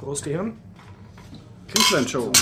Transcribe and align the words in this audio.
Prost, 0.00 0.26
Ehren. 0.26 0.54
Kingsland 1.68 2.08
Show. 2.08 2.32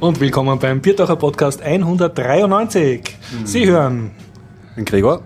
Und 0.00 0.20
willkommen 0.20 0.58
beim 0.58 0.80
Biertacher 0.80 1.16
Podcast 1.16 1.60
193. 1.62 3.16
Sie 3.44 3.66
hören 3.66 4.12
Den 4.76 4.84
Gregor. 4.84 5.22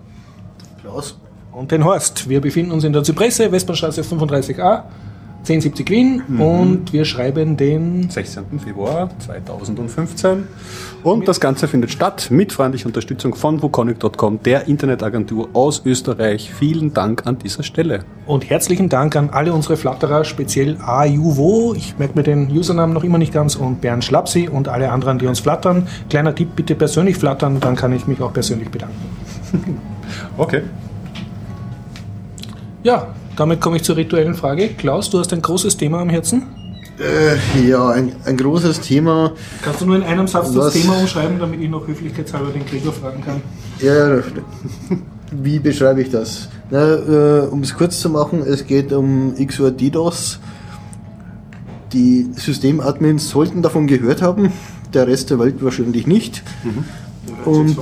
Klaus. 0.81 1.19
und 1.53 1.71
den 1.71 1.85
Horst. 1.85 2.29
Wir 2.29 2.41
befinden 2.41 2.73
uns 2.73 2.85
in 2.85 2.93
der 2.93 3.03
Zypresse, 3.03 3.51
Westbahnstraße 3.53 4.03
35a, 4.03 4.85
1070 5.41 5.91
Wien 5.91 6.23
und 6.39 6.93
wir 6.93 7.05
schreiben 7.05 7.57
den 7.57 8.11
16. 8.11 8.61
Februar 8.63 9.09
2015. 9.19 10.45
Und 11.05 11.29
das 11.29 11.41
Ganze 11.41 11.69
findet 11.69 11.91
statt 11.91 12.29
mit 12.31 12.53
freundlicher 12.53 12.87
Unterstützung 12.87 13.35
von 13.35 13.63
wukonic.com, 13.63 14.43
der 14.43 14.67
Internetagentur 14.67 15.49
aus 15.53 15.83
Österreich. 15.87 16.53
Vielen 16.53 16.93
Dank 16.93 17.27
an 17.27 17.39
dieser 17.39 17.63
Stelle. 17.63 18.01
und 18.27 18.51
herzlichen 18.51 18.89
Dank 18.89 19.17
an 19.17 19.31
alle 19.31 19.53
unsere 19.55 19.77
Flatterer, 19.77 20.25
speziell 20.25 20.77
AJUVO, 20.85 21.75
ich 21.75 21.99
merke 21.99 22.17
mir 22.17 22.25
den 22.25 22.51
Usernamen 22.51 22.93
noch 22.93 23.05
immer 23.05 23.19
nicht 23.19 23.33
ganz, 23.33 23.55
und 23.57 23.81
Bernd 23.81 24.05
Schlapsi 24.05 24.49
und 24.49 24.69
alle 24.69 24.91
anderen, 24.91 25.19
die 25.19 25.27
uns 25.27 25.41
flattern. 25.41 25.87
Kleiner 26.11 26.35
Tipp, 26.35 26.49
bitte 26.57 26.75
persönlich 26.75 27.17
flattern, 27.17 27.61
dann 27.61 27.77
kann 27.77 27.93
ich 27.93 28.07
mich 28.07 28.21
auch 28.21 28.33
persönlich 28.33 28.71
bedanken. 28.71 28.97
Okay. 30.39 30.63
Ja, 32.83 33.09
damit 33.39 33.61
komme 33.61 33.77
ich 33.77 33.85
zur 33.85 33.97
rituellen 33.97 34.35
Frage. 34.35 34.69
Klaus, 34.69 35.11
du 35.11 35.19
hast 35.19 35.33
ein 35.33 35.43
großes 35.43 35.77
Thema 35.77 36.01
am 36.01 36.11
Herzen. 36.11 36.43
Äh, 36.99 37.69
ja, 37.69 37.91
ein, 37.91 38.17
ein 38.25 38.37
großes 38.37 38.81
Thema. 38.81 39.33
Kannst 39.63 39.81
du 39.81 39.87
nur 39.87 39.97
in 39.97 40.03
einem 40.03 40.27
Satz 40.27 40.53
das 40.53 40.73
Thema 40.73 40.99
umschreiben, 40.99 41.39
damit 41.39 41.61
ich 41.61 41.71
noch 41.71 41.87
höflichkeitshalber 41.87 42.51
den 42.51 42.67
Gregor 42.67 42.93
fragen 42.93 43.23
kann? 43.25 43.41
Ja, 43.81 44.19
wie 45.31 45.61
beschreibe 45.61 46.03
ich 46.03 46.11
das? 46.11 46.49
Na, 46.71 46.95
äh, 46.95 47.47
um 47.47 47.63
es 47.63 47.75
kurz 47.75 48.01
zu 48.01 48.11
machen, 48.11 48.43
es 48.43 48.67
geht 48.67 48.93
um 48.93 49.35
XOR 49.37 49.71
DDoS. 49.71 50.41
Die 51.93 52.31
Systemadmins 52.35 53.31
sollten 53.31 53.63
davon 53.63 53.87
gehört 53.87 54.21
haben, 54.21 54.53
der 54.93 55.07
Rest 55.07 55.31
der 55.31 55.39
Welt 55.39 55.63
wahrscheinlich 55.63 56.09
nicht. 56.09 56.43
Und 57.45 57.79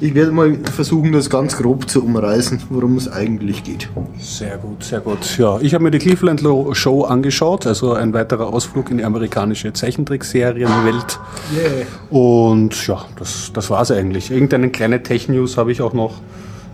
ich 0.00 0.14
werde 0.14 0.32
mal 0.32 0.56
versuchen, 0.64 1.12
das 1.12 1.28
ganz 1.28 1.56
grob 1.56 1.88
zu 1.88 2.02
umreißen, 2.02 2.62
worum 2.70 2.96
es 2.96 3.10
eigentlich 3.10 3.62
geht. 3.62 3.88
Sehr 4.18 4.56
gut, 4.56 4.82
sehr 4.82 5.00
gut. 5.00 5.36
Ja, 5.38 5.58
ich 5.60 5.74
habe 5.74 5.84
mir 5.84 5.90
die 5.90 5.98
Cleveland 5.98 6.40
Show 6.72 7.02
angeschaut, 7.02 7.66
also 7.66 7.92
ein 7.92 8.14
weiterer 8.14 8.46
Ausflug 8.52 8.90
in 8.90 8.98
die 8.98 9.04
amerikanische 9.04 9.72
Zeichentrickserienwelt. 9.72 11.20
Yeah. 11.54 11.86
Und 12.10 12.86
ja, 12.86 13.04
das, 13.18 13.50
das 13.52 13.68
war 13.68 13.82
es 13.82 13.90
eigentlich. 13.90 14.30
Irgendeine 14.30 14.70
kleine 14.70 15.02
Tech-News 15.02 15.58
habe 15.58 15.70
ich 15.70 15.82
auch 15.82 15.92
noch, 15.92 16.14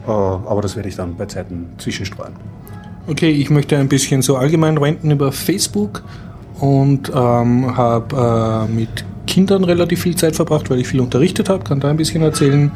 äh, 0.07 0.11
aber 0.11 0.63
das 0.63 0.77
werde 0.77 0.89
ich 0.89 0.97
dann 0.97 1.17
bei 1.17 1.27
Zeiten 1.27 1.71
zwischenstreuen. 1.79 2.35
Okay, 3.09 3.31
ich 3.31 3.51
möchte 3.51 3.77
ein 3.77 3.89
bisschen 3.89 4.23
so 4.23 4.37
allgemein 4.37 4.79
ranten 4.79 5.11
über 5.11 5.33
Facebook 5.33 6.03
und 6.61 7.11
ähm, 7.15 7.77
habe 7.77 8.67
äh, 8.69 8.73
mit 8.73 9.05
Kindern 9.27 9.65
relativ 9.65 10.03
viel 10.03 10.17
Zeit 10.17 10.37
verbracht, 10.37 10.71
weil 10.71 10.81
ich 10.81 10.89
viel 10.89 11.01
unterrichtet 11.01 11.49
habe, 11.49 11.65
kann 11.65 11.81
da 11.81 11.89
ein 11.89 11.97
bisschen 11.97 12.23
erzählen. 12.23 12.71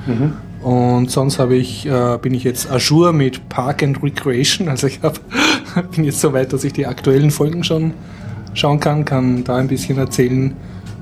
Und 0.63 1.11
sonst 1.11 1.39
habe 1.39 1.57
ich, 1.57 1.87
äh, 1.87 2.19
bin 2.21 2.35
ich 2.35 2.45
jetzt 2.45 2.71
Azure 2.71 3.13
mit 3.13 3.49
Park 3.49 3.83
and 3.83 4.03
Recreation, 4.03 4.69
also 4.69 4.87
ich 4.89 5.01
hab, 5.03 5.19
bin 5.95 6.05
jetzt 6.05 6.21
so 6.21 6.33
weit, 6.33 6.53
dass 6.53 6.65
ich 6.65 6.73
die 6.73 6.87
aktuellen 6.87 7.31
Folgen 7.31 7.65
schon 7.65 7.95
schauen 8.53 8.81
kann, 8.81 9.05
kann 9.05 9.45
da 9.45 9.57
ein 9.57 9.69
bisschen 9.69 9.97
erzählen. 9.97 10.55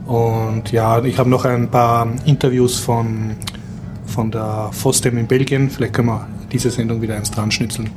Und 0.07 0.71
ja, 0.71 1.03
ich 1.05 1.19
habe 1.19 1.29
noch 1.29 1.45
ein 1.45 1.69
paar 1.69 2.09
Interviews 2.25 2.79
von, 2.79 3.33
von 4.07 4.31
der 4.31 4.71
FOSDEM 4.73 5.19
in 5.19 5.27
Belgien, 5.27 5.71
vielleicht 5.71 5.95
können 5.95 6.09
wir 6.09 6.27
diese 6.53 6.71
Sendung 6.71 7.03
wieder 7.03 7.15
eins 7.17 7.31
dran 7.31 7.51
schnitzeln. 7.51 7.91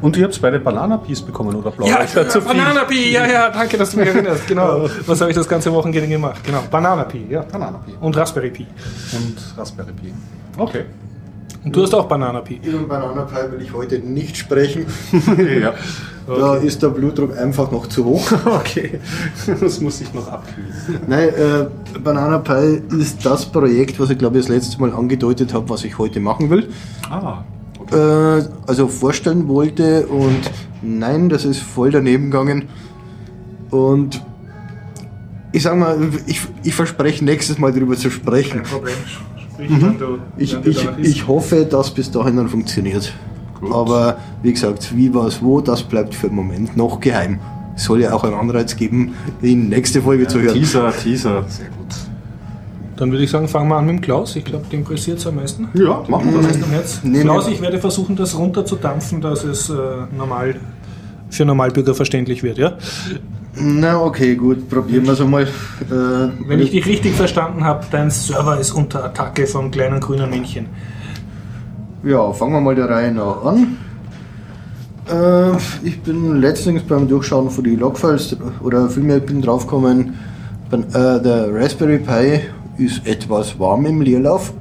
Und 0.00 0.16
ihr 0.16 0.24
habt 0.24 0.40
beide 0.40 0.58
Banana 0.58 0.96
Peas 0.98 1.20
bekommen 1.22 1.54
oder 1.54 1.70
blau? 1.70 1.86
Ja, 1.86 2.02
Ich. 2.04 2.44
Banana 2.44 2.84
Pea, 2.84 3.10
ja, 3.10 3.26
ja, 3.26 3.50
danke, 3.50 3.76
dass 3.76 3.90
du 3.92 3.98
mich 3.98 4.08
erinnerst. 4.08 4.46
Genau. 4.46 4.88
Was 5.06 5.20
habe 5.20 5.30
ich 5.30 5.36
das 5.36 5.48
ganze 5.48 5.72
Wochenende 5.72 6.08
gemacht? 6.08 6.42
Genau, 6.44 6.62
Banana 6.70 7.04
Pea, 7.04 7.20
ja. 7.28 7.40
Banana 7.42 7.78
Pea. 7.84 7.94
Und 8.00 8.16
Raspberry 8.16 8.50
Pi. 8.50 8.66
Und 9.12 9.36
Raspberry 9.56 9.92
Pi. 9.92 10.12
Okay. 10.56 10.84
Und 11.64 11.76
du 11.76 11.82
hast 11.82 11.94
auch 11.94 12.06
Banana 12.06 12.40
Pi. 12.40 12.60
Über 12.62 12.80
Banana 12.80 13.22
Pie 13.22 13.52
will 13.52 13.62
ich 13.62 13.72
heute 13.72 13.98
nicht 14.00 14.36
sprechen. 14.36 14.86
ja. 15.60 15.74
Da 16.26 16.56
ist 16.56 16.82
der 16.82 16.88
Blutdruck 16.88 17.36
einfach 17.36 17.70
noch 17.70 17.86
zu 17.86 18.04
hoch. 18.04 18.30
Okay. 18.44 19.00
Das 19.60 19.80
muss 19.80 20.00
ich 20.00 20.12
noch 20.12 20.28
abkühlen. 20.28 20.72
Nein, 21.06 21.28
äh, 21.28 21.98
Banana 21.98 22.38
Pie 22.38 22.82
ist 22.98 23.24
das 23.24 23.46
Projekt, 23.46 23.98
was 24.00 24.10
ich 24.10 24.18
glaube 24.18 24.38
ich 24.38 24.46
das 24.46 24.54
letzte 24.54 24.80
Mal 24.80 24.92
angedeutet 24.92 25.52
habe, 25.54 25.68
was 25.68 25.84
ich 25.84 25.98
heute 25.98 26.20
machen 26.20 26.50
will. 26.50 26.68
Ah. 27.08 27.44
Äh, 27.92 28.44
also 28.66 28.88
vorstellen 28.88 29.48
wollte 29.48 30.06
und 30.06 30.50
nein, 30.82 31.28
das 31.28 31.44
ist 31.44 31.60
voll 31.60 31.90
daneben 31.90 32.30
gegangen. 32.30 32.68
Und 33.70 34.22
ich 35.52 35.62
sag 35.62 35.76
mal, 35.76 35.98
ich, 36.26 36.40
ich 36.62 36.74
verspreche 36.74 37.24
nächstes 37.24 37.58
Mal 37.58 37.72
darüber 37.72 37.96
zu 37.96 38.10
sprechen. 38.10 38.62
Problem. 38.62 38.94
Wenn 39.68 39.98
du, 39.98 40.18
Ich, 40.36 40.56
ich, 40.64 40.88
ich 40.98 41.26
hoffe, 41.28 41.64
dass 41.64 41.90
bis 41.90 42.10
dahin 42.10 42.36
dann 42.36 42.48
funktioniert. 42.48 43.12
Gut. 43.60 43.72
Aber 43.72 44.16
wie 44.42 44.52
gesagt, 44.52 44.96
wie, 44.96 45.14
was, 45.14 45.42
wo, 45.42 45.60
das 45.60 45.82
bleibt 45.82 46.14
für 46.14 46.28
den 46.28 46.36
Moment 46.36 46.76
noch 46.76 47.00
geheim. 47.00 47.38
Es 47.76 47.84
soll 47.84 48.02
ja 48.02 48.12
auch 48.12 48.24
einen 48.24 48.34
Anreiz 48.34 48.76
geben, 48.76 49.14
die 49.40 49.54
nächste 49.54 50.02
Folge 50.02 50.26
zu 50.26 50.40
hören. 50.40 50.54
Teaser, 50.54 50.92
Teaser. 50.92 51.44
Sehr 51.48 51.66
gut. 51.68 51.94
Dann 52.96 53.10
würde 53.10 53.24
ich 53.24 53.30
sagen, 53.30 53.48
fangen 53.48 53.68
wir 53.68 53.76
an 53.76 53.86
mit 53.86 53.96
dem 53.96 54.00
Klaus. 54.00 54.36
Ich 54.36 54.44
glaube, 54.44 54.66
den 54.70 54.84
pressiert 54.84 55.18
es 55.18 55.26
am 55.26 55.36
meisten. 55.36 55.68
Ja, 55.74 56.04
machen 56.08 56.32
wir 56.32 56.38
Was 56.40 56.52
das. 56.52 56.62
am 56.62 56.70
Herz? 56.70 57.00
Nee, 57.02 57.20
Klaus, 57.22 57.48
ich 57.48 57.60
werde 57.60 57.78
versuchen, 57.78 58.14
das 58.16 58.38
runterzudampfen, 58.38 59.20
dass 59.20 59.44
es 59.44 59.70
äh, 59.70 59.74
normal 60.16 60.56
für 61.30 61.44
Normalbürger 61.44 61.94
verständlich 61.94 62.42
wird, 62.42 62.58
ja? 62.58 62.74
Na 63.54 64.00
okay, 64.00 64.34
gut, 64.34 64.68
probieren 64.68 65.04
wir 65.04 65.12
es 65.12 65.20
einmal. 65.20 65.42
Äh, 65.42 65.48
Wenn 66.46 66.60
ich 66.60 66.70
dich 66.70 66.86
richtig 66.86 67.14
verstanden 67.14 67.64
habe, 67.64 67.84
dein 67.90 68.10
Server 68.10 68.58
ist 68.58 68.72
unter 68.72 69.04
Attacke 69.04 69.46
vom 69.46 69.70
kleinen 69.70 70.00
grünen 70.00 70.30
Männchen. 70.30 70.66
Ja, 72.02 72.32
fangen 72.32 72.54
wir 72.54 72.60
mal 72.60 72.74
der 72.74 72.88
Reihe 72.88 73.12
nach 73.12 73.44
an. 73.44 73.76
Äh, 75.06 75.56
ich 75.86 76.00
bin 76.00 76.40
letztens 76.40 76.82
beim 76.82 77.06
Durchschauen 77.06 77.50
von 77.50 77.62
die 77.62 77.76
Logfiles, 77.76 78.36
oder 78.62 78.88
vielmehr 78.88 79.18
ich 79.18 79.26
bin 79.26 79.42
draufgekommen, 79.42 80.14
äh, 80.72 80.80
der 80.94 81.48
Raspberry 81.54 81.98
Pi 81.98 82.40
ist 82.82 83.06
etwas 83.06 83.58
warm 83.58 83.84
im 83.84 84.00
Leerlauf, 84.00 84.54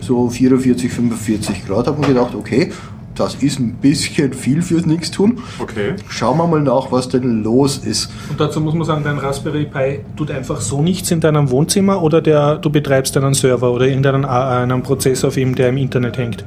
so 0.00 0.28
44, 0.28 0.90
45 0.90 1.66
Grad. 1.66 1.86
Habe 1.86 2.00
mir 2.00 2.08
gedacht, 2.08 2.34
okay, 2.34 2.72
das 3.14 3.36
ist 3.36 3.60
ein 3.60 3.74
bisschen 3.74 4.32
viel 4.32 4.60
fürs 4.62 4.86
Nichtstun. 4.86 5.38
Okay. 5.60 5.94
Schauen 6.08 6.36
wir 6.38 6.46
mal 6.48 6.60
nach, 6.60 6.90
was 6.90 7.08
denn 7.08 7.42
los 7.44 7.78
ist. 7.78 8.10
Und 8.28 8.40
dazu 8.40 8.60
muss 8.60 8.74
man 8.74 8.84
sagen, 8.84 9.04
dein 9.04 9.18
Raspberry 9.18 9.66
Pi 9.66 10.00
tut 10.16 10.30
einfach 10.32 10.60
so 10.60 10.82
nichts 10.82 11.10
in 11.12 11.20
deinem 11.20 11.50
Wohnzimmer 11.50 12.02
oder 12.02 12.20
der, 12.20 12.56
du 12.56 12.70
betreibst 12.70 13.16
einen 13.16 13.34
Server 13.34 13.70
oder 13.72 13.86
irgendeinen 13.86 14.24
A- 14.24 14.62
einen 14.62 14.82
Prozess 14.82 15.24
auf 15.24 15.36
ihm, 15.36 15.54
der 15.54 15.68
im 15.68 15.76
Internet 15.76 16.18
hängt. 16.18 16.44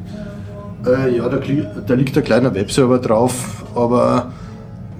Äh, 0.86 1.16
ja, 1.18 1.30
da, 1.30 1.40
da 1.88 1.94
liegt 1.94 2.18
ein 2.18 2.24
kleiner 2.24 2.54
Webserver 2.54 3.00
drauf, 3.00 3.64
aber 3.76 4.32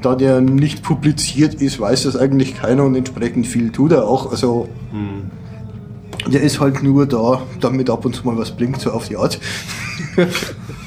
da 0.02 0.16
der 0.16 0.42
nicht 0.42 0.84
publiziert 0.84 1.56
ist, 1.56 1.80
weiß 1.80 2.04
das 2.04 2.16
eigentlich 2.16 2.56
keiner 2.60 2.84
und 2.84 2.96
entsprechend 2.96 3.46
viel 3.48 3.72
tut 3.72 3.92
er 3.92 4.06
auch. 4.08 4.32
Also 4.32 4.70
der 6.32 6.42
ist 6.42 6.60
halt 6.60 6.84
nur 6.84 7.06
da, 7.06 7.42
damit 7.62 7.90
ab 7.90 8.06
und 8.06 8.16
zu 8.16 8.26
mal 8.26 8.38
was 8.38 8.52
blinkt, 8.52 8.80
so 8.82 8.92
auf 8.92 9.08
die 9.08 9.18
Art. 9.18 9.40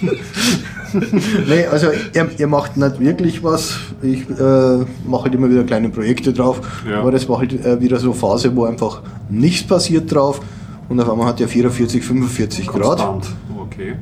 nee, 1.49 1.67
also 1.67 1.89
er, 2.13 2.29
er 2.39 2.47
macht 2.47 2.77
nicht 2.77 3.01
wirklich 3.01 3.45
was. 3.45 3.79
Ich 4.03 4.29
äh, 4.31 4.85
mache 5.07 5.25
halt 5.25 5.35
immer 5.35 5.51
wieder 5.51 5.65
kleine 5.65 5.89
Projekte 5.89 6.33
drauf. 6.33 6.61
Ja. 6.89 7.01
Aber 7.01 7.11
das 7.11 7.29
war 7.29 7.39
halt 7.39 7.53
äh, 7.65 7.81
wieder 7.81 7.99
so 7.99 8.11
eine 8.11 8.19
Phase, 8.19 8.55
wo 8.57 8.65
einfach 8.65 9.03
nichts 9.29 9.67
passiert 9.67 10.13
drauf. 10.13 10.41
Und 10.89 11.01
auf 11.01 11.09
einmal 11.09 11.27
hat 11.27 11.41
er 11.41 11.49
44, 11.49 12.05
45 12.05 12.67
Grad. 12.67 12.83
Konstant. 12.83 13.27
Okay. 13.61 13.95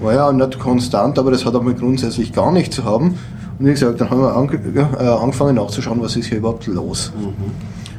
War 0.00 0.14
ja 0.14 0.32
nicht 0.32 0.58
konstant, 0.58 1.18
aber 1.18 1.30
das 1.30 1.44
hat 1.44 1.54
aber 1.54 1.72
grundsätzlich 1.74 2.32
gar 2.32 2.50
nicht 2.50 2.72
zu 2.72 2.84
haben. 2.84 3.18
Und 3.58 3.66
wie 3.66 3.70
gesagt, 3.70 4.00
dann 4.00 4.10
haben 4.10 4.20
wir 4.20 4.34
ange 4.34 4.58
äh, 4.98 5.06
angefangen 5.06 5.54
nachzuschauen, 5.54 6.00
was 6.00 6.16
ist 6.16 6.26
hier 6.26 6.38
überhaupt 6.38 6.66
los. 6.66 7.12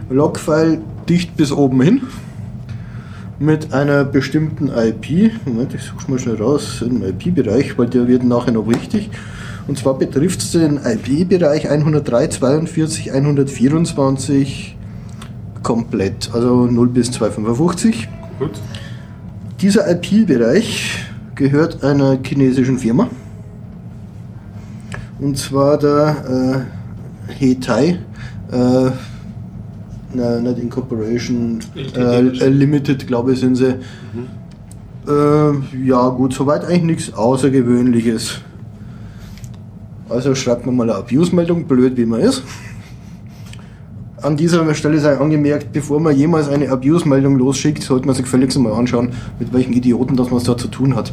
Logfile 0.09 0.81
dicht 1.07 1.38
bis 1.38 1.51
oben 1.51 1.81
hin 1.81 2.01
mit 3.39 3.74
einer 3.74 4.03
bestimmten 4.03 4.69
IP. 4.69 5.31
Moment, 5.45 5.74
ich 5.74 5.83
suche 5.83 6.09
mal 6.09 6.19
schnell 6.19 6.35
raus, 6.35 6.80
den 6.81 7.03
IP-Bereich, 7.03 7.77
weil 7.77 7.88
der 7.88 8.07
wird 8.07 8.24
nachher 8.24 8.51
noch 8.51 8.68
wichtig. 8.68 9.09
Und 9.68 9.77
zwar 9.77 9.97
betrifft 9.97 10.41
es 10.41 10.51
den 10.51 10.80
IP-Bereich 10.83 11.69
103, 11.69 12.27
42, 12.27 13.13
124 13.13 14.77
komplett, 15.62 16.30
also 16.33 16.65
0 16.65 16.89
bis 16.89 17.12
255. 17.12 18.09
Gut. 18.39 18.51
Dieser 19.62 19.89
IP-Bereich 19.89 21.06
gehört 21.36 21.83
einer 21.83 22.18
chinesischen 22.21 22.77
Firma. 22.77 23.07
Und 25.19 25.38
zwar 25.38 25.77
der 25.77 26.65
äh, 27.29 27.33
Hetai, 27.33 28.00
äh, 28.51 28.91
na, 30.13 30.39
nicht 30.39 30.60
Incorporation, 30.60 31.60
äh, 31.75 32.00
äh, 32.00 32.50
Limited, 32.50 33.07
glaube 33.07 33.33
ich, 33.33 33.39
sind 33.39 33.56
sie. 33.56 33.75
Äh, 35.07 35.86
ja, 35.86 36.10
gut, 36.10 36.33
soweit 36.33 36.65
eigentlich 36.65 36.83
nichts 36.83 37.13
Außergewöhnliches. 37.13 38.39
Also 40.10 40.36
schreibt 40.36 40.65
man 40.65 40.75
mal 40.75 40.89
eine 40.89 41.00
Abuse-Meldung, 41.00 41.65
blöd 41.65 41.98
wie 41.98 42.06
man 42.06 42.21
ist. 42.21 42.44
An 44.21 44.38
dieser 44.38 44.74
Stelle 44.74 45.00
sei 45.00 45.18
angemerkt, 45.18 45.74
bevor 45.74 46.00
man 46.00 46.15
jemals 46.15 46.48
eine 46.48 46.69
Abuse-Meldung 46.69 47.38
losschickt, 47.38 47.83
sollte 47.83 48.06
man 48.06 48.15
sich 48.15 48.25
völlig 48.25 48.56
mal 48.57 48.71
anschauen, 48.71 49.10
mit 49.39 49.51
welchen 49.51 49.74
Idioten 49.74 50.15
das 50.15 50.30
man 50.30 50.38
es 50.38 50.45
da 50.45 50.56
zu 50.56 50.69
tun 50.69 50.95
hat. 50.95 51.12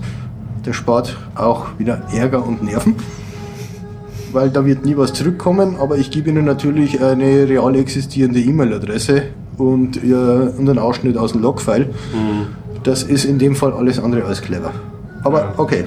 Der 0.64 0.72
spart 0.72 1.16
auch 1.34 1.66
wieder 1.78 2.02
Ärger 2.14 2.46
und 2.46 2.62
Nerven, 2.62 2.94
weil 4.32 4.50
da 4.50 4.64
wird 4.64 4.84
nie 4.84 4.96
was 4.96 5.12
zurückkommen, 5.12 5.76
aber 5.80 5.98
ich 5.98 6.10
gebe 6.10 6.30
Ihnen 6.30 6.44
natürlich 6.44 7.02
eine 7.02 7.48
real 7.48 7.74
existierende 7.76 8.40
E-Mail-Adresse 8.40 9.22
und, 9.58 10.02
äh, 10.02 10.14
und 10.14 10.68
einen 10.68 10.78
Ausschnitt 10.78 11.16
aus 11.16 11.32
dem 11.32 11.42
Logfile. 11.42 11.90
Das 12.82 13.02
ist 13.02 13.24
in 13.24 13.38
dem 13.38 13.54
Fall 13.54 13.72
alles 13.72 13.98
andere 13.98 14.24
als 14.24 14.40
clever. 14.40 14.72
Aber 15.22 15.54
okay. 15.58 15.84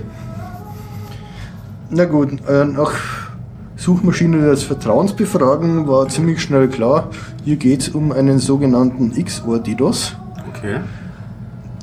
Na 1.90 2.06
gut, 2.06 2.30
äh, 2.48 2.66
nach 2.66 2.94
Suchmaschine 3.76 4.38
des 4.50 4.64
Vertrauens 4.64 5.14
befragen 5.14 5.88
war 5.88 6.08
ziemlich 6.08 6.42
schnell 6.42 6.68
klar, 6.70 7.10
hier 7.44 7.58
geht 7.58 7.82
es 7.82 7.90
um 7.90 8.12
einen 8.12 8.40
sogenannten 8.40 9.12
XOR-DDoS. 9.12 10.16
Okay. 10.56 10.80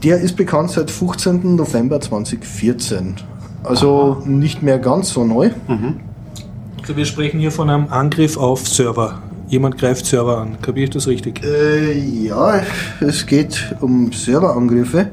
Der 0.02 0.18
ist 0.20 0.36
bekannt 0.36 0.70
seit 0.70 0.90
15. 0.90 1.56
November 1.56 2.00
2014. 2.00 3.16
Also 3.62 4.22
nicht 4.24 4.62
mehr 4.62 4.78
ganz 4.78 5.10
so 5.10 5.24
neu. 5.24 5.50
Also 6.80 6.96
wir 6.96 7.04
sprechen 7.04 7.40
hier 7.40 7.50
von 7.52 7.68
einem 7.68 7.88
Angriff 7.90 8.36
auf 8.36 8.66
Server. 8.66 9.20
Jemand 9.48 9.76
greift 9.78 10.06
Server 10.06 10.38
an. 10.38 10.60
Kapiere 10.62 10.84
ich 10.84 10.90
das 10.90 11.06
richtig? 11.06 11.42
Äh, 11.44 11.98
ja, 11.98 12.62
es 13.00 13.26
geht 13.26 13.74
um 13.80 14.12
Serverangriffe. 14.12 15.10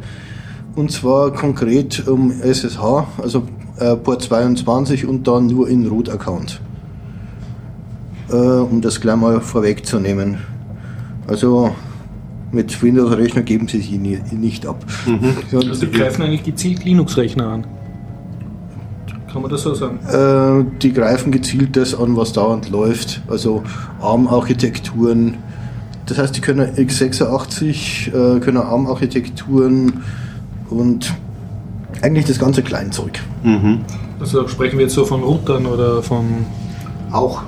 Und 0.76 0.92
zwar 0.92 1.34
konkret 1.34 2.08
um 2.08 2.32
SSH, 2.32 3.08
also 3.22 3.44
äh, 3.80 3.96
Port 3.96 4.22
22 4.22 5.06
und 5.08 5.28
dann 5.28 5.48
nur 5.48 5.68
in 5.68 5.88
Root-Account. 5.88 6.62
Äh, 8.30 8.36
um 8.36 8.82
das 8.82 9.02
gleich 9.02 9.16
mal 9.16 9.42
vorwegzunehmen. 9.42 10.38
Also 11.28 11.76
mit 12.52 12.82
Windows-Rechner 12.82 13.42
geben 13.42 13.68
sie 13.68 13.78
sich 13.78 13.92
nie, 13.92 14.20
nicht 14.32 14.66
ab. 14.66 14.86
Ja, 15.52 15.60
Also 15.60 15.86
die 15.86 15.92
greifen 15.92 16.22
eigentlich 16.22 16.44
gezielt 16.44 16.86
Linux-Rechner 16.86 17.48
an. 17.48 17.68
Kann 19.38 19.44
man 19.44 19.52
das 19.52 19.62
so 19.62 19.76
sagen? 19.76 20.00
Äh, 20.08 20.80
die 20.82 20.94
greifen 20.94 21.32
gezielt 21.32 21.78
das 21.78 21.94
an, 21.94 22.18
was 22.18 22.34
dauernd 22.34 22.72
läuft. 22.72 23.22
Also 23.28 23.62
ARM-Architekturen. 24.02 25.36
Das 26.08 26.18
heißt, 26.18 26.36
die 26.36 26.42
können 26.42 26.74
x86, 26.76 28.08
äh, 28.08 28.40
können 28.40 28.58
ARM-Architekturen 28.58 30.02
und 30.72 31.14
eigentlich 32.02 32.26
das 32.26 32.40
ganze 32.40 32.64
Kleinzeug. 32.64 33.20
Also 34.20 34.48
sprechen 34.48 34.80
wir 34.80 34.86
jetzt 34.86 34.96
so 34.96 35.06
von 35.06 35.22
Routern 35.22 35.68
oder 35.68 36.02
von... 36.02 36.26
Auch. 37.12 37.44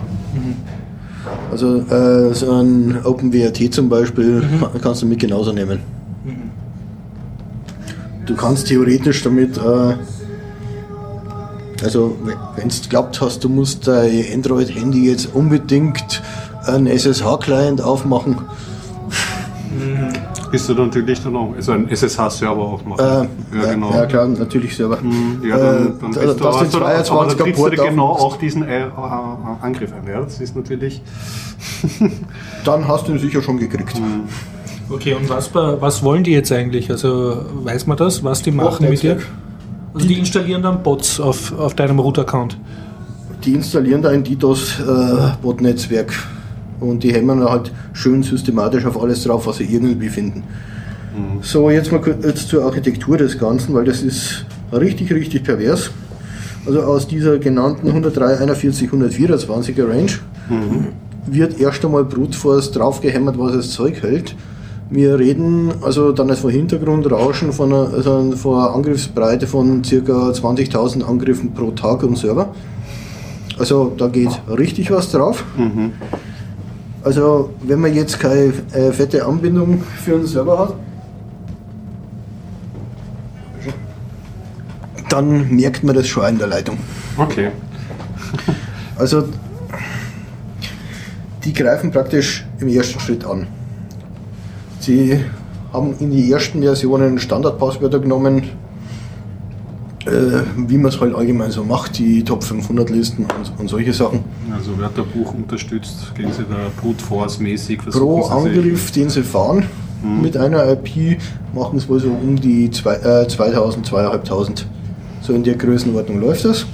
Also 1.50 1.78
äh, 1.78 2.36
so 2.36 2.52
ein 2.52 3.00
OpenWRT 3.04 3.74
zum 3.74 3.90
Beispiel 3.90 4.44
kannst 4.80 5.02
du 5.02 5.08
mit 5.08 5.18
genauso 5.18 5.54
nehmen. 5.54 5.80
Du 8.28 8.36
kannst 8.36 8.68
theoretisch 8.68 9.24
damit, 9.24 9.58
äh, 9.58 9.96
also 11.84 12.16
wenn 12.56 12.70
du 12.70 12.76
glaubt 12.90 13.20
hast, 13.22 13.44
du 13.44 13.50
musst 13.50 13.88
dein 13.88 14.26
Android-Handy 14.34 15.10
jetzt 15.10 15.30
unbedingt 15.34 16.22
einen 16.66 16.88
SSH-Client 16.88 17.82
aufmachen, 17.82 18.38
Bist 20.52 20.68
du 20.68 20.74
natürlich 20.74 21.22
dann 21.24 21.36
auch, 21.36 21.54
also 21.56 21.72
ein 21.74 21.88
SSH-Server 21.90 22.60
auch 22.62 22.84
machen. 22.84 23.30
äh, 23.54 23.58
ja, 23.58 23.96
ja 23.96 24.06
klar, 24.08 24.28
natürlich 24.28 24.76
selber. 24.76 24.98
Ja, 25.48 25.58
dann, 25.58 25.88
Äh, 25.88 25.90
dann 26.02 26.12
da- 26.12 26.20
bist 26.22 26.40
du, 26.40 26.44
dass 26.44 26.56
hast 26.60 26.74
du 26.74 26.80
du, 26.80 26.84
den 26.86 26.88
aber 26.88 27.04
22er 27.04 27.36
da 27.38 27.44
trittst 27.44 27.60
du 27.66 27.70
genau 27.70 28.08
auch 28.08 28.38
diesen 28.38 28.64
äh, 28.68 28.80
äh, 28.88 28.90
Angriff 29.62 29.92
ein. 29.94 30.08
Ja? 30.12 30.22
Das 30.22 30.40
ist 30.42 30.56
natürlich. 30.56 31.02
Dann 32.66 32.88
hast 32.88 33.08
du 33.08 33.12
ihn 33.14 33.20
sicher 33.20 33.42
schon 33.42 33.58
gekriegt. 33.60 33.94
Okay, 34.90 35.14
und 35.14 35.30
was, 35.30 35.50
bei- 35.50 35.80
was 35.80 36.02
wollen 36.04 36.24
die 36.24 36.32
jetzt 36.32 36.52
eigentlich? 36.52 36.90
Also 36.90 37.46
weiß 37.64 37.86
man 37.86 37.98
das, 37.98 38.24
was 38.24 38.42
die 38.42 38.52
machen 38.52 38.90
mit 38.90 39.04
dir? 39.04 39.18
Also 39.94 40.08
die 40.08 40.20
installieren 40.20 40.62
dann 40.62 40.84
Bots 40.84 41.20
auf, 41.20 41.58
auf 41.58 41.74
deinem 41.74 42.00
Root-Account. 42.00 42.58
Die 43.44 43.54
installieren 43.54 44.02
da 44.02 44.10
ein 44.10 44.24
DDoS-Bot-Netzwerk 44.24 46.14
und 46.80 47.04
die 47.04 47.14
hämmern 47.14 47.44
halt 47.44 47.72
schön 47.94 48.22
systematisch 48.24 48.86
auf 48.86 49.02
alles 49.02 49.24
drauf, 49.24 49.48
was 49.48 49.58
sie 49.58 49.66
irgendwie 49.66 50.10
finden. 50.10 50.44
So, 51.42 51.70
jetzt 51.70 51.92
mal 51.92 52.00
kurz 52.00 52.24
jetzt 52.24 52.50
zur 52.50 52.64
Architektur 52.66 53.18
des 53.18 53.38
Ganzen, 53.38 53.74
weil 53.74 53.84
das 53.86 54.02
ist 54.02 54.46
richtig, 54.72 55.12
richtig 55.12 55.44
pervers. 55.44 55.90
Also 56.66 56.82
aus 56.82 57.08
dieser 57.08 57.40
genannten 57.40 57.88
103, 57.88 58.38
41, 58.38 58.90
124er 58.90 59.90
Range 59.90 60.12
wird 61.26 61.60
erst 61.60 61.84
einmal 61.84 62.06
Brute 62.06 62.38
Force 62.38 62.72
draufgehämmert, 62.72 63.38
was 63.40 63.54
das 63.54 63.72
Zeug 63.72 64.02
hält. 64.04 64.36
Wir 64.92 65.20
reden 65.20 65.72
also 65.82 66.12
dann 66.12 66.32
als 66.32 66.42
Hintergrundrauschen 66.42 67.54
von 67.54 67.72
einer, 67.72 67.94
also 67.94 68.32
von 68.36 68.58
einer 68.58 68.74
Angriffsbreite 68.74 69.46
von 69.46 69.84
ca. 69.84 69.88
20.000 69.88 71.04
Angriffen 71.04 71.54
pro 71.54 71.72
Tag 71.72 72.04
am 72.04 72.16
Server. 72.16 72.54
Also 73.60 73.94
da 73.96 74.08
geht 74.08 74.30
richtig 74.48 74.90
was 74.90 75.12
drauf. 75.12 75.44
Also 77.04 77.52
wenn 77.62 77.80
man 77.80 77.94
jetzt 77.94 78.20
keine 78.20 78.52
äh, 78.74 78.92
fette 78.92 79.26
Anbindung 79.26 79.84
für 80.04 80.16
einen 80.16 80.26
Server 80.26 80.60
hat, 80.60 80.74
dann 85.10 85.50
merkt 85.56 85.84
man 85.84 85.96
das 85.96 86.08
schon 86.08 86.26
in 86.26 86.38
der 86.40 86.48
Leitung. 86.48 86.78
Okay. 87.18 87.52
Also 88.98 89.26
die 91.44 91.54
greifen 91.54 91.92
praktisch 91.92 92.46
im 92.60 92.68
ersten 92.68 93.00
Schritt 93.00 93.26
an. 93.26 93.48
Sie 94.90 95.20
haben 95.72 95.94
in 96.00 96.10
die 96.10 96.32
ersten 96.32 96.64
Versionen 96.64 97.20
Standardpasswörter 97.20 98.00
genommen, 98.00 98.42
äh, 100.08 100.10
wie 100.58 100.80
man 100.80 100.88
es 100.88 101.00
halt 101.00 101.14
allgemein 101.14 101.52
so 101.52 101.64
macht, 101.64 102.00
die 102.00 102.24
Top 102.24 102.44
500 102.44 102.90
Listen 102.90 103.26
und, 103.26 103.60
und 103.60 103.68
solche 103.68 103.94
Sachen. 103.94 104.22
Also 104.52 104.76
Wörterbuch 104.80 105.36
unterstützt, 105.36 106.16
gehen 106.16 106.32
Sie 106.36 106.42
da 106.42 106.72
Brute 106.82 107.04
Force 107.04 107.40
mäßig 107.40 107.78
Pro 107.86 108.24
Sie 108.24 108.32
Angriff, 108.32 108.90
den 108.90 109.12
sie 109.12 109.22
fahren, 109.22 109.68
mit 110.02 110.36
einer 110.36 110.68
IP 110.72 111.22
machen 111.54 111.78
es 111.78 111.88
wohl 111.88 112.00
so 112.00 112.08
um 112.10 112.42
die 112.42 112.72
zwei, 112.72 112.96
äh, 112.96 113.28
2000, 113.28 113.86
2500. 113.86 114.66
So 115.22 115.34
in 115.34 115.44
der 115.44 115.54
Größenordnung 115.54 116.20
läuft 116.20 116.46
das. 116.46 116.66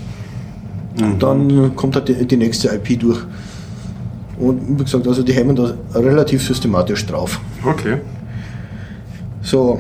Und 1.01 1.22
dann 1.22 1.75
kommt 1.75 1.96
halt 1.96 2.08
die, 2.08 2.25
die 2.25 2.38
nächste 2.38 2.70
IP 2.70 2.98
durch. 2.98 3.20
Und 4.38 4.80
wie 4.80 4.84
gesagt, 4.84 5.08
also 5.08 5.24
die 5.24 5.34
hämmern 5.34 5.56
da 5.56 5.74
relativ 5.94 6.46
systematisch 6.46 7.06
drauf. 7.06 7.39
Okay. 7.65 7.98
So, 9.42 9.80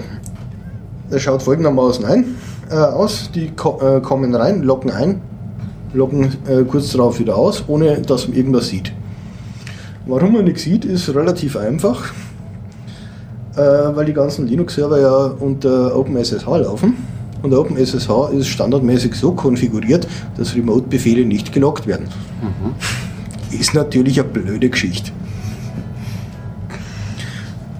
das 1.09 1.21
schaut 1.21 1.41
folgendermaßen 1.41 2.05
ein, 2.05 2.25
äh, 2.69 2.75
aus. 2.75 3.29
Die 3.33 3.51
ko 3.51 3.79
äh, 3.81 4.01
kommen 4.01 4.33
rein, 4.33 4.63
loggen 4.63 4.91
ein, 4.91 5.21
loggen 5.93 6.35
äh, 6.47 6.63
kurz 6.63 6.91
darauf 6.91 7.19
wieder 7.19 7.35
aus, 7.35 7.63
ohne 7.67 8.01
dass 8.01 8.27
man 8.27 8.37
irgendwas 8.37 8.67
sieht. 8.69 8.91
Warum 10.05 10.33
man 10.33 10.45
nichts 10.45 10.63
sieht, 10.63 10.85
ist 10.85 11.13
relativ 11.13 11.57
einfach, 11.57 12.13
äh, 13.55 13.59
weil 13.59 14.05
die 14.05 14.13
ganzen 14.13 14.47
Linux-Server 14.47 14.99
ja 14.99 15.15
unter 15.39 15.97
OpenSSH 15.97 16.45
laufen. 16.45 16.95
Und 17.41 17.53
OpenSSH 17.53 18.31
ist 18.33 18.47
standardmäßig 18.47 19.15
so 19.15 19.31
konfiguriert, 19.33 20.07
dass 20.37 20.55
Remote-Befehle 20.55 21.25
nicht 21.25 21.51
gelockt 21.51 21.85
werden. 21.87 22.07
Ist 23.59 23.73
natürlich 23.73 24.19
eine 24.19 24.29
blöde 24.29 24.69
Geschichte. 24.69 25.11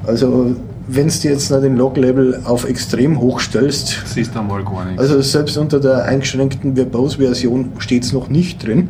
Also, 0.08 0.55
wenn 0.88 1.08
du 1.08 1.13
jetzt 1.27 1.50
noch 1.50 1.62
den 1.62 1.77
Log-Level 1.77 2.41
auf 2.44 2.65
extrem 2.70 3.20
hoch 3.20 3.39
stellst, 3.39 4.03
Siehst 4.05 4.36
du 4.36 4.41
mal 4.44 4.63
gar 4.63 4.86
nichts. 4.86 5.01
also 5.01 5.20
selbst 5.22 5.58
unter 5.58 5.79
der 5.79 6.05
eingeschränkten 6.05 6.75
Verbose-Version 6.75 7.72
steht 7.79 8.03
es 8.03 8.13
noch 8.13 8.29
nicht 8.29 8.65
drin, 8.65 8.89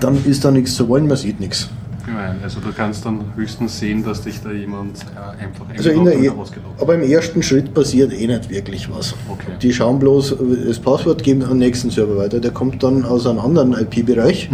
dann 0.00 0.22
ist 0.26 0.44
da 0.44 0.50
nichts 0.50 0.74
zu 0.74 0.88
wollen, 0.88 1.06
man 1.06 1.16
sieht 1.16 1.40
nichts. 1.40 1.70
Gemein. 2.08 2.36
Also 2.42 2.60
du 2.60 2.72
kannst 2.72 3.04
dann 3.04 3.20
höchstens 3.36 3.78
sehen, 3.78 4.02
dass 4.04 4.22
dich 4.22 4.40
da 4.42 4.50
jemand 4.50 4.98
äh, 5.00 5.44
einfach 5.44 5.66
Also 5.76 5.90
in 5.90 6.04
der 6.04 6.18
e 6.18 6.32
aber 6.80 6.94
im 6.94 7.02
ersten 7.02 7.42
Schritt 7.42 7.74
passiert 7.74 8.12
eh 8.12 8.26
nicht 8.26 8.50
wirklich 8.50 8.90
was. 8.90 9.14
Okay. 9.28 9.52
Die 9.62 9.72
schauen 9.72 9.98
bloß 9.98 10.36
das 10.66 10.78
Passwort, 10.78 11.22
geben 11.22 11.42
an 11.42 11.50
den 11.50 11.58
nächsten 11.58 11.90
Server 11.90 12.16
weiter. 12.16 12.40
Der 12.40 12.50
kommt 12.50 12.82
dann 12.82 13.04
aus 13.04 13.26
einem 13.26 13.38
anderen 13.38 13.72
IP-Bereich. 13.74 14.50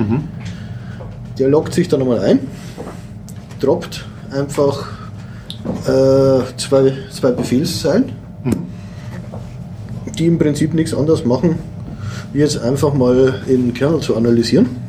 Der 1.39 1.49
loggt 1.49 1.75
sich 1.75 1.89
dann 1.89 2.01
nochmal 2.01 2.21
ein, 2.21 2.41
droppt 3.61 4.05
einfach 4.31 4.89
äh, 5.87 6.41
zwei, 6.57 6.93
zwei 7.11 7.31
Befehlszeilen, 7.33 8.13
die 10.19 10.27
im 10.27 10.39
Prinzip 10.39 10.75
nichts 10.75 10.95
anderes 10.95 11.25
machen, 11.25 11.59
wie 12.33 12.39
jetzt 12.39 12.61
einfach 12.61 12.95
mal 12.95 13.43
in 13.47 13.69
den 13.69 13.75
Kernel 13.75 14.01
zu 14.01 14.17
analysieren 14.17 14.84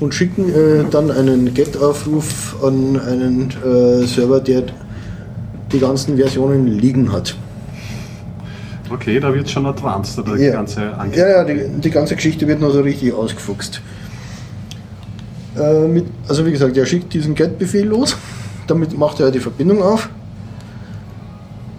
und 0.00 0.14
schicken 0.14 0.48
äh, 0.48 0.84
dann 0.90 1.10
einen 1.10 1.54
GET-Aufruf 1.54 2.56
an 2.62 2.98
einen 3.00 3.50
äh, 3.64 4.06
Server, 4.06 4.40
der 4.40 4.64
die 5.72 5.78
ganzen 5.78 6.16
Versionen 6.16 6.66
liegen 6.66 7.12
hat. 7.12 7.36
Okay, 8.90 9.18
da 9.18 9.32
wird 9.34 9.48
schon 9.50 9.66
advanced, 9.66 10.18
oder 10.18 10.36
die 10.36 10.44
Ja. 10.44 10.52
ganze 10.52 10.96
Ange 10.98 11.16
Ja, 11.16 11.28
ja, 11.28 11.44
die, 11.44 11.68
die 11.80 11.90
ganze 11.90 12.14
Geschichte 12.16 12.46
wird 12.46 12.60
noch 12.60 12.70
so 12.72 12.80
richtig 12.80 13.12
ausgefuchst. 13.12 13.80
Äh, 15.56 15.88
mit, 15.88 16.06
also 16.28 16.44
wie 16.44 16.52
gesagt, 16.52 16.76
er 16.76 16.84
schickt 16.86 17.12
diesen 17.14 17.34
Get-Befehl 17.34 17.86
los, 17.86 18.16
damit 18.66 18.96
macht 18.98 19.20
er 19.20 19.30
die 19.30 19.40
Verbindung 19.40 19.82
auf 19.82 20.08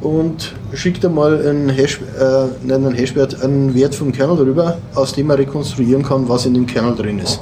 und 0.05 0.53
schickt 0.73 1.03
einmal 1.03 1.47
einen, 1.47 1.69
Hash, 1.69 1.99
äh, 1.99 2.45
nein, 2.63 2.85
einen 2.85 2.93
Hashwert, 2.93 3.41
einen 3.41 3.73
Wert 3.73 3.95
vom 3.95 4.11
Kernel 4.11 4.37
drüber, 4.37 4.77
aus 4.93 5.13
dem 5.13 5.31
er 5.31 5.39
rekonstruieren 5.39 6.03
kann, 6.03 6.29
was 6.29 6.45
in 6.45 6.53
dem 6.53 6.67
Kernel 6.67 6.95
drin 6.95 7.17
ist. 7.17 7.41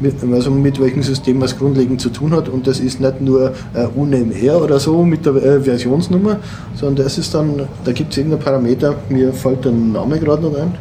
Mit, 0.00 0.14
also 0.32 0.50
mit 0.50 0.80
welchem 0.80 1.02
System 1.02 1.40
was 1.40 1.56
grundlegend 1.58 2.00
zu 2.00 2.08
tun 2.10 2.32
hat 2.32 2.48
und 2.48 2.66
das 2.66 2.80
ist 2.80 3.00
nicht 3.00 3.20
nur 3.20 3.52
äh, 3.74 3.86
UNMR 3.94 4.62
oder 4.62 4.78
so 4.78 5.02
mit 5.02 5.24
der 5.26 5.34
äh, 5.36 5.60
Versionsnummer, 5.60 6.38
sondern 6.74 7.04
das 7.04 7.18
ist 7.18 7.34
dann, 7.34 7.68
da 7.84 7.92
gibt 7.92 8.12
es 8.12 8.18
irgendeinen 8.18 8.42
Parameter, 8.42 8.94
mir 9.08 9.32
fällt 9.32 9.64
der 9.64 9.72
Name 9.72 10.18
gerade 10.18 10.42
noch 10.42 10.56
ein, 10.56 10.74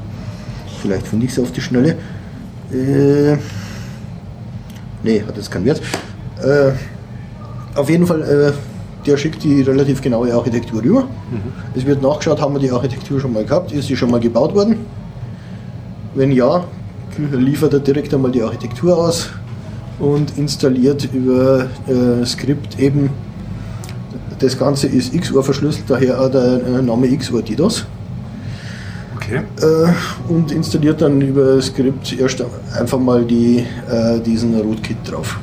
vielleicht 0.81 1.07
finde 1.07 1.25
ich 1.25 1.31
es 1.31 1.39
auf 1.39 1.51
die 1.51 1.61
Schnelle. 1.61 1.95
Äh, 2.73 3.37
nee, 5.03 5.23
hat 5.25 5.35
jetzt 5.35 5.51
keinen 5.51 5.65
Wert. 5.65 5.81
Äh, 6.41 6.71
auf 7.77 7.89
jeden 7.89 8.07
Fall, 8.07 8.21
äh, 8.21 8.74
der 9.05 9.17
schickt 9.17 9.43
die 9.43 9.61
relativ 9.61 10.01
genaue 10.01 10.33
Architektur 10.33 10.81
rüber. 10.81 11.07
Es 11.75 11.85
wird 11.85 12.01
nachgeschaut, 12.01 12.41
haben 12.41 12.53
wir 12.53 12.59
die 12.59 12.71
Architektur 12.71 13.19
schon 13.19 13.33
mal 13.33 13.45
gehabt, 13.45 13.71
ist 13.71 13.89
die 13.89 13.95
schon 13.95 14.11
mal 14.11 14.19
gebaut 14.19 14.55
worden? 14.55 14.77
Wenn 16.15 16.31
ja, 16.31 16.63
liefert 17.31 17.73
er 17.73 17.79
direkt 17.79 18.13
einmal 18.13 18.31
die 18.31 18.41
Architektur 18.41 18.97
aus 18.97 19.29
und 19.99 20.37
installiert 20.37 21.07
über 21.13 21.67
äh, 21.87 22.25
Skript 22.25 22.79
eben, 22.79 23.09
das 24.39 24.57
Ganze 24.57 24.87
ist 24.87 25.13
XOR 25.17 25.43
verschlüsselt, 25.43 25.85
daher 25.87 26.19
auch 26.21 26.29
der 26.29 26.61
äh, 26.65 26.81
Name 26.81 27.15
XOR 27.15 27.41
DDoS 27.41 27.85
Okay. 29.15 29.41
äh, 29.61 30.31
und 30.31 30.51
installiert 30.51 31.01
dann 31.01 31.19
über 31.21 31.59
Skript 31.61 32.17
erst 32.19 32.43
einfach 32.77 32.99
mal 32.99 33.23
die, 33.25 33.65
äh, 33.89 34.19
diesen 34.19 34.59
Rootkit 34.59 34.97
drauf. 35.05 35.39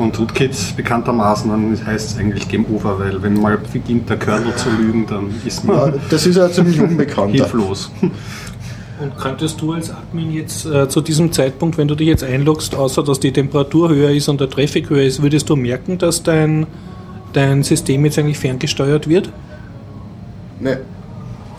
Und 0.00 0.18
Rootkit 0.18 0.56
bekanntermaßen, 0.78 1.50
dann 1.50 1.86
heißt 1.86 2.12
es 2.12 2.16
eigentlich 2.18 2.48
Game 2.48 2.64
Over, 2.74 2.98
weil 2.98 3.22
wenn 3.22 3.34
mal 3.34 3.58
beginnt 3.58 4.08
der 4.08 4.16
Kernel 4.16 4.54
zu 4.56 4.70
lügen, 4.70 5.06
dann 5.06 5.26
ist 5.44 5.62
Ja, 5.64 5.72
man 5.74 6.00
das 6.08 6.26
ist 6.26 6.36
ja 6.36 6.50
ziemlich 6.50 6.80
unbekannter. 6.80 7.32
hilflos. 7.34 7.90
Und 8.00 9.16
könntest 9.18 9.60
du 9.60 9.72
als 9.74 9.90
Admin 9.90 10.32
jetzt 10.32 10.64
äh, 10.64 10.88
zu 10.88 11.02
diesem 11.02 11.32
Zeitpunkt, 11.32 11.76
wenn 11.76 11.86
du 11.86 11.94
dich 11.94 12.08
jetzt 12.08 12.24
einloggst, 12.24 12.74
außer 12.74 13.02
dass 13.02 13.20
die 13.20 13.30
Temperatur 13.30 13.90
höher 13.90 14.10
ist 14.10 14.28
und 14.30 14.40
der 14.40 14.48
Traffic 14.48 14.88
höher 14.88 15.02
ist, 15.04 15.20
würdest 15.22 15.50
du 15.50 15.56
merken, 15.56 15.98
dass 15.98 16.22
dein, 16.22 16.66
dein 17.34 17.62
System 17.62 18.02
jetzt 18.06 18.18
eigentlich 18.18 18.38
ferngesteuert 18.38 19.06
wird? 19.06 19.30
Nee. 20.60 20.76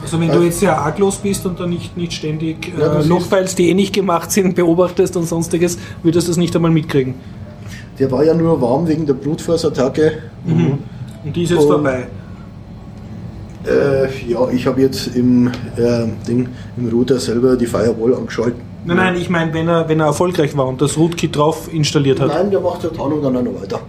Also 0.02 0.20
wenn 0.20 0.32
du 0.32 0.42
jetzt 0.42 0.60
sehr 0.60 0.76
arglos 0.80 1.18
bist 1.18 1.46
und 1.46 1.60
dann 1.60 1.70
nicht, 1.70 1.96
nicht 1.96 2.14
ständig 2.14 2.74
Ja, 2.76 2.88
äh, 2.88 2.98
das 2.98 3.08
Logfiles, 3.08 3.54
die 3.54 3.70
eh 3.70 3.76
nicht 3.76 3.94
gemacht 3.94 4.32
sind, 4.32 4.56
beobachtest 4.56 5.16
und 5.16 5.28
sonstiges, 5.28 5.78
würdest 6.02 6.28
du 6.28 6.32
das 6.32 6.38
nicht 6.38 6.56
einmal 6.56 6.72
mitkriegen. 6.72 7.14
Der 8.02 8.12
war 8.12 8.24
ja 8.24 8.34
nur 8.34 8.60
warm 8.60 8.88
wegen 8.88 9.06
der 9.06 9.14
Blutforce-Attacke. 9.14 10.14
Und 10.48 10.80
die 11.36 11.44
ist 11.44 11.52
jetzt 11.52 11.62
Und- 11.62 11.68
vorbei. 11.68 12.08
Äh, 13.64 14.06
ja, 14.28 14.50
ich 14.50 14.66
habe 14.66 14.82
jetzt 14.82 15.16
im, 15.16 15.48
äh, 15.78 16.08
Ding, 16.28 16.50
im 16.78 16.90
Router 16.90 17.20
selber 17.20 17.56
die 17.56 17.68
Firewall 17.68 18.16
angeschaltet. 18.16 18.56
Nein, 18.86 18.98
nein, 18.98 19.16
ich 19.18 19.30
meine, 19.30 19.54
wenn 19.54 19.68
er, 19.68 19.88
wenn 19.88 20.00
er 20.00 20.08
erfolgreich 20.08 20.58
war 20.58 20.66
und 20.68 20.82
das 20.82 20.98
Rootkit 20.98 21.36
drauf 21.36 21.72
installiert 21.72 22.20
hat. 22.20 22.30
Nein, 22.30 22.50
der 22.50 22.60
macht 22.60 22.82
der 22.82 22.92
Tarnung 22.92 23.22
dann 23.22 23.38
auch 23.38 23.44
noch 23.44 23.62
weiter. 23.62 23.80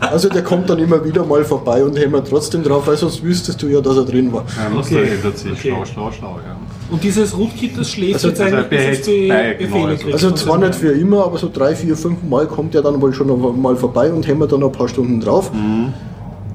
Also 0.00 0.28
der 0.28 0.42
kommt 0.42 0.68
dann 0.70 0.80
immer 0.80 1.04
wieder 1.04 1.24
mal 1.24 1.44
vorbei 1.44 1.84
und 1.84 1.96
hämmert 1.96 2.28
trotzdem 2.28 2.64
drauf, 2.64 2.84
weil 2.88 2.96
sonst 2.96 3.22
wüsstest 3.22 3.62
du 3.62 3.68
ja, 3.68 3.80
dass 3.80 3.96
er 3.96 4.04
drin 4.04 4.32
war. 4.32 4.44
Ja, 4.56 4.76
Okay. 4.76 5.08
ändert 5.14 5.38
sich. 5.38 5.52
Okay. 5.52 5.70
Schlau, 5.70 5.84
schlau, 5.84 6.10
schlau, 6.10 6.38
ja. 6.44 6.56
Und 6.90 7.02
dieses 7.02 7.36
Rootkit, 7.36 7.78
das 7.78 7.90
schläft 7.90 8.14
Also- 8.14 8.28
jetzt 8.28 8.40
also 8.40 8.56
eigentlich, 8.56 8.90
bis 8.90 9.00
die 9.02 9.28
bei, 9.28 9.54
Befehle 9.54 9.84
also- 9.88 10.02
kriegt. 10.02 10.12
Also 10.14 10.30
zwar 10.32 10.58
so. 10.60 10.66
nicht 10.66 10.74
für 10.74 10.92
immer, 10.92 11.24
aber 11.24 11.38
so 11.38 11.50
drei, 11.52 11.74
vier, 11.74 11.96
fünf 11.96 12.22
Mal 12.28 12.46
kommt 12.46 12.74
er 12.74 12.82
dann 12.82 13.00
wohl 13.00 13.12
schon 13.14 13.26
noch 13.28 13.36
mal 13.56 13.76
vorbei 13.76 14.12
und 14.12 14.26
hämmert 14.26 14.52
dann 14.52 14.60
noch 14.60 14.68
ein 14.68 14.72
paar 14.72 14.88
Stunden 14.88 15.20
drauf. 15.20 15.50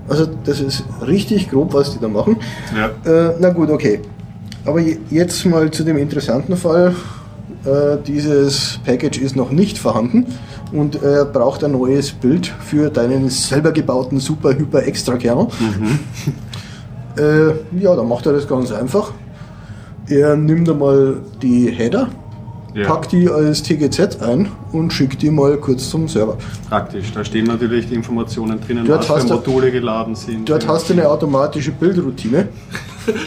Also 0.07 0.27
das 0.45 0.59
ist 0.59 0.83
richtig 1.05 1.49
grob, 1.49 1.73
was 1.73 1.93
die 1.93 1.99
da 1.99 2.07
machen. 2.07 2.37
Ja. 2.75 3.29
Äh, 3.29 3.35
na 3.39 3.49
gut, 3.49 3.69
okay. 3.69 4.01
Aber 4.65 4.79
je- 4.79 4.97
jetzt 5.09 5.45
mal 5.45 5.69
zu 5.71 5.83
dem 5.83 5.97
interessanten 5.97 6.55
Fall. 6.57 6.95
Äh, 7.65 7.97
dieses 8.07 8.79
Package 8.85 9.19
ist 9.19 9.35
noch 9.35 9.51
nicht 9.51 9.77
vorhanden 9.77 10.25
und 10.71 11.01
er 11.03 11.25
braucht 11.25 11.63
ein 11.63 11.73
neues 11.73 12.11
Bild 12.11 12.47
für 12.65 12.89
deinen 12.89 13.29
selber 13.29 13.71
gebauten 13.73 14.19
Super 14.19 14.57
Hyper 14.57 14.83
Extra 14.83 15.17
Kernel. 15.17 15.47
äh, 17.17 17.81
ja, 17.81 17.95
dann 17.95 18.07
macht 18.07 18.25
er 18.25 18.33
das 18.33 18.47
ganz 18.47 18.71
einfach. 18.71 19.11
Er 20.09 20.35
nimmt 20.35 20.67
einmal 20.69 21.17
die 21.41 21.69
Header, 21.71 22.07
Ja. 22.73 22.87
packt 22.87 23.11
die 23.11 23.29
als 23.29 23.61
TGZ 23.63 24.21
ein 24.21 24.49
und 24.71 24.91
schickt 24.93 25.21
die 25.21 25.29
mal 25.31 25.57
kurz 25.57 25.89
zum 25.89 26.07
Server. 26.07 26.37
Praktisch. 26.69 27.11
Da 27.13 27.23
stehen 27.23 27.45
natürlich 27.45 27.87
die 27.87 27.95
Informationen 27.95 28.59
drinnen, 28.61 28.85
Dort 28.87 28.99
was 29.01 29.05
für 29.07 29.15
hast 29.15 29.29
du- 29.29 29.33
Module 29.35 29.71
geladen 29.71 30.15
sind. 30.15 30.47
Dort 30.49 30.67
hast 30.67 30.89
du 30.89 30.93
eine 30.93 31.07
automatische 31.09 31.71
Bildroutine. 31.71 32.47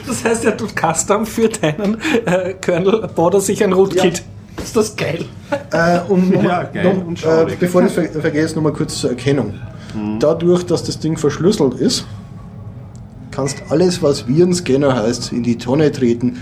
Das 0.07 0.25
heißt, 0.25 0.45
er 0.45 0.57
tut 0.57 0.75
Custom 0.77 1.27
für 1.27 1.49
deinen 1.49 1.97
äh, 2.25 2.53
Kernel, 2.61 3.09
baut 3.17 3.35
er 3.35 3.41
sich 3.41 3.65
ein 3.65 3.73
Rootkit. 3.73 4.23
Ist 4.63 4.77
das 4.77 4.95
geil? 4.95 5.25
Äh, 5.73 5.99
und 6.09 6.31
noch 6.35 6.43
Ja, 6.45 6.63
geil 6.63 6.95
noch, 6.95 7.05
und 7.07 7.25
äh, 7.25 7.47
bevor 7.59 7.83
ich 7.85 7.91
ver 7.91 8.05
vergesse, 8.05 8.55
nochmal 8.55 8.75
kurz 8.75 8.99
zur 9.01 9.11
Erkennung. 9.11 9.55
Dadurch, 10.21 10.65
dass 10.67 10.85
das 10.85 11.01
Ding 11.01 11.17
verschlüsselt 11.17 11.75
ist, 11.75 12.05
kannst 13.33 13.57
alles, 13.71 14.01
was 14.03 14.29
Virenscanner 14.29 14.95
heißt, 14.95 15.33
in 15.33 15.43
die 15.43 15.59
Tonne 15.59 15.91
treten. 15.91 16.37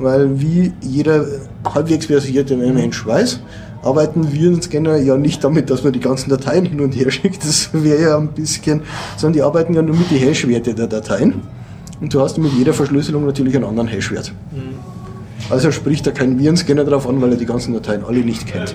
Weil 0.00 0.40
wie 0.40 0.72
jeder 0.80 1.26
halbwegs 1.64 2.06
versierte 2.06 2.56
Mensch 2.56 3.06
weiß, 3.06 3.40
arbeiten 3.82 4.32
Virenscanner 4.32 4.96
ja 4.96 5.16
nicht 5.16 5.44
damit, 5.44 5.68
dass 5.70 5.84
man 5.84 5.92
die 5.92 6.00
ganzen 6.00 6.30
Dateien 6.30 6.64
hin 6.64 6.80
und 6.80 6.92
her 6.92 7.10
schickt. 7.10 7.44
Das 7.44 7.70
wäre 7.72 8.02
ja 8.02 8.18
ein 8.18 8.28
bisschen, 8.28 8.82
sondern 9.16 9.34
die 9.34 9.42
arbeiten 9.42 9.74
ja 9.74 9.82
nur 9.82 9.94
mit 9.94 10.10
den 10.10 10.18
Hashwerte 10.18 10.74
der 10.74 10.86
Dateien. 10.86 11.34
Und 12.00 12.14
du 12.14 12.20
hast 12.20 12.38
mit 12.38 12.52
jeder 12.54 12.72
Verschlüsselung 12.72 13.26
natürlich 13.26 13.54
einen 13.54 13.66
anderen 13.66 13.88
Hashwert. 13.88 14.32
Also 15.50 15.70
spricht 15.70 16.06
da 16.06 16.12
kein 16.12 16.38
Virenscanner 16.38 16.84
drauf 16.84 17.06
an, 17.06 17.20
weil 17.20 17.32
er 17.32 17.36
die 17.36 17.46
ganzen 17.46 17.74
Dateien 17.74 18.02
alle 18.04 18.20
nicht 18.20 18.46
kennt. 18.46 18.74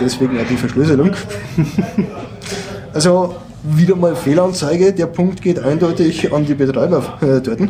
Deswegen 0.00 0.38
auch 0.38 0.46
die 0.48 0.56
Verschlüsselung. 0.56 1.10
Also 2.94 3.36
wieder 3.62 3.96
mal 3.96 4.14
Fehlanzeige. 4.14 4.92
Der 4.92 5.06
Punkt 5.06 5.40
geht 5.40 5.58
eindeutig 5.58 6.30
an 6.30 6.44
die 6.44 6.52
Betreiber 6.54 7.18
äh, 7.22 7.40
dort. 7.40 7.60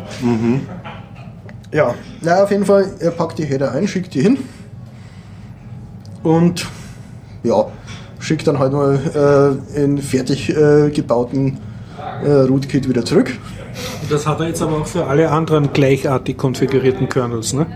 Ja, 1.73 1.95
na 2.21 2.43
auf 2.43 2.51
jeden 2.51 2.67
Fall, 2.67 2.87
er 3.01 3.11
packt 3.13 3.39
die 3.39 3.45
Header 3.45 3.73
ein, 3.73 3.89
schickt 3.89 4.15
die 4.15 4.21
hin 4.21 4.39
und 6.23 6.67
ja, 7.43 7.67
schickt 8.19 8.47
dann 8.47 8.59
halt 8.59 8.73
mal 8.73 9.59
äh, 9.75 9.83
in 9.83 9.99
fertig 9.99 10.51
äh, 10.51 10.91
gebauten 10.91 11.59
äh, 12.25 12.31
Rootkit 12.31 12.89
wieder 12.89 13.05
zurück. 13.05 13.33
Das 14.11 14.27
hat 14.27 14.41
er 14.41 14.49
jetzt 14.49 14.61
aber 14.61 14.83
auch 14.83 14.87
für 14.87 15.07
alle 15.07 15.31
anderen 15.31 15.73
gleichartig 15.73 16.37
konfigurierten 16.37 17.09
Kernels, 17.09 17.55
ne? 17.55 17.67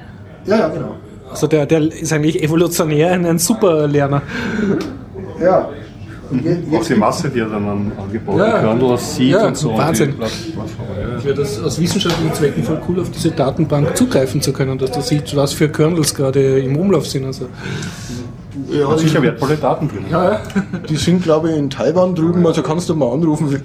Ja, 0.45 0.59
ja, 0.59 0.69
genau. 0.69 0.97
Also 1.31 1.47
der, 1.47 1.65
der 1.67 1.81
ist 1.81 2.12
eigentlich 2.12 2.43
evolutionär 2.43 3.12
ein, 3.12 3.38
Superlerner. 3.38 4.23
Ja. 5.41 5.71
Und 6.30 6.45
je, 6.45 6.56
Auch 6.76 6.85
die 6.85 6.95
Masse, 6.95 7.28
die 7.30 7.40
er 7.40 7.47
dann 7.49 7.66
an 7.68 7.92
angebauten 7.97 8.40
Ja. 8.40 8.61
Kernel 8.61 8.99
sieht 8.99 9.30
Ja, 9.30 9.47
und 9.47 9.56
so. 9.56 9.76
Wahnsinn. 9.76 10.14
Plattform, 10.16 10.66
ja. 11.00 11.18
Ich 11.18 11.25
wäre 11.25 11.35
das 11.37 11.62
aus 11.62 11.80
wissenschaftlichen 11.80 12.35
Zwecken 12.35 12.62
voll 12.64 12.80
cool, 12.88 13.00
auf 13.00 13.11
diese 13.11 13.30
Datenbank 13.30 13.97
zugreifen 13.97 14.40
zu 14.42 14.52
können, 14.52 14.78
dass 14.78 14.90
du 14.90 15.00
siehst, 15.00 15.35
was 15.37 15.52
für 15.52 15.68
Kernels 15.68 16.14
gerade 16.14 16.59
im 16.61 16.76
Umlauf 16.76 17.06
sind. 17.06 17.25
Also. 17.26 17.49
ja, 18.71 18.88
Hat 18.90 18.99
die, 19.00 19.04
sicher 19.09 19.23
wertvolle 19.23 19.56
Daten 19.56 19.88
drin. 19.88 20.04
die 20.88 20.97
sind, 20.97 21.23
glaube 21.23 21.50
ich, 21.50 21.56
in 21.56 21.71
Taiwan 21.71 22.14
drüben, 22.14 22.47
also 22.47 22.62
kannst 22.62 22.88
du 22.88 22.95
mal 22.95 23.12
anrufen. 23.12 23.62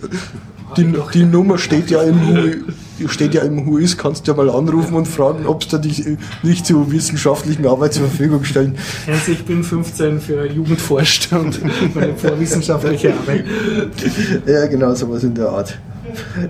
Die, 0.77 0.93
die 1.13 1.23
Nummer 1.25 1.57
steht 1.57 1.89
ja 1.91 2.01
im 2.03 2.63
steht 3.08 3.34
ja 3.34 3.41
im 3.41 3.65
HUIS, 3.65 3.98
kannst 3.98 4.27
du 4.27 4.31
ja 4.31 4.38
mal 4.38 4.50
anrufen 4.50 4.96
und 4.96 5.08
fragen, 5.08 5.46
ob 5.46 5.63
sie 5.63 5.79
dich 5.79 6.05
nicht 6.43 6.65
zur 6.65 6.91
wissenschaftlichen 6.91 7.65
Arbeit 7.65 7.93
zur 7.93 8.08
Verfügung 8.08 8.43
stellen. 8.43 8.77
Also 9.08 9.31
ich 9.31 9.46
bin 9.46 9.63
15 9.63 10.20
für 10.20 10.46
Jugend 10.46 10.79
forscht 10.81 11.31
und 11.34 11.60
meine 11.96 12.15
vorwissenschaftliche 12.15 13.13
Arbeit. 13.13 13.46
Ja, 14.46 14.65
genau, 14.67 14.93
sowas 14.93 15.24
in 15.24 15.34
der 15.34 15.50
Art. 15.50 15.77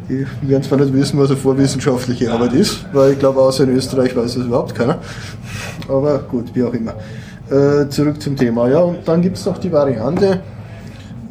Die 0.10 0.26
werden 0.42 0.64
zwar 0.64 0.80
nicht 0.80 0.94
wissen, 0.94 1.20
was 1.20 1.30
eine 1.30 1.38
vorwissenschaftliche 1.38 2.32
Arbeit 2.32 2.54
ist, 2.54 2.86
weil 2.94 3.14
ich 3.14 3.20
glaube, 3.20 3.40
außer 3.40 3.66
in 3.66 3.76
Österreich 3.76 4.16
weiß 4.16 4.36
das 4.36 4.46
überhaupt 4.46 4.76
keiner. 4.76 5.00
Aber 5.88 6.20
gut, 6.20 6.56
wie 6.56 6.64
auch 6.64 6.74
immer. 6.74 6.94
Äh, 7.50 7.90
zurück 7.90 8.22
zum 8.22 8.36
Thema. 8.36 8.70
Ja, 8.70 8.80
und 8.80 9.08
dann 9.08 9.22
gibt 9.22 9.38
es 9.38 9.46
noch 9.46 9.58
die 9.58 9.72
Variante, 9.72 10.40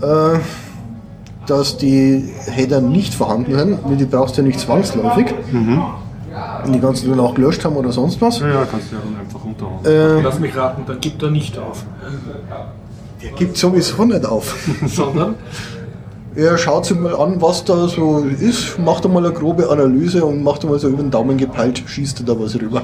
äh, 0.02 0.38
dass 1.50 1.76
die 1.76 2.32
Header 2.46 2.80
nicht 2.80 3.12
vorhanden 3.14 3.56
sind. 3.58 4.00
Die 4.00 4.04
brauchst 4.04 4.36
du 4.36 4.42
ja 4.42 4.46
nicht 4.46 4.60
zwangsläufig. 4.60 5.34
Wenn 6.62 6.72
die 6.72 6.80
ganzen 6.80 7.10
dann 7.10 7.20
auch 7.20 7.34
gelöscht 7.34 7.64
haben 7.64 7.76
oder 7.76 7.90
sonst 7.92 8.20
was. 8.20 8.38
Ja, 8.40 8.48
ja, 8.48 8.66
kannst 8.70 8.92
du 8.92 8.96
ja 8.96 9.02
dann 9.02 9.20
einfach 9.20 9.44
runterhauen. 9.44 9.84
Äh, 9.84 10.22
Lass 10.22 10.38
mich 10.38 10.56
raten, 10.56 10.82
da 10.86 10.94
gibt 10.94 11.22
er 11.22 11.30
nicht 11.30 11.58
auf. 11.58 11.84
der 13.22 13.30
gibt 13.32 13.56
sowieso 13.56 14.04
nicht 14.04 14.24
auf. 14.24 14.56
Sondern 14.86 15.34
er 16.36 16.56
schaut 16.58 16.86
sich 16.86 16.98
mal 16.98 17.16
an, 17.16 17.42
was 17.42 17.64
da 17.64 17.88
so 17.88 18.20
ist, 18.20 18.78
macht 18.78 19.04
einmal 19.04 19.24
eine 19.26 19.34
grobe 19.34 19.68
Analyse 19.68 20.24
und 20.24 20.44
macht 20.44 20.62
einmal 20.62 20.78
so 20.78 20.88
über 20.88 21.02
den 21.02 21.10
Daumen 21.10 21.36
gepeilt, 21.36 21.82
schießt 21.84 22.20
er 22.20 22.26
da 22.26 22.40
was 22.40 22.54
rüber. 22.54 22.82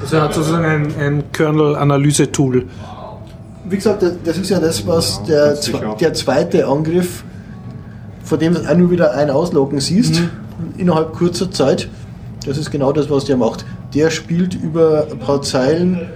Also 0.00 0.16
er 0.16 0.22
hat 0.22 0.34
sozusagen 0.34 0.64
ein, 0.64 0.94
ein 0.98 1.24
Kernel-Analyse-Tool. 1.32 2.66
Wie 3.68 3.76
gesagt, 3.76 4.02
das 4.24 4.38
ist 4.38 4.48
ja 4.48 4.60
das, 4.60 4.86
was 4.86 5.22
der, 5.24 5.58
der 6.00 6.14
zweite 6.14 6.66
Angriff, 6.66 7.24
von 8.24 8.38
dem 8.38 8.54
du 8.54 8.60
auch 8.60 8.76
nur 8.76 8.90
wieder 8.90 9.14
ein 9.14 9.30
Ausloggen 9.30 9.80
siehst, 9.80 10.22
innerhalb 10.76 11.12
kurzer 11.12 11.50
Zeit. 11.50 11.88
Das 12.46 12.58
ist 12.58 12.70
genau 12.70 12.92
das, 12.92 13.10
was 13.10 13.24
der 13.24 13.36
macht. 13.36 13.64
Der 13.94 14.10
spielt 14.10 14.54
über 14.54 15.06
ein 15.10 15.18
paar 15.18 15.42
Zeilen 15.42 16.08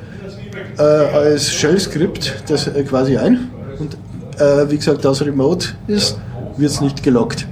äh, 0.78 0.82
als 0.82 1.50
Shell-Skript 1.50 2.44
das 2.48 2.66
äh, 2.66 2.82
quasi 2.84 3.16
ein. 3.16 3.50
Und 3.78 3.96
äh, 4.40 4.70
wie 4.70 4.76
gesagt, 4.76 5.04
da 5.04 5.10
es 5.10 5.24
remote 5.24 5.68
ist, 5.86 6.18
wird 6.56 6.70
es 6.70 6.80
nicht 6.80 7.02
gelockt. 7.02 7.46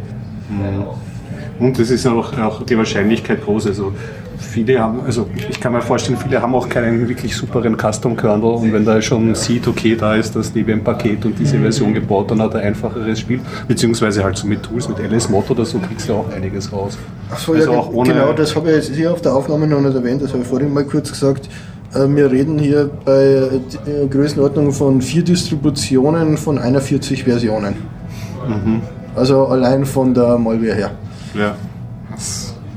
Und 1.58 1.78
es 1.78 1.90
ist 1.90 2.06
auch, 2.06 2.36
auch 2.38 2.62
die 2.62 2.76
Wahrscheinlichkeit 2.76 3.44
groß. 3.44 3.66
Also 3.66 3.92
viele 4.40 4.80
haben, 4.80 5.00
also 5.06 5.26
ich 5.48 5.60
kann 5.60 5.72
mir 5.72 5.80
vorstellen, 5.82 6.18
viele 6.18 6.40
haben 6.40 6.54
auch 6.54 6.68
keinen 6.68 7.08
wirklich 7.08 7.36
superen 7.36 7.76
Custom-Kernel 7.76 8.44
und 8.54 8.72
wenn 8.72 8.84
der 8.84 9.00
schon 9.02 9.34
sieht, 9.34 9.66
okay, 9.68 9.96
da 9.96 10.14
ist 10.14 10.34
das 10.34 10.52
Debian-Paket 10.52 11.24
und 11.26 11.38
diese 11.38 11.58
Version 11.58 11.94
gebaut, 11.94 12.30
dann 12.30 12.40
hat 12.42 12.54
er 12.54 12.60
einfacheres 12.60 13.20
Spiel, 13.20 13.40
beziehungsweise 13.68 14.24
halt 14.24 14.36
so 14.36 14.46
mit 14.46 14.62
Tools, 14.62 14.88
mit 14.88 14.98
LS-Mod 14.98 15.50
oder 15.50 15.64
so 15.64 15.78
kriegst 15.78 16.08
du 16.08 16.14
auch 16.14 16.32
einiges 16.32 16.72
raus. 16.72 16.98
Achso, 17.30 17.52
Also 17.52 17.72
ja, 17.72 17.78
auch 17.78 17.92
ohne- 17.92 18.12
genau, 18.12 18.32
das 18.32 18.54
habe 18.56 18.70
ich 18.70 18.76
jetzt 18.76 18.94
hier 18.94 19.12
auf 19.12 19.20
der 19.22 19.34
Aufnahme 19.34 19.66
noch 19.66 19.80
nicht 19.80 19.94
erwähnt, 19.94 20.22
das 20.22 20.32
habe 20.32 20.42
ich 20.42 20.48
vorhin 20.48 20.72
mal 20.72 20.84
kurz 20.84 21.10
gesagt. 21.10 21.48
Äh, 21.94 22.06
Wir 22.08 22.30
reden 22.30 22.58
hier 22.58 22.88
bei 23.04 23.22
äh, 23.22 24.06
Größenordnung 24.08 24.72
von 24.72 25.00
vier 25.02 25.22
Distributionen 25.24 26.36
von 26.36 26.58
41 26.58 27.24
Versionen. 27.24 27.74
Mhm. 28.48 28.80
Also 29.16 29.46
allein 29.46 29.84
von 29.84 30.14
der 30.14 30.38
Malware 30.38 30.74
her. 30.74 30.90
Ja. 31.34 31.54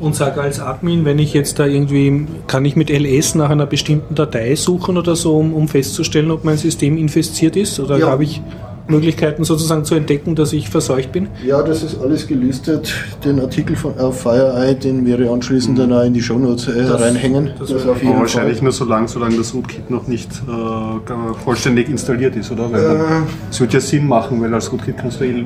Und 0.04 0.18
sage 0.18 0.42
als 0.42 0.60
Admin, 0.60 1.06
wenn 1.06 1.18
ich 1.18 1.34
jetzt 1.34 1.60
da 1.60 1.66
irgendwie, 1.66 2.26
kann 2.48 2.66
ich 2.66 2.76
mit 2.76 2.90
LS 2.90 3.36
nach 3.36 3.50
einer 3.50 3.66
bestimmten 3.66 4.16
Datei 4.16 4.54
suchen 4.56 4.98
oder 4.98 5.16
so, 5.16 5.38
um, 5.38 5.54
um 5.54 5.70
festzustellen, 5.70 6.30
ob 6.30 6.44
mein 6.44 6.58
System 6.58 6.98
infiziert 6.98 7.56
ist? 7.56 7.80
Oder 7.80 7.98
Ja. 7.98 8.08
habe 8.08 8.26
ich 8.26 8.42
Möglichkeiten 8.88 9.44
sozusagen 9.44 9.86
zu 9.86 9.96
entdecken, 9.96 10.36
dass 10.36 10.52
ich 10.54 10.70
verseucht 10.70 11.12
bin? 11.12 11.28
Ja, 11.46 11.62
das 11.64 11.84
ist 11.84 12.02
alles 12.02 12.28
gelistet. 12.28 12.94
Den 13.24 13.40
Artikel 13.40 13.76
von 13.76 13.98
auf 13.98 14.22
FireEye, 14.22 14.76
den 14.76 15.06
wäre 15.06 15.30
anschließend 15.32 15.80
dann 15.80 15.94
auch 15.94 16.04
in 16.04 16.14
die 16.14 16.22
Shownotes 16.22 16.68
äh, 16.68 16.84
Das- 16.84 17.02
reinhängen. 17.02 17.52
das 17.58 17.70
Das, 17.70 17.84
auf 17.86 17.92
Aber 17.96 18.02
jeden 18.04 18.20
wahrscheinlich 18.20 18.58
Fall. 18.58 18.64
nur 18.66 18.74
so 18.74 18.86
lange, 18.86 19.08
solange 19.08 19.38
das 19.38 19.54
Rootkit 19.54 19.90
noch 19.90 20.08
nicht 20.08 20.30
äh, 20.32 21.44
vollständig 21.44 21.90
installiert 21.90 22.36
ist, 22.36 22.52
oder? 22.52 22.72
Weil 22.72 22.82
Äh. 22.84 22.88
dann, 22.88 23.24
es 23.50 23.60
wird 23.62 23.74
ja 23.74 23.80
Sinn 23.80 24.08
machen, 24.08 24.42
weil 24.42 24.54
als 24.54 24.72
Rootkit 24.72 24.98
kannst 24.98 25.20
du 25.22 25.26
eh 25.26 25.30
äh, 25.30 25.44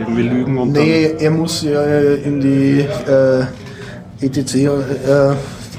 irgendwie 0.00 0.22
lügen 0.22 0.58
und 0.58 0.72
Nee, 0.72 1.12
er 1.18 1.30
muss 1.30 1.62
ja 1.62 1.82
in 2.24 2.40
die 2.40 2.80
äh, 3.10 3.44
ETC, 4.20 4.54
äh, 4.56 4.68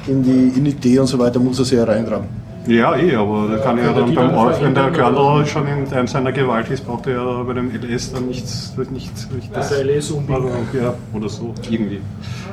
in 0.07 0.23
die 0.23 0.57
Init 0.57 0.99
und 0.99 1.07
so 1.07 1.19
weiter, 1.19 1.39
muss 1.39 1.59
er 1.59 1.65
sich 1.65 1.77
ja 1.77 1.83
reintragen. 1.83 2.25
Ja, 2.67 2.95
eh, 2.97 3.15
aber 3.15 3.47
da 3.49 3.57
kann 3.59 3.77
ja 3.77 3.85
Könnte 3.93 4.01
dann 4.01 4.15
beim 4.15 4.33
Org, 4.35 4.61
wenn 4.61 4.73
der 4.75 4.91
oder? 4.91 5.45
schon 5.45 5.65
in, 5.67 5.85
in 5.99 6.07
seiner 6.07 6.31
Gewalt 6.31 6.69
ist, 6.69 6.85
braucht 6.85 7.07
er 7.07 7.13
ja 7.13 7.43
bei 7.43 7.53
dem 7.53 7.71
LS 7.71 8.11
dann 8.13 8.27
nichts, 8.27 8.73
nicht, 8.77 8.91
nicht 9.33 9.55
das, 9.55 9.71
Also 9.71 9.83
LS 9.83 10.11
umbiegen. 10.11 10.35
Also, 10.45 10.77
ja, 10.83 10.93
oder 11.13 11.29
so, 11.29 11.53
irgendwie. 11.69 12.01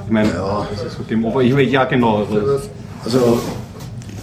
Ich 0.07 0.13
meine, 0.13 0.29
Ja. 0.29 0.67
das 0.71 0.85
ist 0.93 0.99
mit 0.99 1.11
dem, 1.11 1.25
aber 1.27 1.43
ich, 1.43 1.53
ja 1.73 1.85
genau. 1.85 2.19
Aber, 2.23 2.61
Also 3.05 3.39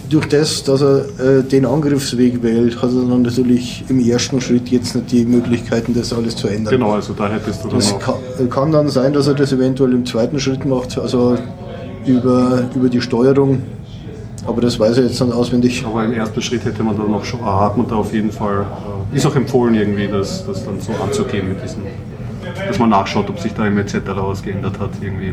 durch 0.08 0.26
das, 0.28 0.62
dass 0.64 0.82
er 0.82 1.04
äh, 1.20 1.42
den 1.42 1.64
Angriffsweg 1.64 2.42
wählt, 2.42 2.76
hat 2.82 2.90
er 2.90 3.08
dann 3.08 3.22
natürlich 3.22 3.84
im 3.88 3.98
ersten 4.00 4.40
Schritt 4.40 4.68
jetzt 4.68 4.94
nicht 4.94 5.10
die 5.10 5.24
Möglichkeiten, 5.24 5.94
das 5.94 6.12
alles 6.12 6.36
zu 6.36 6.48
ändern. 6.48 6.72
genau, 6.74 6.92
also 6.92 7.12
da 7.14 7.28
hättest 7.28 7.64
du 7.64 7.68
dann 7.68 7.78
Das 7.78 7.98
kann, 7.98 8.14
kann 8.50 8.72
dann 8.72 8.88
sein, 8.88 9.12
dass 9.14 9.26
er 9.26 9.34
das 9.34 9.52
eventuell 9.52 9.92
im 9.92 10.04
zweiten 10.04 10.38
Schritt 10.38 10.64
macht, 10.66 10.98
also 10.98 11.36
über, 12.06 12.64
über 12.74 12.88
die 12.88 13.00
Steuerung. 13.00 13.62
Aber 14.44 14.60
das 14.60 14.78
weiß 14.78 14.98
er 14.98 15.04
jetzt 15.04 15.20
dann 15.20 15.32
auswendig. 15.32 15.84
Aber 15.86 16.04
im 16.04 16.12
ersten 16.12 16.42
Schritt 16.42 16.64
hätte 16.64 16.82
man 16.82 16.96
dann 16.96 17.10
noch 17.10 17.24
schon, 17.24 17.40
ah, 17.42 17.60
hat 17.60 17.76
man 17.76 17.86
da 17.88 17.96
auf 17.96 18.12
jeden 18.12 18.32
Fall, 18.32 18.66
äh, 19.12 19.16
ist 19.16 19.26
auch 19.26 19.36
empfohlen 19.36 19.74
irgendwie, 19.74 20.08
das, 20.08 20.44
das 20.46 20.64
dann 20.64 20.80
so 20.80 20.92
anzugehen 21.02 21.48
mit 21.48 21.62
diesem, 21.62 21.82
dass 22.66 22.78
man 22.78 22.90
nachschaut, 22.90 23.28
ob 23.28 23.38
sich 23.38 23.52
da 23.54 23.66
im 23.66 23.78
etc. 23.78 23.94
was 24.16 24.42
geändert 24.42 24.78
hat 24.78 24.90
irgendwie. 25.00 25.32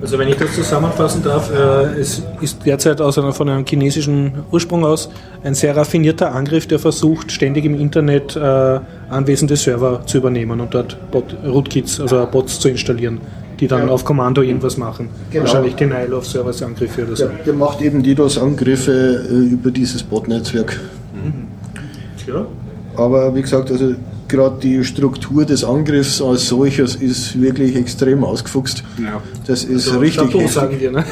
Also 0.00 0.18
wenn 0.18 0.28
ich 0.28 0.36
das 0.36 0.54
zusammenfassen 0.54 1.22
darf, 1.22 1.50
äh, 1.50 1.98
es 1.98 2.22
ist 2.42 2.66
derzeit 2.66 3.00
aus 3.00 3.18
einer, 3.18 3.32
von 3.32 3.48
einem 3.48 3.64
chinesischen 3.64 4.44
Ursprung 4.52 4.84
aus 4.84 5.08
ein 5.42 5.54
sehr 5.54 5.74
raffinierter 5.74 6.34
Angriff, 6.34 6.66
der 6.66 6.78
versucht, 6.78 7.32
ständig 7.32 7.64
im 7.64 7.80
Internet 7.80 8.36
äh, 8.36 8.80
anwesende 9.08 9.56
Server 9.56 10.04
zu 10.04 10.18
übernehmen 10.18 10.60
und 10.60 10.74
dort 10.74 10.98
Bot, 11.10 11.34
Rootkits, 11.46 11.98
also 11.98 12.26
Bots 12.30 12.60
zu 12.60 12.68
installieren, 12.68 13.20
die 13.60 13.66
dann 13.68 13.86
Ja. 13.86 13.92
auf 13.92 14.04
Kommando 14.04 14.42
irgendwas 14.42 14.76
machen. 14.76 15.08
Genau. 15.30 15.44
Wahrscheinlich 15.44 15.74
Denial 15.76 16.12
of 16.14 16.26
Service 16.26 16.62
Angriffe 16.62 17.04
oder 17.06 17.16
so. 17.16 17.26
Der, 17.26 17.34
der 17.44 17.54
macht 17.54 17.80
eben 17.80 18.02
DDoS-Angriffe 18.02 19.26
äh, 19.30 19.32
über 19.52 19.70
dieses 19.70 20.02
Bot-Netzwerk. 20.02 20.78
Ja. 22.26 22.44
Aber 22.96 23.34
wie 23.34 23.42
gesagt, 23.42 23.70
also 23.70 23.94
gerade 24.28 24.56
die 24.60 24.82
Struktur 24.84 25.44
des 25.44 25.62
Angriffs 25.64 26.20
als 26.20 26.48
solches 26.48 26.96
ist 26.96 27.40
wirklich 27.40 27.76
extrem 27.76 28.24
ausgefuchst. 28.24 28.82
Ja. 29.02 29.22
Das 29.46 29.64
ist 29.64 29.84
So, 29.84 29.98
richtig 30.00 30.32
Chapeau, 30.32 30.48
sagen 30.48 30.80
wir, 30.80 30.90
ne? 30.90 31.04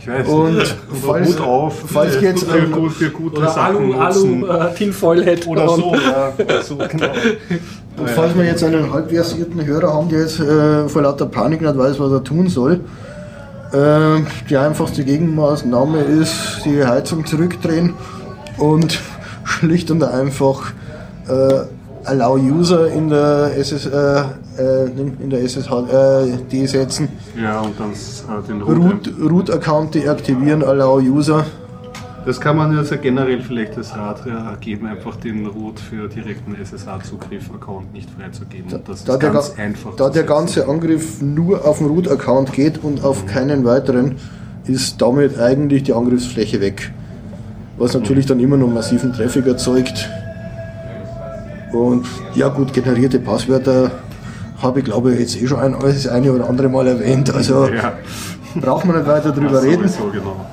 Ich 0.00 0.08
weiß 0.08 0.28
Und 0.28 0.56
nicht. 0.58 0.76
falls- 1.02 1.28
Hut 1.28 1.40
auf 1.40 1.82
falls 1.86 2.16
für, 2.16 2.24
jetzt 2.24 2.44
für, 2.44 2.52
ein- 2.60 2.72
gut, 2.72 2.92
für 2.92 3.08
gute 3.10 3.38
Oder 3.38 3.48
Sachen 3.50 3.94
Alu, 3.94 4.04
nutzen. 4.04 4.44
Alu 4.50 4.66
äh, 4.68 4.74
Tinfoil 4.74 5.24
Head 5.24 5.46
Oder 5.46 5.68
so, 5.68 5.94
ja. 5.94 6.32
Oder 6.44 6.62
so, 6.62 6.76
genau. 6.76 7.06
Und 7.96 8.10
falls 8.10 8.34
wir 8.36 8.44
jetzt 8.44 8.64
einen 8.64 8.92
halbversierten 8.92 9.64
Hörer 9.64 9.92
haben, 9.92 10.08
der 10.08 10.20
jetzt 10.20 10.40
äh, 10.40 10.88
vor 10.88 11.02
lauter 11.02 11.26
Panik 11.26 11.60
nicht 11.60 11.78
weiß, 11.78 12.00
was 12.00 12.12
er 12.12 12.24
tun 12.24 12.48
soll, 12.48 12.80
äh, 13.72 14.20
die 14.48 14.56
einfachste 14.56 15.04
Gegenmaßnahme 15.04 16.00
ist, 16.00 16.64
die 16.64 16.84
Heizung 16.84 17.24
zurückdrehen 17.24 17.94
und 18.58 19.00
schlicht 19.44 19.90
und 19.90 20.02
einfach 20.02 20.72
äh, 21.28 21.60
Allow 22.04 22.36
User 22.36 22.88
in 22.88 23.08
der, 23.08 23.56
SS, 23.56 23.86
äh, 23.86 24.22
äh, 24.58 24.84
in 25.20 25.30
der 25.30 25.42
SSH 25.42 25.70
äh, 25.70 26.36
desetzen, 26.52 27.08
Ja, 27.40 27.60
und 27.60 27.78
dann 27.78 27.92
äh, 27.92 28.46
den 28.46 28.60
Root. 28.62 29.08
Root, 29.16 29.30
Root 29.30 29.50
Account 29.50 29.94
deaktivieren, 29.94 30.62
Allow 30.62 30.98
User. 31.00 31.44
Das 32.26 32.40
kann 32.40 32.56
man 32.56 32.76
also 32.76 32.96
generell 32.96 33.40
vielleicht 33.42 33.76
als 33.76 33.94
Rat 33.96 34.26
äh, 34.26 34.30
geben, 34.60 34.86
einfach 34.86 35.16
den 35.16 35.46
Root 35.46 35.78
für 35.78 36.08
direkten 36.08 36.54
SSH-Zugriff-Account 36.54 37.92
nicht 37.92 38.08
freizugeben. 38.10 38.72
Und 38.72 38.88
das 38.88 39.04
Da 39.04 39.14
ist 39.14 39.22
der, 39.22 39.30
ganz 39.30 39.54
ga- 39.54 39.62
einfach. 39.62 39.96
da 39.96 40.08
der 40.08 40.22
ganze 40.22 40.66
Angriff 40.68 41.20
nur 41.20 41.66
auf 41.66 41.78
den 41.78 41.88
Root-Account 41.88 42.52
geht 42.52 42.82
und 42.82 43.04
auf 43.04 43.26
keinen 43.26 43.64
weiteren, 43.64 44.16
ist 44.66 45.02
damit 45.02 45.38
eigentlich 45.38 45.82
die 45.82 45.92
Angriffsfläche 45.92 46.60
weg. 46.62 46.92
Was 47.76 47.92
natürlich 47.92 48.24
dann 48.24 48.40
immer 48.40 48.56
noch 48.56 48.68
massiven 48.68 49.12
Traffic 49.12 49.46
erzeugt. 49.46 50.08
Und 51.72 52.06
ja 52.34 52.48
gut, 52.48 52.72
generierte 52.72 53.18
Passwörter 53.18 53.90
habe 54.62 54.78
ich 54.78 54.84
glaube 54.84 55.12
ich 55.12 55.20
jetzt 55.20 55.36
eh 55.42 55.46
schon 55.46 55.58
ein, 55.58 55.76
das 55.80 56.06
eine 56.06 56.32
oder 56.32 56.48
andere 56.48 56.68
Mal 56.68 56.86
erwähnt. 56.86 57.34
Also 57.34 57.68
Ja, 57.68 57.92
braucht 58.54 58.86
man 58.86 58.96
nicht 58.96 59.06
weiter 59.08 59.32
drüber 59.32 59.54
ja, 59.62 59.70
reden. 59.70 59.90
genau. 60.12 60.46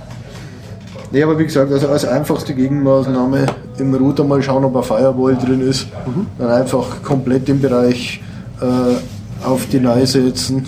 Nee, 1.12 1.24
aber 1.24 1.38
wie 1.38 1.44
gesagt, 1.44 1.72
also 1.72 1.90
als 1.90 2.06
einfachste 2.06 2.54
Gegenmaßnahme 2.54 3.46
im 3.78 3.94
Router 3.94 4.24
mal 4.24 4.42
schauen, 4.42 4.64
ob 4.64 4.78
ein 4.78 4.84
Firewall 4.84 5.36
drin 5.36 5.62
ist. 5.62 5.88
Dann 6.38 6.50
einfach 6.50 7.04
komplett 7.04 7.48
den 7.48 7.60
Bereich 7.60 8.22
äh, 8.62 9.46
auf 9.46 9.68
Deny 9.68 10.06
setzen. 10.06 10.66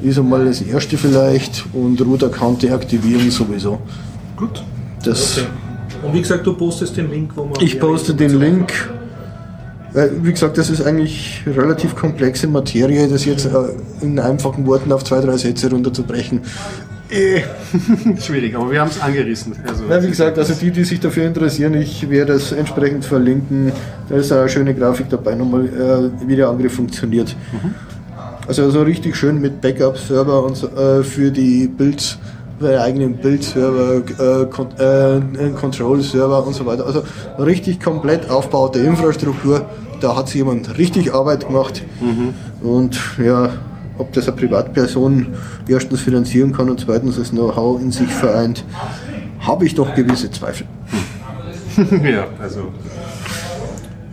Ist 0.00 0.18
einmal 0.18 0.44
das 0.44 0.62
erste 0.62 0.96
vielleicht 0.96 1.64
und 1.72 2.00
Root-Account 2.00 2.62
deaktivieren 2.62 3.30
sowieso. 3.32 3.80
Gut. 4.36 4.62
Das, 5.04 5.40
Und 6.04 6.12
wie 6.14 6.20
gesagt, 6.20 6.46
du 6.46 6.54
postest 6.54 6.96
den 6.96 7.10
Link, 7.10 7.32
wo 7.34 7.44
man. 7.44 7.60
Ich 7.60 7.80
poste 7.80 8.14
den 8.14 8.38
Link. 8.38 8.72
Weil, 9.92 10.22
Wie 10.22 10.32
gesagt, 10.32 10.58
das 10.58 10.70
ist 10.70 10.82
eigentlich 10.82 11.42
relativ 11.46 11.96
komplexe 11.96 12.46
Materie, 12.46 13.08
das 13.08 13.24
jetzt 13.24 13.46
äh, 13.46 13.50
in 14.02 14.20
einfachen 14.20 14.66
Worten 14.66 14.92
auf 14.92 15.02
zwei, 15.02 15.20
drei 15.20 15.36
Sätze 15.36 15.70
runterzubrechen. 15.70 16.42
Äh, 17.10 17.40
Schwierig, 18.20 18.54
aber 18.54 18.70
wir 18.70 18.80
haben 18.80 18.90
es 18.90 19.00
angerissen. 19.00 19.54
Also, 19.66 19.84
Ja, 19.88 20.02
wie 20.02 20.08
gesagt, 20.08 20.38
also 20.38 20.54
die, 20.54 20.70
die 20.70 20.84
sich 20.84 21.00
dafür 21.00 21.24
interessieren, 21.26 21.74
ich 21.74 22.08
werde 22.10 22.34
es 22.34 22.52
entsprechend 22.52 23.04
verlinken. 23.04 23.72
Da 24.08 24.16
ist 24.16 24.30
eine 24.32 24.48
schöne 24.48 24.74
Grafik 24.74 25.08
dabei, 25.08 25.34
nochmal, 25.34 25.66
äh, 25.66 26.28
wie 26.28 26.36
der 26.36 26.48
Angriff 26.48 26.74
funktioniert. 26.74 27.34
Also 28.46 28.70
so 28.70 28.82
richtig 28.82 29.16
schön 29.16 29.40
mit 29.40 29.60
Backup-Server 29.60 30.42
und 30.42 30.56
so, 30.56 30.68
äh, 30.68 31.02
für 31.02 31.30
die 31.30 31.66
Builds, 31.68 32.18
für 32.58 32.80
eigenen 32.80 33.16
Build-Server, 33.16 34.02
äh, 34.78 35.46
äh, 35.46 35.50
Control-Server 35.52 36.46
und 36.46 36.54
so 36.54 36.66
weiter. 36.66 36.86
Also 36.86 37.02
richtig 37.38 37.80
komplett 37.80 38.28
aufbaute 38.30 38.80
Infrastruktur. 38.80 39.66
Da 40.00 40.16
hat 40.16 40.28
sich 40.28 40.36
jemand 40.36 40.76
richtig 40.78 41.12
Arbeit 41.14 41.46
gemacht. 41.46 41.82
Und 42.62 42.98
ja, 43.24 43.50
ob 43.98 44.12
das 44.12 44.28
eine 44.28 44.36
Privatperson 44.36 45.34
erstens 45.68 46.00
finanzieren 46.00 46.52
kann 46.52 46.70
und 46.70 46.80
zweitens 46.80 47.16
das 47.16 47.30
Know-how 47.30 47.80
in 47.80 47.90
sich 47.90 48.08
vereint, 48.08 48.64
habe 49.40 49.66
ich 49.66 49.74
doch 49.74 49.94
gewisse 49.94 50.30
Zweifel. 50.30 50.66
ja, 52.02 52.26
also 52.40 52.72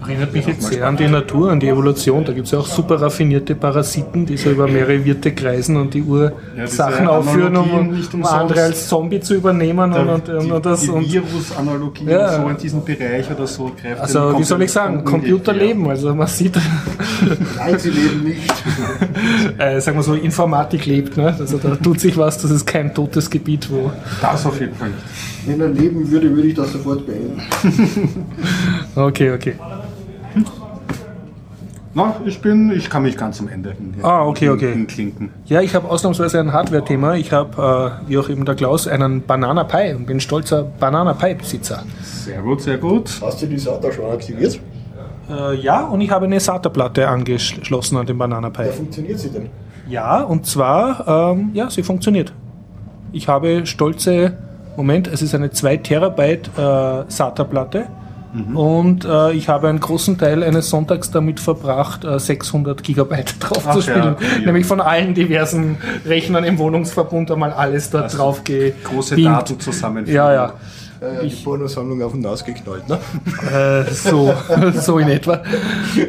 Erinnert 0.07 0.33
mich 0.33 0.45
jetzt 0.45 0.63
sehr 0.63 0.87
an 0.87 0.97
die 0.97 1.07
Natur, 1.07 1.51
an 1.51 1.59
die 1.59 1.67
Evolution. 1.67 2.23
Da 2.25 2.33
gibt 2.33 2.45
es 2.45 2.51
ja 2.51 2.59
auch 2.59 2.67
super 2.67 3.01
raffinierte 3.01 3.55
Parasiten, 3.55 4.25
die 4.25 4.37
so 4.37 4.51
über 4.51 4.67
mehrere 4.67 5.03
Wirte 5.03 5.33
kreisen 5.33 5.77
und 5.77 5.93
die 5.93 6.03
Ursachen 6.03 6.35
diese 6.67 7.09
aufführen, 7.11 7.55
um, 7.57 7.71
um 8.13 8.25
andere 8.25 8.61
als 8.61 8.87
Zombie 8.87 9.19
zu 9.19 9.35
übernehmen 9.35 9.91
und, 9.93 10.07
und, 10.09 10.27
die, 10.27 10.31
und, 10.31 10.51
und 10.51 10.65
das. 10.65 10.81
die 10.81 10.89
Und, 10.89 11.11
Virus-Analogie 11.11 12.05
Ja. 12.07 12.41
so 12.41 12.49
in 12.49 12.57
diesem 12.57 12.83
Bereich 12.83 13.29
oder 13.31 13.47
so 13.47 13.71
greift. 13.81 14.01
also, 14.01 14.37
wie 14.37 14.43
soll 14.43 14.61
ich 14.61 14.71
sagen, 14.71 14.99
ungefähr. 14.99 15.19
Computerleben. 15.19 15.89
Also, 15.89 16.13
man 16.13 16.27
sieht, 16.27 16.55
Nein, 17.57 17.79
sie 17.79 17.89
leben 17.89 18.23
nicht. 18.23 18.53
äh, 19.57 19.79
sagen 19.81 19.97
wir 19.97 20.03
so, 20.03 20.13
Informatik 20.13 20.85
lebt. 20.85 21.17
Ne? 21.17 21.35
Also, 21.37 21.57
da 21.57 21.75
tut 21.75 21.99
sich 21.99 22.15
was, 22.17 22.37
das 22.37 22.51
ist 22.51 22.65
kein 22.65 22.93
totes 22.93 23.29
Gebiet, 23.29 23.69
wo. 23.71 23.91
Das 24.21 24.45
auf 24.45 24.59
jeden 24.59 24.75
Fall 24.75 24.89
nicht. 24.89 25.01
Wenn 25.47 25.61
er 25.61 25.67
leben 25.67 26.09
würde, 26.09 26.35
würde 26.35 26.47
ich 26.47 26.55
das 26.55 26.71
sofort 26.71 27.05
beenden. 27.05 27.41
Okay, 28.95 29.31
okay. 29.31 29.55
Na, 31.97 32.13
ich 32.25 32.41
bin, 32.41 32.71
ich 32.71 32.89
kann 32.89 33.03
mich 33.03 33.15
ganz 33.15 33.39
am 33.39 33.47
Ende 33.47 33.71
hin, 33.71 33.93
Ah, 34.03 34.25
okay, 34.25 34.49
okay. 34.49 34.73
hinklinken. 34.73 35.29
Ja, 35.45 35.61
ich 35.61 35.73
habe 35.75 35.89
ausnahmsweise 35.89 36.41
ein 36.41 36.51
Hardware-Thema. 36.51 37.15
Ich 37.15 37.31
habe, 37.31 38.01
äh, 38.05 38.09
wie 38.09 38.17
auch 38.17 38.27
eben 38.27 38.43
der 38.43 38.55
Klaus, 38.55 38.85
einen 38.85 39.21
Banana 39.21 39.63
Pi 39.63 39.93
und 39.95 40.05
bin 40.05 40.19
stolzer 40.19 40.63
Banana 40.63 41.13
Pi-Besitzer. 41.13 41.83
Sehr 42.03 42.41
gut, 42.41 42.61
sehr 42.61 42.77
gut. 42.79 43.09
Hast 43.21 43.41
du 43.41 43.45
die 43.45 43.57
SATA 43.57 43.93
schon 43.93 44.11
aktiviert? 44.11 44.59
Äh, 45.29 45.55
ja, 45.55 45.85
und 45.85 46.01
ich 46.01 46.11
habe 46.11 46.25
eine 46.25 46.37
SATA-Platte 46.37 47.07
angeschlossen 47.07 47.95
an 47.97 48.05
den 48.05 48.17
Banana 48.17 48.49
Pi. 48.49 48.63
Wie 48.65 48.71
funktioniert 48.71 49.17
sie 49.19 49.29
denn? 49.29 49.47
Ja, 49.87 50.21
und 50.21 50.45
zwar, 50.45 51.31
ähm, 51.31 51.51
ja, 51.53 51.69
sie 51.69 51.81
funktioniert. 51.81 52.33
Ich 53.13 53.29
habe 53.29 53.65
stolze, 53.65 54.33
Moment, 54.75 55.07
es 55.07 55.21
ist 55.21 55.33
eine 55.33 55.49
2 55.51 55.77
Terabyte 55.77 56.49
äh, 56.57 57.03
SATA-Platte 57.09 57.85
und 58.53 59.05
äh, 59.05 59.31
ich 59.31 59.47
habe 59.49 59.69
einen 59.69 59.79
großen 59.79 60.17
Teil 60.17 60.43
eines 60.43 60.69
Sonntags 60.69 61.11
damit 61.11 61.39
verbracht, 61.39 62.03
äh, 62.03 62.19
600 62.19 62.83
Gigabyte 62.83 63.35
drauf 63.39 63.63
Ach 63.67 63.79
zu 63.79 63.89
ja, 63.89 64.11
okay, 64.11 64.25
ja. 64.39 64.45
Nämlich 64.45 64.65
von 64.65 64.81
allen 64.81 65.13
diversen 65.13 65.77
Rechnern 66.05 66.43
im 66.43 66.57
Wohnungsverbund 66.57 67.31
einmal 67.31 67.53
alles 67.53 67.89
da 67.89 68.07
drauf 68.07 68.41
Große 68.43 69.15
gebeamt. 69.15 69.49
Daten 69.49 69.59
zusammenführen. 69.59 70.15
Ja, 70.15 70.33
ja. 70.33 70.53
Äh, 71.01 71.27
die 71.27 71.35
Pornosammlung 71.35 72.01
auf 72.01 72.13
den 72.13 72.21
Nas 72.21 72.43
geknallt, 72.43 72.87
ne? 72.87 72.99
Äh, 73.51 73.91
so, 73.91 74.33
so 74.73 74.97
in 74.97 75.09
etwa. 75.09 75.41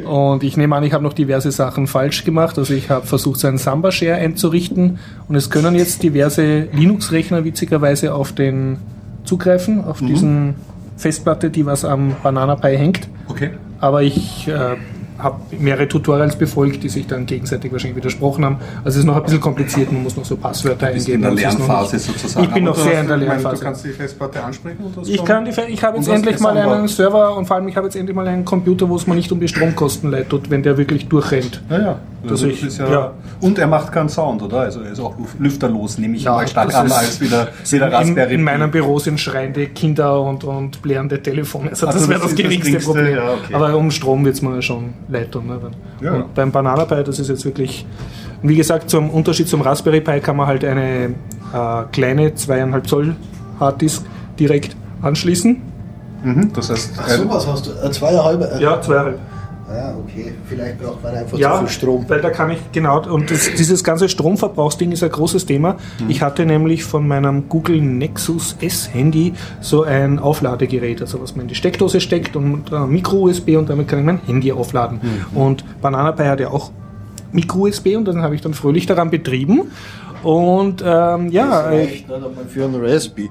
Und 0.04 0.42
ich 0.42 0.56
nehme 0.56 0.76
an, 0.76 0.84
ich 0.84 0.92
habe 0.92 1.04
noch 1.04 1.12
diverse 1.12 1.50
Sachen 1.50 1.86
falsch 1.86 2.24
gemacht. 2.24 2.58
Also 2.58 2.72
ich 2.72 2.90
habe 2.90 3.06
versucht, 3.06 3.40
so 3.40 3.48
einen 3.48 3.58
Samba-Share 3.58 4.14
einzurichten. 4.14 4.98
Und 5.28 5.34
es 5.34 5.50
können 5.50 5.74
jetzt 5.74 6.02
diverse 6.02 6.68
Linux-Rechner 6.72 7.44
witzigerweise 7.44 8.14
auf 8.14 8.32
den 8.32 8.78
zugreifen, 9.24 9.84
auf 9.84 9.98
diesen 9.98 10.54
Festplatte, 10.96 11.50
die 11.50 11.66
was 11.66 11.84
am 11.84 12.16
Banana 12.22 12.56
Pi 12.56 12.76
hängt. 12.76 13.08
Okay. 13.28 13.50
Aber 13.80 14.02
ich 14.02 14.48
äh, 14.48 14.76
habe 15.18 15.40
mehrere 15.58 15.88
Tutorials 15.88 16.36
befolgt, 16.36 16.82
die 16.82 16.88
sich 16.88 17.06
dann 17.06 17.26
gegenseitig 17.26 17.72
wahrscheinlich 17.72 17.96
widersprochen 17.96 18.44
haben. 18.44 18.58
Also 18.78 18.90
es 18.90 18.96
ist 18.96 19.04
noch 19.04 19.16
ein 19.16 19.22
bisschen 19.22 19.40
kompliziert, 19.40 19.92
man 19.92 20.02
muss 20.02 20.16
noch 20.16 20.24
so 20.24 20.36
Passwörter 20.36 20.88
eingeben. 20.88 21.14
in 21.14 21.22
der 21.22 21.30
Lernphase 21.32 21.98
sozusagen. 21.98 22.46
Ich 22.46 22.52
bin 22.52 22.64
noch 22.64 22.76
sehr 22.76 23.00
in 23.00 23.08
der 23.08 23.16
Lernphase. 23.16 23.56
Du 23.56 23.62
kannst 23.62 23.84
die 23.84 23.90
Festplatte 23.90 24.42
ansprechen 24.42 24.78
Ich, 25.04 25.24
kann 25.24 25.44
die, 25.44 25.50
ich 25.68 25.82
habe 25.82 25.96
jetzt 25.96 26.08
endlich 26.08 26.38
mal 26.40 26.56
einen 26.56 26.88
Server 26.88 27.36
und 27.36 27.46
vor 27.46 27.56
allem 27.56 27.68
ich 27.68 27.76
habe 27.76 27.86
jetzt 27.86 27.96
endlich 27.96 28.14
mal 28.14 28.26
einen 28.26 28.44
Computer, 28.44 28.88
wo 28.88 28.96
es 28.96 29.06
mir 29.06 29.14
nicht 29.14 29.32
um 29.32 29.40
die 29.40 29.48
Stromkosten 29.48 30.10
leid 30.10 30.28
tut, 30.28 30.50
wenn 30.50 30.62
der 30.62 30.76
wirklich 30.76 31.08
durchrennt. 31.08 31.62
Ja, 31.70 31.78
ja. 31.78 31.98
Also 32.32 32.46
ich- 32.46 32.60
das 32.60 32.68
ist 32.70 32.78
ja, 32.78 32.90
ja. 32.90 33.12
Und 33.40 33.58
er 33.58 33.66
macht 33.66 33.92
keinen 33.92 34.08
Sound, 34.08 34.42
oder? 34.42 34.60
Also 34.60 34.80
er 34.80 34.92
ist 34.92 35.00
auch 35.00 35.14
lüfterlos, 35.38 35.98
nehme 35.98 36.16
ich 36.16 36.24
Ja, 36.24 36.32
mal 36.34 36.48
stark 36.48 36.66
das 36.70 36.74
an, 36.76 36.90
als 36.92 37.20
wieder, 37.20 37.48
wieder 37.70 37.86
In, 37.88 37.92
Raspberry 37.94 38.34
in 38.34 38.38
Pi. 38.40 38.42
meinem 38.44 38.70
Büro 38.70 38.98
sind 38.98 39.18
schreiende 39.20 39.66
Kinder 39.68 40.20
und, 40.22 40.44
und 40.44 40.80
blärende 40.82 41.22
Telefone. 41.22 41.70
Also 41.70 41.86
Also 41.86 41.98
das 42.00 42.08
wäre 42.08 42.20
das 42.20 42.30
das, 42.30 42.36
das 42.36 42.42
geringste 42.42 42.78
Problem. 42.78 43.14
ja, 43.16 43.30
okay. 43.32 43.54
Aber 43.54 43.76
um 43.76 43.90
Strom 43.90 44.24
wird 44.24 44.34
es 44.36 44.42
mir 44.42 44.60
schon 44.62 44.94
leid 45.08 45.32
tun. 45.32 45.46
Ne? 45.46 45.58
Ja. 46.00 46.12
Und 46.14 46.34
beim 46.34 46.50
Banana 46.52 46.84
Pi, 46.84 47.02
das 47.04 47.18
ist 47.18 47.28
jetzt 47.28 47.44
wirklich. 47.44 47.86
Und 48.42 48.48
wie 48.48 48.56
gesagt, 48.56 48.90
zum 48.90 49.10
Unterschied 49.10 49.48
zum 49.48 49.60
Raspberry 49.62 50.00
Pi 50.00 50.20
kann 50.20 50.36
man 50.36 50.46
halt 50.46 50.64
eine 50.64 51.06
äh, 51.54 51.82
kleine 51.92 52.30
2,5 52.30 52.82
Zoll 52.84 53.16
Harddisk 53.60 54.04
direkt 54.38 54.76
anschließen. 55.02 55.62
Mhm, 56.24 56.52
das 56.54 56.70
heißt, 56.70 56.92
Ach, 56.98 57.08
sowas 57.08 57.46
hast 57.46 57.66
du. 57.66 57.70
Äh, 57.72 57.90
zweieinhalb? 57.90 58.40
Äh, 58.58 58.62
Ja, 58.62 58.80
2,5. 58.80 59.14
Ah, 59.68 59.94
okay. 59.98 60.32
Vielleicht 60.48 60.80
braucht 60.80 61.02
man 61.02 61.14
einfach 61.14 61.36
Ja, 61.36 61.54
zu 61.54 61.58
viel 61.60 61.68
Strom. 61.68 62.04
weil 62.08 62.20
da 62.20 62.30
kann 62.30 62.50
ich, 62.52 62.58
genau, 62.70 63.02
und 63.12 63.30
das, 63.30 63.50
dieses 63.58 63.82
ganze 63.82 64.08
Stromverbrauchsding 64.08 64.92
ist 64.92 65.02
ein 65.02 65.10
großes 65.10 65.44
Thema. 65.46 65.72
Mhm. 65.98 66.10
Ich 66.10 66.22
hatte 66.22 66.46
nämlich 66.46 66.84
von 66.84 67.06
meinem 67.08 67.48
Google 67.48 67.80
Nexus 67.80 68.56
S 68.60 68.88
Handy 68.92 69.34
so 69.60 69.82
ein 69.82 70.18
Aufladegerät, 70.20 71.00
also 71.00 71.20
was 71.20 71.34
man 71.34 71.42
in 71.42 71.48
die 71.48 71.54
Steckdose 71.56 72.00
steckt 72.00 72.36
und 72.36 72.70
äh, 72.72 72.78
Micro-USB 72.86 73.56
und 73.56 73.68
damit 73.68 73.88
kann 73.88 73.98
ich 73.98 74.04
mein 74.04 74.20
Handy 74.26 74.52
aufladen. 74.52 75.00
Mhm. 75.32 75.36
Und 75.36 75.64
Banana 75.82 76.12
Pi 76.12 76.24
hat 76.24 76.38
ja 76.38 76.50
auch 76.50 76.70
Micro-USB 77.32 77.96
und 77.96 78.06
dann 78.06 78.22
habe 78.22 78.34
ich 78.36 78.40
dann 78.40 78.54
fröhlich 78.54 78.86
daran 78.86 79.10
betrieben. 79.10 79.62
Und 80.26 80.82
ähm, 80.84 81.28
ja, 81.28 81.46
Das 81.46 81.66
äh, 81.72 81.76
reicht 81.76 82.08
nicht 82.08 82.12
einmal 82.12 82.32
für 82.48 82.64
einen 82.64 82.84
Raspberry. 82.84 83.30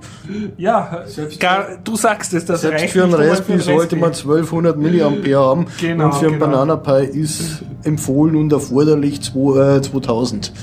ja, 0.56 1.04
gar, 1.40 1.66
du 1.84 1.98
sagst 1.98 2.34
es, 2.34 2.46
das 2.46 2.62
Selbst 2.62 2.84
reicht 2.84 2.94
für 2.94 3.04
einen 3.04 3.16
einen 3.16 3.60
sollte 3.60 3.98
man 3.98 4.12
1200 4.12 4.78
Milliampere 4.78 5.38
haben. 5.38 5.66
Genau, 5.82 6.06
und 6.06 6.14
für 6.16 6.28
einen 6.28 6.40
genau. 6.40 6.46
Banana 6.46 6.76
Pi 6.78 7.04
ist 7.06 7.64
empfohlen 7.84 8.38
und 8.38 8.54
erforderlich 8.54 9.22
zwei- 9.22 9.76
äh, 9.76 9.82
2000. 9.82 10.54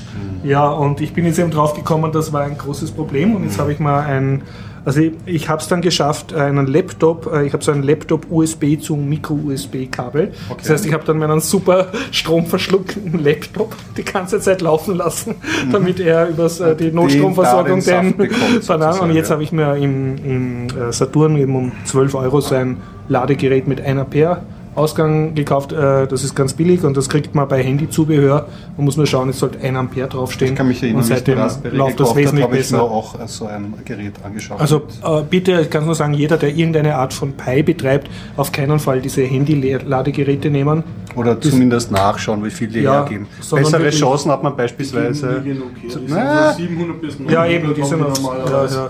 Ja, 0.43 0.69
und 0.71 1.01
ich 1.01 1.13
bin 1.13 1.25
jetzt 1.25 1.37
eben 1.37 1.51
drauf 1.51 1.75
gekommen, 1.75 2.11
das 2.11 2.33
war 2.33 2.41
ein 2.41 2.57
großes 2.57 2.89
Problem 2.91 3.35
und 3.35 3.43
jetzt 3.43 3.59
habe 3.59 3.71
ich 3.71 3.79
mal 3.79 3.99
ein, 4.01 4.41
also 4.85 5.01
ich, 5.01 5.13
ich 5.25 5.49
habe 5.49 5.61
es 5.61 5.67
dann 5.67 5.81
geschafft, 5.81 6.33
einen 6.33 6.67
Laptop, 6.67 7.31
äh, 7.31 7.45
ich 7.45 7.53
habe 7.53 7.63
so 7.63 7.71
ein 7.71 7.83
Laptop 7.83 8.29
USB 8.29 8.79
zum 8.79 9.07
Micro-USB-Kabel. 9.09 10.31
Das 10.57 10.69
heißt, 10.69 10.85
ich 10.85 10.93
habe 10.93 11.05
dann 11.05 11.17
meinen 11.17 11.39
super 11.39 11.87
stromverschluckten 12.11 13.23
Laptop 13.23 13.75
die 13.97 14.03
ganze 14.03 14.39
Zeit 14.39 14.61
laufen 14.61 14.95
lassen, 14.95 15.35
damit 15.71 15.99
er 15.99 16.27
über 16.27 16.45
äh, 16.45 16.75
die 16.75 16.91
Notstromversorgung 16.91 17.81
den 17.81 18.01
den 18.01 18.17
bekommt. 18.17 18.69
Und 19.01 19.11
jetzt 19.13 19.29
ja. 19.29 19.33
habe 19.33 19.43
ich 19.43 19.51
mir 19.51 19.75
im, 19.75 20.17
im 20.17 20.67
äh, 20.67 20.91
Saturn 20.91 21.37
eben 21.37 21.55
um 21.55 21.71
12 21.85 22.15
Euro 22.15 22.41
so 22.41 22.55
ein 22.55 22.77
Ladegerät 23.07 23.67
mit 23.67 23.81
1 23.81 23.99
Ampere 23.99 24.41
Ausgang 24.75 25.35
gekauft. 25.35 25.71
Äh, 25.71 26.07
das 26.07 26.23
ist 26.23 26.35
ganz 26.35 26.53
billig 26.53 26.83
und 26.83 26.97
das 26.97 27.09
kriegt 27.09 27.35
man 27.35 27.47
bei 27.47 27.63
Handyzubehör. 27.63 28.47
Man 28.77 28.85
muss 28.85 28.97
nur 28.97 29.05
schauen, 29.05 29.29
es 29.29 29.39
sollte 29.39 29.59
1 29.59 29.77
Ampere 29.77 30.07
draufstehen. 30.07 30.51
Ich 30.51 30.57
kann 30.57 30.67
mich 30.67 30.81
erinnern, 30.81 31.01
und 31.01 31.07
seitdem 31.07 31.37
läuft 31.37 31.99
das 31.99 32.15
wesentlich 32.15 32.43
habe, 32.43 32.53
habe 32.53 32.61
ich 32.61 32.71
mir 32.71 32.77
besser. 32.77 32.81
auch 32.81 33.19
äh, 33.19 33.27
so 33.27 33.45
ein 33.45 33.73
Gerät 33.85 34.13
angeschaut. 34.23 34.59
Also 34.59 34.83
äh, 35.03 35.21
bitte, 35.29 35.61
ich 35.61 35.69
kann 35.69 35.85
nur 35.85 35.95
sagen, 35.95 36.13
jeder, 36.13 36.37
der 36.37 36.49
irgendeine 36.49 36.95
Art 36.95 37.13
von 37.13 37.33
Pi 37.33 37.63
betreibt, 37.63 38.09
auf 38.37 38.51
keinen 38.51 38.79
Fall 38.79 39.01
diese 39.01 39.23
Handy-Ladegeräte 39.23 40.49
nehmen. 40.49 40.83
Oder 41.15 41.39
zumindest 41.39 41.91
nachschauen, 41.91 42.43
wie 42.43 42.49
viel 42.49 42.67
die 42.67 42.81
Ja, 42.81 42.93
hergeben. 43.03 43.27
Bessere 43.51 43.89
Chancen 43.91 44.31
hat 44.31 44.41
man 44.43 44.55
beispielsweise. 44.55 45.43
Na, 46.07 46.53
700 46.53 47.01
bis 47.01 47.19
900 47.19 47.31
Ja, 47.31 47.45
eben, 47.45 47.73
die 47.73 47.83
sind 47.83 47.99
wir 47.99 48.07
ja, 48.07 48.13
normalerweise. 48.21 48.75
ja. 48.77 48.89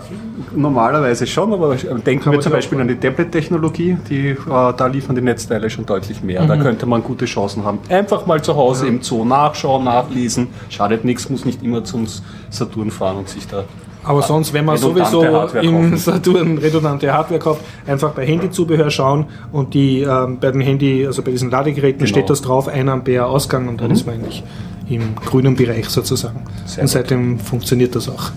Normalerweise 0.56 1.28
schon, 1.28 1.54
aber 1.54 1.76
denken 1.76 2.32
wir 2.32 2.40
zum 2.40 2.52
Beispiel 2.52 2.80
an 2.80 2.88
die 2.88 2.96
Tablet-Technologie, 2.96 3.98
die, 4.10 4.30
äh, 4.30 4.36
da 4.48 4.88
liefern 4.88 5.16
die 5.16 5.22
Netzteile 5.22 5.70
schon 5.70 5.86
deutlich 5.86 6.24
mehr. 6.24 6.44
Mhm. 6.44 6.48
Da 6.48 6.58
könnte 6.58 6.86
man 6.86 7.04
gute 7.04 7.26
Chancen 7.26 7.64
haben. 7.64 7.80
Einfach 7.90 8.26
mal 8.26 8.42
zu 8.42 8.56
Hause 8.56 8.88
im 8.88 9.02
Zoo 9.02 9.26
nachschauen, 9.26 9.84
nachlesen. 9.84 10.48
Schadet 10.70 11.06
nichts, 11.06 11.30
muss 11.30 11.46
nicht 11.46 11.64
immer 11.64 11.84
zum 11.84 12.08
Saturn 12.50 12.92
fahren 12.92 13.18
und 13.18 13.30
sich 13.30 13.48
da. 13.48 13.64
Aber 14.04 14.22
sonst, 14.22 14.54
wenn 14.54 14.66
man 14.66 14.78
sowieso 14.78 15.24
im. 15.62 15.96
Saturn 15.98 16.58
redundante 16.58 17.14
Hardware 17.14 17.40
kauft, 17.40 17.62
einfach 17.88 18.12
bei 18.12 18.26
Handyzubehör 18.26 18.90
schauen 18.90 19.26
und 19.52 19.74
die 19.74 20.02
ähm, 20.02 20.38
bei 20.40 20.52
den 20.52 20.62
Handy, 20.62 21.06
also 21.08 21.22
bei 21.22 21.32
diesen 21.32 21.50
Ladegeräten 21.50 22.00
Genau. 22.00 22.10
steht 22.10 22.30
das 22.30 22.42
drauf, 22.42 22.68
1 22.68 22.90
Ampere 22.90 23.26
Ausgang 23.26 23.68
und 23.70 23.80
dann 23.82 23.92
ist 23.92 24.06
man 24.06 24.16
eigentlich 24.16 24.44
im 24.90 25.16
grünen 25.16 25.56
Bereich 25.56 25.88
sozusagen. 25.90 26.42
Sehr 26.66 26.80
und 26.80 26.88
gut. 26.88 26.90
seitdem 26.90 27.40
funktioniert 27.40 27.96
das 27.96 28.10
auch. 28.10 28.32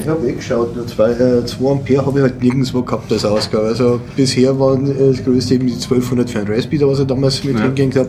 Ich 0.00 0.08
habe 0.08 0.24
weggeschaut, 0.26 0.74
nur 0.74 0.86
2 0.88 1.10
äh, 1.12 1.46
zwei 1.46 1.70
Ampere 1.70 2.04
habe 2.04 2.18
ich 2.18 2.22
halt 2.24 2.42
nirgendwo 2.42 2.82
gehabt 2.82 3.12
als 3.12 3.24
Ausgabe. 3.24 3.66
Also 3.66 4.00
bisher 4.16 4.58
waren 4.58 4.90
äh, 4.90 5.10
das 5.12 5.22
größte 5.24 5.54
eben 5.54 5.66
die 5.68 5.74
1200 5.74 6.28
für 6.28 6.40
ein 6.40 6.48
Raspberry, 6.48 6.88
was 6.88 6.98
ich 6.98 7.06
damals 7.06 7.44
mit 7.44 7.56
Ja. 7.56 7.62
hingehängt 7.62 7.94
habe. 7.96 8.08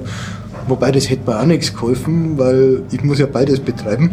Wobei 0.68 0.92
das 0.92 1.08
hätte 1.12 1.30
mir 1.30 1.40
auch 1.40 1.46
nichts 1.46 1.72
geholfen, 1.72 2.40
weil 2.40 2.82
ich 2.92 3.04
muss 3.04 3.20
ja 3.20 3.28
beides 3.32 3.60
betreiben. 3.60 4.10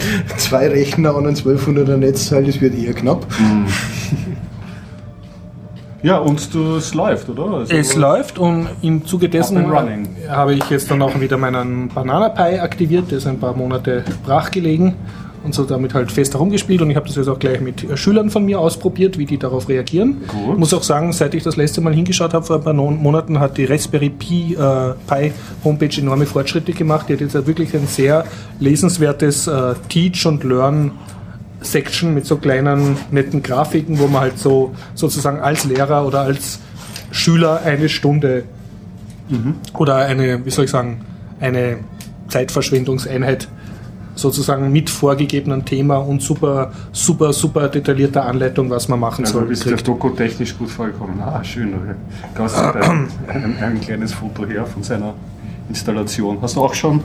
Zwei 0.36 0.68
Rechner 0.68 1.14
an 1.14 1.26
einem 1.26 1.34
1200er 1.34 1.96
Netzteil, 1.96 2.44
das 2.44 2.60
wird 2.60 2.74
eher 2.74 2.94
knapp. 2.94 3.26
Ja, 6.02 6.18
und 6.18 6.52
du, 6.52 6.76
es 6.76 6.94
läuft, 6.94 7.28
oder? 7.28 7.58
Also, 7.58 7.72
Es 7.72 7.94
läuft 7.94 8.38
und 8.38 8.68
im 8.82 9.06
Zuge 9.06 9.28
dessen 9.28 9.64
habe 10.28 10.54
ich 10.54 10.68
jetzt 10.68 10.90
dann 10.90 11.00
auch 11.00 11.20
wieder 11.20 11.36
meinen 11.36 11.88
Banana 11.88 12.28
Pi 12.28 12.58
aktiviert, 12.58 13.10
der 13.10 13.18
ist 13.18 13.26
ein 13.26 13.38
paar 13.38 13.54
Monate 13.54 14.04
brach 14.24 14.50
gelegen 14.50 14.96
und 15.44 15.54
so 15.54 15.64
damit 15.64 15.94
halt 15.94 16.12
fest 16.12 16.34
herumgespielt 16.34 16.82
und 16.82 16.90
ich 16.90 16.96
habe 16.96 17.06
das 17.06 17.16
jetzt 17.16 17.28
auch 17.28 17.38
gleich 17.38 17.60
mit 17.60 17.84
äh, 17.84 17.96
Schülern 17.96 18.30
von 18.30 18.44
mir 18.44 18.60
ausprobiert, 18.60 19.18
wie 19.18 19.26
die 19.26 19.38
darauf 19.38 19.68
reagieren. 19.68 20.22
Gut. 20.28 20.58
Muss 20.58 20.72
auch 20.74 20.82
sagen, 20.82 21.12
seit 21.12 21.34
ich 21.34 21.42
das 21.42 21.56
letzte 21.56 21.80
Mal 21.80 21.94
hingeschaut 21.94 22.34
habe, 22.34 22.44
vor 22.44 22.56
ein 22.56 22.62
paar 22.62 22.74
Monaten 22.74 23.40
hat 23.40 23.58
die 23.58 23.64
Raspberry 23.64 24.10
Pi, 24.10 24.54
äh, 24.54 24.94
Pi 25.06 25.32
Homepage 25.64 26.00
enorme 26.00 26.26
Fortschritte 26.26 26.72
gemacht. 26.72 27.08
Die 27.08 27.14
hat 27.14 27.20
jetzt 27.20 27.34
wirklich 27.46 27.74
ein 27.74 27.86
sehr 27.86 28.24
lesenswertes 28.60 29.46
äh, 29.46 29.74
Teach 29.88 30.26
und 30.26 30.44
Learn 30.44 30.92
Section 31.60 32.12
mit 32.12 32.26
so 32.26 32.36
kleinen 32.36 32.96
netten 33.10 33.42
Grafiken, 33.42 33.98
wo 33.98 34.08
man 34.08 34.22
halt 34.22 34.38
so 34.38 34.72
sozusagen 34.94 35.38
als 35.38 35.64
Lehrer 35.64 36.04
oder 36.06 36.22
als 36.22 36.58
Schüler 37.12 37.62
eine 37.64 37.88
Stunde 37.88 38.44
oder 39.78 39.96
eine, 39.96 40.44
wie 40.44 40.50
soll 40.50 40.64
ich 40.64 40.70
sagen, 40.70 41.04
eine 41.40 41.78
Zeitverschwendungseinheit 42.28 43.48
sozusagen 44.14 44.70
mit 44.72 44.90
vorgegebenen 44.90 45.64
Thema 45.64 45.96
und 45.96 46.22
super, 46.22 46.72
super, 46.92 47.32
super 47.32 47.68
detaillierter 47.68 48.24
Anleitung, 48.26 48.68
was 48.70 48.88
man 48.88 49.00
machen 49.00 49.24
Also 49.24 49.38
soll. 49.40 49.48
bist 49.48 49.64
du 49.64 49.70
kriegt. 49.70 49.88
Doku 49.88 50.10
technisch 50.10 50.56
gut 50.56 50.70
vorgekommen. 50.70 51.20
Ah, 51.20 51.42
schön. 51.42 51.72
Kannst 52.34 52.56
du 52.56 52.60
ein, 52.60 53.08
ein, 53.28 53.56
ein 53.60 53.80
kleines 53.80 54.12
Foto 54.12 54.46
her 54.46 54.66
von 54.66 54.82
seiner 54.82 55.14
Installation. 55.68 56.38
Hast 56.42 56.56
du 56.56 56.60
auch 56.60 56.74
schon 56.74 57.00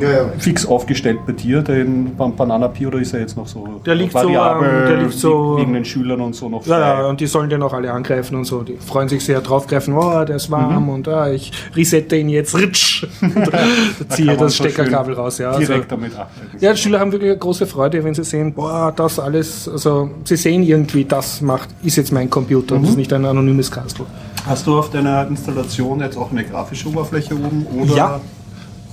Ja, 0.00 0.10
ja. 0.10 0.24
fix 0.38 0.66
aufgestellt 0.66 1.20
bei 1.26 1.32
dir, 1.32 1.62
den 1.62 2.14
Ban- 2.16 2.34
Banana 2.36 2.68
Pi, 2.68 2.86
oder 2.86 2.98
ist 2.98 3.12
er 3.14 3.20
jetzt 3.20 3.36
noch 3.36 3.46
so 3.46 3.80
Der 3.86 3.94
liegt 3.94 4.12
so, 4.12 4.18
variabel, 4.18 4.68
ähm, 4.68 4.86
der 4.88 4.96
liegt 5.02 5.12
so- 5.14 5.56
wegen 5.58 5.72
den 5.74 5.84
Schülern 5.84 6.20
und 6.20 6.34
so 6.34 6.48
noch 6.48 6.66
Ja, 6.66 6.76
frei? 6.78 7.02
ja, 7.02 7.06
und 7.08 7.20
die 7.20 7.26
sollen 7.26 7.48
den 7.50 7.62
auch 7.62 7.72
alle 7.72 7.92
angreifen 7.92 8.36
und 8.36 8.44
so. 8.44 8.62
Die 8.62 8.76
freuen 8.76 9.08
sich 9.08 9.24
sehr 9.24 9.40
draufgreifen, 9.40 9.94
oh, 9.94 10.24
der 10.24 10.36
ist 10.36 10.50
warm 10.50 10.84
Mhm. 10.84 10.88
und 10.88 11.08
ah, 11.08 11.30
ich 11.30 11.52
resette 11.76 12.16
ihn 12.16 12.28
jetzt, 12.28 12.56
ritsch. 12.56 13.06
da 13.20 14.08
ziehe 14.08 14.26
man 14.26 14.38
das 14.38 14.56
so 14.56 14.64
Steckerkabel 14.64 15.14
raus. 15.14 15.38
Ja, 15.38 15.50
also, 15.50 15.60
Direkt 15.72 15.90
damit 15.92 16.14
arbeiten. 16.14 16.30
ja, 16.60 16.72
die 16.72 16.78
Schüler 16.78 17.00
haben 17.00 17.12
wirklich 17.12 17.30
eine 17.30 17.38
große 17.38 17.66
Freude, 17.66 18.02
wenn 18.04 18.14
sie 18.14 18.24
sehen, 18.24 18.52
boah, 18.52 18.92
das 18.94 19.18
alles, 19.18 19.68
also 19.68 20.10
sie 20.24 20.36
sehen 20.36 20.62
irgendwie, 20.62 21.04
das 21.04 21.40
macht, 21.40 21.68
ist 21.82 21.96
jetzt 21.96 22.12
mein 22.12 22.28
Computer 22.30 22.74
und 22.74 22.80
Mhm. 22.80 22.84
das 22.84 22.90
ist 22.92 22.96
nicht 22.98 23.12
ein 23.12 23.24
anonymes 23.24 23.70
Kastel. 23.70 24.06
Hast 24.46 24.66
du 24.66 24.78
auf 24.78 24.90
deiner 24.90 25.26
Installation 25.28 26.00
jetzt 26.00 26.16
auch 26.18 26.30
eine 26.30 26.44
grafische 26.44 26.88
Oberfläche 26.88 27.34
oben? 27.34 27.66
Oder? 27.80 27.94
Ja. 27.96 28.20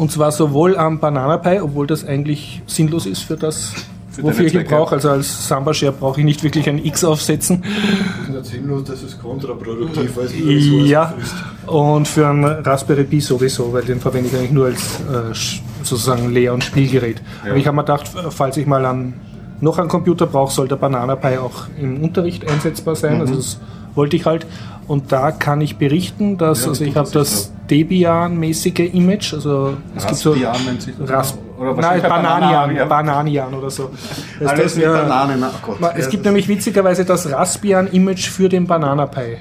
Und 0.02 0.12
zwar 0.12 0.32
sowohl 0.32 0.78
am 0.78 0.98
Banana 0.98 1.38
Pi, 1.38 1.60
obwohl 1.62 1.86
das 1.86 2.04
eigentlich 2.04 2.64
sinnlos 2.66 3.06
ist 3.06 3.22
für 3.22 3.36
das, 3.38 3.72
Für 4.10 4.24
wofür 4.24 4.48
ich 4.48 4.56
ihn 4.56 4.64
brauche. 4.64 4.96
Also 4.96 5.12
als 5.12 5.48
Samba-Share 5.48 5.92
brauche 5.92 6.20
ich 6.22 6.26
nicht 6.26 6.44
wirklich 6.44 6.68
ein 6.68 6.84
X 6.84 7.04
aufsetzen. 7.04 7.64
Das 7.64 8.28
ist 8.28 8.30
nicht 8.34 8.46
sinnlos, 8.64 8.84
das 8.86 9.04
ist 9.04 9.22
kontraproduktiv, 9.22 10.18
weil 10.18 10.26
es 10.26 10.34
nur 10.34 10.50
Ressourcen 10.50 10.86
Ja, 10.88 11.06
frisst. 11.16 11.36
und 11.68 12.08
für 12.08 12.28
einen 12.28 12.46
Raspberry 12.46 13.04
Pi 13.04 13.22
sowieso, 13.22 13.72
weil 13.74 13.84
den 13.84 14.00
verwende 14.00 14.30
ich 14.30 14.36
eigentlich 14.36 14.50
nur 14.50 14.66
als 14.66 14.80
äh, 15.02 15.36
sozusagen 15.84 16.32
Lehr- 16.34 16.56
und 16.56 16.64
Spielgerät. 16.64 17.22
Ja. 17.44 17.52
Aber 17.52 17.60
ich 17.60 17.68
habe 17.68 17.76
mir 17.76 17.84
gedacht, 17.84 18.10
falls 18.32 18.58
ich 18.58 18.66
mal 18.66 18.84
an, 18.88 19.14
noch 19.60 19.78
einen 19.78 19.88
Computer 19.88 20.26
brauche, 20.26 20.52
soll 20.52 20.68
der 20.68 20.78
Banana 20.78 21.16
Pi 21.16 21.38
auch 21.38 21.68
im 21.80 22.04
Unterricht 22.04 22.50
einsetzbar 22.50 22.96
sein. 22.96 23.18
Mhm. 23.18 23.22
Also 23.22 23.36
das 23.36 23.60
wollte 23.94 24.16
ich 24.16 24.26
halt. 24.26 24.48
Und 24.88 25.12
da 25.12 25.32
kann 25.32 25.62
ich 25.62 25.76
berichten, 25.78 26.40
dass 26.40 26.64
Ja, 26.64 26.70
also 26.70 26.84
ich 26.84 26.96
habe 26.96 27.12
das 27.12 27.51
Debian-mäßige 27.72 28.94
Image, 28.94 29.34
also 29.34 29.78
es 29.96 30.06
gibt 30.06 30.18
so 30.20 30.32
Raspbian 30.32 30.66
nennt 30.66 30.82
sich 30.82 30.94
das. 31.00 31.10
Ras 31.10 31.38
Oder 31.58 31.74
Nein, 31.76 32.02
Bananian. 32.02 32.90
Bananian 32.90 33.54
oder 33.54 33.70
so. 33.70 33.90
Das 34.40 34.50
Alles 34.52 34.64
das, 34.64 34.76
mit 34.76 34.86
Bananen. 34.86 35.44
Ach 35.44 35.62
Gott. 35.62 35.80
Ma- 35.80 35.94
Es 35.96 36.10
gibt 36.10 36.26
nämlich 36.26 36.48
witzigerweise 36.48 37.06
das 37.06 37.32
Raspbian-Image 37.32 38.30
für 38.30 38.50
den 38.50 38.68
Banana 38.68 39.06
Pi. 39.06 39.38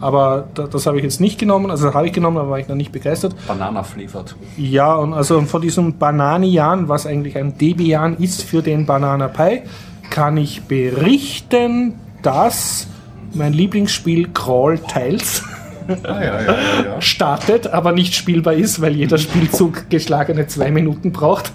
Aber 0.00 0.46
da, 0.54 0.64
das 0.68 0.86
habe 0.86 0.98
ich 0.98 1.02
jetzt 1.02 1.20
nicht 1.20 1.38
genommen, 1.40 1.70
also 1.72 1.92
habe 1.92 2.06
ich 2.06 2.12
genommen, 2.12 2.38
aber 2.38 2.50
war 2.50 2.58
ich 2.60 2.68
noch 2.68 2.76
nicht 2.76 2.92
begeistert. 2.92 3.34
Banana 3.48 3.82
flavored. 3.82 4.34
Ja, 4.56 4.94
und 4.94 5.12
also 5.12 5.40
von 5.42 5.60
diesem 5.60 5.98
Bananian, 5.98 6.88
was 6.88 7.04
eigentlich 7.06 7.36
ein 7.36 7.58
Debian 7.58 8.16
ist 8.18 8.42
für 8.44 8.62
den 8.62 8.86
Banana 8.86 9.26
Pi, 9.28 9.62
kann 10.10 10.36
ich 10.36 10.62
berichten, 10.62 11.94
dass 12.22 12.86
mein 13.34 13.52
Lieblingsspiel 13.52 14.28
Crawl 14.32 14.78
Tiles 14.78 15.42
Ah, 15.88 16.22
ja, 16.22 16.22
ja, 16.22 16.40
ja, 16.42 16.56
ja. 16.94 17.00
startet, 17.00 17.66
aber 17.68 17.92
nicht 17.92 18.14
spielbar 18.14 18.54
ist, 18.54 18.80
weil 18.80 18.92
jeder 18.94 19.18
Spielzug 19.18 19.88
geschlagene 19.90 20.46
zwei 20.46 20.70
Minuten 20.70 21.12
braucht. 21.12 21.52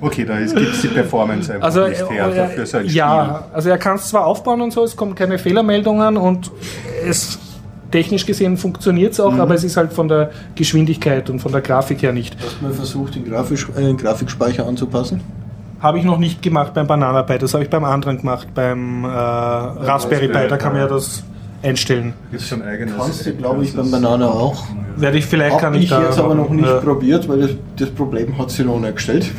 Okay, 0.00 0.24
da 0.24 0.38
gibt 0.38 0.56
es 0.74 0.82
die 0.82 0.88
Performance 0.88 1.52
einfach 1.52 1.66
Also, 1.66 1.86
nicht 1.86 2.10
her 2.10 2.26
äh, 2.28 2.46
für 2.48 2.66
so 2.66 2.78
ein 2.78 2.86
ja, 2.86 3.44
also 3.52 3.68
er 3.70 3.78
kann 3.78 3.96
es 3.96 4.08
zwar 4.08 4.26
aufbauen 4.26 4.60
und 4.60 4.72
so, 4.72 4.82
es 4.84 4.96
kommen 4.96 5.14
keine 5.14 5.38
Fehlermeldungen 5.38 6.16
und 6.16 6.50
es 7.08 7.38
technisch 7.90 8.24
gesehen 8.26 8.56
funktioniert 8.56 9.12
es 9.14 9.20
auch, 9.20 9.32
Mhm. 9.32 9.40
aber 9.40 9.54
es 9.54 9.64
ist 9.64 9.76
halt 9.76 9.92
von 9.92 10.08
der 10.08 10.30
Geschwindigkeit 10.54 11.28
und 11.30 11.40
von 11.40 11.52
der 11.52 11.60
Grafik 11.60 12.02
her 12.02 12.12
nicht. 12.12 12.36
Hast 12.42 12.58
du 12.60 12.64
mal 12.66 12.72
versucht, 12.72 13.14
den, 13.16 13.24
Grafisch, 13.24 13.68
äh, 13.76 13.80
den 13.82 13.96
Grafikspeicher 13.96 14.66
anzupassen? 14.66 15.20
Habe 15.80 15.98
ich 15.98 16.04
noch 16.04 16.18
nicht 16.18 16.42
gemacht 16.42 16.74
beim 16.74 16.86
Banana 16.86 17.22
Pi, 17.22 17.38
das 17.38 17.54
habe 17.54 17.64
ich 17.64 17.70
beim 17.70 17.84
anderen 17.84 18.18
gemacht, 18.18 18.48
beim 18.54 19.04
äh, 19.04 19.08
Raspberry 19.08 20.28
Pi, 20.28 20.46
da 20.48 20.56
kann 20.56 20.72
man 20.72 20.82
ja 20.82 20.88
das 20.88 21.22
einstellen. 21.62 22.14
Ein 22.32 22.62
eigenes. 22.62 22.96
Kannst 22.96 23.26
du, 23.26 23.34
glaube 23.34 23.64
ich, 23.64 23.74
beim 23.74 23.90
Banana 23.90 24.28
auch. 24.28 24.64
Werde 24.96 25.18
ich 25.18 25.26
vielleicht 25.26 25.58
kann 25.58 25.74
Habe 25.74 25.78
ich 25.78 25.84
ich 25.84 25.90
da 25.90 26.04
jetzt 26.04 26.18
aber 26.18 26.34
noch 26.34 26.50
nicht 26.50 26.68
äh, 26.68 26.80
probiert, 26.80 27.28
weil 27.28 27.40
das, 27.40 27.50
das 27.76 27.90
Problem 27.90 28.38
hat 28.38 28.50
sie 28.50 28.64
noch 28.64 28.80
nicht 28.80 28.96
gestellt. 28.96 29.30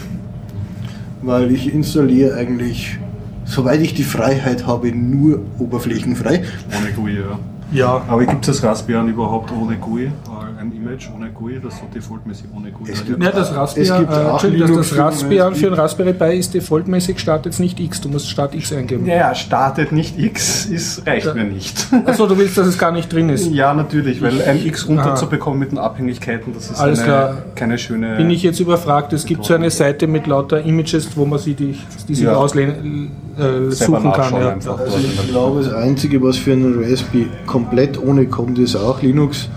Weil 1.21 1.51
ich 1.51 1.73
installiere 1.73 2.35
eigentlich, 2.35 2.97
soweit 3.45 3.81
ich 3.81 3.93
die 3.93 4.03
Freiheit 4.03 4.65
habe, 4.65 4.91
nur 4.91 5.39
oberflächenfrei. 5.59 6.43
Ohne 6.77 6.91
GUI, 6.95 7.15
ja. 7.15 7.39
ja, 7.71 8.03
Aber 8.07 8.25
gibt 8.25 8.47
es 8.47 8.59
das 8.59 8.67
Raspbian 8.67 9.07
überhaupt 9.07 9.51
ohne 9.51 9.77
GUI? 9.77 10.11
Ein 10.59 10.71
Image 10.91 11.09
ohne 11.15 11.29
GUI, 11.31 11.59
das 11.63 11.75
so 11.77 11.83
defaultmäßig 11.93 12.45
ohne 12.55 12.71
GUI 12.71 12.91
Es 12.91 13.05
gibt- 13.05 13.23
Ja, 13.23 13.31
das 13.31 13.49
Es 13.49 13.55
Raspbian, 13.55 13.99
gibt 13.99 14.11
äh, 14.11 14.15
das, 14.15 14.41
das 14.41 14.51
Linux-Firmen, 14.51 15.03
Raspbian 15.05 15.53
es 15.53 15.59
für 15.59 15.67
ein 15.67 15.73
Raspberry 15.73 16.13
Pi 16.13 16.37
ist 16.37 16.53
defaultmäßig 16.53 17.19
startet 17.19 17.59
nicht 17.59 17.79
X, 17.79 18.01
du 18.01 18.09
musst 18.09 18.29
Start 18.29 18.53
X 18.55 18.73
eingeben. 18.73 19.05
Ja, 19.05 19.15
ja, 19.15 19.35
startet 19.35 19.91
nicht 19.91 20.17
X, 20.19 20.65
ist, 20.65 21.05
reicht 21.07 21.33
mir 21.35 21.43
nicht. 21.43 21.87
Achso, 22.05 22.27
du 22.27 22.37
willst, 22.37 22.57
dass 22.57 22.67
es 22.67 22.77
gar 22.77 22.91
nicht 22.91 23.11
drin 23.11 23.29
ist. 23.29 23.47
Ja, 23.51 23.73
natürlich, 23.73 24.21
weil 24.21 24.41
ein 24.41 24.65
X 24.65 24.87
runterzubekommen 24.87 25.59
mit 25.59 25.71
den 25.71 25.77
Abhängigkeiten, 25.77 26.53
das 26.53 26.69
ist 26.71 26.79
Alles 26.79 26.99
eine, 26.99 27.07
klar. 27.07 27.37
keine 27.55 27.77
schöne. 27.77 28.17
Bin 28.17 28.29
ich 28.29 28.43
jetzt 28.43 28.59
überfragt, 28.59 29.13
es 29.13 29.25
gibt 29.25 29.45
so 29.45 29.53
eine 29.53 29.69
Seite 29.71 30.07
mit 30.07 30.27
lauter 30.27 30.61
Images, 30.63 31.07
wo 31.15 31.25
man 31.25 31.39
sie 31.39 31.53
die, 31.53 31.77
die 32.07 32.15
sich 32.15 32.25
Ja. 32.25 32.35
auslehnen, 32.35 33.11
äh, 33.37 33.71
suchen 33.71 34.11
kann. 34.11 34.33
Ja. 34.33 34.49
einfach. 34.49 34.79
Also 34.79 34.97
ich 34.97 35.27
glaube, 35.29 35.63
das 35.63 35.73
Einzige, 35.73 36.21
was 36.21 36.37
für 36.37 36.51
einen 36.53 36.83
Raspberry 36.83 37.27
komplett 37.45 38.01
ohne 38.01 38.25
kommt, 38.27 38.59
ist 38.59 38.75
auch 38.75 39.01
Linux. 39.01 39.49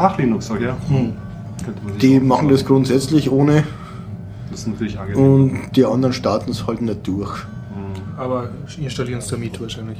Ach, 0.00 0.18
Linux, 0.18 0.46
sag 0.46 0.60
ja. 0.60 0.76
Hm. 0.88 1.12
Die 2.00 2.18
machen 2.20 2.48
das 2.48 2.64
grundsätzlich 2.64 3.30
ohne 3.30 3.64
Das 4.50 4.60
ist 4.60 4.68
natürlich 4.68 4.98
angenehm. 4.98 5.22
und 5.24 5.58
die 5.76 5.84
anderen 5.84 6.12
starten 6.14 6.50
es 6.50 6.66
halt 6.66 6.80
nicht 6.80 7.06
durch. 7.06 7.38
Aber 8.16 8.50
installieren 8.82 9.18
es 9.20 9.28
damit 9.28 9.60
wahrscheinlich. 9.60 9.98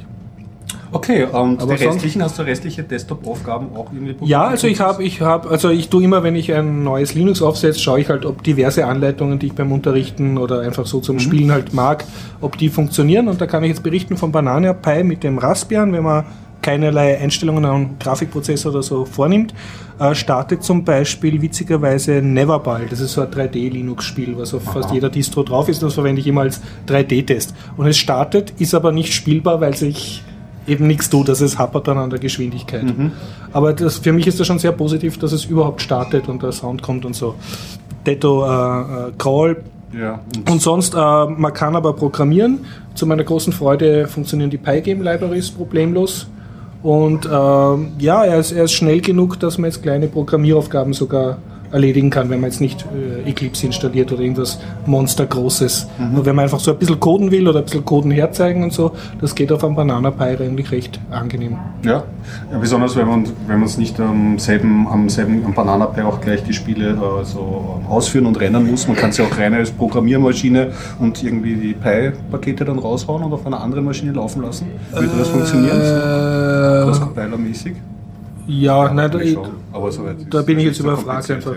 Okay, 0.93 1.23
und 1.23 1.61
Aber 1.61 1.75
die 1.75 1.85
restlichen, 1.85 2.21
hast 2.21 2.37
du 2.37 2.43
restliche 2.43 2.83
Desktop-Aufgaben 2.83 3.67
auch 3.75 3.91
irgendwie 3.93 4.13
probiert? 4.13 4.29
Ja, 4.29 4.43
also 4.43 4.67
ich 4.67 4.79
habe, 4.81 5.03
ich 5.03 5.21
habe, 5.21 5.49
also 5.49 5.69
ich 5.69 5.89
tue 5.89 6.03
immer, 6.03 6.21
wenn 6.21 6.35
ich 6.35 6.53
ein 6.53 6.83
neues 6.83 7.13
Linux 7.13 7.41
aufsetze, 7.41 7.79
schaue 7.79 8.01
ich 8.01 8.09
halt, 8.09 8.25
ob 8.25 8.43
diverse 8.43 8.85
Anleitungen, 8.85 9.39
die 9.39 9.47
ich 9.47 9.53
beim 9.53 9.71
Unterrichten 9.71 10.37
oder 10.37 10.61
einfach 10.61 10.85
so 10.85 10.97
Mhm. 10.97 11.03
zum 11.03 11.19
Spielen 11.19 11.51
halt 11.51 11.73
mag, 11.73 12.03
ob 12.41 12.57
die 12.57 12.69
funktionieren. 12.69 13.27
Und 13.29 13.39
da 13.39 13.47
kann 13.47 13.63
ich 13.63 13.69
jetzt 13.69 13.83
berichten 13.83 14.17
von 14.17 14.31
Banana 14.33 14.73
Pi 14.73 15.03
mit 15.03 15.23
dem 15.23 15.37
Raspbian, 15.37 15.93
wenn 15.93 16.03
man 16.03 16.25
keinerlei 16.61 17.17
Einstellungen 17.17 17.65
am 17.65 17.99
Grafikprozessor 17.99 18.71
oder 18.71 18.83
so 18.83 19.05
vornimmt, 19.05 19.53
äh, 19.99 20.15
startet 20.15 20.63
zum 20.63 20.83
Beispiel 20.83 21.41
witzigerweise 21.41 22.21
Neverball. 22.21 22.85
Das 22.89 22.99
ist 22.99 23.13
so 23.13 23.21
ein 23.21 23.27
3D-Linux-Spiel, 23.27 24.37
was 24.37 24.53
auf 24.53 24.63
fast 24.63 24.91
jeder 24.91 25.09
Distro 25.09 25.43
drauf 25.43 25.69
ist. 25.69 25.81
Das 25.83 25.93
verwende 25.93 26.21
ich 26.21 26.27
immer 26.27 26.41
als 26.41 26.61
3D-Test. 26.87 27.53
Und 27.77 27.87
es 27.87 27.97
startet, 27.97 28.53
ist 28.59 28.73
aber 28.73 28.91
nicht 28.91 29.13
spielbar, 29.13 29.61
weil 29.61 29.75
sich 29.75 30.23
eben 30.67 30.87
nichts 30.87 31.09
tut, 31.09 31.29
also 31.29 31.43
es 31.43 31.57
happert 31.57 31.87
dann 31.87 31.97
an 31.97 32.09
der 32.09 32.19
Geschwindigkeit. 32.19 32.83
Aber 33.51 33.73
das, 33.73 33.97
für 33.97 34.13
mich 34.13 34.27
ist 34.27 34.39
das 34.39 34.47
schon 34.47 34.59
sehr 34.59 34.71
positiv, 34.71 35.17
dass 35.17 35.31
es 35.31 35.45
überhaupt 35.45 35.81
startet 35.81 36.29
und 36.29 36.43
der 36.43 36.51
Sound 36.51 36.81
kommt 36.81 37.05
und 37.05 37.15
so. 37.15 37.35
Detto 38.05 38.45
äh, 38.45 39.07
äh, 39.07 39.11
Crawl 39.17 39.63
Ja, 39.93 40.19
und 40.49 40.61
sonst, 40.61 40.93
äh, 40.93 40.97
man 40.97 41.53
kann 41.53 41.75
aber 41.75 41.93
programmieren. 41.93 42.59
Zu 42.95 43.05
meiner 43.05 43.23
großen 43.23 43.53
Freude 43.53 44.07
funktionieren 44.07 44.49
die 44.49 44.57
Pygame-Libraries 44.57 45.51
problemlos. 45.51 46.27
Und 46.83 47.29
ähm, 47.31 47.91
ja, 47.99 48.23
er 48.23 48.39
ist, 48.39 48.51
er 48.51 48.63
ist 48.63 48.73
schnell 48.73 49.01
genug, 49.01 49.39
dass 49.39 49.57
man 49.57 49.69
jetzt 49.69 49.83
kleine 49.83 50.07
Programmieraufgaben 50.07 50.93
sogar 50.93 51.37
erledigen 51.71 52.09
kann, 52.09 52.29
wenn 52.29 52.41
man 52.41 52.49
jetzt 52.49 52.61
nicht 52.61 52.85
äh, 53.25 53.29
Eclipse 53.29 53.65
installiert 53.65 54.11
oder 54.11 54.21
irgendwas 54.21 54.59
monstergroßes. 54.85 55.87
Nur 56.13 56.25
wenn 56.25 56.35
man 56.35 56.43
einfach 56.43 56.59
so 56.59 56.71
ein 56.71 56.77
bisschen 56.77 56.99
coden 56.99 57.31
will 57.31 57.47
oder 57.47 57.59
ein 57.59 57.65
bisschen 57.65 57.85
Coden 57.85 58.11
herzeigen 58.11 58.63
und 58.63 58.73
so, 58.73 58.91
das 59.19 59.35
geht 59.35 59.51
auf 59.51 59.63
einem 59.63 59.75
Banana 59.75 60.11
Pi 60.11 60.23
eigentlich 60.23 60.71
recht 60.71 60.99
angenehm. 61.09 61.57
Ja, 61.83 62.03
ja 62.51 62.57
besonders 62.57 62.95
wenn 62.95 63.07
man 63.07 63.25
wenn 63.47 63.59
man 63.59 63.67
es 63.67 63.77
nicht 63.77 63.99
am 63.99 64.37
selben, 64.39 64.87
am 64.87 65.09
selben 65.09 65.45
am 65.45 65.53
Banana 65.53 65.85
Pi 65.85 66.01
auch 66.01 66.19
gleich 66.21 66.43
die 66.43 66.53
Spiele 66.53 66.91
äh, 66.91 67.25
so 67.25 67.81
ausführen 67.89 68.25
und 68.25 68.39
rennen 68.39 68.69
muss. 68.69 68.87
Man 68.87 68.95
kann 68.95 69.11
es 69.11 69.17
ja 69.17 69.25
auch 69.25 69.37
rein 69.37 69.53
als 69.53 69.71
Programmiermaschine 69.71 70.71
und 70.99 71.23
irgendwie 71.23 71.55
die 71.55 71.73
Pi-Pakete 71.73 72.65
dann 72.65 72.79
raushauen 72.79 73.23
und 73.23 73.33
auf 73.33 73.45
einer 73.45 73.61
anderen 73.61 73.85
Maschine 73.85 74.11
laufen 74.11 74.41
lassen. 74.41 74.67
Würde 74.91 75.09
das 75.17 75.29
funktionieren? 75.29 75.79
Äh, 75.79 76.83
Cross-Compiler-mäßig? 76.85 77.75
Ja, 78.59 78.93
nein, 78.93 79.11
da, 79.11 79.19
aber 79.71 79.91
soweit 79.91 80.17
da 80.29 80.41
bin 80.41 80.59
ich 80.59 80.65
jetzt 80.65 80.77
so 80.77 80.83
überfragt 80.83 81.29
einfach. 81.31 81.55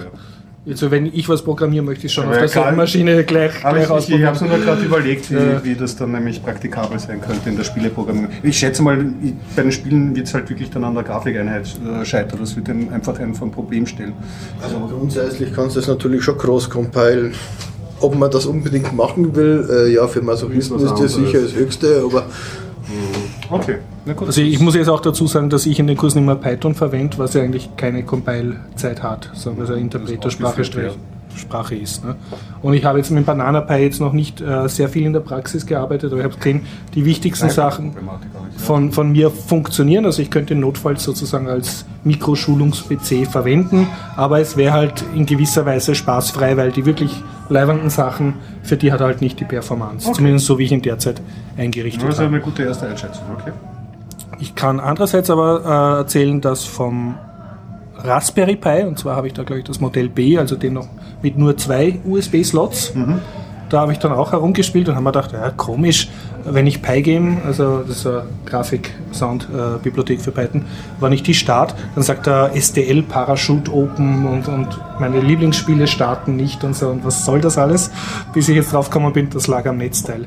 Also 0.67 0.91
wenn 0.91 1.05
ich 1.05 1.29
was 1.29 1.43
programmieren 1.43 1.85
möchte, 1.85 2.07
ich 2.07 2.13
schon 2.15 2.25
auf 2.25 2.33
ja, 2.33 2.39
derselben 2.41 2.69
klar. 2.69 2.77
Maschine 2.77 3.23
gleich, 3.25 3.53
gleich 3.61 3.83
ich, 3.91 4.09
ich, 4.09 4.15
ich 4.19 4.25
habe 4.25 4.45
nur 4.47 4.59
gerade 4.61 4.83
überlegt, 4.83 5.31
wie, 5.31 5.35
Ja. 5.35 5.63
wie 5.63 5.75
das 5.75 5.95
dann 5.95 6.13
nämlich 6.13 6.43
praktikabel 6.43 6.99
sein 6.99 7.21
könnte 7.21 7.51
in 7.51 7.57
der 7.59 7.65
Spieleprogrammierung. 7.65 8.31
Ich 8.43 8.57
schätze 8.59 8.83
mal, 8.83 8.99
ich- 9.23 9.35
bei 9.55 9.61
den 9.63 9.73
Spielen 9.73 10.17
wird 10.17 10.27
es 10.27 10.33
halt 10.33 10.49
wirklich 10.49 10.71
dann 10.71 10.85
an 10.85 10.95
der 10.95 11.03
Grafikeinheit 11.03 11.67
äh, 11.67 12.03
scheitern. 12.07 12.39
Das 12.41 12.57
wird 12.57 12.69
dann 12.69 12.89
einfach 12.95 13.19
ein 13.21 13.35
Problem 13.51 13.85
stellen. 13.87 14.15
Also 14.63 14.77
grundsätzlich 14.79 15.53
kannst 15.55 15.77
du 15.77 15.81
das 15.81 15.89
natürlich 15.89 16.23
schon 16.25 16.39
cross-compilen. 16.39 17.35
Ob 18.01 18.15
man 18.19 18.31
das 18.31 18.47
unbedingt 18.47 18.95
machen 18.97 19.37
will, 19.37 19.69
äh, 19.71 19.93
ja, 19.93 20.07
für 20.09 20.23
Masochisten 20.23 20.79
Ist 20.79 20.99
das 20.99 21.15
sicher 21.15 21.43
das 21.43 21.55
Höchste, 21.55 22.03
aber 22.07 22.25
Okay, 23.51 23.79
na 24.05 24.13
gut. 24.15 24.29
Also 24.29 24.41
ich 24.41 24.59
muss 24.61 24.75
jetzt 24.75 24.89
auch 24.89 25.01
dazu 25.01 25.27
sagen, 25.27 25.51
dass 25.51 25.67
ich 25.67 25.79
in 25.79 25.87
den 25.87 25.97
Kursen 25.97 26.19
immer 26.19 26.37
Python 26.37 26.75
verwende, 26.75 27.19
was 27.19 27.35
ja 27.35 27.43
eigentlich 27.43 27.69
keine 27.77 28.03
Compile-Zeit 28.03 29.03
hat, 29.03 29.31
sondern 29.35 29.67
eine 29.67 29.81
Interpretersprache 29.81 30.65
Sprache 31.39 31.75
ist. 31.75 32.05
Ne? 32.05 32.17
Und 32.63 32.75
ich 32.75 32.85
habe 32.85 32.99
jetzt 32.99 33.11
mit 33.11 33.27
BananaPy 33.27 33.75
jetzt 33.75 34.01
noch 34.01 34.13
nicht 34.13 34.41
äh, 34.41 34.69
sehr 34.69 34.89
viel 34.89 35.05
in 35.05 35.13
der 35.13 35.21
Praxis 35.21 35.67
gearbeitet, 35.67 36.13
aber 36.13 36.21
ich 36.21 36.25
habe 36.25 36.37
gesehen, 36.37 36.63
die 36.95 37.05
wichtigsten 37.05 37.51
Sachen 37.51 37.95
von, 38.57 38.93
von 38.93 39.13
mir 39.13 39.31
funktionieren. 39.31 40.05
Also 40.05 40.23
ich 40.23 40.31
könnte 40.31 40.55
notfalls 40.55 41.05
sozusagen 41.05 41.49
als 41.49 41.85
Mikroschulungs-PC 42.05 43.27
verwenden, 43.27 43.89
aber 44.17 44.41
es 44.41 44.57
wäre 44.57 44.73
halt 44.73 45.05
in 45.15 45.27
gewisser 45.27 45.67
Weise 45.67 45.95
spaßfrei, 45.95 46.57
weil 46.57 46.73
die 46.73 46.87
wirklich 46.87 47.23
leibenden 47.49 47.91
Sachen, 47.91 48.35
für 48.63 48.77
die 48.77 48.93
hat 48.93 49.01
er 49.01 49.07
halt 49.07 49.21
nicht 49.21 49.39
die 49.41 49.45
Performance. 49.45 50.07
Okay. 50.09 50.17
Zumindest 50.17 50.47
so, 50.47 50.59
wie 50.59 50.65
ich 50.65 50.73
ihn 50.73 50.83
derzeit 50.83 51.21
eingerichtet 51.57 52.03
Das 52.03 52.15
ist 52.15 52.21
habe. 52.21 52.29
eine 52.29 52.41
gute 52.41 52.63
erste 52.65 52.87
Einschätzung, 52.89 53.25
okay. 53.39 53.53
Ich 54.41 54.55
kann 54.55 54.81
andererseits 54.81 55.31
aber 55.31 55.63
äh, 55.65 55.99
erzählen, 56.01 56.41
dass 56.41 56.65
vom 56.65 57.15
Raspberry 57.99 58.57
Pi, 58.57 58.83
und 58.85 58.99
zwar 58.99 59.17
habe 59.17 59.29
ich 59.29 59.33
da 59.33 59.43
glaube 59.45 59.61
ich 59.61 59.65
das 59.65 59.81
Modell 59.81 60.09
B, 60.09 60.37
also 60.39 60.57
den 60.57 60.75
noch 60.75 60.89
mit 61.23 61.39
nur 61.39 61.57
zwei 61.57 62.01
USB-Slots, 62.05 62.93
da 63.71 63.81
habe 63.81 63.93
ich 63.93 63.99
dann 63.99 64.13
auch 64.13 64.33
herumgespielt 64.33 64.89
und 64.89 64.95
habe 64.95 65.05
mir 65.05 65.13
gedacht, 65.13 65.33
ja 65.33 65.51
komisch, 65.51 66.09
wenn 66.45 66.67
ich 66.67 66.83
Pygame, 66.83 67.39
also 67.45 67.81
das 67.81 67.99
ist 67.99 68.07
eine 68.07 68.25
Grafik-Sound-Bibliothek 68.47 70.21
für 70.21 70.31
Python, 70.31 70.65
wenn 71.01 71.13
ich 71.13 71.23
die 71.23 71.35
start, 71.35 71.75
dann 71.95 72.05
sagt 72.05 72.27
er 72.27 72.51
STL 72.55 73.03
Parachute 73.03 73.73
Open 73.73 74.27
und, 74.27 74.49
und 74.49 74.69
meine 75.01 75.21
Lieblingsspiele 75.21 75.87
starten 75.87 76.37
nicht 76.37 76.65
und 76.65 76.77
so 76.77 76.89
und 76.89 77.05
was 77.05 77.25
soll 77.25 77.41
das 77.41 77.59
alles, 77.59 77.91
bis 78.33 78.49
ich 78.49 78.57
jetzt 78.57 78.73
drauf 78.73 78.91
gekommen 78.91 79.13
bin, 79.13 79.31
das 79.31 79.47
lag 79.47 79.67
am 79.67 79.79
Netzteil. 79.79 80.27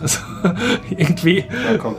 Also 0.00 0.20
irgendwie, 0.90 1.44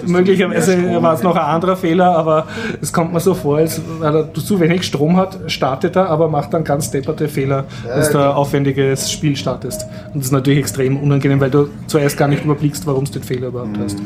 möglicherweise 0.08 1.02
war 1.02 1.14
es 1.14 1.24
noch 1.24 1.36
ein 1.36 1.46
anderer 1.46 1.76
Fehler, 1.76 2.16
aber 2.16 2.48
es 2.82 2.92
kommt 2.92 3.14
mir 3.14 3.20
so 3.20 3.34
vor, 3.34 3.58
als 3.58 3.82
weil 4.00 4.16
er 4.16 4.34
zu 4.34 4.60
wenig 4.60 4.84
Strom 4.84 5.18
hat, 5.18 5.40
startet 5.48 5.96
er, 5.96 6.10
aber 6.10 6.28
macht 6.28 6.54
dann 6.54 6.64
ganz 6.64 6.90
depperte 6.92 7.28
Fehler, 7.28 7.66
dass 7.86 8.12
du 8.12 8.18
ein 8.18 8.32
aufwendiges 8.32 9.12
Spiel 9.12 9.36
startest. 9.36 9.86
Und 10.14 10.18
das 10.18 10.26
ist 10.26 10.32
natürlich 10.32 10.60
extrem 10.60 10.98
unangenehm, 10.98 11.40
weil 11.40 11.52
du 11.52 11.70
zuerst 11.88 12.18
gar 12.18 12.28
nicht 12.28 12.44
überblickst, 12.44 12.86
warum 12.88 13.06
du 13.06 13.12
den 13.12 13.24
Fehler 13.24 13.48
überhaupt 13.48 13.78
hast. 13.78 14.00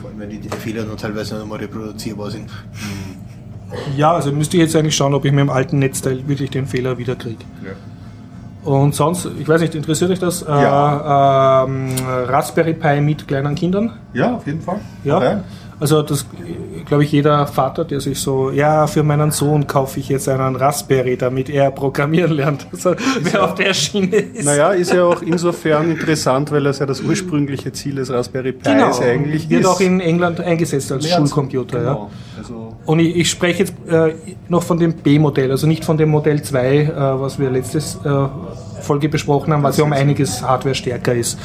Vor 0.00 0.10
allem, 0.10 0.18
wenn 0.18 0.30
die, 0.30 0.48
Fehler 0.48 0.82
dann 0.82 0.96
teilweise 0.96 1.36
nicht 1.36 1.48
mal 1.48 1.58
reproduzierbar 1.58 2.30
sind. 2.30 2.50
Ja, 3.96 4.12
also 4.12 4.32
müsste 4.32 4.56
ich 4.56 4.62
jetzt 4.62 4.76
eigentlich 4.76 4.96
schauen, 4.96 5.14
ob 5.14 5.24
ich 5.24 5.32
mit 5.32 5.40
dem 5.40 5.50
alten 5.50 5.78
Netzteil 5.78 6.26
wirklich 6.26 6.50
den 6.50 6.66
Fehler 6.66 6.98
wieder 6.98 7.16
kriege. 7.16 7.44
Ja. 7.64 7.72
Und 8.64 8.94
sonst, 8.94 9.28
ich 9.38 9.48
weiß 9.48 9.60
nicht, 9.60 9.74
interessiert 9.74 10.10
euch 10.10 10.18
das? 10.18 10.44
Ja. 10.46 11.62
Äh, 11.64 11.68
ähm, 11.68 11.94
Raspberry 12.26 12.74
Pi 12.74 13.00
mit 13.00 13.26
kleinen 13.26 13.54
Kindern? 13.54 13.92
ja, 14.12 14.34
auf 14.34 14.46
jeden 14.46 14.60
Fall. 14.60 14.80
Ja. 15.04 15.16
Okay. 15.16 15.36
Also 15.80 16.02
das 16.02 16.26
glaube 16.86 17.04
ich 17.04 17.12
jeder 17.12 17.46
Vater, 17.46 17.84
der 17.84 18.00
sich 18.00 18.18
so, 18.18 18.50
ja, 18.50 18.86
für 18.86 19.02
meinen 19.02 19.30
Sohn 19.30 19.66
kaufe 19.66 20.00
ich 20.00 20.08
jetzt 20.08 20.28
einen 20.28 20.56
Raspberry, 20.56 21.16
damit 21.16 21.48
er 21.50 21.70
programmieren 21.70 22.32
lernt. 22.32 22.66
Also 22.78 22.94
wer 23.22 23.44
auf 23.44 23.54
der 23.54 23.74
Schiene 23.74 24.16
ist. 24.16 24.44
Naja, 24.44 24.70
ist 24.70 24.92
ja 24.92 25.04
auch 25.04 25.20
insofern 25.22 25.90
interessant, 25.90 26.52
weil 26.52 26.62
das 26.62 26.78
ja 26.78 26.86
das 26.86 27.00
ursprüngliche 27.00 27.72
Ziel 27.72 27.96
des 27.96 28.10
Raspberry 28.10 28.52
Pi 28.52 28.70
genau, 28.70 28.96
eigentlich 29.00 29.50
wird 29.50 29.62
ist. 29.62 29.66
auch 29.66 29.80
in 29.80 30.00
England 30.00 30.40
eingesetzt 30.40 30.92
als 30.92 31.08
Schulcomputer. 31.08 31.82
Ja. 31.82 31.92
Genau. 31.94 32.10
Also, 32.38 32.76
Und 32.86 33.00
ich, 33.00 33.16
ich 33.16 33.30
spreche 33.30 33.60
jetzt 33.60 33.74
äh, 33.88 34.14
noch 34.48 34.62
von 34.62 34.78
dem 34.78 34.94
B-Modell, 34.94 35.50
also 35.50 35.66
nicht 35.66 35.84
von 35.84 35.96
dem 35.96 36.10
Modell 36.10 36.42
2, 36.42 36.76
äh, 36.76 36.90
was 37.20 37.38
wir 37.38 37.50
letztes 37.50 37.98
äh, 38.04 38.28
Folge 38.80 39.08
besprochen 39.08 39.52
haben, 39.52 39.62
was 39.62 39.76
ja 39.76 39.84
um 39.84 39.92
einiges 39.92 40.42
Hardware 40.42 40.74
stärker 40.74 41.14
ist. 41.14 41.38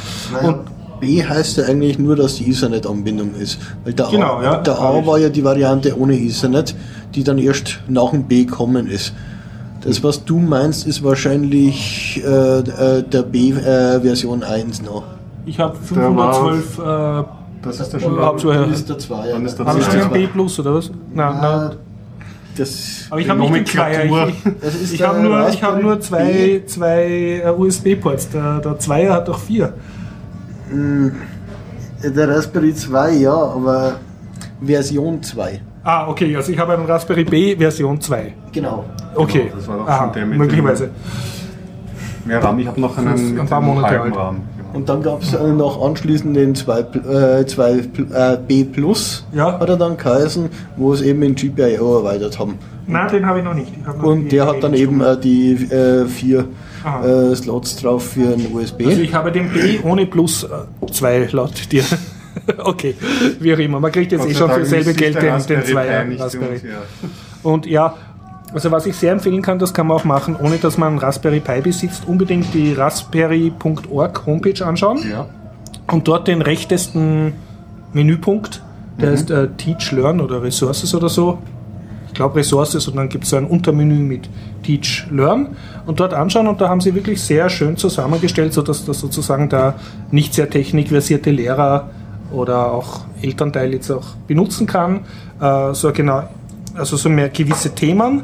Und 0.44 0.60
B 1.04 1.24
heißt 1.24 1.58
ja 1.58 1.66
eigentlich 1.66 2.00
nur, 2.00 2.16
dass 2.16 2.36
die 2.36 2.50
Ethernet-Anbindung 2.50 3.36
ist. 3.36 3.60
Weil 3.84 3.94
der, 3.94 4.08
Genau, 4.10 4.38
A, 4.38 4.44
ja. 4.44 4.58
der 4.58 4.80
A 4.80 5.06
war 5.06 5.20
ja 5.20 5.30
die 5.30 5.44
Variante 5.44 5.98
ohne 6.00 6.16
Ethernet, 6.18 6.76
die 7.14 7.24
dann 7.24 7.38
erst 7.38 7.80
nach 7.88 8.12
dem 8.12 8.24
B 8.24 8.46
kommen 8.46 8.88
ist. 8.88 9.14
Das, 9.82 10.02
was 10.04 10.24
du 10.24 10.40
meinst, 10.40 10.88
ist 10.88 11.04
wahrscheinlich 11.04 12.22
äh, 12.26 12.60
äh, 12.60 13.04
der 13.04 13.24
B-Version 13.24 14.44
1 14.44 14.82
noch. 14.82 15.04
ich 15.46 15.60
habe 15.60 15.76
Der 15.94 16.16
war- 16.16 16.34
512 16.34 16.80
äh, 16.80 17.30
das 17.64 17.80
ist 17.80 17.94
der 17.94 18.00
schon 18.00 18.16
Das 18.18 18.80
ist 18.80 18.90
der 18.90 18.98
2. 19.00 19.30
Dann 19.32 19.46
ist 19.46 19.58
der 19.58 19.66
Habe 19.66 19.80
ich 19.80 19.88
den 19.88 20.10
B 20.12 20.28
Plus 20.28 20.60
oder 20.60 20.76
was? 20.76 20.90
Nein, 21.14 21.36
nein. 21.42 21.72
Das, 22.58 23.08
Aber 23.10 23.20
ich 23.20 23.28
habe 23.30 23.40
nicht 23.40 23.54
den 23.56 23.66
Zweier. 23.66 24.28
Ich, 24.30 24.94
ich, 24.94 25.02
habe 25.02 25.20
nur, 25.22 25.50
ich 25.50 25.64
hab 25.64 25.82
nur 25.82 26.00
zwei, 26.00 26.62
zwei 26.68 27.42
äh, 27.44 27.50
USB-Ports. 27.50 28.30
Der, 28.30 28.60
der 28.60 28.78
Zweier 28.80 29.14
hat 29.14 29.28
doch 29.28 29.40
vier. 29.40 29.74
Der 32.04 32.30
Raspberry 32.30 32.74
2, 32.74 33.12
ja, 33.14 33.34
aber 33.34 33.96
Version 34.62 35.22
2. 35.22 35.62
Ah, 35.84 36.08
okay, 36.08 36.36
also 36.36 36.52
ich 36.52 36.58
habe 36.60 36.74
einen 36.74 36.86
Raspberry 36.86 37.24
B 37.26 37.56
Version 37.58 38.00
2. 38.00 38.34
Genau. 38.52 38.86
Okay, 39.16 39.44
Genau, 39.46 39.56
das 39.58 39.68
war 39.68 39.78
doch 39.78 39.88
Aha, 39.88 40.04
schon 40.06 40.14
der 40.14 40.26
mit 40.26 40.38
möglicherweise. 40.38 40.90
Mehr 42.26 42.42
RAM. 42.42 42.60
Ich 42.60 42.68
habe 42.68 42.80
noch 42.80 42.98
einen 42.98 43.40
ein 43.40 43.48
paar 43.48 43.60
Monate 43.62 43.88
halben 44.00 44.04
alt. 44.14 44.16
RAM. 44.16 44.36
Genau. 44.58 44.78
Und 44.78 44.90
dann 44.90 45.04
gab 45.04 45.22
es 45.22 45.34
äh, 45.34 45.48
noch 45.52 45.86
anschließend 45.86 46.36
den 46.36 46.56
2, 46.56 46.80
äh, 47.42 47.46
2 47.46 47.72
äh, 47.74 48.38
B 48.48 48.64
Plus, 48.64 49.26
Ja. 49.34 49.60
hat 49.60 49.70
er 49.70 49.76
dann 49.78 49.98
geheißen, 49.98 50.50
wo 50.78 50.94
es 50.94 51.02
eben 51.02 51.22
in 51.22 51.36
GPIO 51.36 51.98
erweitert 52.00 52.40
haben. 52.40 52.58
Nein, 52.88 53.08
den 53.12 53.26
habe 53.26 53.40
ich 53.40 53.46
noch 53.46 53.54
nicht. 53.54 53.86
Noch 53.86 54.02
Und 54.02 54.32
der 54.32 54.48
hat 54.48 54.64
dann 54.64 54.74
eben 54.74 55.02
äh, 55.02 55.18
die 55.20 55.54
äh, 55.54 56.06
vier 56.06 56.46
Äh, 56.86 57.36
Slots 57.36 57.78
drauf 57.78 58.12
für 58.12 58.34
ein 58.34 58.48
USB. 58.54 58.86
Also 58.88 59.02
ich 59.02 59.14
habe 59.14 59.32
den 59.32 59.52
B 59.52 59.80
ohne 59.84 60.06
Plus 60.06 60.48
2 60.92 61.30
laut 61.32 61.72
dir. 61.72 61.84
okay, 62.64 62.96
wie 63.40 63.54
auch 63.54 63.60
immer. 63.60 63.80
Man 63.80 63.92
kriegt 63.92 64.12
jetzt 64.12 64.22
Gott 64.22 64.32
eh 64.32 64.36
schon 64.36 64.52
für 64.52 64.66
sich 64.66 64.98
Geld 64.98 65.16
den, 65.16 65.22
den 65.22 65.30
Raspberry 65.32 65.62
Pi 65.62 65.72
Zweier 65.72 66.04
nicht 66.04 66.22
Raspberry. 66.22 66.56
und, 66.56 66.64
ja. 66.64 66.82
Und 67.44 67.66
ja, 67.66 67.96
also 68.54 68.72
was 68.72 68.86
ich 68.86 68.96
sehr 68.96 69.12
empfehlen 69.14 69.42
kann, 69.42 69.60
das 69.60 69.74
kann 69.74 69.88
man 69.88 69.98
auch 69.98 70.04
machen, 70.04 70.36
ohne 70.36 70.58
dass 70.58 70.78
man 70.78 70.90
einen 70.90 70.98
Raspberry 71.00 71.40
Pi 71.40 71.62
besitzt, 71.62 72.04
unbedingt 72.08 72.54
die 72.54 72.74
raspberry.org 72.74 74.26
Homepage 74.26 74.66
anschauen 74.66 75.00
Ja. 75.10 75.26
und 75.92 76.08
dort 76.08 76.28
den 76.28 76.42
rechtesten 76.42 77.34
Menüpunkt, 77.94 78.62
der 79.02 79.12
heißt 79.12 79.32
äh, 79.32 79.48
Teach 79.58 79.92
Learn 79.92 80.22
oder 80.22 80.44
Resources 80.44 80.94
oder 80.94 81.10
so. 81.10 81.40
Ich 82.08 82.14
glaube 82.14 82.36
Resources 82.36 82.88
und 82.88 82.96
dann 82.96 83.10
gibt 83.10 83.24
es 83.24 83.32
so 83.32 83.38
ein 83.38 83.46
Untermenü 83.46 83.96
mit 83.96 84.30
Teach 84.62 85.08
Learn 85.12 85.56
und 85.86 86.00
dort 86.00 86.14
anschauen 86.14 86.48
und 86.48 86.62
da 86.62 86.70
haben 86.70 86.82
sie 86.82 86.96
wirklich 86.96 87.22
sehr 87.22 87.50
schön 87.50 87.78
zusammengestellt, 87.78 88.54
sodass 88.54 88.86
das 88.86 89.00
sozusagen 89.00 89.50
der 89.50 89.76
nicht 90.12 90.34
sehr 90.34 90.50
technikversierte 90.50 91.32
Lehrer 91.32 91.90
oder 92.32 92.72
auch 92.72 93.02
Elternteil 93.22 93.74
jetzt 93.74 93.92
auch 93.92 94.16
benutzen 94.28 94.68
kann. 94.68 95.02
Äh, 95.40 95.74
so 95.74 95.92
genau, 95.92 96.24
also 96.76 96.98
so 96.98 97.10
mehr 97.10 97.30
gewisse 97.30 97.74
Themen, 97.76 98.24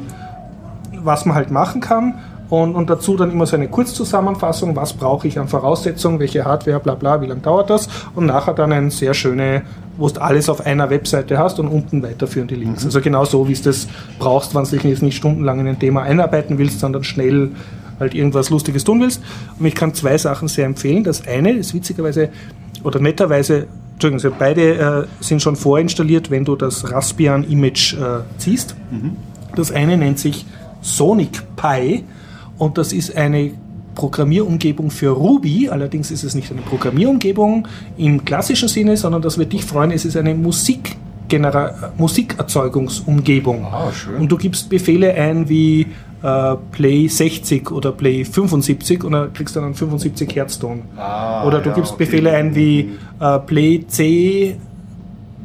was 1.02 1.24
man 1.24 1.36
halt 1.36 1.50
machen 1.50 1.80
kann. 1.80 2.14
Und, 2.48 2.74
und 2.74 2.90
dazu 2.90 3.16
dann 3.16 3.30
immer 3.30 3.46
so 3.46 3.54
eine 3.54 3.68
Kurzzusammenfassung, 3.68 4.74
was 4.74 4.92
brauche 4.92 5.28
ich 5.28 5.38
an 5.38 5.46
Voraussetzungen, 5.46 6.18
welche 6.18 6.44
Hardware, 6.44 6.80
bla 6.80 6.96
bla, 6.96 7.22
wie 7.22 7.26
lange 7.26 7.42
dauert 7.42 7.70
das. 7.70 7.88
Und 8.16 8.26
nachher 8.26 8.54
dann 8.54 8.72
eine 8.72 8.90
sehr 8.90 9.14
schöne, 9.14 9.62
wo 10.00 10.08
du 10.08 10.20
alles 10.20 10.48
auf 10.48 10.64
einer 10.66 10.90
Webseite 10.90 11.38
hast 11.38 11.60
und 11.60 11.68
unten 11.68 12.02
weiterführende 12.02 12.54
Links. 12.54 12.84
Also 12.84 13.00
genau 13.00 13.24
so, 13.24 13.46
wie 13.48 13.52
es 13.52 13.62
das 13.62 13.86
brauchst, 14.18 14.54
wenn 14.54 14.64
du 14.64 14.70
dich 14.70 14.82
jetzt 14.82 15.02
nicht 15.02 15.16
stundenlang 15.16 15.60
in 15.60 15.68
ein 15.68 15.78
Thema 15.78 16.02
einarbeiten 16.02 16.58
willst, 16.58 16.80
sondern 16.80 17.04
schnell 17.04 17.50
halt 18.00 18.14
irgendwas 18.14 18.50
Lustiges 18.50 18.82
tun 18.82 19.00
willst. 19.00 19.22
Und 19.58 19.66
ich 19.66 19.74
kann 19.74 19.94
zwei 19.94 20.16
Sachen 20.16 20.48
sehr 20.48 20.64
empfehlen. 20.64 21.04
Das 21.04 21.26
eine 21.26 21.52
ist 21.52 21.74
witzigerweise 21.74 22.30
oder 22.82 22.98
netterweise, 22.98 23.66
Entschuldigung, 23.92 24.24
also 24.24 24.36
beide 24.38 24.78
äh, 24.78 25.06
sind 25.22 25.42
schon 25.42 25.54
vorinstalliert, 25.54 26.30
wenn 26.30 26.46
du 26.46 26.56
das 26.56 26.90
Raspbian 26.90 27.44
Image 27.44 27.94
äh, 27.94 28.20
ziehst. 28.38 28.74
Das 29.54 29.70
eine 29.70 29.98
nennt 29.98 30.18
sich 30.18 30.46
Sonic 30.80 31.42
Pi 31.56 32.04
und 32.56 32.78
das 32.78 32.94
ist 32.94 33.14
eine 33.16 33.52
Programmierumgebung 34.00 34.90
für 34.90 35.10
Ruby. 35.10 35.68
Allerdings 35.68 36.10
ist 36.10 36.24
es 36.24 36.34
nicht 36.34 36.50
eine 36.50 36.62
Programmierumgebung 36.62 37.68
im 37.98 38.24
klassischen 38.24 38.68
Sinne, 38.68 38.96
sondern 38.96 39.20
das 39.20 39.36
wird 39.36 39.52
dich 39.52 39.62
freuen, 39.62 39.90
es 39.90 40.06
ist 40.06 40.16
eine 40.16 40.34
Musikgenera 40.34 41.92
Musikerzeugungsumgebung. 41.98 43.66
Ah, 43.66 43.92
schön. 43.92 44.16
Und 44.16 44.32
du 44.32 44.38
gibst 44.38 44.70
Befehle 44.70 45.12
ein 45.12 45.46
wie 45.50 45.86
äh, 46.22 46.56
Play 46.72 47.08
60 47.08 47.70
oder 47.70 47.92
Play 47.92 48.24
75 48.24 49.04
und 49.04 49.12
dann 49.12 49.34
kriegst 49.34 49.54
du 49.54 49.60
dann 49.60 49.66
einen 49.66 49.74
75 49.74 50.34
Hertz 50.34 50.58
Ton. 50.58 50.80
Ah, 50.96 51.46
oder 51.46 51.60
du 51.60 51.68
ja, 51.68 51.74
gibst 51.74 51.92
okay. 51.92 52.06
Befehle 52.06 52.32
ein 52.32 52.54
wie 52.54 52.92
äh, 53.20 53.38
Play 53.40 53.84
C 53.86 54.56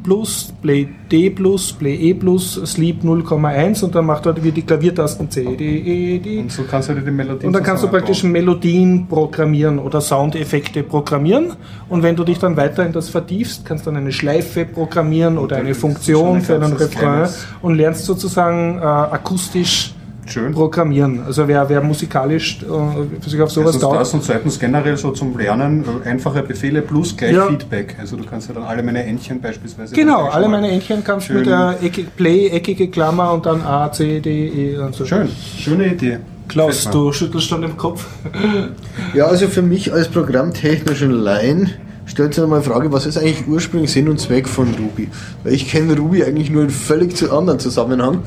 plus, 0.06 0.54
Play 0.62 0.88
D 1.10 1.30
plus, 1.30 1.72
Play 1.72 1.96
E 1.96 2.14
plus, 2.14 2.54
Sleep 2.64 3.02
0,1 3.02 3.84
und 3.84 3.92
dann 3.92 4.06
macht 4.06 4.24
er 4.24 4.36
wieder 4.36 4.54
die 4.54 4.62
Klaviertasten 4.62 5.28
C, 5.28 5.56
D, 5.56 5.64
E, 5.64 6.18
D. 6.20 6.38
Und 6.38 6.52
so 6.52 6.62
kannst 6.62 6.88
du 6.88 6.94
dir 6.94 7.00
die 7.00 7.10
Melodie 7.10 7.44
Und 7.44 7.52
dann 7.52 7.64
kannst 7.64 7.82
du 7.82 7.88
praktisch 7.88 8.22
Melodien 8.22 9.08
programmieren 9.08 9.80
oder 9.80 10.00
Soundeffekte 10.00 10.84
programmieren. 10.84 11.54
Und 11.88 12.04
wenn 12.04 12.14
du 12.14 12.22
dich 12.22 12.38
dann 12.38 12.56
weiter 12.56 12.86
in 12.86 12.92
das 12.92 13.08
vertiefst, 13.08 13.64
kannst 13.64 13.84
du 13.84 13.90
dann 13.90 14.00
eine 14.00 14.12
Schleife 14.12 14.64
programmieren 14.64 15.38
oder 15.38 15.56
eine 15.56 15.74
Funktion 15.74 16.40
für 16.40 16.54
einen 16.54 16.74
Refrain 16.74 17.28
und 17.60 17.74
lernst 17.74 18.04
sozusagen 18.04 18.78
äh, 18.78 18.82
akustisch 18.82 19.95
Schön. 20.26 20.52
Programmieren. 20.52 21.22
Also 21.24 21.46
wer, 21.48 21.68
wer 21.68 21.80
musikalisch 21.82 22.58
äh, 22.62 23.28
sich 23.28 23.40
auf 23.40 23.50
sowas 23.50 23.66
Erstens 23.74 23.82
taugt. 23.82 24.00
das 24.00 24.14
und 24.14 24.24
zweitens 24.24 24.58
generell 24.58 24.96
so 24.96 25.10
zum 25.12 25.36
Lernen 25.38 25.84
äh, 26.04 26.08
einfache 26.08 26.42
Befehle 26.42 26.82
plus 26.82 27.16
gleich 27.16 27.32
Ja. 27.34 27.46
Feedback. 27.46 27.96
Also 28.00 28.16
du 28.16 28.24
kannst 28.24 28.48
ja 28.48 28.54
dann 28.54 28.64
alle 28.64 28.82
meine 28.82 29.04
Entchen 29.04 29.40
beispielsweise. 29.40 29.94
Genau, 29.94 30.26
alle 30.26 30.48
meine 30.48 30.68
Entchen 30.68 31.02
kannst 31.04 31.28
du 31.28 31.32
Schön. 31.32 31.40
mit 31.42 31.46
der 31.50 31.76
Ecke, 31.82 32.04
Play, 32.16 32.48
eckige 32.48 32.88
Klammer 32.88 33.32
und 33.32 33.46
dann 33.46 33.62
A, 33.62 33.90
C, 33.92 34.20
D, 34.20 34.48
E 34.48 34.78
und 34.78 34.94
so. 34.94 35.04
Schön, 35.04 35.28
schöne 35.58 35.86
Idee. 35.92 36.18
Klaus, 36.48 36.88
du 36.90 37.12
schüttelst 37.12 37.48
schon 37.48 37.62
im 37.62 37.76
Kopf. 37.76 38.06
Ja, 39.14 39.26
also 39.26 39.48
für 39.48 39.62
mich 39.62 39.92
als 39.92 40.08
programmtechnischen 40.08 41.10
Laien 41.10 41.70
stellt 42.06 42.34
sich 42.34 42.42
einmal 42.44 42.60
die 42.60 42.68
Frage, 42.68 42.92
was 42.92 43.06
ist 43.06 43.16
eigentlich 43.18 43.46
ursprünglich 43.48 43.90
Sinn 43.92 44.08
und 44.08 44.20
Zweck 44.20 44.46
von 44.48 44.68
Ruby? 44.78 45.08
Weil 45.42 45.54
ich 45.54 45.68
kenne 45.68 45.96
Ruby 45.96 46.22
eigentlich 46.24 46.50
nur 46.50 46.62
in 46.64 46.70
völlig 46.70 47.16
zu 47.16 47.32
anderen 47.36 47.58
Zusammenhang. 47.58 48.18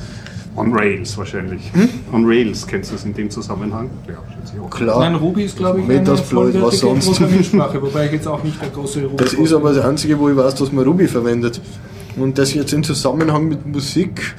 On 0.60 0.74
Rails 0.74 1.18
wahrscheinlich. 1.18 1.62
Hm? 1.74 1.90
On 2.12 2.26
Rails 2.26 2.68
kennst 2.68 2.92
du 2.92 2.96
es 2.96 3.06
in 3.06 3.14
dem 3.14 3.30
Zusammenhang? 3.30 3.90
Ja, 4.08 4.16
schätze 4.36 4.54
ich 4.56 4.62
auch. 4.62 4.70
Klar. 4.70 5.00
Nein, 5.00 5.16
Ruby 5.16 5.44
ist, 5.46 5.56
glaube 5.56 5.80
ich, 5.80 5.86
eine 5.86 6.00
Metasploit, 6.00 6.62
was 6.62 6.80
sonst? 6.80 7.06
Programmiersprache, 7.06 7.82
wobei 7.82 8.08
ich 8.08 8.12
jetzt 8.12 8.28
auch 8.28 8.44
nicht 8.44 8.62
der 8.62 8.70
große 8.70 9.04
Ruby 9.04 9.24
Das 9.24 9.34
ist 9.34 9.54
aber 9.54 9.74
das 9.74 9.86
Einzige, 9.86 10.20
wo 10.20 10.30
ich 10.30 10.36
weiß, 10.36 10.56
dass 10.56 10.72
man 10.74 10.84
Ruby 10.84 11.08
verwendet. 11.08 11.62
Und 12.18 12.38
das 12.38 12.54
jetzt 12.54 12.74
im 12.74 12.84
Zusammenhang 12.84 13.48
mit 13.48 13.66
Musik. 13.66 14.36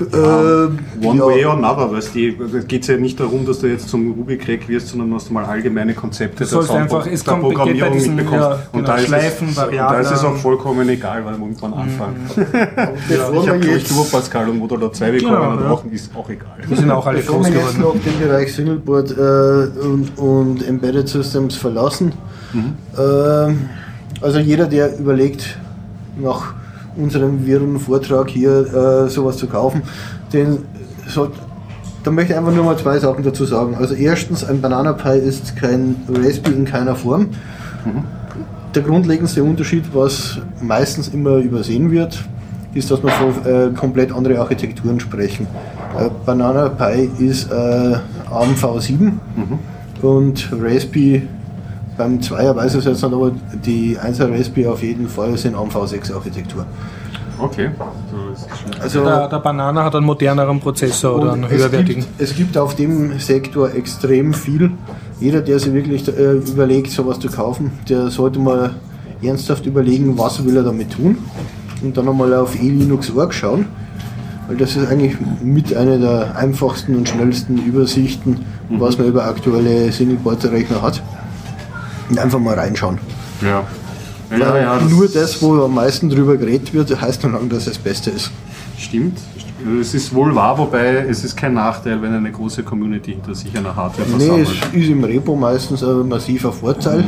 Äh, 0.00 1.06
One 1.06 1.18
ja, 1.18 1.24
way 1.26 1.44
or 1.44 1.52
another, 1.54 1.90
weißt 1.92 2.14
du, 2.14 2.32
da 2.52 2.58
geht 2.60 2.82
es 2.82 2.88
ja 2.88 2.96
nicht 2.96 3.18
darum, 3.18 3.44
dass 3.44 3.58
du 3.60 3.66
jetzt 3.66 3.88
zum 3.88 4.12
Ruby-Crack 4.12 4.68
wirst, 4.68 4.88
sondern 4.88 5.10
dass 5.12 5.26
du 5.26 5.32
mal 5.32 5.44
allgemeine 5.44 5.94
Konzepte 5.94 6.44
sollst 6.44 6.68
Sound- 6.68 6.80
einfach- 6.82 7.06
es 7.06 7.24
der 7.24 7.32
kommt- 7.34 7.42
Programmierung 7.44 7.92
diesen, 7.94 8.14
mitbekommst. 8.16 8.44
ja, 8.48 8.54
und 8.54 8.60
genau, 8.72 8.86
da 8.86 8.94
ist 8.96 9.06
Schleifen, 9.08 9.48
es, 9.48 9.54
da 9.56 9.62
Variablen. 9.62 10.00
ist 10.02 10.10
es 10.12 10.24
auch 10.24 10.36
vollkommen 10.36 10.88
egal, 10.88 11.24
weil 11.24 11.34
wir 11.34 11.40
irgendwann 11.46 11.74
anfangen. 11.74 12.16
Bevor 12.36 13.42
ich 13.42 13.48
habe 13.48 13.60
wir 13.60 13.70
durch 13.70 13.82
jetzt, 13.82 13.90
Durchpascal 13.90 14.48
und 14.48 14.58
Modular 14.58 14.92
2 14.92 15.10
bekommen 15.10 15.34
Genau, 15.34 15.50
und 15.52 15.60
ja. 15.60 15.68
brauchen, 15.68 15.92
ist 15.92 16.10
auch 16.16 16.28
egal. 16.30 16.48
Die 16.70 16.74
sind 16.74 16.90
auch 16.90 17.06
alle 17.06 17.20
groß 17.20 17.46
wir 17.46 17.54
jetzt 17.54 17.76
geworden. 17.76 17.96
noch 17.98 18.02
den 18.12 18.18
Bereich 18.28 18.54
Singleport 18.54 19.10
äh, 19.10 19.80
und, 19.84 20.18
und 20.18 20.68
Embedded 20.68 21.08
Systems 21.08 21.56
verlassen, 21.56 22.12
ähm, 22.98 23.68
also 24.20 24.38
jeder, 24.38 24.66
der 24.66 24.98
überlegt, 24.98 25.58
nach 26.20 26.54
unserem 26.98 27.46
wirren 27.46 27.78
Vortrag 27.78 28.30
hier 28.30 29.06
äh, 29.06 29.08
sowas 29.08 29.36
zu 29.36 29.46
kaufen, 29.46 29.82
den 30.32 30.58
sollte 31.06 31.38
da 32.04 32.12
möchte 32.12 32.32
ich 32.32 32.38
einfach 32.38 32.54
nur 32.54 32.64
mal 32.64 32.78
zwei 32.78 32.98
Sachen 32.98 33.24
dazu 33.24 33.44
sagen. 33.44 33.74
Also 33.74 33.94
erstens, 33.94 34.42
ein 34.42 34.60
Banana 34.60 34.92
Pi 34.94 35.18
ist 35.18 35.56
kein 35.56 35.96
Raspberry 36.08 36.56
in 36.56 36.64
keiner 36.64 36.94
Form. 36.94 37.28
Der 38.74 38.82
grundlegendste 38.82 39.42
Unterschied, 39.42 39.84
was 39.92 40.38
meistens 40.62 41.08
immer 41.08 41.36
übersehen 41.36 41.90
wird, 41.90 42.24
ist, 42.72 42.90
dass 42.90 43.02
wir 43.02 43.10
von 43.10 43.34
äh, 43.44 43.74
komplett 43.74 44.12
andere 44.12 44.38
Architekturen 44.38 45.00
sprechen. 45.00 45.46
Äh, 45.98 46.08
Banana 46.24 46.68
Pi 46.68 47.10
ist 47.18 47.50
äh, 47.50 47.54
ARM 48.30 48.54
V7 48.54 49.12
und 50.00 50.48
Raspberry 50.52 51.28
beim 51.98 52.22
Zweier 52.22 52.56
weiß 52.56 52.72
ich 52.74 52.78
es 52.78 52.84
jetzt 52.86 53.02
nicht, 53.02 53.12
aber 53.12 53.32
die 53.66 53.98
1er 53.98 54.30
Raspberry 54.30 54.68
auf 54.68 54.82
jeden 54.82 55.08
Fall 55.08 55.36
sind 55.36 55.54
ARM 55.54 55.68
V6 55.68 56.14
Architektur. 56.14 56.64
Okay. 57.38 57.70
So 58.10 58.32
ist 58.32 58.46
es 58.50 58.58
schon. 58.58 58.82
Also 58.82 59.04
Der, 59.04 59.28
der 59.28 59.38
Banana 59.38 59.84
hat 59.84 59.94
einen 59.94 60.06
moderneren 60.06 60.60
Prozessor 60.60 61.20
oder 61.20 61.32
einen 61.34 61.48
höherwertigen. 61.48 62.02
Es 62.02 62.08
gibt, 62.08 62.20
es 62.30 62.36
gibt 62.36 62.58
auf 62.58 62.74
dem 62.74 63.18
Sektor 63.18 63.74
extrem 63.74 64.32
viel. 64.34 64.70
Jeder, 65.20 65.40
der 65.40 65.58
sich 65.58 65.72
wirklich 65.72 66.08
äh, 66.08 66.32
überlegt, 66.32 66.90
sowas 66.90 67.18
zu 67.18 67.28
kaufen, 67.28 67.72
der 67.88 68.08
sollte 68.08 68.38
mal 68.38 68.74
ernsthaft 69.22 69.66
überlegen, 69.66 70.16
was 70.18 70.44
will 70.44 70.56
er 70.56 70.62
damit 70.62 70.92
tun. 70.92 71.18
Und 71.82 71.96
dann 71.96 72.08
einmal 72.08 72.34
auf 72.34 72.60
eLinux.org 72.60 73.32
schauen. 73.32 73.66
Weil 74.48 74.56
das 74.56 74.74
ist 74.76 74.88
eigentlich 74.88 75.16
mit 75.42 75.76
einer 75.76 75.98
der 75.98 76.36
einfachsten 76.36 76.96
und 76.96 77.08
schnellsten 77.08 77.58
Übersichten, 77.58 78.40
was 78.70 78.98
man 78.98 79.06
über 79.06 79.24
aktuelle 79.24 79.92
Single-Board-Rechner 79.92 80.80
hat. 80.80 81.02
Und 82.10 82.18
einfach 82.18 82.38
mal 82.38 82.54
reinschauen. 82.54 82.98
Ja. 83.42 83.64
Ja, 84.30 84.58
ja, 84.58 84.78
das 84.78 84.90
nur 84.90 85.08
das, 85.08 85.40
wo 85.40 85.64
am 85.64 85.74
meisten 85.74 86.10
drüber 86.10 86.36
geredet 86.36 86.74
wird, 86.74 87.00
heißt 87.00 87.24
noch 87.24 87.32
lange, 87.32 87.48
dass 87.48 87.60
es 87.60 87.64
das 87.74 87.78
Beste 87.78 88.10
ist. 88.10 88.30
stimmt. 88.78 89.18
Es 89.80 89.92
ist 89.94 90.14
wohl 90.14 90.34
wahr, 90.34 90.56
wobei 90.58 90.98
es 91.08 91.24
ist 91.24 91.36
kein 91.36 91.54
Nachteil, 91.54 92.00
wenn 92.00 92.12
eine 92.14 92.30
große 92.30 92.62
Community 92.62 93.12
hinter 93.12 93.34
sich 93.34 93.56
eine 93.58 93.74
Hardware 93.74 94.06
Nee, 94.08 94.26
versammelt. 94.26 94.48
es 94.72 94.80
ist 94.82 94.88
im 94.88 95.02
Repo 95.02 95.34
meistens 95.34 95.82
ein 95.82 96.06
massiver 96.08 96.52
Vorteil. 96.52 97.02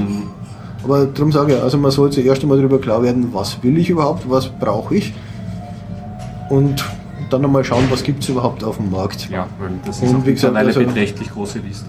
Aber 0.82 1.04
darum 1.06 1.30
sage 1.30 1.54
ich, 1.54 1.62
also 1.62 1.78
man 1.78 1.90
sollte 1.92 2.16
sich 2.16 2.26
erst 2.26 2.42
einmal 2.42 2.56
darüber 2.58 2.80
klar 2.80 3.02
werden, 3.02 3.28
was 3.32 3.62
will 3.62 3.78
ich 3.78 3.88
überhaupt, 3.90 4.28
was 4.28 4.48
brauche 4.48 4.96
ich. 4.96 5.12
Und 6.48 6.84
dann 7.30 7.44
einmal 7.44 7.62
schauen, 7.64 7.84
was 7.90 8.02
gibt 8.02 8.22
es 8.24 8.28
überhaupt 8.30 8.64
auf 8.64 8.78
dem 8.78 8.90
Markt. 8.90 9.28
Ja, 9.30 9.46
weil 9.60 9.70
das 9.84 10.00
Und 10.00 10.08
ist 10.08 10.14
auf 10.16 10.26
wie 10.26 10.32
gesagt, 10.32 10.56
eine 10.56 10.66
also- 10.68 10.80
beträchtlich 10.80 11.30
große 11.30 11.58
Liste. 11.60 11.84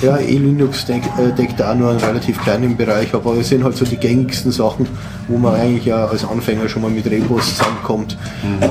Ja, 0.00 0.16
E-Linux 0.16 0.86
deck, 0.86 1.02
äh, 1.18 1.32
deckt 1.32 1.58
da 1.58 1.74
nur 1.74 1.90
einen 1.90 1.98
relativ 1.98 2.40
kleinen 2.40 2.76
Bereich, 2.76 3.12
aber 3.14 3.36
es 3.36 3.48
sind 3.48 3.64
halt 3.64 3.76
so 3.76 3.84
die 3.84 3.96
gängigsten 3.96 4.52
Sachen, 4.52 4.86
wo 5.26 5.38
man 5.38 5.54
eigentlich 5.56 5.86
ja 5.86 6.06
als 6.06 6.24
Anfänger 6.24 6.68
schon 6.68 6.82
mal 6.82 6.90
mit 6.90 7.04
Repos 7.06 7.56
zusammenkommt, 7.56 8.16
äh, 8.60 8.66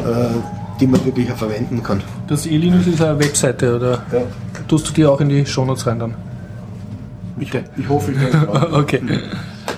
die 0.80 0.88
man 0.88 1.04
wirklich 1.04 1.30
auch 1.32 1.36
verwenden 1.38 1.84
kann. 1.84 2.02
Das 2.28 2.46
E-Linux 2.46 2.88
ist 2.88 3.02
eine 3.02 3.20
Webseite, 3.20 3.76
oder? 3.76 4.04
Ja. 4.12 4.22
Tust 4.70 4.88
du 4.88 4.94
die 4.94 5.06
auch 5.06 5.20
in 5.20 5.28
die 5.28 5.46
Shownotes 5.46 5.86
rein 5.86 6.00
dann? 6.00 6.14
Ich, 7.40 7.54
ich 7.54 7.90
hoffe, 7.90 8.14
ich 8.14 8.18
kann 8.18 8.48
Okay. 8.74 9.02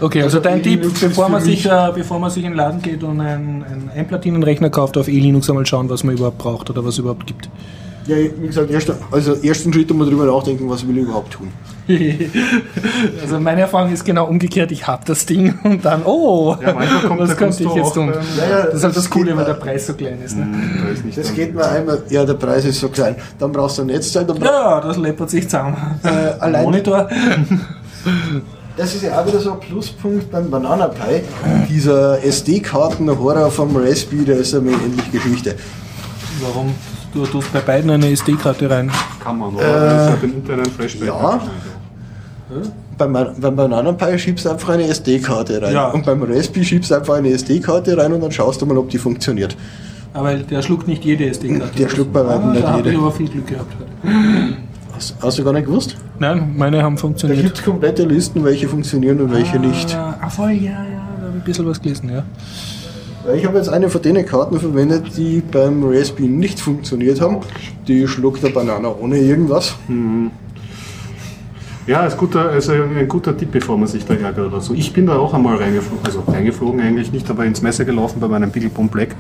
Okay, 0.02 0.22
also, 0.22 0.38
Also 0.38 0.40
dein 0.40 0.62
Tipp, 0.62 0.82
E-Linux 0.82 1.02
ist 1.02 1.10
bevor 1.10 1.30
man, 1.30 1.42
sich, 1.42 1.66
äh, 1.66 1.92
bevor 1.96 2.20
man 2.20 2.30
sich 2.30 2.44
in 2.44 2.52
den 2.52 2.58
Laden 2.58 2.82
geht 2.84 3.04
und 3.04 3.20
einen, 3.22 3.64
einen 3.64 3.90
Einplatinenrechner 3.96 4.70
kauft, 4.70 4.98
auf 4.98 5.08
E-Linux 5.08 5.50
einmal 5.50 5.66
schauen, 5.66 5.90
was 5.90 6.04
man 6.04 6.14
überhaupt 6.16 6.38
braucht 6.38 6.70
oder 6.70 6.86
was 6.86 6.94
es 6.94 7.00
überhaupt 7.00 7.26
gibt. 7.26 7.50
Ja, 8.10 8.16
wie 8.42 8.48
gesagt, 8.48 8.72
erst, 8.72 8.92
also 9.12 9.34
ersten 9.36 9.72
Schritt 9.72 9.92
einmal 9.92 10.10
drüber 10.10 10.26
nachdenken, 10.26 10.68
was 10.70 10.88
will 10.88 10.98
ich 10.98 11.04
überhaupt 11.04 11.32
tun. 11.34 11.50
also 13.22 13.40
meine 13.40 13.62
Erfahrung 13.62 13.92
ist 13.92 14.04
genau 14.06 14.26
umgekehrt, 14.28 14.72
ich 14.72 14.86
habe 14.88 15.04
das 15.06 15.26
Ding 15.26 15.58
und 15.64 15.84
dann, 15.86 16.02
oh, 16.06 16.56
Ja, 16.62 16.74
manchmal 16.74 17.02
kommt- 17.04 17.20
was 17.30 17.38
könnte 17.38 17.64
ich 17.64 17.70
jetzt 17.74 17.86
auch 17.86 17.94
tun? 17.94 18.14
Ja, 18.38 18.50
ja, 18.50 18.66
das 18.66 18.76
ist 18.76 18.84
halt 18.84 18.96
das 18.96 19.04
das 19.04 19.10
Coole, 19.10 19.36
weil 19.38 19.46
der 19.46 19.54
mal. 19.56 19.60
Preis 19.60 19.86
so 19.88 19.94
klein 19.94 20.20
ist. 20.24 20.38
Ne? 20.38 20.48
Ist 20.94 21.06
nicht 21.06 21.18
Das 21.18 21.34
geht 21.34 21.54
mir 21.54 21.66
einmal, 21.68 22.04
ja, 22.10 22.26
der 22.26 22.34
Preis 22.36 22.66
ist 22.66 22.80
so 22.80 22.90
klein. 22.90 23.16
Dann 23.38 23.52
brauchst 23.52 23.78
du 23.78 23.82
ein 23.84 23.88
Netzteil, 23.88 24.26
dann 24.26 24.38
brauchst 24.40 24.52
Ja, 24.52 24.82
das 24.82 24.98
läppert 24.98 25.30
sich 25.30 25.44
zusammen. 25.46 25.78
Äh, 26.04 26.08
allein- 26.40 26.64
Monitor. 26.64 27.08
Das 28.78 28.96
ist 28.96 29.04
ja 29.04 29.20
auch 29.20 29.28
wieder 29.28 29.40
so 29.40 29.52
ein 29.54 29.60
Pluspunkt 29.60 30.32
beim 30.32 30.50
Banana 30.50 30.88
Pi. 30.88 31.22
Dieser 31.70 32.24
SD-Karten-Horror 32.24 33.52
vom 33.52 33.76
Raspberry, 33.76 34.24
der 34.26 34.38
ist 34.38 34.56
eine 34.56 34.72
ähnliche 34.72 35.10
Geschichte. 35.12 35.56
Warum? 36.42 36.74
Du 37.14 37.26
tust 37.26 37.52
bei 37.52 37.60
beiden 37.60 37.90
eine 37.90 38.10
SD-Karte 38.12 38.70
rein. 38.70 38.92
Kann 39.24 39.40
man, 39.40 39.56
oder? 39.56 40.18
das 40.18 40.24
ist 40.24 40.72
Flashback. 40.76 41.08
ja. 41.08 41.40
Beim, 42.98 43.14
beim 43.14 43.56
Banana 43.56 43.94
Pi 43.94 44.20
schiebst 44.20 44.46
du 44.46 44.50
einfach 44.50 44.70
eine 44.70 44.84
SD-Karte 44.88 45.62
rein. 45.62 45.74
Ja. 45.74 45.88
Und 45.90 46.06
beim 46.06 46.22
Raspberry 46.24 46.66
schiebst 46.66 46.92
du 46.92 46.96
einfach 46.96 47.16
eine 47.16 47.30
SD-Karte 47.30 47.98
rein 47.98 48.12
und 48.14 48.22
dann 48.22 48.32
schaust 48.32 48.62
du 48.62 48.66
mal, 48.66 48.78
ob 48.78 48.90
die 48.90 48.98
funktioniert. 48.98 49.56
Aber 50.14 50.34
der 50.36 50.62
schluckt 50.62 50.88
nicht 50.88 51.06
jede 51.06 51.26
SD-Karte. 51.30 51.78
Der 51.78 51.90
schluckt 51.90 52.12
bei 52.12 52.26
weitem 52.26 52.50
ah, 52.50 52.54
nicht 52.54 52.64
Da 52.64 52.78
jede. 52.78 52.92
ich 52.92 52.98
aber 52.98 53.12
viel 53.12 53.30
Glück 53.30 53.48
gehabt. 53.48 53.72
Hast, 54.94 55.16
hast 55.22 55.40
du 55.40 55.44
gar 55.44 55.54
nicht 55.54 55.66
gewusst? 55.68 55.96
Nein, 56.18 56.54
meine 56.58 56.84
haben 56.84 56.96
Da 56.96 57.02
funktioniert. 57.02 57.42
gibt 57.44 57.58
es 57.60 57.64
komplette 57.64 58.04
Listen, 58.04 58.44
welche 58.44 58.68
funktionieren 58.68 59.22
und 59.22 59.32
welche 59.32 59.58
nicht. 59.60 59.96
Ah, 59.96 60.18
ah, 60.22 60.30
voll, 60.30 60.52
ja, 60.52 60.72
ja, 60.72 61.08
da 61.22 61.28
habe 61.28 61.38
ich 61.38 61.42
ein 61.42 61.46
bisschen 61.46 61.68
was 61.68 61.82
gelesen, 61.82 62.10
ja. 62.12 62.24
Ich 63.36 63.46
habe 63.46 63.58
jetzt 63.58 63.70
eine 63.70 63.90
von 63.90 64.02
den 64.02 64.26
Karten 64.26 64.60
verwendet, 64.60 65.18
die 65.18 65.42
beim 65.42 65.84
Raspberry 65.84 66.30
nicht 66.30 66.60
funktioniert 66.60 67.20
haben. 67.20 67.40
Die 67.88 68.08
schluckt 68.08 68.42
der 68.42 68.50
Banane 68.50 68.96
ohne 68.96 69.18
irgendwas. 69.18 69.76
Ja, 71.86 72.06
ist 72.06 72.18
guter, 72.18 72.50
also 72.50 72.72
ein 72.72 73.08
guter 73.08 73.36
Tipp, 73.36 73.52
bevor 73.52 73.78
man 73.78 73.88
sich 73.88 74.06
da 74.06 74.14
ärgert 74.14 74.48
oder 74.48 74.62
so. 74.62 74.74
Ich 74.74 74.94
bin 74.94 75.08
da 75.08 75.18
auch 75.18 75.34
einmal 75.34 75.58
reingeflogen, 75.58 76.06
also 76.06 76.24
reingeflogen 76.28 76.80
eigentlich 76.80 77.12
nicht, 77.12 77.30
aber 77.30 77.46
ins 77.46 77.62
Messer 77.62 77.84
gelaufen 77.84 78.20
bei 78.20 78.28
meinem 78.28 78.52
Beaglebone 78.52 78.90
Black, 78.90 79.16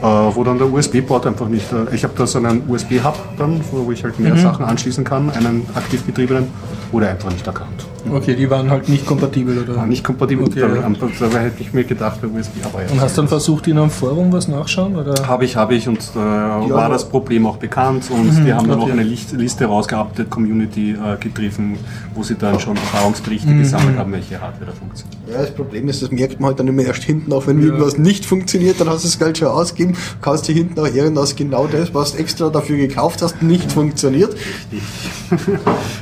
äh, 0.00 0.04
wo 0.04 0.44
dann 0.44 0.56
der 0.58 0.72
USB-Port 0.72 1.26
einfach 1.26 1.48
nicht, 1.48 1.72
äh, 1.72 1.92
ich 1.92 2.04
habe 2.04 2.14
da 2.16 2.26
so 2.26 2.38
einen 2.38 2.62
USB-Hub 2.68 3.18
dann, 3.38 3.60
wo 3.72 3.90
ich 3.90 4.04
halt 4.04 4.20
mehr 4.20 4.36
Sachen 4.36 4.64
anschließen 4.64 5.02
kann, 5.02 5.30
einen 5.30 5.66
aktiv 5.74 6.04
betriebenen, 6.04 6.46
wurde 6.92 7.08
einfach 7.08 7.30
nicht 7.32 7.46
erkannt. 7.46 7.91
Okay, 8.10 8.34
die 8.34 8.50
waren 8.50 8.70
halt 8.70 8.88
nicht 8.88 9.06
kompatibel, 9.06 9.58
oder? 9.58 9.76
War 9.76 9.86
nicht 9.86 10.02
kompatibel, 10.02 10.46
Okay, 10.46 10.60
da, 10.60 10.66
ja. 10.68 11.28
da 11.30 11.38
hätte 11.38 11.62
ich 11.62 11.72
mir 11.72 11.84
gedacht, 11.84 12.20
bei 12.20 12.28
USB, 12.28 12.64
aber 12.64 12.82
ja. 12.82 12.90
Und 12.90 13.00
hast 13.00 13.16
dann 13.16 13.28
versucht, 13.28 13.68
in 13.68 13.78
einem 13.78 13.90
Forum 13.90 14.32
was 14.32 14.48
nachschauen? 14.48 14.96
Oder? 14.96 15.26
Habe 15.26 15.44
ich, 15.44 15.56
habe 15.56 15.74
ich 15.74 15.88
und 15.88 15.98
äh, 15.98 16.18
war 16.18 16.88
das 16.88 17.08
Problem 17.08 17.46
auch 17.46 17.56
bekannt 17.56 18.10
und 18.10 18.44
die 18.44 18.52
haben 18.52 18.68
dann 18.68 18.80
okay. 18.80 18.90
auch 18.90 18.92
eine 18.92 19.02
Liste, 19.02 19.36
Liste 19.36 19.66
rausgeupdatet, 19.66 20.30
Community 20.30 20.92
äh, 20.92 21.16
getrieben, 21.18 21.78
wo 22.14 22.22
sie 22.22 22.34
dann 22.34 22.58
schon 22.58 22.76
Erfahrungsberichte 22.76 23.54
gesammelt 23.54 23.98
haben, 23.98 24.12
welche 24.12 24.40
Hardware 24.40 24.66
da 24.66 24.72
funktioniert. 24.72 25.18
Ja, 25.30 25.38
das 25.38 25.54
Problem 25.54 25.88
ist, 25.88 26.02
das 26.02 26.10
merkt 26.10 26.40
man 26.40 26.48
halt 26.48 26.60
dann 26.60 26.68
immer 26.68 26.82
erst 26.82 27.04
hinten, 27.04 27.32
auch 27.32 27.46
wenn 27.46 27.62
irgendwas 27.62 27.98
nicht 27.98 28.24
funktioniert, 28.24 28.80
dann 28.80 28.88
hast 28.88 29.04
du 29.04 29.08
das 29.08 29.18
Geld 29.18 29.38
schon 29.38 29.48
ausgegeben, 29.48 29.96
kannst 30.20 30.48
dir 30.48 30.54
hinten 30.54 30.78
auch 30.80 30.92
irgendwas 30.92 31.36
genau 31.36 31.66
das, 31.66 31.94
was 31.94 32.12
du 32.12 32.18
extra 32.18 32.50
dafür 32.50 32.76
gekauft 32.76 33.22
hast, 33.22 33.42
nicht 33.42 33.70
funktioniert. 33.70 34.36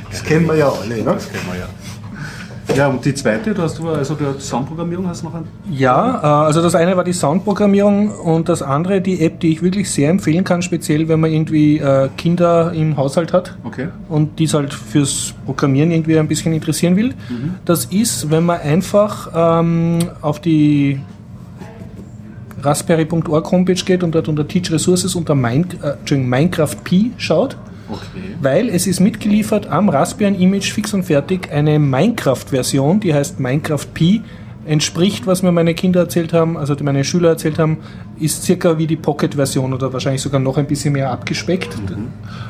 Das 0.09 0.23
kennen 0.23 0.47
wir 0.47 0.55
ja 0.55 0.69
alle, 0.69 0.97
ne? 0.97 1.03
Das 1.03 1.31
kennen 1.31 1.45
wir 1.51 1.59
ja. 1.59 1.69
Ja, 2.75 2.87
und 2.87 3.03
die 3.03 3.13
zweite, 3.13 3.53
du 3.53 3.61
hast 3.61 3.79
du, 3.79 3.89
also 3.89 4.15
die 4.15 4.39
Soundprogrammierung 4.39 5.07
hast 5.07 5.21
du 5.21 5.27
noch 5.27 5.35
ein? 5.35 5.43
Ja, 5.69 6.19
äh, 6.21 6.45
also 6.47 6.61
das 6.61 6.75
eine 6.75 6.95
war 6.95 7.03
die 7.03 7.13
Soundprogrammierung 7.13 8.09
und 8.09 8.47
das 8.49 8.61
andere 8.61 9.01
die 9.01 9.21
App, 9.25 9.39
die 9.39 9.51
ich 9.51 9.61
wirklich 9.61 9.89
sehr 9.91 10.09
empfehlen 10.09 10.43
kann, 10.43 10.61
speziell 10.61 11.07
wenn 11.07 11.19
man 11.19 11.31
irgendwie 11.31 11.79
äh, 11.79 12.09
Kinder 12.17 12.71
im 12.73 12.95
Haushalt 12.97 13.33
hat 13.33 13.57
Okay. 13.63 13.87
und 14.09 14.39
dies 14.39 14.53
halt 14.53 14.73
fürs 14.73 15.33
Programmieren 15.45 15.91
irgendwie 15.91 16.17
ein 16.17 16.27
bisschen 16.27 16.53
interessieren 16.53 16.95
will. 16.95 17.13
Das 17.65 17.85
ist, 17.85 18.29
wenn 18.31 18.45
man 18.45 18.61
einfach 18.61 19.29
ähm, 19.35 19.99
auf 20.21 20.39
die 20.39 20.99
raspberry.org 22.63 23.51
Homepage 23.51 23.73
geht 23.83 24.03
und 24.03 24.13
dort 24.13 24.27
unter 24.27 24.47
Teach 24.47 24.71
Resources 24.71 25.15
unter 25.15 25.33
äh, 25.33 26.15
Minecraft 26.15 26.75
P 26.83 27.11
schaut, 27.17 27.57
Okay. 27.91 28.35
weil 28.41 28.69
es 28.69 28.87
ist 28.87 28.99
mitgeliefert 28.99 29.67
am 29.67 29.89
Raspbian 29.89 30.35
Image 30.35 30.71
fix 30.71 30.93
und 30.93 31.03
fertig 31.03 31.51
eine 31.51 31.77
Minecraft-Version, 31.77 33.01
die 33.01 33.13
heißt 33.13 33.39
Minecraft 33.39 33.87
P, 33.93 34.21
entspricht, 34.65 35.25
was 35.27 35.41
mir 35.41 35.51
meine 35.51 35.73
Kinder 35.73 36.01
erzählt 36.01 36.33
haben, 36.33 36.57
also 36.57 36.75
die 36.75 36.83
meine 36.83 37.03
Schüler 37.03 37.29
erzählt 37.29 37.57
haben, 37.57 37.77
ist 38.19 38.43
circa 38.43 38.77
wie 38.77 38.85
die 38.85 38.95
Pocket-Version 38.95 39.73
oder 39.73 39.91
wahrscheinlich 39.91 40.21
sogar 40.21 40.39
noch 40.39 40.57
ein 40.57 40.67
bisschen 40.67 40.93
mehr 40.93 41.11
abgespeckt. 41.11 41.69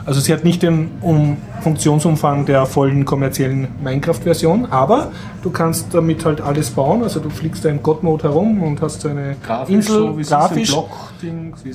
Also 0.05 0.20
sie 0.20 0.34
hat 0.34 0.43
nicht 0.43 0.62
den 0.64 0.89
um 1.01 1.38
Funktionsumfang 1.62 2.45
der 2.45 2.66
vollen 2.66 3.05
kommerziellen 3.05 3.70
Minecraft-Version, 3.84 4.66
aber 4.66 5.12
du 5.41 5.51
kannst 5.51 5.93
damit 5.93 6.26
halt 6.26 6.41
alles 6.41 6.72
bauen, 6.72 7.03
also 7.03 7.20
du 7.20 7.30
fliegst 7.30 7.64
da 7.64 7.70
im 7.70 7.82
God-Mode 7.82 8.24
herum 8.24 8.62
und 8.62 8.82
hast 8.82 9.01
so 9.01 9.09
eine 9.09 9.38
Grafisch, 9.41 9.76
Insel, 9.76 9.99
so 9.99 10.18
wie 10.18 10.24
grafisch, 10.24 10.70
es 10.70 10.76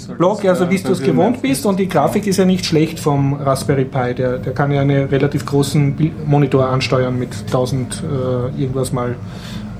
halt 0.08 0.18
Block, 0.18 0.44
ist, 0.44 0.50
also 0.50 0.64
äh, 0.64 0.70
wie 0.70 0.78
du 0.78 0.92
es 0.92 1.02
gewohnt 1.02 1.40
bist. 1.40 1.64
Und 1.64 1.78
die 1.78 1.88
Grafik 1.88 2.26
ist 2.26 2.36
ja 2.36 2.44
nicht 2.44 2.66
schlecht 2.66 3.00
vom 3.00 3.34
Raspberry 3.34 3.84
Pi, 3.84 4.14
der, 4.14 4.38
der 4.38 4.52
kann 4.52 4.70
ja 4.70 4.82
einen 4.82 5.08
relativ 5.08 5.46
großen 5.46 6.12
Monitor 6.26 6.68
ansteuern 6.68 7.18
mit 7.18 7.34
1000 7.46 8.02
äh, 8.02 8.60
irgendwas 8.60 8.92
mal 8.92 9.16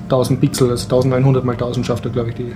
1000 0.07 0.39
Pixel, 0.39 0.69
also 0.69 0.85
1900 0.85 1.43
mal 1.43 1.53
1000 1.53 1.85
schafft 1.85 2.05
er 2.05 2.11
glaube 2.11 2.29
ich 2.29 2.35
die. 2.35 2.53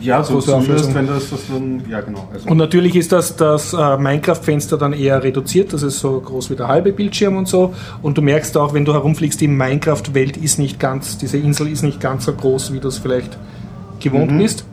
Ja, 0.00 0.22
so 0.22 0.34
große 0.34 0.50
zumindest, 0.52 0.94
wenn 0.94 1.06
das, 1.06 1.30
das 1.30 1.40
dann, 1.48 1.82
ja 1.88 2.00
genau. 2.00 2.28
Also, 2.32 2.48
Und 2.48 2.58
natürlich 2.58 2.94
ist 2.96 3.12
das, 3.12 3.34
das 3.34 3.72
äh, 3.72 3.96
Minecraft-Fenster 3.96 4.76
dann 4.76 4.92
eher 4.92 5.22
reduziert, 5.22 5.72
das 5.72 5.82
ist 5.82 5.98
so 5.98 6.20
groß 6.20 6.50
wie 6.50 6.56
der 6.56 6.68
halbe 6.68 6.92
Bildschirm 6.92 7.36
und 7.36 7.48
so. 7.48 7.74
Und 8.02 8.16
du 8.18 8.22
merkst 8.22 8.56
auch, 8.56 8.74
wenn 8.74 8.84
du 8.84 8.92
herumfliegst, 8.92 9.40
die 9.40 9.48
Minecraft-Welt 9.48 10.36
ist 10.36 10.58
nicht 10.58 10.78
ganz, 10.78 11.18
diese 11.18 11.38
Insel 11.38 11.68
ist 11.68 11.82
nicht 11.82 11.98
ganz 11.98 12.26
so 12.26 12.34
groß, 12.34 12.72
wie 12.72 12.78
du 12.78 12.88
es 12.88 12.98
vielleicht 12.98 13.36
gewohnt 13.98 14.36
bist. 14.38 14.64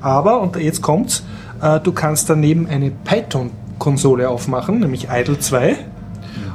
Aber, 0.00 0.40
und 0.40 0.56
jetzt 0.56 0.82
kommt's, 0.82 1.22
äh, 1.62 1.80
du 1.80 1.92
kannst 1.92 2.28
daneben 2.28 2.66
eine 2.66 2.90
Python-Konsole 2.90 4.28
aufmachen, 4.28 4.80
nämlich 4.80 5.08
Idle 5.10 5.38
2. 5.38 5.76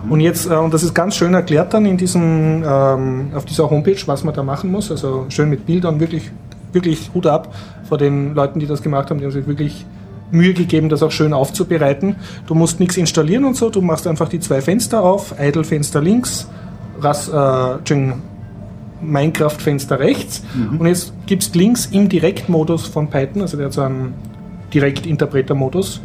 Und 0.10 0.20
jetzt, 0.20 0.50
äh, 0.50 0.56
und 0.56 0.74
das 0.74 0.84
ist 0.84 0.94
ganz 0.94 1.16
schön 1.16 1.34
erklärt 1.34 1.74
dann 1.74 1.86
in 1.86 1.98
diesem, 1.98 2.64
ähm, 2.66 3.28
auf 3.34 3.46
dieser 3.46 3.70
Homepage, 3.70 4.02
was 4.06 4.24
man 4.24 4.34
da 4.34 4.44
machen 4.44 4.72
muss. 4.72 4.92
Also 4.92 5.26
schön 5.30 5.50
mit 5.50 5.66
Bildern, 5.66 6.00
wirklich, 6.00 6.32
wirklich 6.72 7.12
Hut 7.14 7.28
ab 7.28 7.54
vor 7.88 7.98
den 7.98 8.34
Leuten, 8.34 8.60
die 8.60 8.68
das 8.68 8.82
gemacht 8.82 9.10
haben. 9.10 9.20
Die 9.20 9.26
haben 9.26 9.32
sich 9.32 9.48
wirklich 9.48 9.86
Mühe 10.32 10.54
gegeben, 10.54 10.90
das 10.90 11.04
auch 11.04 11.12
schön 11.12 11.34
aufzubereiten. 11.34 12.16
Du 12.48 12.56
musst 12.56 12.80
nichts 12.80 12.98
installieren 12.98 13.46
und 13.46 13.56
so, 13.56 13.70
du 13.70 13.82
machst 13.82 14.08
einfach 14.08 14.30
die 14.30 14.40
zwei 14.40 14.62
Fenster 14.62 15.04
auf, 15.04 15.36
Idle-Fenster 15.40 16.02
links, 16.02 16.50
Ras, 17.00 17.30
äh, 17.30 17.78
Minecraft-Fenster 19.02 20.00
rechts. 20.00 20.44
Und 20.80 20.88
jetzt 20.88 21.14
gibst 21.26 21.56
links 21.56 21.86
im 21.88 22.10
Direktmodus 22.10 22.88
von 22.88 23.10
Python, 23.10 23.42
also 23.42 23.58
der 23.58 23.68
hat 23.68 23.74
so 23.74 23.82
einen 23.82 24.14
Direktinterpreter-Modus, 24.74 26.02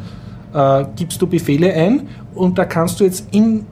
äh, 0.54 0.84
gibst 0.96 1.20
du 1.20 1.26
Befehle 1.26 1.72
ein 1.72 2.08
und 2.34 2.58
da 2.58 2.64
kannst 2.64 3.00
du 3.00 3.04
jetzt 3.04 3.26
in, 3.32 3.66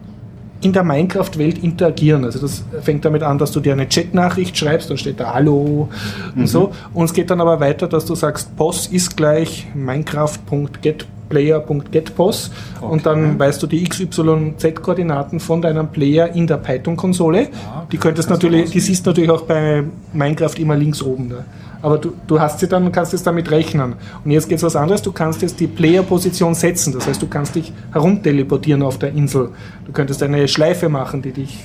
in 0.62 0.72
der 0.72 0.84
Minecraft-Welt 0.84 1.62
interagieren. 1.62 2.24
Also 2.24 2.38
das 2.40 2.64
fängt 2.82 3.04
damit 3.04 3.22
an, 3.22 3.36
dass 3.38 3.52
du 3.52 3.60
dir 3.60 3.72
eine 3.72 3.88
Chat-Nachricht 3.88 4.56
schreibst, 4.56 4.90
dann 4.90 4.98
steht 4.98 5.20
da 5.20 5.34
Hallo 5.34 5.88
und 6.36 6.46
so. 6.46 6.72
Und 6.92 7.06
es 7.06 7.12
geht 7.12 7.30
dann 7.30 7.40
aber 7.40 7.58
weiter, 7.60 7.88
dass 7.88 8.04
du 8.04 8.14
sagst, 8.14 8.54
POS 8.56 8.86
ist 8.88 9.16
gleich 9.16 9.66
minecraft.getplayer.getPOS 9.74 12.50
und 12.80 13.06
dann 13.06 13.38
weißt 13.38 13.62
du 13.62 13.66
die 13.66 13.82
XYZ-Koordinaten 13.84 15.40
von 15.40 15.62
deinem 15.62 15.88
Player 15.88 16.34
in 16.34 16.46
der 16.46 16.58
Python-Konsole. 16.58 17.48
die 17.90 17.96
könntest 17.96 18.28
kannst 18.28 18.42
du 18.42 18.48
natürlich, 18.48 18.70
die 18.70 18.80
siehst 18.80 19.06
du 19.06 19.10
natürlich 19.10 19.30
auch 19.30 19.42
bei 19.42 19.84
Minecraft 20.12 20.58
immer 20.58 20.76
links 20.76 21.00
oben. 21.02 21.28
Ne? 21.28 21.44
Aber 21.82 21.98
du, 21.98 22.12
du 22.26 22.40
hast 22.40 22.60
sie 22.60 22.68
dann, 22.68 22.92
kannst 22.92 23.14
es 23.14 23.22
damit 23.22 23.50
rechnen. 23.50 23.94
Und 24.24 24.30
jetzt 24.30 24.48
geht 24.48 24.58
es 24.58 24.62
was 24.62 24.76
anderes, 24.76 25.02
du 25.02 25.12
kannst 25.12 25.42
jetzt 25.42 25.58
die 25.60 25.66
Player-Position 25.66 26.54
setzen. 26.54 26.92
Das 26.92 27.06
heißt, 27.06 27.20
du 27.20 27.26
kannst 27.26 27.54
dich 27.54 27.72
herumteleportieren 27.92 28.82
auf 28.82 28.98
der 28.98 29.12
Insel. 29.12 29.50
Du 29.86 29.92
könntest 29.92 30.22
eine 30.22 30.46
Schleife 30.48 30.88
machen, 30.88 31.22
die 31.22 31.32
dich 31.32 31.58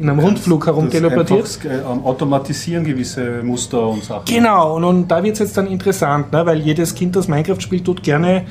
in 0.00 0.08
einem 0.08 0.18
Rundflug 0.18 0.66
herumteleportiert. 0.66 1.60
Äh, 1.64 1.84
automatisieren 1.84 2.84
gewisse 2.84 3.42
Muster 3.42 3.86
und 3.86 4.02
Sachen. 4.02 4.24
Genau, 4.24 4.76
und, 4.76 4.84
und 4.84 5.08
da 5.08 5.22
wird 5.22 5.34
es 5.34 5.40
jetzt 5.40 5.56
dann 5.56 5.66
interessant, 5.66 6.32
ne? 6.32 6.44
weil 6.46 6.58
jedes 6.58 6.94
Kind, 6.94 7.14
das 7.16 7.28
Minecraft 7.28 7.60
spielt, 7.60 7.84
tut 7.84 8.02
gerne 8.02 8.46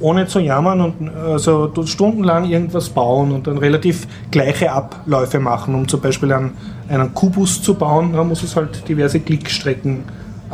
ohne 0.00 0.26
zu 0.26 0.38
jammern 0.40 0.80
und 0.80 1.08
also 1.16 1.72
stundenlang 1.86 2.44
irgendwas 2.44 2.88
bauen 2.88 3.32
und 3.32 3.46
dann 3.46 3.58
relativ 3.58 4.06
gleiche 4.30 4.72
Abläufe 4.72 5.38
machen. 5.40 5.74
Um 5.74 5.88
zum 5.88 6.00
Beispiel 6.00 6.32
einen, 6.32 6.52
einen 6.88 7.14
Kubus 7.14 7.62
zu 7.62 7.74
bauen, 7.74 8.12
da 8.12 8.22
muss 8.22 8.42
es 8.42 8.56
halt 8.56 8.88
diverse 8.88 9.20
Klickstrecken 9.20 10.04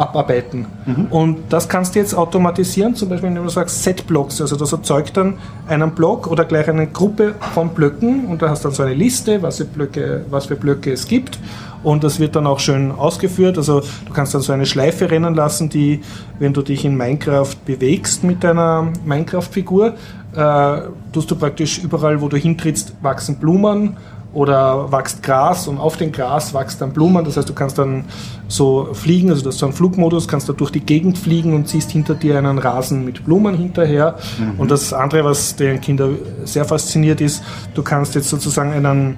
abarbeiten. 0.01 0.67
Und 1.11 1.39
das 1.51 1.69
kannst 1.69 1.95
du 1.95 1.99
jetzt 1.99 2.15
automatisieren, 2.15 2.95
zum 2.95 3.11
Beispiel, 3.11 3.29
wenn 3.29 3.43
du 3.43 3.49
sagst 3.49 3.83
Set-Blocks, 3.83 4.41
also 4.41 4.57
das 4.57 4.73
erzeugt 4.73 5.17
dann 5.17 5.35
einen 5.69 5.91
Block 5.91 6.27
oder 6.27 6.45
gleich 6.45 6.69
eine 6.69 6.87
Gruppe 6.87 7.35
von 7.53 7.69
Blöcken 7.71 8.27
und 8.27 8.41
da 8.41 8.49
hast 8.49 8.65
dann 8.65 8.73
so 8.73 8.83
eine 8.83 8.95
Liste, 8.95 9.43
was 9.43 9.59
für 9.59 9.67
Blöcke, 9.67 10.25
was 10.31 10.47
für 10.47 10.57
Blöcke 10.57 10.93
es 10.93 11.07
gibt 11.07 11.39
und 11.83 12.03
das 12.03 12.19
wird 12.19 12.35
dann 12.35 12.47
auch 12.47 12.61
schön 12.61 12.93
ausgeführt. 12.93 13.59
Also 13.59 13.81
du 13.81 14.13
kannst 14.13 14.35
dann 14.35 14.41
so 14.41 14.53
eine 14.53 14.67
Schleife 14.67 15.11
rennen 15.11 15.35
lassen, 15.35 15.69
die, 15.69 16.01
wenn 16.39 16.53
du 16.53 16.63
dich 16.63 16.85
in 16.85 16.97
Minecraft 16.97 17.55
bewegst 17.67 18.25
mit 18.25 18.43
deiner 18.43 18.91
Minecraft-Figur, 19.05 19.95
äh, 20.35 20.81
tust 21.13 21.31
du 21.31 21.37
praktisch 21.37 21.79
überall, 21.79 22.21
wo 22.21 22.29
du 22.29 22.37
hintrittst, 22.37 22.95
wachsen 23.03 23.37
Blumen 23.37 23.97
oder 24.33 24.93
wächst 24.93 25.23
Gras 25.23 25.67
und 25.67 25.79
auf 25.79 25.97
dem 25.97 26.13
Gras 26.13 26.55
wächst 26.55 26.81
dann 26.81 26.93
Blumen. 26.93 27.25
Das 27.25 27.37
heißt, 27.37 27.49
du 27.49 27.53
kannst 27.53 27.79
dann 27.79 28.05
so 28.47 28.89
fliegen, 28.93 29.31
also 29.31 29.43
das 29.43 29.55
ist 29.57 29.61
so 29.61 29.67
ein 29.67 29.73
Flugmodus, 29.73 30.29
kannst 30.29 30.49
da 30.49 30.53
durch 30.53 30.71
die 30.71 30.81
Gegend 30.81 31.19
fliegen 31.19 31.53
und 31.55 31.69
siehst 31.69 31.91
hinter 31.91 32.15
dir 32.15 32.39
einen 32.39 32.59
Rasen 32.59 33.05
mit 33.05 33.25
Blumen 33.25 33.57
hinterher. 33.57 34.17
Und 34.59 34.71
das 34.71 34.93
andere, 34.93 35.25
was 35.25 35.57
den 35.57 35.81
Kinder 35.81 36.11
sehr 36.45 36.65
fasziniert 36.65 37.21
ist, 37.21 37.43
du 37.75 37.83
kannst 37.83 38.15
jetzt 38.15 38.29
sozusagen 38.29 38.73
einen, 38.73 39.17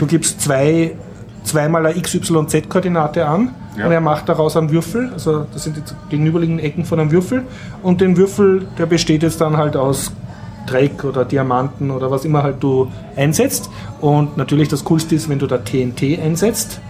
du 0.00 0.06
gibst 0.06 0.40
zwei 0.40 0.94
zweimal 1.44 1.84
eine 1.84 2.00
XYZ-Koordinate 2.00 3.26
an 3.26 3.50
Ja. 3.76 3.84
und 3.86 3.92
er 3.92 4.00
macht 4.00 4.28
daraus 4.30 4.56
einen 4.56 4.70
Würfel, 4.70 5.10
also 5.12 5.46
das 5.52 5.64
sind 5.64 5.76
die 5.76 5.82
gegenüberliegenden 6.08 6.64
Ecken 6.64 6.86
von 6.86 6.98
einem 7.00 7.10
Würfel 7.10 7.42
und 7.82 8.00
den 8.00 8.16
Würfel, 8.16 8.66
der 8.78 8.86
besteht 8.86 9.22
jetzt 9.22 9.42
dann 9.42 9.58
halt 9.58 9.76
aus 9.76 10.10
Dreck 10.66 11.04
oder 11.04 11.24
Diamanten 11.24 11.90
oder 11.90 12.10
was 12.10 12.24
immer 12.24 12.42
halt 12.42 12.62
du 12.62 12.90
einsetzt. 13.16 13.70
Und 14.00 14.36
natürlich 14.36 14.68
das 14.68 14.84
Coolste 14.84 15.14
ist, 15.14 15.28
wenn 15.28 15.38
du 15.38 15.46
da 15.46 15.58
TNT 15.58 16.18
einsetzt 16.20 16.80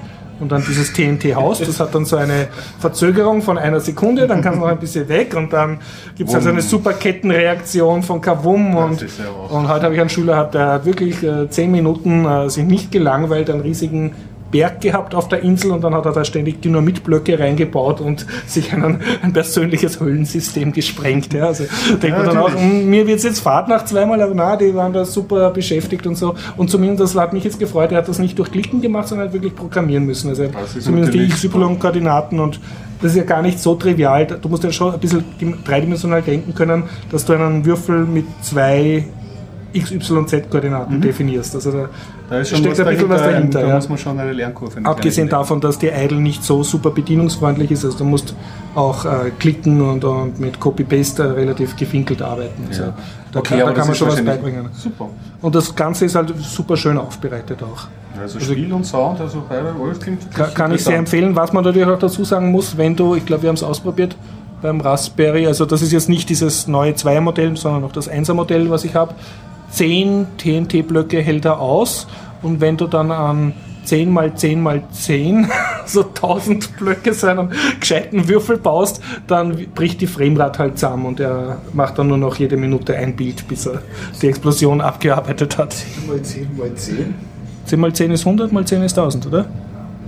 und 0.40 0.50
dann 0.50 0.64
dieses 0.66 0.92
TNT-Haus, 0.92 1.60
das 1.60 1.78
hat 1.80 1.94
dann 1.94 2.04
so 2.04 2.16
eine 2.16 2.48
Verzögerung 2.78 3.42
von 3.42 3.56
einer 3.56 3.80
Sekunde, 3.80 4.26
dann 4.26 4.42
kann 4.42 4.54
es 4.54 4.60
noch 4.60 4.66
ein 4.66 4.78
bisschen 4.78 5.08
weg 5.08 5.34
und 5.36 5.52
dann 5.52 5.78
gibt 6.16 6.28
es 6.28 6.34
also 6.34 6.48
eine 6.48 6.62
super 6.62 6.92
Kettenreaktion 6.92 8.02
von 8.02 8.20
Kavum 8.20 8.74
und, 8.74 9.00
ja 9.00 9.06
und 9.48 9.68
heute 9.68 9.84
habe 9.84 9.94
ich 9.94 10.00
einen 10.00 10.10
Schüler 10.10 10.44
der 10.44 10.66
hat 10.72 10.86
wirklich 10.86 11.22
äh, 11.22 11.48
zehn 11.48 11.70
Minuten 11.70 12.24
äh, 12.24 12.50
sich 12.50 12.64
nicht 12.64 12.90
gelangweilt, 12.90 13.48
einen 13.48 13.60
riesigen 13.60 14.12
Berg 14.54 14.80
gehabt 14.82 15.16
auf 15.16 15.26
der 15.26 15.42
Insel 15.42 15.72
und 15.72 15.82
dann 15.82 15.92
hat 15.96 16.06
er 16.06 16.12
da 16.12 16.24
ständig 16.24 16.62
Dynamitblöcke 16.62 17.40
reingebaut 17.40 18.00
und 18.00 18.24
sich 18.46 18.72
einen, 18.72 19.00
ein 19.20 19.32
persönliches 19.32 19.98
Höhlensystem 19.98 20.72
gesprengt. 20.72 21.34
Ja. 21.34 21.46
Also 21.46 21.64
denkt 22.00 22.16
man 22.16 22.24
dann 22.26 22.38
auch, 22.38 22.50
natürlich. 22.50 22.70
"Hm, 22.82 22.88
mir 22.88 23.04
wird 23.08 23.18
es 23.18 23.24
jetzt 23.24 23.40
Fahrt 23.40 23.66
nach 23.66 23.84
zweimal, 23.84 24.22
aber 24.22 24.32
na, 24.32 24.56
die 24.56 24.72
waren 24.72 24.92
da 24.92 25.04
super 25.04 25.50
beschäftigt 25.50 26.06
und 26.06 26.16
so. 26.16 26.36
Und 26.56 26.70
zumindest, 26.70 27.00
das 27.16 27.20
hat 27.20 27.32
mich 27.32 27.42
jetzt 27.42 27.58
gefreut, 27.58 27.90
er 27.90 27.98
hat 27.98 28.08
das 28.08 28.20
nicht 28.20 28.38
durch 28.38 28.52
Klicken 28.52 28.80
gemacht, 28.80 29.08
sondern 29.08 29.26
hat 29.26 29.34
wirklich 29.34 29.56
programmieren 29.56 30.04
müssen. 30.06 30.28
Also 30.28 30.44
zumindest 30.78 31.14
die 31.14 31.26
XY-Koordinaten 31.26 32.38
und 32.38 32.60
das 33.02 33.10
ist 33.10 33.16
ja 33.18 33.24
gar 33.24 33.42
nicht 33.42 33.58
so 33.58 33.74
trivial. 33.74 34.24
Du 34.40 34.48
musst 34.48 34.62
ja 34.62 34.70
schon 34.70 34.94
ein 34.94 35.00
bisschen 35.00 35.24
dreidimensional 35.64 36.22
denken 36.22 36.54
können, 36.54 36.84
dass 37.10 37.24
du 37.24 37.32
einen 37.32 37.64
Würfel 37.64 38.04
mit 38.04 38.24
zwei 38.40 39.04
XYZ-Koordinaten 39.74 41.00
definierst. 41.00 41.54
Also 41.54 41.72
da, 41.72 41.88
Da 42.30 42.44
steckt 42.44 42.66
ein 42.80 42.86
bisschen 42.86 43.08
was 43.08 43.22
dahinter. 43.22 43.60
Da 43.60 43.68
ja. 43.68 43.74
muss 43.74 43.88
man 43.88 43.98
schon 43.98 44.18
eine 44.18 44.32
Lernkurve 44.32 44.84
Abgesehen 44.84 45.28
davon, 45.28 45.60
dass 45.60 45.78
die 45.78 45.88
Idle 45.88 46.20
nicht 46.20 46.42
so 46.44 46.62
super 46.62 46.90
bedienungsfreundlich 46.90 47.70
ist, 47.70 47.84
also 47.84 47.98
du 47.98 48.04
musst 48.04 48.34
auch 48.74 49.04
äh, 49.04 49.30
klicken 49.38 49.80
und, 49.80 50.04
und 50.04 50.40
mit 50.40 50.58
Copy-Paste 50.58 51.22
äh, 51.22 51.26
relativ 51.26 51.76
gefinkelt 51.76 52.22
arbeiten. 52.22 52.64
Also, 52.68 52.82
Ja. 52.82 52.94
Da, 53.32 53.40
Okay, 53.40 53.58
kann, 53.58 53.66
da 53.66 53.72
kann 53.72 53.86
man 53.88 53.96
schon 53.96 54.08
was 54.08 54.24
beibringen. 54.24 54.68
Super. 54.74 55.10
Und 55.42 55.54
das 55.56 55.74
Ganze 55.74 56.04
ist 56.04 56.14
halt 56.14 56.32
super 56.40 56.76
schön 56.76 56.96
aufbereitet 56.96 57.62
auch. 57.62 57.88
Also 58.20 58.38
Spiel 58.38 58.72
und 58.72 58.84
Sound, 58.84 59.20
also 59.20 59.42
beide, 59.48 59.74
alles 59.80 59.98
klingt 59.98 60.32
Kann, 60.32 60.54
kann 60.54 60.72
ich 60.72 60.84
sehr 60.84 60.96
empfehlen. 60.96 61.34
Was 61.34 61.52
man 61.52 61.64
natürlich 61.64 61.88
auch 61.88 61.98
dazu 61.98 62.24
sagen 62.24 62.52
muss, 62.52 62.76
wenn 62.76 62.94
du, 62.94 63.16
ich 63.16 63.26
glaube, 63.26 63.42
wir 63.42 63.48
haben 63.48 63.56
es 63.56 63.62
ausprobiert 63.64 64.16
beim 64.62 64.80
Raspberry, 64.80 65.46
also 65.46 65.66
das 65.66 65.82
ist 65.82 65.92
jetzt 65.92 66.08
nicht 66.08 66.28
dieses 66.30 66.68
neue 66.68 66.92
2er-Modell, 66.92 67.56
sondern 67.56 67.82
noch 67.82 67.92
das 67.92 68.10
1er-Modell, 68.10 68.70
was 68.70 68.84
ich 68.84 68.94
habe. 68.94 69.14
10 69.74 70.26
TNT-Blöcke 70.38 71.20
hält 71.20 71.44
er 71.44 71.58
aus 71.58 72.06
und 72.42 72.60
wenn 72.60 72.76
du 72.76 72.86
dann 72.86 73.10
an 73.10 73.54
10 73.84 74.10
mal 74.10 74.34
10 74.34 74.62
mal 74.62 74.82
10, 74.92 75.48
so 75.86 76.02
1000 76.02 76.76
Blöcke 76.76 77.12
so 77.12 77.26
einen 77.26 77.50
gescheiten 77.80 78.28
Würfel 78.28 78.56
baust, 78.56 79.02
dann 79.26 79.66
bricht 79.74 80.00
die 80.00 80.06
Framerate 80.06 80.60
halt 80.60 80.78
zusammen 80.78 81.06
und 81.06 81.20
er 81.20 81.58
macht 81.72 81.98
dann 81.98 82.06
nur 82.06 82.18
noch 82.18 82.36
jede 82.36 82.56
Minute 82.56 82.96
ein 82.96 83.16
Bild, 83.16 83.46
bis 83.48 83.66
er 83.66 83.82
die 84.22 84.28
Explosion 84.28 84.80
abgearbeitet 84.80 85.58
hat. 85.58 85.72
10 85.72 86.06
mal 86.06 86.22
10 86.22 86.56
mal 86.56 86.74
10? 86.74 87.14
10 87.66 87.80
mal 87.80 87.92
10 87.92 88.10
ist 88.12 88.26
100, 88.26 88.52
mal 88.52 88.64
10 88.64 88.82
ist 88.82 88.96
1000, 88.96 89.26
oder? 89.26 89.46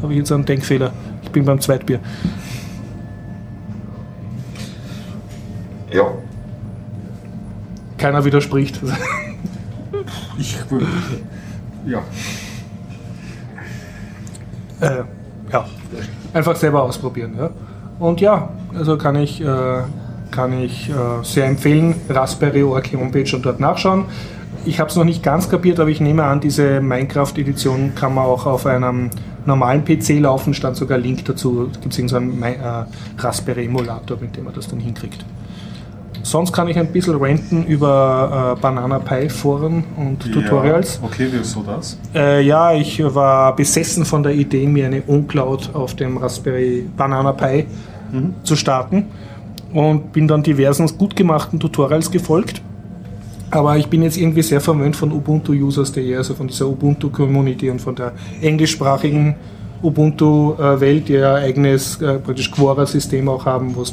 Habe 0.01 0.13
ich 0.13 0.19
jetzt 0.19 0.31
einen 0.31 0.45
Denkfehler? 0.45 0.93
Ich 1.25 1.31
bin 1.31 1.45
beim 1.45 1.61
Zweitbier. 1.61 1.99
Ja. 5.91 6.13
Keiner 7.99 8.25
widerspricht. 8.25 8.81
Ich, 10.39 10.59
ja. 11.87 12.03
äh, 14.81 15.05
ja, 15.53 15.67
einfach 16.33 16.57
selber 16.57 16.83
ausprobieren. 16.83 17.35
Ja. 17.39 17.51
Und 17.99 18.21
ja, 18.21 18.51
also 18.77 18.99
kann 18.99 19.17
ich, 19.17 19.41
äh, 19.41 19.83
kann 20.31 20.53
ich 20.59 20.91
äh, 20.91 20.93
sehr 21.23 21.47
empfehlen, 21.47 21.95
Raspberry.org 22.09 22.93
Homepage 22.93 23.35
und 23.35 23.47
dort 23.47 23.61
nachschauen. 23.61 24.05
Ich 24.65 24.81
habe 24.81 24.91
es 24.91 24.97
noch 24.97 25.05
nicht 25.05 25.23
ganz 25.23 25.49
kapiert, 25.49 25.79
aber 25.79 25.91
ich 25.91 26.01
nehme 26.01 26.25
an, 26.25 26.41
diese 26.41 26.81
Minecraft-Edition 26.81 27.95
kann 27.95 28.15
man 28.15 28.25
auch 28.25 28.47
auf 28.47 28.67
einem 28.67 29.11
normalen 29.47 29.85
PC 29.85 30.19
laufen, 30.21 30.55
stand 30.55 30.77
sogar 30.77 30.99
Link 30.99 31.25
dazu. 31.25 31.71
Da 31.73 31.81
gibt 31.81 31.93
es 31.93 31.99
irgendeinen 31.99 32.43
äh, 32.43 32.85
Raspberry-Emulator, 33.19 34.19
mit 34.21 34.37
dem 34.37 34.45
man 34.45 34.55
das 34.55 34.67
dann 34.69 34.81
hinkriegt. 34.81 35.25
Sonst 36.27 36.53
kann 36.53 36.67
ich 36.67 36.77
ein 36.77 36.89
bisschen 36.89 37.15
ranten 37.23 37.65
über 37.67 38.57
äh, 38.57 38.61
Banana 38.61 38.99
Pi 38.99 39.29
Foren 39.29 39.85
und 39.97 40.33
Tutorials. 40.33 40.99
Ja, 41.01 41.07
okay, 41.07 41.29
wieso 41.31 41.63
das? 41.63 41.97
Äh, 42.17 42.43
ja, 42.45 42.73
ich 42.73 43.01
war 43.15 43.55
besessen 43.55 44.05
von 44.05 44.25
der 44.25 44.33
Idee, 44.35 44.67
mir 44.67 44.87
eine 44.87 45.03
Uncloud 45.03 45.71
auf 45.73 45.95
dem 45.95 46.17
Raspberry 46.17 46.85
Banana 46.97 47.31
Pi 47.31 47.67
zu 48.43 48.57
starten 48.57 49.05
und 49.73 50.13
bin 50.13 50.27
dann 50.27 50.43
diversen 50.43 50.89
gut 50.99 51.15
gemachten 51.15 51.61
Tutorials 51.61 52.11
gefolgt. 52.11 52.61
Aber 53.53 53.77
ich 53.77 53.87
bin 53.87 54.03
jetzt 54.03 54.17
irgendwie 54.17 54.43
sehr 54.43 54.61
verwöhnt 54.61 54.97
von 54.97 55.13
Ubuntu-Users.de, 55.13 56.17
also 56.17 56.35
von 56.35 56.49
dieser 56.49 56.67
Ubuntu-Community 56.67 57.71
und 57.71 57.81
von 57.81 57.95
der 57.95 58.11
englischsprachigen 58.41 59.37
Ubuntu-Welt, 59.83 61.09
die 61.09 61.15
ja 61.15 61.35
ein 61.35 61.45
eigenes 61.45 62.01
äh, 62.01 62.19
praktisch 62.19 62.51
Quora-System 62.51 63.29
auch 63.29 63.45
haben, 63.45 63.75
wo 63.77 63.83
du 63.83 63.91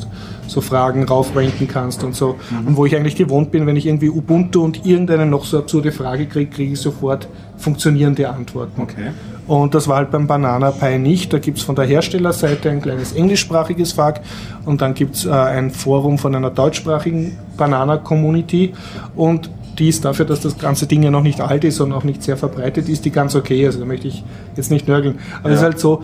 so 0.48 0.62
Fragen 0.62 1.04
raufranken 1.04 1.68
kannst 1.68 2.04
und 2.04 2.16
so. 2.16 2.36
Und 2.66 2.78
wo 2.78 2.86
ich 2.86 2.96
eigentlich 2.96 3.16
gewohnt 3.16 3.52
bin, 3.52 3.66
wenn 3.66 3.76
ich 3.76 3.86
irgendwie 3.86 4.10
Ubuntu 4.10 4.64
und 4.64 4.86
irgendeine 4.86 5.26
noch 5.26 5.46
so 5.46 5.60
absurde 5.60 5.92
Frage 5.92 6.26
kriege, 6.26 6.50
kriege 6.52 6.74
ich 6.74 6.80
sofort 6.80 7.28
funktionierende 7.58 8.30
Antworten. 8.30 8.82
Okay. 8.82 9.12
Und 9.48 9.76
das 9.76 9.88
war 9.88 9.98
halt 9.98 10.12
beim 10.12 10.26
Banana 10.28 10.72
Pi 10.72 10.98
nicht. 10.98 11.34
Da 11.34 11.40
gibt 11.40 11.58
es 11.58 11.64
von 11.64 11.76
der 11.76 11.86
Herstellerseite 11.86 12.70
ein 12.70 12.82
kleines 12.82 13.12
englischsprachiges 13.14 13.92
FAQ 13.92 14.22
und 14.66 14.82
dann 14.82 14.94
gibt 14.94 15.16
es 15.16 15.26
äh, 15.26 15.32
ein 15.32 15.72
Forum 15.72 16.18
von 16.18 16.34
einer 16.36 16.50
deutschsprachigen 16.50 17.38
Banana-Community 17.58 18.74
und 19.16 19.50
die 19.80 19.90
ist 19.90 20.06
dafür, 20.06 20.26
dass 20.26 20.42
das 20.42 20.58
ganze 20.58 20.88
Ding 20.88 21.04
ja 21.04 21.12
noch 21.12 21.24
nicht 21.24 21.42
alt 21.42 21.64
ist 21.64 21.80
und 21.80 21.92
auch 21.94 22.04
nicht 22.04 22.24
sehr 22.24 22.38
verbreitet 22.38 22.90
ist, 22.90 23.06
die 23.06 23.12
ganz 23.12 23.36
okay. 23.36 23.66
Also 23.66 23.80
da 23.80 23.86
möchte 23.86 24.08
ich 24.08 24.24
jetzt 24.56 24.72
nicht 24.72 24.88
nörgeln. 24.88 25.20
Aber 25.42 25.50
es 25.50 25.60
ist 25.60 25.64
halt 25.64 25.80
so, 25.80 26.04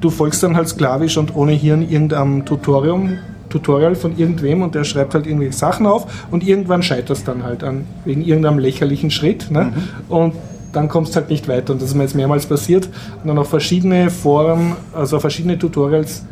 du 0.00 0.10
folgst 0.10 0.42
dann 0.42 0.56
halt 0.56 0.68
sklavisch 0.68 1.16
und 1.16 1.34
ohne 1.34 1.52
Hirn 1.52 1.88
irgendeinem 1.88 2.44
Tutorium, 2.44 3.18
Tutorial 3.48 3.94
von 3.94 4.18
irgendwem 4.18 4.62
und 4.62 4.74
der 4.74 4.84
schreibt 4.84 5.14
halt 5.14 5.26
irgendwelche 5.26 5.56
Sachen 5.56 5.86
auf 5.86 6.26
und 6.30 6.46
irgendwann 6.46 6.82
scheitert 6.82 7.16
es 7.16 7.24
dann 7.24 7.44
halt 7.44 7.62
an 7.62 7.86
wegen 8.04 8.22
irgendeinem 8.22 8.58
lächerlichen 8.58 9.10
Schritt. 9.10 9.50
Ne? 9.50 9.72
Und 10.08 10.34
dann 10.72 10.88
kommst 10.88 11.14
du 11.14 11.20
halt 11.20 11.30
nicht 11.30 11.48
weiter. 11.48 11.72
Und 11.72 11.80
das 11.80 11.90
ist 11.90 11.94
mir 11.94 12.02
jetzt 12.02 12.14
mehrmals 12.14 12.46
passiert. 12.46 12.88
Und 13.22 13.28
dann 13.28 13.38
auch 13.38 13.46
verschiedene 13.46 14.10
Foren, 14.10 14.72
also 14.92 15.18
verschiedene 15.20 15.58
Tutorials 15.58 16.24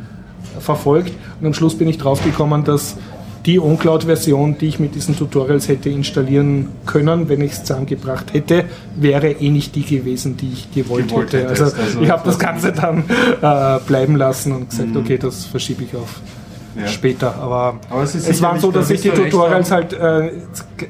verfolgt. 0.58 1.12
Und 1.40 1.46
am 1.46 1.54
Schluss 1.54 1.76
bin 1.76 1.88
ich 1.88 1.98
draufgekommen, 1.98 2.64
dass 2.64 2.96
die 3.46 3.60
OnCloud-Version, 3.60 4.56
die 4.58 4.68
ich 4.68 4.78
mit 4.78 4.94
diesen 4.94 5.16
Tutorials 5.16 5.68
hätte 5.68 5.90
installieren 5.90 6.68
können, 6.86 7.28
wenn 7.28 7.42
ich 7.42 7.52
es 7.52 7.64
zusammengebracht 7.64 8.32
hätte, 8.32 8.64
wäre 8.96 9.32
eh 9.32 9.50
nicht 9.50 9.74
die 9.74 9.82
gewesen, 9.82 10.36
die 10.36 10.52
ich 10.52 10.72
gewollt, 10.72 11.08
Gewollt 11.08 11.32
hätte. 11.34 11.48
Also, 11.48 11.64
also 11.64 12.00
ich 12.00 12.10
habe 12.10 12.22
das 12.24 12.38
Ganze 12.38 12.72
dann 12.72 13.04
äh, 13.42 13.78
bleiben 13.86 14.16
lassen 14.16 14.52
und 14.52 14.70
gesagt, 14.70 14.96
okay, 14.96 15.18
das 15.18 15.44
verschiebe 15.44 15.84
ich 15.84 15.94
auf 15.94 16.20
Ja. 16.76 16.88
später. 16.88 17.34
Aber, 17.36 17.78
Aber 17.90 18.02
es 18.02 18.14
es 18.14 18.42
war 18.42 18.58
so, 18.58 18.70
da 18.72 18.78
dass 18.78 18.88
sich 18.88 19.02
die 19.02 19.10
Tutorials 19.10 19.70
halt 19.70 19.92
äh, 19.92 20.32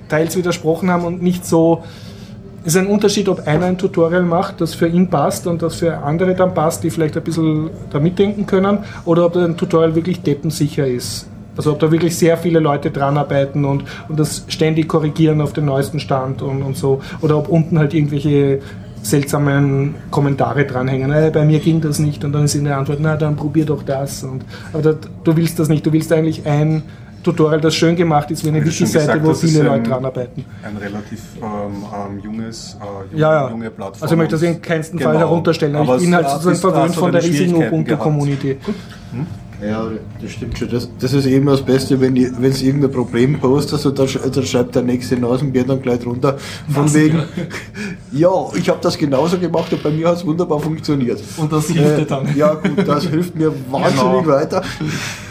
teils 0.09 0.37
widersprochen 0.37 0.91
haben 0.91 1.05
und 1.05 1.23
nicht 1.23 1.45
so. 1.45 1.83
Es 2.67 2.75
ist 2.75 2.81
ein 2.81 2.87
Unterschied, 2.87 3.29
ob 3.29 3.47
einer 3.47 3.67
ein 3.67 3.77
Tutorial 3.77 4.23
macht, 4.23 4.63
das 4.63 4.75
für 4.75 4.87
ihn 4.87 5.11
passt 5.11 5.47
und 5.47 5.61
das 5.61 5.75
für 5.75 5.99
andere 5.99 6.35
dann 6.35 6.55
passt, 6.55 6.83
die 6.83 6.89
vielleicht 6.89 7.15
ein 7.15 7.23
bisschen 7.23 7.69
da 7.91 8.01
mitdenken 8.01 8.47
können, 8.47 8.79
oder 9.05 9.27
ob 9.27 9.37
ein 9.37 9.57
Tutorial 9.59 9.95
wirklich 9.95 10.23
deppensicher 10.23 10.87
ist. 10.87 11.27
Also 11.57 11.73
ob 11.73 11.79
da 11.81 11.91
wirklich 11.93 12.17
sehr 12.17 12.37
viele 12.37 12.59
Leute 12.61 12.91
dran 12.91 13.17
arbeiten 13.17 13.65
und, 13.65 13.85
und 14.09 14.19
das 14.19 14.45
ständig 14.49 14.89
korrigieren 14.89 15.41
auf 15.41 15.53
den 15.53 15.65
neuesten 15.67 16.01
Stand 16.01 16.43
und, 16.43 16.63
und 16.63 16.77
so. 16.77 17.01
Oder 17.21 17.39
ob 17.39 17.49
unten 17.49 17.79
halt 17.79 17.95
irgendwelche 17.95 18.61
seltsamen 19.03 19.95
Kommentare 20.11 20.65
dranhängen. 20.65 21.13
Äh, 21.13 21.31
bei 21.33 21.45
mir 21.45 21.61
ging 21.61 21.81
das 21.81 21.99
nicht 21.99 22.25
und 22.25 22.33
dann 22.33 22.45
ist 22.45 22.55
in 22.55 22.65
der 22.65 22.79
Antwort, 22.79 22.99
na 23.01 23.17
dann 23.17 23.37
probier 23.37 23.67
doch 23.67 23.83
das. 23.83 24.25
Und, 24.25 24.45
aber 24.73 24.83
da, 24.83 24.95
du 25.23 25.37
willst 25.37 25.59
das 25.59 25.69
nicht, 25.69 25.85
du 25.87 25.93
willst 25.93 26.11
eigentlich 26.13 26.47
ein 26.47 26.83
Tutorial, 27.23 27.59
das 27.61 27.75
schön 27.75 27.97
gemacht 27.97 28.31
ist, 28.31 28.45
wie 28.45 28.49
eine 28.51 28.63
Wiki-Seite, 28.65 29.19
wo 29.25 29.33
viele 29.33 29.61
ein- 29.61 29.67
Leute 29.67 29.91
dran 29.91 30.05
arbeiten. 30.05 30.45
Ein 30.63 30.77
relativ 30.77 31.21
ähm, 31.41 31.47
ähm, 31.47 32.19
junges, 32.23 32.77
äh, 32.81 32.85
junge, 33.13 33.21
Ja, 33.21 33.33
ja. 33.45 33.51
junge 33.51 33.71
Plattform. 33.71 34.03
Also 34.03 34.15
ich 34.15 34.19
möchte 34.19 34.35
das 34.35 34.43
in 34.43 34.61
keinem 34.61 34.83
Fall 34.85 34.99
Genau. 34.99 35.19
herunterstellen. 35.19 35.77
Aber 35.77 35.97
ich 35.97 36.03
bin 36.03 36.15
halt 36.15 36.29
sozusagen 36.29 36.57
verwöhnt 36.57 36.95
von 36.97 37.13
der 37.13 37.23
riesigen 37.23 37.55
Ubuntu-Community. 37.57 38.57
Ja, 39.63 39.89
das 40.21 40.33
stimmt 40.33 40.59
schon. 40.59 40.69
Das, 40.69 40.89
das 40.99 41.13
ist 41.13 41.27
eben 41.27 41.47
das 41.47 41.63
Beste, 41.63 42.01
wenn 42.01 42.17
es 42.17 42.63
irgendein 42.63 42.91
Problem 42.91 43.39
postest, 43.39 43.87
und 43.87 43.99
dann, 43.99 44.09
dann 44.33 44.45
schreibt 44.47 44.75
der 44.75 44.83
nächste 44.83 45.17
Nasenbär 45.17 45.65
dann 45.65 45.81
gleich 45.81 46.01
drunter. 46.01 46.37
Von 46.69 46.93
wegen, 46.93 47.23
ja, 48.13 48.31
ich 48.55 48.69
habe 48.69 48.79
das 48.83 48.99
genauso 48.99 49.39
gemacht 49.39 49.73
und 49.73 49.83
bei 49.83 49.91
mir 49.91 50.09
hat 50.09 50.17
es 50.17 50.27
wunderbar 50.27 50.61
funktioniert. 50.61 51.23
Und 51.37 51.53
das 51.53 51.69
hilft 51.69 51.99
dir 51.99 52.03
Äh, 52.03 52.07
dann. 52.07 52.37
Ja, 52.37 52.55
gut, 52.55 52.87
das 52.87 53.05
hilft 53.07 53.35
mir 53.37 53.53
wahnsinnig 53.71 53.95
Genau. 54.23 54.27
weiter. 54.27 54.63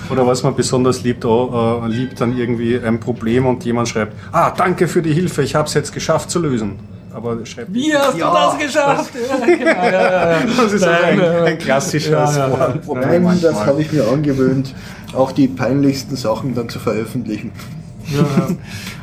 Oder 0.10 0.26
was 0.28 0.44
man 0.44 0.56
besonders 0.56 1.04
liebt, 1.04 1.26
auch, 1.26 1.86
äh, 1.86 1.88
liebt 1.90 2.20
dann 2.20 2.36
irgendwie 2.38 2.78
ein 2.80 3.00
Problem 3.00 3.46
und 3.46 3.64
jemand 3.66 3.90
schreibt, 3.90 4.16
ah, 4.32 4.52
danke 4.52 4.88
für 4.88 5.02
die 5.02 5.14
Hilfe, 5.14 5.44
ich 5.44 5.56
habe 5.56 5.68
es 5.68 5.74
jetzt 5.74 5.94
geschafft 5.94 6.30
zu 6.30 6.40
lösen. 6.40 6.80
Aber 7.14 7.46
schreibt 7.46 7.74
Wie 7.74 7.94
hast 7.96 8.18
Ja, 8.18 8.30
du 8.32 8.58
das 8.58 8.66
geschafft? 8.68 9.12
Ja, 9.30 9.56
genau, 9.56 9.66
ja. 9.68 10.40
Das 10.58 10.74
ist 10.74 10.82
Nein, 10.82 11.20
ein, 11.22 11.44
ein 11.46 11.58
klassisches. 11.58 12.36
Forenproblem 12.38 13.24
Nein, 13.24 13.40
das 13.42 13.66
habe 13.66 13.82
ich 13.82 13.92
mir 13.92 14.08
angewöhnt, 14.08 14.74
auch 15.14 15.32
die 15.32 15.48
peinlichsten 15.48 16.16
Sachen 16.16 16.56
dann 16.56 16.70
zu 16.70 16.80
veröffentlichen. 16.80 17.52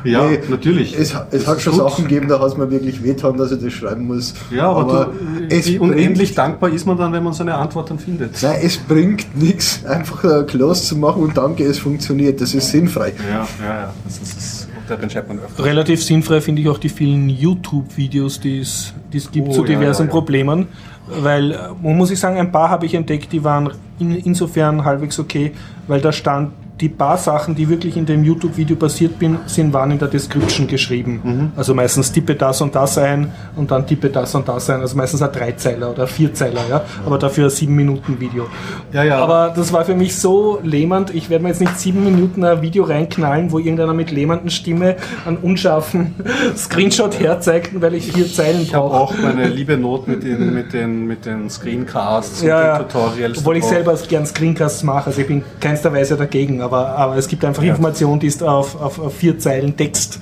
Ja, 0.03 0.27
Nee, 0.29 0.39
natürlich. 0.49 0.97
Es, 0.97 1.15
es 1.31 1.47
hat 1.47 1.61
schon 1.61 1.73
Gut. 1.73 1.81
Sachen 1.89 2.07
gegeben, 2.07 2.27
da 2.27 2.39
hat 2.39 2.47
es 2.49 2.57
mir 2.57 2.69
wirklich 2.71 3.03
wehgetan, 3.03 3.37
dass 3.37 3.51
ich 3.51 3.61
das 3.63 3.71
schreiben 3.73 4.05
muss. 4.07 4.33
Ja, 4.51 4.69
aber, 4.71 5.11
du, 5.37 5.45
es 5.55 5.67
wie 5.67 5.77
bringt- 5.79 5.93
unendlich 5.93 6.33
dankbar 6.35 6.69
ist 6.71 6.85
man 6.87 6.97
dann, 6.97 7.13
wenn 7.13 7.23
man 7.23 7.33
so 7.33 7.43
eine 7.43 7.55
Antwort 7.55 7.89
dann 7.91 7.99
findet. 7.99 8.41
Nein, 8.41 8.59
es 8.63 8.77
bringt 8.77 9.35
nichts, 9.39 9.85
einfach 9.85 10.23
ein 10.23 10.45
Close 10.47 10.83
zu 10.83 10.95
machen 10.97 11.23
und 11.23 11.37
danke, 11.37 11.63
es 11.65 11.77
funktioniert. 11.79 12.41
Das 12.41 12.53
ist 12.53 12.69
sinnfrei. 12.71 13.13
Ja, 13.29 13.47
ja, 13.65 13.73
ja. 13.81 13.93
Das 14.05 14.17
ist, 14.21 14.37
das, 14.37 14.60
da 14.97 15.03
entscheidet 15.03 15.29
man 15.29 15.39
öfter. 15.39 15.63
Relativ 15.63 16.03
sinnfrei 16.03 16.41
finde 16.41 16.61
ich 16.61 16.69
auch 16.69 16.77
die 16.77 16.89
vielen 16.89 17.29
YouTube-Videos, 17.29 18.39
die 18.39 18.59
es 18.59 18.93
die 19.11 19.17
es 19.17 19.31
gibt 19.31 19.49
Oh, 19.49 19.51
zu 19.51 19.63
diversen 19.63 20.03
ja, 20.03 20.07
ja. 20.07 20.11
Problemen. 20.11 20.67
Weil, 21.07 21.51
äh, 21.51 21.57
man 21.81 21.97
muss 21.97 22.11
ich 22.11 22.19
sagen, 22.19 22.37
ein 22.37 22.51
paar 22.51 22.69
habe 22.69 22.85
ich 22.85 22.93
entdeckt, 22.93 23.31
die 23.33 23.43
waren 23.43 23.71
in, 23.99 24.15
insofern 24.15 24.85
halbwegs 24.85 25.19
okay, 25.19 25.51
weil 25.87 25.99
da 25.99 26.11
stand, 26.11 26.51
die 26.81 26.89
paar 26.89 27.17
Sachen, 27.17 27.53
die 27.55 27.69
wirklich 27.69 27.95
in 27.95 28.05
dem 28.07 28.23
YouTube-Video 28.23 28.75
passiert 28.75 29.19
bin, 29.19 29.37
sind, 29.45 29.71
waren 29.71 29.91
in 29.91 29.99
der 29.99 30.07
Description 30.07 30.67
geschrieben. 30.67 31.21
Mhm. 31.23 31.51
Also 31.55 31.75
meistens 31.75 32.11
tippe 32.11 32.33
das 32.35 32.59
und 32.61 32.73
das 32.75 32.97
ein 32.97 33.31
und 33.55 33.69
dann 33.71 33.85
tippe 33.85 34.09
das 34.09 34.33
und 34.33 34.47
das 34.47 34.69
ein. 34.69 34.81
Also 34.81 34.97
meistens 34.97 35.21
ein 35.21 35.31
Dreizeiler 35.31 35.91
oder 35.91 36.03
ein 36.03 36.07
Vierzeiler, 36.09 36.61
ja. 36.69 36.81
Aber 37.05 37.19
dafür 37.19 37.45
ein 37.45 37.49
sieben 37.51 37.75
Minuten 37.75 38.19
Video. 38.19 38.47
Ja, 38.91 39.03
ja. 39.03 39.19
Aber 39.19 39.53
das 39.55 39.71
war 39.71 39.85
für 39.85 39.93
mich 39.95 40.15
so 40.15 40.59
lähmend. 40.63 41.13
Ich 41.13 41.29
werde 41.29 41.43
mir 41.43 41.49
jetzt 41.49 41.61
nicht 41.61 41.79
sieben 41.79 42.03
Minuten 42.03 42.43
ein 42.43 42.61
Video 42.61 42.83
reinknallen, 42.83 43.51
wo 43.51 43.59
irgendeiner 43.59 43.93
mit 43.93 44.09
lähmenden 44.11 44.49
Stimme 44.49 44.95
einen 45.25 45.37
unscharfen 45.37 46.15
Screenshot 46.57 47.19
herzeigt, 47.19 47.79
weil 47.79 47.93
ich 47.93 48.11
vier 48.11 48.27
Zeilen 48.27 48.61
Ich 48.61 48.73
habe 48.73 48.89
brauche. 48.89 49.13
auch 49.13 49.21
meine 49.21 49.47
liebe 49.47 49.77
Not 49.77 50.07
mit 50.07 50.23
den, 50.23 50.53
mit 50.53 50.73
den, 50.73 51.05
mit 51.05 51.25
den 51.25 51.49
Screencasts 51.49 52.41
Ja, 52.41 52.77
und 52.77 52.79
den 52.79 52.89
Tutorials. 52.89 53.37
Obwohl 53.39 53.57
ich 53.57 53.63
drauf. 53.63 53.71
selber 53.71 53.95
gern 54.09 54.25
Screencasts 54.25 54.83
mache, 54.83 55.07
also 55.07 55.21
ich 55.21 55.27
bin 55.27 55.43
keinster 55.59 55.93
Weise 55.93 56.17
dagegen, 56.17 56.61
aber, 56.71 56.97
aber 56.97 57.17
es 57.17 57.27
gibt 57.27 57.43
einfach 57.43 57.63
Informationen, 57.63 58.19
die 58.19 58.29
du 58.29 58.45
auf, 58.45 58.79
auf, 58.79 58.99
auf 58.99 59.13
vier 59.13 59.37
Zeilen 59.37 59.75
Text 59.75 60.19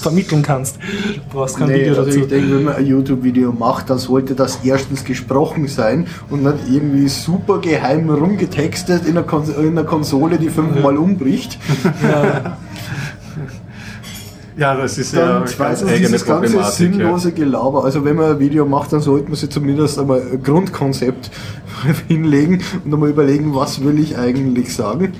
vermitteln 0.00 0.42
kannst. 0.42 0.76
Du 0.76 1.20
brauchst 1.36 1.58
kein 1.58 1.68
Nee, 1.68 1.80
Video 1.80 1.90
also 1.90 2.04
dazu. 2.06 2.20
ich 2.20 2.28
denke, 2.28 2.56
wenn 2.56 2.64
man 2.64 2.74
ein 2.76 2.86
YouTube-Video 2.86 3.52
macht, 3.52 3.90
dann 3.90 3.98
sollte 3.98 4.34
das 4.34 4.60
erstens 4.64 5.04
gesprochen 5.04 5.68
sein 5.68 6.06
und 6.30 6.42
nicht 6.42 6.56
irgendwie 6.70 7.08
super 7.08 7.58
geheim 7.60 8.08
rumgetextet 8.08 9.04
in 9.04 9.18
einer, 9.18 9.26
Kon 9.26 9.44
in 9.60 9.68
einer 9.78 9.84
Konsole, 9.84 10.38
die 10.38 10.48
fünfmal 10.48 10.96
umbricht. 10.96 11.58
Ja, 14.56 14.76
das 14.76 14.98
ist 14.98 15.16
Dann 15.16 15.26
ja 15.26 15.38
ganz 15.38 15.56
zweitens 15.56 15.84
eigene 15.84 16.06
dieses 16.08 16.26
ganze. 16.26 16.56
Ja. 16.56 16.64
sinnlose 16.70 17.32
Gelaber. 17.32 17.82
Also 17.84 18.04
wenn 18.04 18.16
man 18.16 18.32
ein 18.32 18.38
Video 18.40 18.66
macht, 18.66 18.92
dann 18.92 19.00
sollte 19.00 19.28
man 19.28 19.36
sich 19.36 19.48
zumindest 19.48 19.98
einmal 19.98 20.20
ein 20.20 20.42
Grundkonzept 20.42 21.30
hinlegen 22.08 22.60
und 22.84 22.92
einmal 22.92 23.08
überlegen, 23.08 23.54
was 23.54 23.82
will 23.82 23.98
ich 23.98 24.18
eigentlich 24.18 24.74
sagen. 24.74 25.14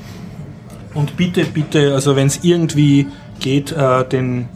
Und 0.94 1.16
bitte, 1.16 1.44
bitte, 1.44 1.94
also 1.94 2.16
wenn 2.16 2.26
es 2.26 2.40
irgendwie 2.42 3.06
geht, 3.38 3.72
äh, 3.72 4.04
den, 4.04 4.48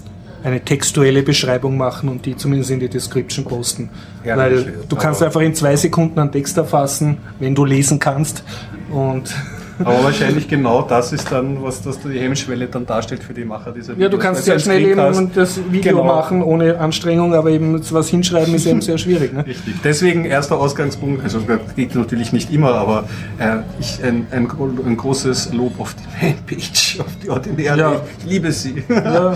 eine 0.42 0.60
textuelle 0.60 1.22
Beschreibung 1.22 1.76
machen 1.76 2.08
und 2.08 2.26
die 2.26 2.36
zumindest 2.36 2.70
in 2.70 2.80
die 2.80 2.88
Description 2.88 3.44
posten. 3.44 3.90
Ja, 4.24 4.36
Weil 4.36 4.84
du 4.88 4.96
kannst 4.96 5.22
einfach 5.22 5.40
in 5.40 5.54
zwei 5.54 5.76
Sekunden 5.76 6.18
einen 6.18 6.32
Text 6.32 6.56
erfassen, 6.56 7.18
wenn 7.38 7.54
du 7.54 7.64
lesen 7.64 7.98
kannst. 7.98 8.44
Und 8.90 9.34
Aber 9.78 10.04
wahrscheinlich 10.04 10.46
genau 10.48 10.82
das 10.82 11.12
ist 11.12 11.30
dann, 11.32 11.62
was 11.62 11.82
das 11.82 11.98
die 12.00 12.18
Hemmschwelle 12.18 12.66
dann 12.66 12.86
darstellt 12.86 13.22
für 13.22 13.34
die 13.34 13.44
Macher 13.44 13.72
dieser 13.72 13.92
ja, 13.94 13.98
du 13.98 14.04
Videos. 14.16 14.22
kannst 14.22 14.44
sehr 14.44 14.58
schnell 14.58 14.82
eben 14.84 15.30
das 15.34 15.58
Video 15.70 15.92
Genau. 15.96 16.04
machen 16.04 16.42
ohne 16.42 16.78
Anstrengung, 16.78 17.34
aber 17.34 17.50
eben 17.50 17.80
was 17.90 18.08
hinschreiben 18.08 18.54
ist 18.54 18.66
eben 18.66 18.80
sehr 18.82 18.98
schwierig. 18.98 19.32
Ne? 19.32 19.44
Richtig. 19.46 19.74
Deswegen 19.82 20.24
erster 20.24 20.58
Ausgangspunkt, 20.58 21.22
also 21.24 21.40
das 21.40 21.58
geht 21.74 21.94
natürlich 21.94 22.32
nicht 22.32 22.52
immer, 22.52 22.74
aber 22.74 23.04
äh, 23.38 23.56
ich, 23.80 24.02
ein, 24.04 24.26
ein, 24.30 24.48
ein 24.86 24.96
großes 24.96 25.52
Lob 25.52 25.80
auf 25.80 25.94
die 25.94 26.24
Mainpage, 26.24 27.00
auf 27.00 27.06
die 27.22 27.30
Ordinäre. 27.30 27.78
Ja. 27.78 27.92
Ich 28.20 28.30
liebe 28.30 28.52
sie. 28.52 28.82
Ja. 28.88 29.34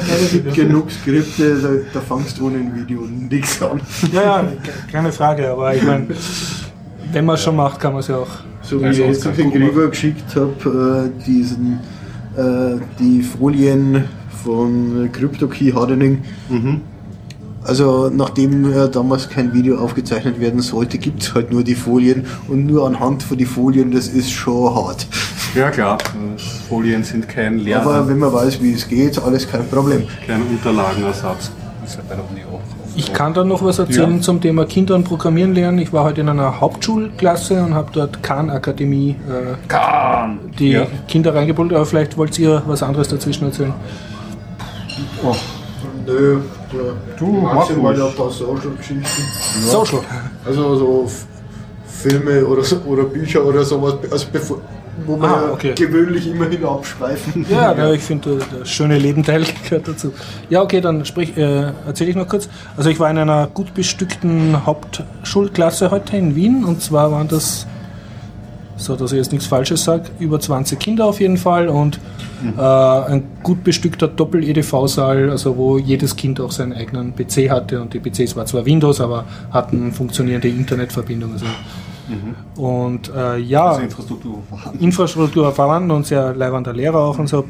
Genug 0.54 0.90
Skripte, 0.90 1.56
da, 1.60 1.68
da 1.94 2.00
fangst 2.00 2.38
du 2.38 2.46
ohne 2.46 2.58
ein 2.58 2.74
Video 2.76 3.00
nichts 3.02 3.60
an. 3.62 3.80
Ja, 4.12 4.22
ja, 4.22 4.42
ke- 4.42 4.92
keine 4.92 5.12
Frage, 5.12 5.50
aber 5.50 5.74
ich 5.74 5.82
meine, 5.82 6.06
wenn 7.12 7.24
man 7.24 7.34
es 7.34 7.42
schon 7.42 7.56
macht, 7.56 7.80
kann 7.80 7.92
man 7.92 8.00
es 8.00 8.08
ja 8.08 8.16
auch. 8.16 8.28
So 8.68 8.80
wie 8.80 8.86
Also, 8.86 9.02
ich 9.02 9.08
jetzt 9.08 9.24
guck 9.24 9.36
den. 9.36 9.50
Gregor 9.50 9.88
geschickt 9.88 10.34
habe, 10.36 11.10
äh, 11.14 11.24
diesen, 11.26 11.80
äh, 12.36 12.76
die 12.98 13.22
Folien 13.22 14.04
von 14.44 15.08
CryptoKey 15.12 15.72
Hardening. 15.72 16.22
Also 17.64 18.10
nachdem 18.14 18.72
äh, 18.72 18.88
damals 18.88 19.28
kein 19.28 19.52
Video 19.52 19.78
aufgezeichnet 19.78 20.40
werden 20.40 20.60
sollte, 20.60 20.96
gibt 20.98 21.22
es 21.22 21.34
halt 21.34 21.50
nur 21.52 21.62
die 21.64 21.74
Folien 21.74 22.24
und 22.48 22.66
nur 22.66 22.86
anhand 22.86 23.22
von 23.22 23.36
die 23.36 23.44
Folien, 23.44 23.90
das 23.90 24.08
ist 24.08 24.30
schon 24.30 24.74
hart. 24.74 25.06
Ja 25.54 25.70
klar, 25.70 25.98
Folien 26.68 27.02
sind 27.04 27.28
kein 27.28 27.58
Lehrer, 27.58 27.82
Aber 27.82 28.08
wenn 28.08 28.18
man 28.18 28.32
weiß, 28.32 28.62
wie 28.62 28.72
es 28.72 28.86
geht, 28.86 29.18
alles 29.22 29.50
kein 29.50 29.66
Problem. 29.68 30.04
kein 30.26 30.42
Unterlagenersatz. 30.42 31.50
Das 31.82 31.90
ist 31.90 31.96
ja 31.96 32.02
bei 32.08 32.14
der 32.16 32.24
Uni 32.30 32.40
Ich 32.98 33.12
kann 33.12 33.32
dann 33.32 33.46
noch 33.46 33.62
was 33.64 33.78
erzählen 33.78 34.16
Ja. 34.16 34.20
zum 34.20 34.40
Thema 34.40 34.64
Kindern 34.66 35.04
programmieren 35.04 35.54
lernen. 35.54 35.78
Ich 35.78 35.92
war 35.92 36.02
heute 36.02 36.20
in 36.22 36.28
einer 36.28 36.60
Hauptschulklasse 36.60 37.62
und 37.62 37.72
habe 37.72 37.90
dort 37.92 38.24
Khan 38.24 38.50
Akademie 38.50 39.10
äh, 39.28 39.54
Kahn. 39.68 40.40
die 40.58 40.70
Ja. 40.72 40.86
Kinder 41.06 41.32
reingebunden, 41.32 41.76
aber 41.76 41.86
vielleicht 41.86 42.16
wollt 42.18 42.36
ihr 42.40 42.60
was 42.66 42.82
anderes 42.82 43.06
dazwischen 43.06 43.44
erzählen. 43.44 43.72
Oh. 45.22 45.32
Nö, 46.06 46.38
Du, 47.18 47.26
maximal 47.26 47.96
mach 47.96 48.06
ein 48.08 48.14
paar 48.16 48.30
Social-Geschichten. 48.30 49.22
Social. 49.64 50.00
Also 50.44 50.74
so 50.76 51.08
Filme 51.86 52.44
oder, 52.44 52.62
oder 52.86 53.04
Bücher 53.04 53.44
oder 53.44 53.64
sowas, 53.64 53.94
also 54.10 54.26
bevor, 54.32 54.58
wo 55.06 55.16
man 55.16 55.30
Ah, 55.30 55.50
okay. 55.52 55.74
gewöhnlich 55.74 56.26
immerhin 56.30 56.64
abschweifen. 56.64 57.46
Ja, 57.50 57.72
ja. 57.72 57.92
ich 57.92 58.02
finde, 58.02 58.38
das 58.58 58.68
schöne 58.68 58.98
Lebenteil 58.98 59.44
gehört 59.68 59.88
dazu. 59.88 60.12
Ja, 60.50 60.62
okay, 60.62 60.80
dann 60.80 61.02
äh, 61.02 61.72
erzähle 61.86 62.10
ich 62.10 62.16
noch 62.16 62.28
kurz. 62.28 62.48
Also 62.76 62.90
ich 62.90 62.98
war 63.00 63.10
in 63.10 63.18
einer 63.18 63.46
gut 63.48 63.74
bestückten 63.74 64.66
Hauptschulklasse 64.66 65.90
heute 65.90 66.16
in 66.16 66.34
Wien 66.34 66.64
und 66.64 66.82
zwar 66.82 67.10
waren 67.12 67.28
das, 67.28 67.66
so 68.76 68.96
dass 68.96 69.12
ich 69.12 69.18
jetzt 69.18 69.32
nichts 69.32 69.46
Falsches 69.46 69.84
sage, 69.84 70.04
über 70.18 70.38
20 70.40 70.78
Kinder 70.78 71.06
auf 71.06 71.20
jeden 71.20 71.36
Fall 71.36 71.68
und 71.68 71.98
äh, 72.56 72.60
ein 72.60 73.24
gut 73.42 73.64
bestückter 73.64 74.06
Doppel-EDV-Saal, 74.06 75.30
also 75.30 75.56
wo 75.56 75.78
jedes 75.78 76.14
Kind 76.14 76.40
auch 76.40 76.52
seinen 76.52 76.72
eigenen 76.72 77.14
PC 77.16 77.50
hatte 77.50 77.80
und 77.80 77.92
die 77.94 77.98
PCs 77.98 78.36
war 78.36 78.46
zwar 78.46 78.64
Windows, 78.64 79.00
aber 79.00 79.24
hatten 79.50 79.92
funktionierende 79.92 80.48
Internetverbindung. 80.48 81.32
Also. 81.32 81.46
Und 82.56 83.12
äh, 83.14 83.38
ja, 83.38 83.66
Also 83.70 83.80
Infrastruktur 83.82 84.42
vorhanden. 84.48 84.84
Infrastruktur 84.84 85.52
vorhanden 85.52 85.90
und 85.90 86.06
sehr 86.06 86.34
leibender 86.34 86.72
Lehrer 86.72 86.98
auch 87.00 87.18
und 87.18 87.28
so. 87.28 87.44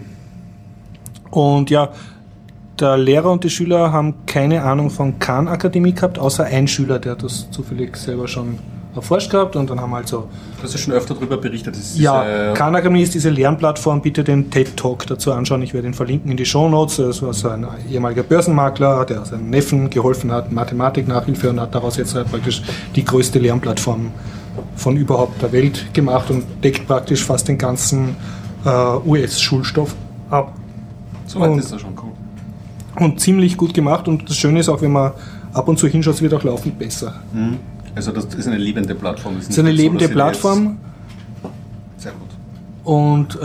Und 1.31 1.71
ja, 1.71 1.91
der 2.81 2.97
Lehrer 2.97 3.31
und 3.33 3.45
die 3.45 3.51
Schüler 3.51 3.93
haben 3.93 4.15
keine 4.27 4.63
Ahnung 4.63 4.91
von 4.91 5.19
Khan-Akademie 5.19 5.93
gehabt, 5.93 6.19
außer 6.19 6.45
ein 6.45 6.69
Schüler, 6.69 6.99
der 6.99 7.17
das 7.17 7.51
zufällig 7.51 7.97
selber 7.97 8.29
schon 8.29 8.59
erforscht 8.95 9.31
gehabt 9.31 9.55
und 9.55 9.69
dann 9.69 9.81
haben 9.81 9.95
halt 9.95 10.09
so, 10.09 10.29
Du 10.57 10.65
hast 10.65 10.73
ja 10.73 10.79
schon 10.79 10.93
öfter 10.95 11.15
darüber 11.15 11.37
berichtet. 11.37 11.77
Ja, 11.97 12.25
diese- 12.25 12.55
Khan 12.55 12.75
Akademie 12.75 13.03
ist 13.03 13.15
diese 13.15 13.31
Lernplattform, 13.31 14.01
bitte 14.01 14.25
den 14.25 14.51
TED 14.51 14.77
Talk 14.77 15.07
dazu 15.07 15.33
anschauen, 15.33 15.63
ich 15.63 15.73
werde 15.75 15.87
ihn 15.87 15.95
verlinken 15.95 16.31
in 16.33 16.37
die 16.37 16.47
Show 16.47 16.69
Notes. 16.69 16.97
Das 16.97 17.23
war 17.23 17.33
so 17.33 17.49
ein 17.49 17.65
ehemaliger 17.91 18.23
Börsenmakler, 18.25 19.05
der 19.05 19.25
seinem 19.25 19.51
Neffen 19.51 19.89
geholfen 19.91 20.33
hat, 20.33 20.51
Mathematik-Nachhilfe 20.51 21.51
und 21.51 21.61
hat 21.61 21.75
daraus 21.75 21.97
jetzt 21.97 22.15
halt 22.17 22.29
praktisch 22.31 22.63
die 22.97 23.05
größte 23.05 23.39
Lernplattform 23.39 24.11
von 24.77 24.97
überhaupt 24.97 25.41
der 25.43 25.53
Welt 25.53 25.93
gemacht 25.95 26.31
und 26.31 26.45
deckt 26.63 26.87
praktisch 26.87 27.25
fast 27.25 27.49
den 27.49 27.59
ganzen 27.59 28.17
äh, 28.65 28.69
US-Schulstoff 29.07 29.95
ab. 30.31 30.55
so 31.27 31.41
weit 31.41 31.51
und- 31.51 31.59
ist 31.59 31.73
das 31.73 31.81
schon 31.81 31.95
cool. 32.03 32.13
Und 33.03 33.21
ziemlich 33.21 33.57
gut 33.57 33.75
gemacht 33.75 34.09
und 34.09 34.29
das 34.29 34.37
Schöne 34.37 34.61
ist 34.61 34.69
auch, 34.69 34.83
wenn 34.83 34.91
man 34.93 35.13
ab 35.53 35.69
und 35.69 35.79
zu 35.79 35.87
hinschaut, 35.87 36.15
es 36.15 36.23
wird 36.23 36.35
auch 36.35 36.43
laufend 36.43 36.79
besser. 36.79 37.15
Also 37.95 38.11
das 38.13 38.25
ist 38.27 38.47
eine 38.49 38.59
lebende 38.59 38.95
Plattform. 38.95 39.37
Es 39.39 39.49
ist 39.49 39.59
eine 39.59 39.71
lebende 39.71 40.09
Plattform. 40.09 40.79
Sehr 41.97 42.13
gut. 42.13 42.29
Und 42.85 43.37
äh, 43.41 43.45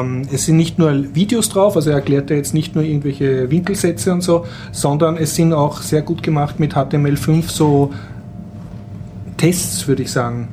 ähm, 0.00 0.22
es 0.32 0.46
sind 0.46 0.56
nicht 0.56 0.78
nur 0.78 1.14
Videos 1.14 1.50
drauf, 1.50 1.76
also 1.76 1.90
er 1.90 1.96
erklärt 1.96 2.30
ja 2.30 2.36
jetzt 2.36 2.54
nicht 2.54 2.74
nur 2.74 2.82
irgendwelche 2.82 3.50
Winkelsätze 3.50 4.12
und 4.12 4.22
so, 4.22 4.46
sondern 4.72 5.16
es 5.18 5.34
sind 5.34 5.52
auch 5.52 5.82
sehr 5.82 6.02
gut 6.02 6.22
gemacht 6.22 6.58
mit 6.58 6.74
HTML5 6.74 7.48
so 7.50 7.92
Tests, 9.38 9.88
würde 9.88 10.02
ich 10.02 10.12
sagen. 10.12 10.48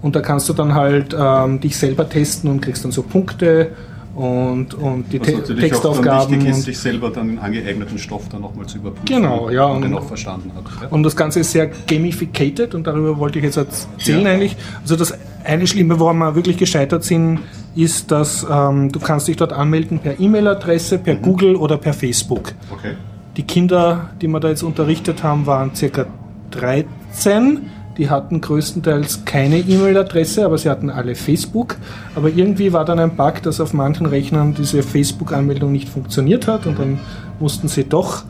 Und 0.00 0.16
da 0.16 0.20
kannst 0.20 0.48
du 0.48 0.54
dann 0.54 0.74
halt 0.74 1.14
ähm, 1.18 1.60
dich 1.60 1.76
selber 1.76 2.08
testen 2.08 2.48
und 2.50 2.62
kriegst 2.62 2.84
dann 2.84 2.92
so 2.92 3.02
Punkte 3.02 3.72
und, 4.14 4.74
und 4.74 5.12
die 5.12 5.20
Was 5.20 5.26
Te 5.26 5.54
Textaufgaben. 5.56 6.34
wichtig 6.36 6.50
ist, 6.50 6.62
sich 6.64 6.78
selber 6.78 7.10
dann 7.10 7.28
den 7.28 7.38
angeeigneten 7.38 7.98
Stoff 7.98 8.28
dann 8.30 8.40
nochmal 8.40 8.66
zu 8.66 8.78
überprüfen. 8.78 9.06
Genau, 9.06 9.50
ja, 9.50 9.66
Und 9.66 9.82
den 9.82 9.94
auch 9.94 10.06
verstanden 10.06 10.50
hat. 10.56 10.64
Ja? 10.82 10.88
und 10.88 11.02
das 11.04 11.14
Ganze 11.14 11.40
ist 11.40 11.52
sehr 11.52 11.68
gamificated 11.86 12.74
und 12.74 12.86
darüber 12.86 13.18
wollte 13.18 13.38
ich 13.38 13.44
jetzt 13.44 13.56
erzählen 13.58 14.22
Ja. 14.24 14.32
eigentlich. 14.32 14.56
Also 14.82 14.96
das 14.96 15.14
eine 15.44 15.66
Schlimme, 15.66 16.00
woran 16.00 16.18
wir 16.18 16.34
wirklich 16.34 16.56
gescheitert 16.56 17.04
sind, 17.04 17.40
ist, 17.76 18.10
dass 18.10 18.44
ähm, 18.50 18.90
du 18.90 18.98
kannst 18.98 19.28
dich 19.28 19.36
dort 19.36 19.52
anmelden 19.52 19.98
per 20.00 20.18
E-Mail-Adresse, 20.18 20.98
per 20.98 21.14
Google 21.16 21.54
oder 21.54 21.76
per 21.76 21.92
Facebook. 21.92 22.52
Okay. 22.72 22.94
Die 23.36 23.42
Kinder, 23.44 24.10
die 24.20 24.26
wir 24.26 24.40
da 24.40 24.48
jetzt 24.48 24.62
unterrichtet 24.64 25.22
haben, 25.22 25.46
waren 25.46 25.74
circa 25.76 26.06
13. 26.50 27.60
Die 27.98 28.08
hatten 28.08 28.40
größtenteils 28.40 29.24
keine 29.24 29.58
E-Mail-Adresse, 29.58 30.44
aber 30.44 30.56
sie 30.56 30.70
hatten 30.70 30.88
alle 30.88 31.16
Facebook. 31.16 31.76
Aber 32.14 32.28
irgendwie 32.28 32.72
war 32.72 32.84
dann 32.84 33.00
ein 33.00 33.16
Bug, 33.16 33.42
dass 33.42 33.60
auf 33.60 33.74
manchen 33.74 34.06
Rechnern 34.06 34.54
diese 34.54 34.84
Facebook-Anmeldung 34.84 35.72
nicht 35.72 35.88
funktioniert 35.88 36.46
hat 36.46 36.66
und 36.66 36.78
dann 36.78 37.00
mussten 37.40 37.66
sie 37.66 37.84
doch 37.84 38.22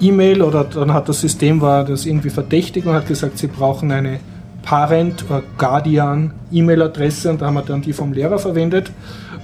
E-Mail 0.00 0.40
oder 0.40 0.64
dann 0.64 0.94
hat 0.94 1.10
das 1.10 1.20
System 1.20 1.60
war 1.60 1.84
das 1.84 2.06
irgendwie 2.06 2.30
verdächtig 2.30 2.86
und 2.86 2.94
hat 2.94 3.06
gesagt, 3.06 3.36
sie 3.36 3.48
brauchen 3.48 3.92
eine 3.92 4.18
Parent 4.62 5.24
oder 5.28 5.42
Guardian 5.58 6.32
E-Mail-Adresse 6.50 7.30
und 7.30 7.42
da 7.42 7.46
haben 7.46 7.54
wir 7.54 7.62
dann 7.62 7.82
die 7.82 7.92
vom 7.92 8.12
Lehrer 8.12 8.38
verwendet. 8.38 8.90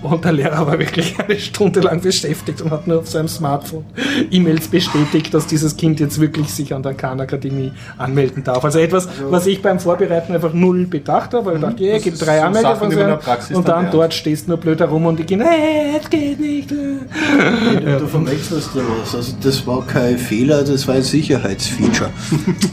Und 0.02 0.24
der 0.24 0.32
Lehrer 0.32 0.66
war 0.66 0.78
wirklich 0.78 1.18
eine 1.18 1.38
Stunde 1.38 1.80
lang 1.80 2.00
beschäftigt 2.00 2.60
und 2.60 2.70
hat 2.70 2.86
nur 2.86 2.98
auf 2.98 3.08
seinem 3.08 3.28
Smartphone 3.28 3.84
E-Mails 4.30 4.68
bestätigt, 4.68 5.32
dass 5.32 5.46
dieses 5.46 5.76
Kind 5.76 6.00
jetzt 6.00 6.20
wirklich 6.20 6.52
sich 6.52 6.74
an 6.74 6.82
der 6.82 6.94
Khan 6.94 7.20
Akademie 7.20 7.72
anmelden 7.98 8.44
darf. 8.44 8.64
Also 8.64 8.78
etwas, 8.78 9.08
was 9.30 9.46
ich 9.46 9.62
beim 9.62 9.80
Vorbereiten 9.80 10.34
einfach 10.34 10.52
null 10.52 10.86
bedacht 10.86 11.34
habe, 11.34 11.46
weil 11.46 11.54
ich 11.56 11.60
dachte, 11.60 11.84
ja, 11.84 11.94
Das 11.94 12.02
gibt 12.02 12.26
drei 12.26 12.38
so 12.38 12.44
Anmeldungen 12.44 13.18
und 13.54 13.68
dann 13.68 13.76
dann 13.86 13.90
dort 13.90 14.14
stehst 14.14 14.46
du 14.46 14.50
nur 14.50 14.58
blöd 14.58 14.80
herum 14.80 15.06
und 15.06 15.18
die 15.18 15.24
gehen, 15.24 15.40
hey, 15.40 15.98
es 16.00 16.08
geht 16.08 16.40
nicht. 16.40 16.70
Du, 16.70 16.76
du 16.76 18.06
verwechselst 18.06 18.70
da 18.74 18.80
was. 19.00 19.14
Also 19.14 19.32
das 19.42 19.66
war 19.66 19.86
kein 19.86 20.18
Fehler, 20.18 20.64
das 20.64 20.86
war 20.88 20.94
ein 20.94 21.02
Sicherheitsfeature. 21.02 22.10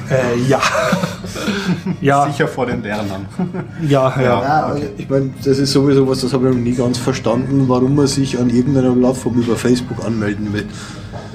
Äh, 0.10 0.40
ja. 0.48 0.62
ja, 2.02 2.28
Sicher 2.32 2.48
vor 2.48 2.66
den 2.66 2.84
Lernern. 2.84 3.26
ja, 3.88 4.14
ja. 4.18 4.22
Ja, 4.22 4.66
also 4.68 4.84
ich 4.98 5.10
meine, 5.10 5.34
das 5.44 5.58
ist 5.58 5.72
sowieso 5.72 6.08
was, 6.08 6.22
das 6.22 6.34
habe 6.34 6.50
ich 6.50 6.56
noch 6.56 6.62
nie 6.62 6.74
ganz 6.74 6.98
verstanden, 6.98 7.13
warum 7.68 7.96
man 7.96 8.08
sich 8.08 8.40
an 8.40 8.50
irgendeiner 8.50 8.94
Plattform 8.94 9.36
über 9.36 9.56
Facebook 9.56 10.06
anmelden 10.06 10.54
will. 10.54 10.66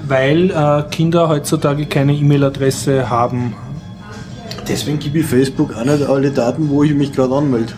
Weil 0.07 0.51
äh, 0.51 0.83
Kinder 0.91 1.29
heutzutage 1.29 1.87
keine 1.87 2.15
E-Mail-Adresse 2.15 3.11
haben. 3.11 3.55
Deswegen 4.67 4.99
gebe 4.99 5.21
ich 5.21 5.27
Facebook 5.27 5.75
auch 5.75 5.85
nicht 5.85 6.03
alle 6.03 6.31
Daten, 6.31 6.69
wo 6.69 6.83
ich 6.83 6.95
mich 6.95 7.13
gerade 7.13 7.35
anmelde. 7.35 7.73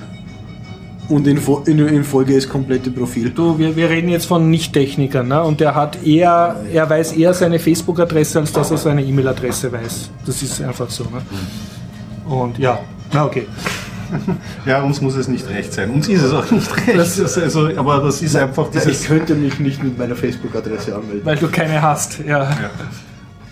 Und 1.09 1.27
in, 1.27 1.41
in, 1.67 1.79
in 1.89 2.05
Folge 2.05 2.35
das 2.37 2.49
komplette 2.49 2.91
Profil. 2.91 3.31
Du, 3.31 3.59
wir, 3.59 3.75
wir 3.75 3.91
reden 3.91 4.09
jetzt 4.09 4.27
von 4.27 4.49
Nicht-Technikern, 4.49 5.27
ne? 5.27 5.43
Und 5.43 5.59
der 5.59 5.75
hat 5.75 6.05
eher, 6.05 6.57
er 6.73 6.89
weiß 6.89 7.13
eher 7.15 7.35
seine 7.35 7.59
Facebook-Adresse, 7.59 8.39
als 8.39 8.53
dass 8.53 8.71
er 8.71 8.77
seine 8.77 9.03
E-Mail-Adresse 9.03 9.73
weiß. 9.73 10.11
Das 10.25 10.41
ist 10.41 10.63
einfach 10.63 10.89
so, 10.89 11.05
ne? 11.05 11.23
Und 12.33 12.59
ja, 12.59 12.79
na 13.13 13.25
okay. 13.25 13.47
Ja, 14.67 14.83
uns 14.83 15.01
muss 15.01 15.17
es 15.17 15.29
nicht 15.29 15.49
recht 15.49 15.73
sein. 15.73 15.91
Uns 15.91 16.09
ist 16.09 16.23
es 16.23 16.33
auch 16.33 16.51
nicht 16.51 16.75
recht. 16.77 16.99
Das 16.99 17.39
also, 17.39 17.69
aber 17.77 17.99
das 17.99 18.23
ist 18.23 18.37
einfach 18.37 18.71
dieses. 18.71 19.03
ich 19.03 19.09
könnte 19.09 19.35
mich 19.35 19.59
nicht 19.59 19.83
mit 19.83 19.99
meiner 19.99 20.17
Facebook-Adresse 20.17 20.95
anmelden. 20.95 21.25
Weil 21.25 21.37
du 21.37 21.49
keine 21.49 21.81
hast, 21.81 22.21
ja. 22.21 22.43
Ja. 22.43 22.71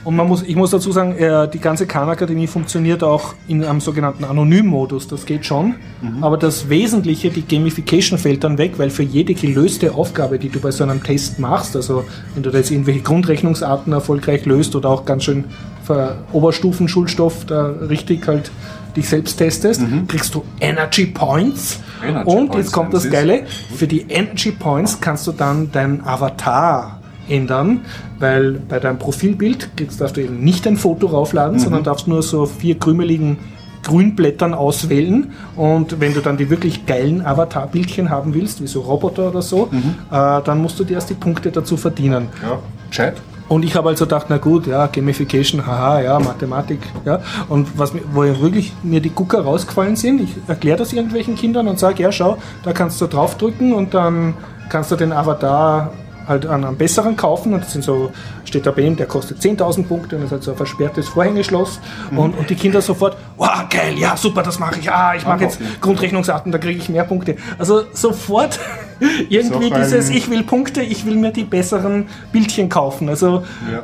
Und 0.04 0.16
man 0.16 0.26
muss, 0.26 0.42
ich 0.42 0.56
muss 0.56 0.70
dazu 0.70 0.90
sagen, 0.90 1.16
äh, 1.16 1.50
die 1.50 1.58
ganze 1.58 1.86
Khan-Akademie 1.86 2.46
funktioniert 2.46 3.02
auch 3.02 3.34
in 3.46 3.62
einem 3.62 3.80
sogenannten 3.80 4.24
Anonym-Modus. 4.24 5.08
Das 5.08 5.26
geht 5.26 5.44
schon. 5.44 5.74
Aber 6.22 6.38
das 6.38 6.70
Wesentliche, 6.70 7.28
die 7.28 7.46
Gamification 7.46 8.18
fällt 8.18 8.42
dann 8.42 8.56
weg, 8.56 8.78
weil 8.78 8.88
für 8.88 9.02
jede 9.02 9.34
gelöste 9.34 9.94
Aufgabe, 9.94 10.38
die 10.38 10.48
du 10.48 10.60
bei 10.60 10.70
so 10.70 10.84
einem 10.84 11.02
Test 11.02 11.38
machst, 11.38 11.76
also 11.76 12.04
wenn 12.32 12.42
du 12.42 12.50
da 12.50 12.56
jetzt 12.56 12.70
irgendwelche 12.70 13.00
Grundrechnungsarten 13.00 13.92
erfolgreich 13.92 14.46
löst 14.46 14.74
oder 14.76 14.88
auch 14.88 15.04
ganz 15.04 15.24
schön 15.24 15.44
für 15.84 16.16
Oberstufen-Schulstoff 16.32 17.44
da 17.46 17.66
richtig 17.66 18.26
halt 18.26 18.50
dich 18.98 19.08
selbst 19.08 19.36
testest, 19.36 19.82
kriegst 20.08 20.34
du 20.34 20.44
Energy 20.60 21.06
Points. 21.06 21.80
Energy 22.02 22.30
Und 22.30 22.48
Points 22.48 22.56
jetzt 22.56 22.72
kommt 22.72 22.94
das. 22.94 23.08
Geile, 23.10 23.44
für 23.74 23.86
die 23.86 24.02
Energy 24.08 24.52
Points 24.52 25.00
kannst 25.00 25.26
du 25.26 25.32
dann 25.32 25.72
deinen 25.72 26.02
Avatar 26.04 27.00
ändern, 27.28 27.80
weil 28.18 28.52
bei 28.52 28.78
deinem 28.78 28.98
Profilbild 28.98 29.70
jetzt 29.78 30.00
darfst 30.00 30.16
du 30.16 30.22
eben 30.22 30.40
nicht 30.40 30.66
ein 30.66 30.76
Foto 30.76 31.06
raufladen, 31.06 31.58
sondern 31.58 31.84
darfst 31.84 32.08
nur 32.08 32.22
so 32.22 32.46
vier 32.46 32.78
krümeligen 32.78 33.38
Grünblättern 33.82 34.54
auswählen 34.54 35.32
und 35.56 36.00
wenn 36.00 36.12
du 36.12 36.20
dann 36.20 36.36
die 36.36 36.50
wirklich 36.50 36.84
geilen 36.84 37.24
Avatar-Bildchen 37.24 38.10
haben 38.10 38.34
willst, 38.34 38.60
wie 38.60 38.66
so 38.66 38.80
Roboter 38.80 39.28
oder 39.28 39.40
so, 39.40 39.70
äh, 39.72 40.42
dann 40.44 40.60
musst 40.60 40.78
du 40.78 40.84
dir 40.84 40.94
erst 40.94 41.10
die 41.10 41.14
Punkte 41.14 41.50
dazu 41.50 41.76
verdienen. 41.76 42.28
Ja, 42.42 42.58
Chat. 42.90 43.14
Und 43.48 43.64
ich 43.64 43.74
habe 43.74 43.88
also 43.88 44.04
gedacht, 44.04 44.26
na 44.28 44.36
gut, 44.36 44.66
ja, 44.66 44.86
Gamification, 44.86 45.66
haha, 45.66 46.00
ja, 46.02 46.18
Mathematik, 46.18 46.80
ja. 47.04 47.20
Und 47.48 47.78
was 47.78 47.92
wo 48.12 48.24
ja 48.24 48.38
wirklich 48.40 48.74
mir 48.82 49.00
die 49.00 49.10
Gucker 49.10 49.40
rausgefallen 49.40 49.96
sind, 49.96 50.20
ich 50.20 50.30
erkläre 50.46 50.76
das 50.76 50.92
irgendwelchen 50.92 51.34
Kindern 51.34 51.66
und 51.66 51.78
sage, 51.78 52.02
ja, 52.02 52.12
schau, 52.12 52.36
da 52.62 52.72
kannst 52.72 53.00
du 53.00 53.06
draufdrücken 53.06 53.72
und 53.72 53.94
dann 53.94 54.34
kannst 54.68 54.90
du 54.90 54.96
den 54.96 55.12
Avatar 55.12 55.92
halt 56.28 56.46
an 56.46 56.64
einem 56.64 56.76
besseren 56.76 57.16
kaufen 57.16 57.54
und 57.54 57.64
das 57.64 57.72
sind 57.72 57.82
so, 57.82 58.12
steht 58.44 58.66
da 58.66 58.70
bei 58.70 58.82
ihm, 58.82 58.96
der 58.96 59.06
kostet 59.06 59.38
10.000 59.40 59.84
Punkte 59.86 60.16
und 60.16 60.22
das 60.22 60.26
ist 60.28 60.32
halt 60.32 60.42
so 60.44 60.50
ein 60.52 60.56
versperrtes 60.56 61.08
Vorhängeschloss 61.08 61.80
und, 62.14 62.36
und 62.36 62.50
die 62.50 62.54
Kinder 62.54 62.80
sofort, 62.82 63.16
wow, 63.36 63.66
geil, 63.70 63.94
ja, 63.98 64.16
super, 64.16 64.42
das 64.42 64.58
mache 64.58 64.78
ich, 64.80 64.90
ah, 64.92 65.14
ich 65.16 65.26
mache 65.26 65.44
jetzt. 65.44 65.58
Grundrechnungsarten, 65.80 66.52
da 66.52 66.58
kriege 66.58 66.78
ich 66.78 66.88
mehr 66.88 67.04
Punkte. 67.04 67.36
Also 67.58 67.82
sofort 67.92 68.60
irgendwie 69.28 69.72
ein- 69.72 69.82
dieses, 69.82 70.10
ich 70.10 70.30
will 70.30 70.42
Punkte, 70.42 70.82
ich 70.82 71.06
will 71.06 71.16
mir 71.16 71.32
die 71.32 71.44
besseren 71.44 72.06
Bildchen 72.32 72.68
kaufen. 72.68 73.08
Also 73.08 73.44
Ja. 73.72 73.82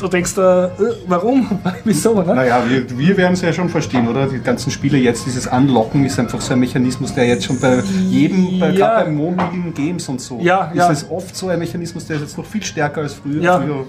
Du 0.00 0.08
denkst 0.08 0.36
äh, 0.38 0.68
warum? 1.06 1.58
Wieso? 1.84 2.22
Ne? 2.22 2.34
Naja, 2.34 2.62
wir, 2.68 2.98
wir 2.98 3.16
werden 3.16 3.34
es 3.34 3.42
ja 3.42 3.52
schon 3.52 3.68
verstehen, 3.68 4.08
oder? 4.08 4.26
Die 4.26 4.40
ganzen 4.40 4.70
Spiele 4.70 4.98
jetzt, 4.98 5.26
dieses 5.26 5.46
Anlocken 5.46 6.04
ist 6.04 6.18
einfach 6.18 6.40
so 6.40 6.52
ein 6.52 6.60
Mechanismus, 6.60 7.14
der 7.14 7.26
jetzt 7.26 7.44
schon 7.44 7.58
bei 7.60 7.82
jedem, 8.08 8.58
bei, 8.58 8.70
Ja. 8.70 9.02
gerade 9.02 9.04
bei 9.06 9.10
mobilen 9.12 9.74
Games 9.74 10.08
und 10.08 10.20
so, 10.20 10.38
Ja, 10.40 10.66
ist 10.66 10.76
ja. 10.76 10.90
es 10.90 11.10
oft 11.10 11.34
so 11.36 11.48
ein 11.48 11.58
Mechanismus, 11.58 12.06
der 12.06 12.16
ist 12.16 12.22
jetzt 12.22 12.38
noch 12.38 12.46
viel 12.46 12.62
stärker 12.62 13.02
als 13.02 13.14
früher. 13.14 13.42
Ja. 13.42 13.60
früher 13.60 13.86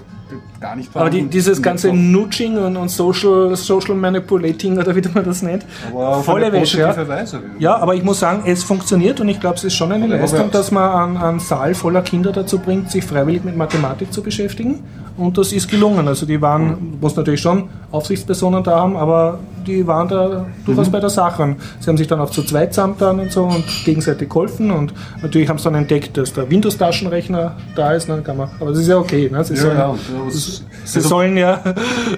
gar 0.60 0.76
nicht 0.76 0.90
Aber 0.94 1.10
die, 1.10 1.24
dieses 1.24 1.60
ganze 1.62 1.92
Nudging 1.92 2.56
und, 2.56 2.76
und 2.76 2.88
Social, 2.88 3.54
Social 3.56 3.94
Manipulating 3.94 4.78
oder 4.78 4.94
wie 4.94 5.02
man 5.12 5.24
das 5.24 5.42
nennt, 5.42 5.66
aber 5.90 6.22
volle 6.22 6.52
Wäsche. 6.52 6.80
Ja. 6.80 7.08
Weise. 7.08 7.40
ja, 7.58 7.76
aber 7.76 7.94
ich 7.94 8.02
muss 8.02 8.20
sagen, 8.20 8.44
es 8.46 8.62
funktioniert 8.62 9.20
und 9.20 9.28
ich 9.28 9.40
glaube, 9.40 9.56
es 9.56 9.64
ist 9.64 9.74
schon 9.74 9.92
eine 9.92 10.04
Aber 10.04 10.16
Leistung, 10.16 10.50
dass 10.50 10.70
man 10.70 11.16
einen, 11.16 11.16
einen 11.16 11.40
Saal 11.40 11.74
voller 11.74 12.02
Kinder 12.02 12.32
dazu 12.32 12.58
bringt, 12.58 12.90
sich 12.90 13.04
freiwillig 13.04 13.44
mit 13.44 13.56
Mathematik 13.56 14.12
zu 14.12 14.22
beschäftigen. 14.22 14.82
Und 15.16 15.36
das 15.36 15.52
ist 15.52 15.68
gelungen. 15.70 16.01
Also 16.08 16.26
die 16.26 16.40
waren, 16.40 16.96
muss 17.00 17.16
natürlich 17.16 17.40
schon 17.40 17.68
Aufsichtspersonen 17.90 18.62
da 18.62 18.78
haben, 18.80 18.96
aber 18.96 19.38
die 19.66 19.86
waren 19.86 20.08
da 20.08 20.46
durchaus 20.66 20.88
Mhm. 20.88 20.92
bei 20.92 21.00
der 21.00 21.10
Sache. 21.10 21.42
Und 21.42 21.56
sie 21.80 21.88
haben 21.88 21.96
sich 21.96 22.06
dann 22.08 22.20
auch 22.20 22.30
zu 22.30 22.42
zweit 22.42 22.74
zusammengetan 22.74 23.20
und 23.20 23.30
so 23.32 23.44
und 23.44 23.64
gegenseitig 23.84 24.28
geholfen. 24.28 24.70
Und 24.70 24.92
natürlich 25.22 25.48
haben 25.48 25.58
sie 25.58 25.64
dann 25.64 25.74
entdeckt, 25.76 26.16
dass 26.16 26.32
der 26.32 26.50
Windows-Taschenrechner 26.50 27.56
da 27.76 27.92
ist. 27.92 28.08
Ne, 28.08 28.20
kann 28.22 28.36
man, 28.36 28.50
aber 28.60 28.70
das 28.70 28.80
ist 28.80 28.88
ja 28.88 28.98
okay. 28.98 29.28
Ne? 29.30 29.44
Sie, 29.44 29.54
Ja, 29.54 29.60
sollen, 29.60 29.78
ja, 29.78 29.86
und 29.88 30.00
das- 30.28 30.64
sie 30.84 30.98
also 30.98 31.08
sollen 31.08 31.36
ja 31.36 31.62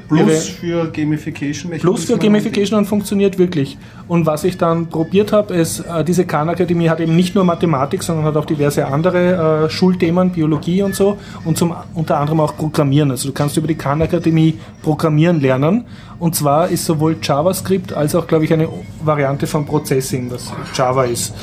Plus 0.08 0.48
für 0.48 0.86
Gamification. 0.90 1.72
Plus 1.78 2.04
für 2.04 2.18
Gamification 2.18 2.78
und 2.78 2.86
funktioniert 2.86 3.38
wirklich. 3.38 3.76
Und 4.08 4.26
was 4.26 4.44
ich 4.44 4.58
dann 4.58 4.88
probiert 4.88 5.32
habe, 5.32 5.54
ist, 5.54 5.80
äh, 5.80 6.04
diese 6.04 6.26
Khan 6.26 6.48
Akademie 6.48 6.88
hat 6.88 7.00
eben 7.00 7.16
nicht 7.16 7.34
nur 7.34 7.44
Mathematik, 7.44 8.02
sondern 8.02 8.24
hat 8.24 8.36
auch 8.36 8.44
diverse 8.44 8.86
andere 8.86 9.64
äh, 9.64 9.70
Schulthemen, 9.70 10.30
Biologie 10.30 10.82
und 10.82 10.94
so 10.94 11.18
und 11.44 11.56
zum, 11.56 11.74
unter 11.94 12.18
anderem 12.18 12.40
auch 12.40 12.56
Programmieren. 12.56 13.10
Also 13.10 13.28
du 13.28 13.34
kannst 13.34 13.56
über 13.56 13.66
die 13.66 13.76
Khan 13.76 14.02
Akademie 14.02 14.58
Programmieren 14.82 15.40
lernen. 15.40 15.84
Und 16.18 16.34
zwar 16.36 16.68
ist 16.68 16.84
sowohl 16.84 17.16
JavaScript 17.22 17.92
als 17.92 18.14
auch, 18.14 18.26
glaube 18.26 18.44
ich, 18.44 18.52
eine 18.52 18.68
Variante 19.02 19.46
von 19.46 19.66
Processing, 19.66 20.30
was 20.30 20.52
Java 20.74 21.04
ist. 21.04 21.34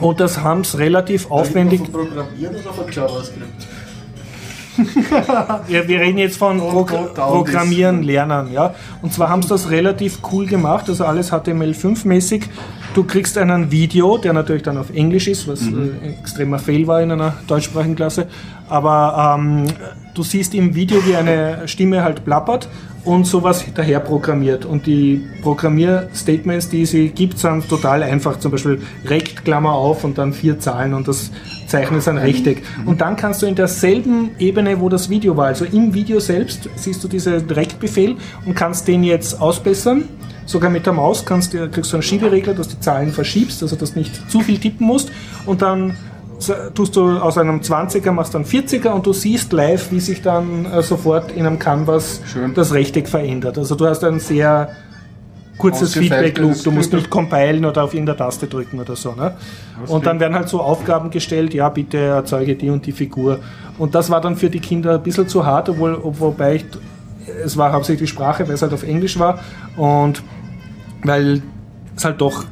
Und 0.00 0.20
das 0.20 0.38
haben 0.38 0.62
es 0.62 0.78
relativ 0.78 1.30
aufwendig. 1.30 1.82
Programmieren 1.90 2.56
oder 2.56 2.72
von 2.72 2.90
JavaScript? 2.90 3.66
Wir, 5.68 5.86
wir 5.88 6.00
reden 6.00 6.18
jetzt 6.18 6.36
von 6.36 6.58
Pro 6.58 6.84
Programmieren. 6.84 8.02
Lernen, 8.02 8.52
ja. 8.52 8.74
Und 9.02 9.12
zwar 9.12 9.28
haben 9.28 9.42
sie 9.42 9.48
das 9.48 9.70
relativ 9.70 10.18
cool 10.32 10.46
gemacht, 10.46 10.88
also 10.88 11.04
alles 11.04 11.32
HTML5-mäßig. 11.32 12.44
Du 12.94 13.04
kriegst 13.04 13.38
einen 13.38 13.70
Video, 13.70 14.18
der 14.18 14.32
natürlich 14.32 14.62
dann 14.62 14.76
auf 14.76 14.90
Englisch 14.90 15.26
ist, 15.26 15.48
was 15.48 15.62
äh, 15.62 15.70
ein 15.70 16.16
extremer 16.20 16.58
Fail 16.58 16.86
war 16.86 17.00
in 17.00 17.10
einer 17.10 17.34
deutschsprachigen 17.46 17.96
Klasse. 17.96 18.26
Aber 18.68 19.36
ähm, 19.38 19.66
du 20.14 20.22
siehst 20.22 20.54
im 20.54 20.74
Video, 20.74 21.04
wie 21.06 21.16
eine 21.16 21.66
Stimme 21.66 22.02
halt 22.02 22.24
plappert 22.24 22.68
und 23.04 23.26
sowas 23.26 23.64
daher 23.74 24.00
programmiert. 24.00 24.64
Und 24.64 24.86
die 24.86 25.26
Programmierstatements, 25.42 26.68
die 26.68 26.86
sie 26.86 27.08
gibt, 27.08 27.38
sind 27.38 27.68
total 27.68 28.02
einfach. 28.02 28.38
Zum 28.38 28.52
Beispiel 28.52 28.80
rect, 29.06 29.44
Klammer 29.44 29.72
auf 29.72 30.04
und 30.04 30.18
dann 30.18 30.32
vier 30.32 30.58
Zahlen 30.58 30.94
und 30.94 31.08
das 31.08 31.30
Zeichnen 31.72 31.98
ist 31.98 32.08
ein 32.08 32.18
Rechteck. 32.18 32.62
Und 32.84 33.00
dann 33.00 33.16
kannst 33.16 33.40
du 33.42 33.46
in 33.46 33.54
derselben 33.54 34.30
Ebene, 34.38 34.78
wo 34.78 34.88
das 34.88 35.08
Video 35.08 35.36
war, 35.36 35.46
also 35.46 35.64
im 35.64 35.94
Video 35.94 36.20
selbst, 36.20 36.68
siehst 36.76 37.02
du 37.02 37.08
diesen 37.08 37.50
Rect-Befehl 37.50 38.16
und 38.44 38.54
kannst 38.54 38.86
den 38.88 39.02
jetzt 39.02 39.40
ausbessern. 39.40 40.04
Sogar 40.44 40.70
mit 40.70 40.84
der 40.84 40.92
Maus 40.92 41.24
kannst 41.24 41.54
du, 41.54 41.68
kriegst 41.70 41.92
du 41.92 41.96
einen 41.96 42.02
Schieberegler, 42.02 42.52
dass 42.52 42.68
du 42.68 42.74
die 42.74 42.80
Zahlen 42.80 43.10
verschiebst, 43.12 43.62
also 43.62 43.76
dass 43.76 43.94
du 43.94 44.00
nicht 44.00 44.30
zu 44.30 44.40
viel 44.40 44.58
tippen 44.58 44.86
musst. 44.86 45.10
Und 45.46 45.62
dann 45.62 45.96
tust 46.74 46.96
du 46.96 47.18
aus 47.18 47.38
einem 47.38 47.60
20er, 47.60 48.12
machst 48.12 48.34
dann 48.34 48.44
40er 48.44 48.90
und 48.90 49.06
du 49.06 49.12
siehst 49.12 49.52
live, 49.52 49.90
wie 49.92 50.00
sich 50.00 50.20
dann 50.20 50.66
äh, 50.66 50.82
sofort 50.82 51.32
in 51.32 51.46
einem 51.46 51.58
Canvas 51.58 52.20
Schön. 52.30 52.52
das 52.52 52.74
Rechteck 52.74 53.08
verändert. 53.08 53.56
Also 53.56 53.76
du 53.76 53.86
hast 53.86 54.04
ein 54.04 54.20
sehr 54.20 54.68
kurzes 55.62 55.94
Feedback-Loop. 55.94 56.62
Du 56.64 56.70
musst 56.70 56.92
nicht 56.92 57.08
compilen 57.10 57.64
oder 57.64 57.84
auf 57.84 57.94
irgendeine 57.94 58.18
Taste 58.18 58.46
drücken 58.46 58.80
oder 58.80 58.96
so. 58.96 59.12
Ne? 59.12 59.34
Und 59.86 60.06
dann 60.06 60.20
werden 60.20 60.34
halt 60.34 60.48
so 60.48 60.60
Aufgaben 60.60 61.10
gestellt, 61.10 61.54
ja, 61.54 61.68
bitte 61.68 61.98
erzeuge 61.98 62.54
die 62.56 62.70
und 62.70 62.84
die 62.86 62.92
Figur. 62.92 63.38
Und 63.78 63.94
das 63.94 64.10
war 64.10 64.20
dann 64.20 64.36
für 64.36 64.50
die 64.50 64.60
Kinder 64.60 64.94
ein 64.94 65.02
bisschen 65.02 65.28
zu 65.28 65.46
hart, 65.46 65.68
obwohl, 65.68 65.94
ob- 65.94 66.20
wobei 66.20 66.56
ich, 66.56 66.64
es 67.44 67.56
war 67.56 67.72
hauptsächlich 67.72 68.08
die 68.10 68.14
Sprache, 68.14 68.46
weil 68.46 68.54
es 68.54 68.62
halt 68.62 68.72
auf 68.74 68.82
Englisch 68.82 69.18
war. 69.18 69.38
Und 69.76 70.22
weil 71.04 71.42
es 71.96 72.04
halt 72.04 72.20
doch, 72.20 72.44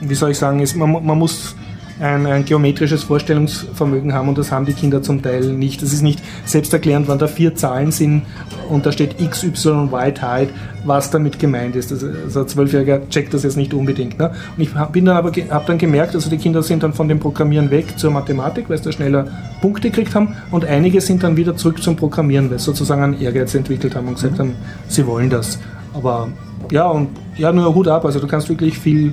wie 0.00 0.14
soll 0.14 0.30
ich 0.32 0.38
sagen, 0.38 0.60
ist, 0.60 0.74
man, 0.76 0.90
man 1.04 1.18
muss 1.18 1.54
ein, 2.00 2.26
ein 2.26 2.44
geometrisches 2.44 3.04
Vorstellungsvermögen 3.04 4.12
haben 4.12 4.28
und 4.28 4.38
das 4.38 4.50
haben 4.50 4.66
die 4.66 4.72
Kinder 4.72 5.02
zum 5.02 5.22
Teil 5.22 5.44
nicht. 5.52 5.82
Das 5.82 5.92
ist 5.92 6.02
nicht 6.02 6.20
selbsterklärend, 6.44 7.08
wenn 7.08 7.18
da 7.18 7.28
vier 7.28 7.54
Zahlen 7.54 7.92
sind 7.92 8.22
und 8.68 8.86
da 8.86 8.92
steht 8.92 9.20
X, 9.20 9.44
Y, 9.44 9.88
Y, 9.92 10.22
Height, 10.22 10.50
was 10.84 11.10
damit 11.10 11.38
gemeint 11.38 11.76
ist. 11.76 11.90
Das, 11.92 12.02
also 12.02 12.40
ein 12.40 12.48
Zwölfjähriger 12.48 13.08
checkt 13.08 13.32
das 13.32 13.44
jetzt 13.44 13.56
nicht 13.56 13.72
unbedingt. 13.74 14.18
Ne? 14.18 14.30
Und 14.56 14.62
ich 14.62 14.70
bin 14.92 15.04
dann 15.04 15.16
aber 15.16 15.30
habe 15.50 15.64
dann 15.66 15.78
gemerkt, 15.78 16.14
also 16.14 16.28
die 16.28 16.38
Kinder 16.38 16.62
sind 16.62 16.82
dann 16.82 16.92
von 16.92 17.08
dem 17.08 17.20
Programmieren 17.20 17.70
weg 17.70 17.98
zur 17.98 18.10
Mathematik, 18.10 18.68
weil 18.68 18.78
sie 18.78 18.84
da 18.84 18.92
schneller 18.92 19.26
Punkte 19.60 19.90
gekriegt 19.90 20.14
haben 20.14 20.36
und 20.50 20.64
einige 20.64 21.00
sind 21.00 21.22
dann 21.22 21.36
wieder 21.36 21.56
zurück 21.56 21.82
zum 21.82 21.96
Programmieren, 21.96 22.50
weil 22.50 22.58
sie 22.58 22.64
sozusagen 22.64 23.02
einen 23.02 23.20
Ehrgeiz 23.20 23.54
entwickelt 23.54 23.94
haben 23.94 24.08
und 24.08 24.14
gesagt 24.14 24.38
haben, 24.38 24.54
sie 24.88 25.06
wollen 25.06 25.30
das. 25.30 25.58
Aber 25.92 26.28
ja, 26.70 26.86
und 26.86 27.08
ja, 27.36 27.52
nur 27.52 27.74
Hut 27.74 27.88
ab, 27.88 28.04
also 28.04 28.18
du 28.18 28.26
kannst 28.26 28.48
wirklich 28.48 28.78
viel 28.78 29.12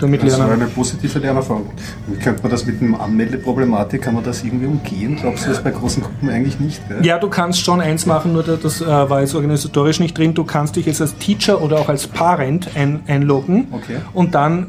damit 0.00 0.22
Das 0.22 0.38
war 0.38 0.46
lernen. 0.48 0.62
eine 0.62 0.70
positive 0.70 1.18
Lernerfahrung. 1.18 1.66
Wie 2.06 2.16
könnte 2.18 2.42
man 2.42 2.50
das 2.50 2.64
mit 2.66 2.80
dem 2.80 2.94
Anmeldeproblematik, 2.94 4.02
kann 4.02 4.14
man 4.14 4.24
das 4.24 4.42
irgendwie 4.44 4.66
umgehen? 4.66 5.16
Glaubst 5.20 5.44
du 5.46 5.50
das 5.50 5.62
bei 5.62 5.70
großen 5.70 6.02
Gruppen 6.02 6.28
eigentlich 6.30 6.58
nicht? 6.60 6.80
Gell? 6.88 7.04
Ja, 7.04 7.18
du 7.18 7.28
kannst 7.28 7.60
schon 7.60 7.80
eins 7.80 8.06
machen, 8.06 8.32
nur 8.32 8.42
das 8.42 8.80
äh, 8.80 8.86
war 8.86 9.20
jetzt 9.20 9.34
organisatorisch 9.34 10.00
nicht 10.00 10.16
drin. 10.16 10.34
Du 10.34 10.44
kannst 10.44 10.76
dich 10.76 10.86
jetzt 10.86 11.00
als 11.00 11.16
Teacher 11.18 11.60
oder 11.62 11.78
auch 11.78 11.88
als 11.88 12.06
Parent 12.06 12.70
ein, 12.74 13.00
einloggen 13.06 13.68
Okay. 13.72 13.96
und 14.14 14.34
dann 14.34 14.68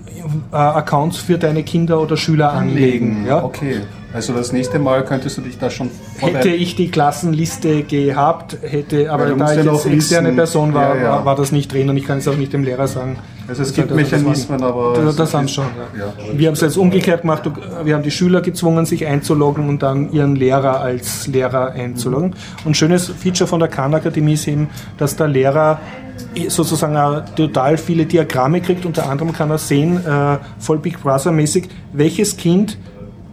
äh, 0.51 0.55
Accounts 0.55 1.17
für 1.17 1.38
deine 1.38 1.63
Kinder 1.63 2.01
oder 2.01 2.17
Schüler 2.17 2.53
anlegen. 2.53 3.25
ja? 3.27 3.43
Okay. 3.43 3.82
Also 4.12 4.34
das 4.34 4.51
nächste 4.51 4.80
Mal 4.80 5.05
könntest 5.05 5.38
du 5.38 5.41
dich 5.41 5.60
da 5.60 5.70
schon 5.70 5.91
Hätte 6.18 6.49
ich 6.49 6.76
die 6.76 6.89
Klassenliste 6.89 7.84
gehabt, 7.84 8.57
hätte, 8.64 9.12
aber 9.12 9.28
da 9.28 9.53
ich 9.53 9.64
jetzt 9.64 9.86
externe 9.86 10.30
wissen- 10.30 10.36
Person 10.36 10.74
war, 10.74 10.95
Ja, 10.95 11.01
ja. 11.01 11.12
war, 11.12 11.26
war 11.26 11.36
das 11.36 11.51
nicht 11.51 11.72
drin 11.72 11.89
und 11.89 11.97
ich 11.97 12.05
kann 12.05 12.18
es 12.18 12.28
auch 12.28 12.36
nicht 12.36 12.51
dem 12.51 12.64
Lehrer 12.64 12.88
sagen. 12.88 13.18
Also 13.47 13.62
es 13.62 13.70
Das 13.70 13.76
gibt 13.76 13.91
das 13.91 13.95
Mechanismen, 13.95 14.64
aber... 14.64 14.93
Das, 14.95 15.16
das 15.16 15.34
haben 15.34 15.47
schon. 15.47 15.66
Ja. 15.97 16.12
Wir 16.34 16.47
haben 16.47 16.53
es 16.55 16.62
jetzt 16.62 16.78
umgekehrt 16.78 17.22
gemacht. 17.22 17.43
Wir 17.84 17.95
haben 17.95 18.03
die 18.03 18.12
Schüler 18.12 18.41
gezwungen, 18.41 18.86
sich 18.86 19.05
einzuloggen 19.05 19.70
und 19.70 19.84
dann 19.84 20.12
ihren 20.12 20.36
Lehrer 20.36 20.82
als 20.82 21.28
Lehrer 21.28 21.72
einzuloggen. 21.72 22.36
Und 22.66 22.76
schönes 22.78 23.07
Feature 23.07 23.47
von 23.47 23.60
der 23.60 23.70
Khan 23.70 23.93
Akademie 23.93 24.34
ist 24.34 24.47
eben, 24.47 24.70
dass 24.97 25.16
der 25.16 25.28
Lehrer 25.28 25.80
eh 26.36 26.49
sozusagen 26.49 27.24
total 27.36 27.78
viele 27.78 28.05
Diagramme 28.05 28.62
kriegt. 28.62 28.86
Unter 28.86 29.10
anderem 29.10 29.34
kann 29.34 29.49
er 29.51 29.57
sehen, 29.57 29.97
äh, 30.05 30.38
voll 30.60 30.78
Big 30.80 31.01
Brother 31.01 31.32
mäßig, 31.32 31.70
welches 31.93 32.38
Kind 32.38 32.78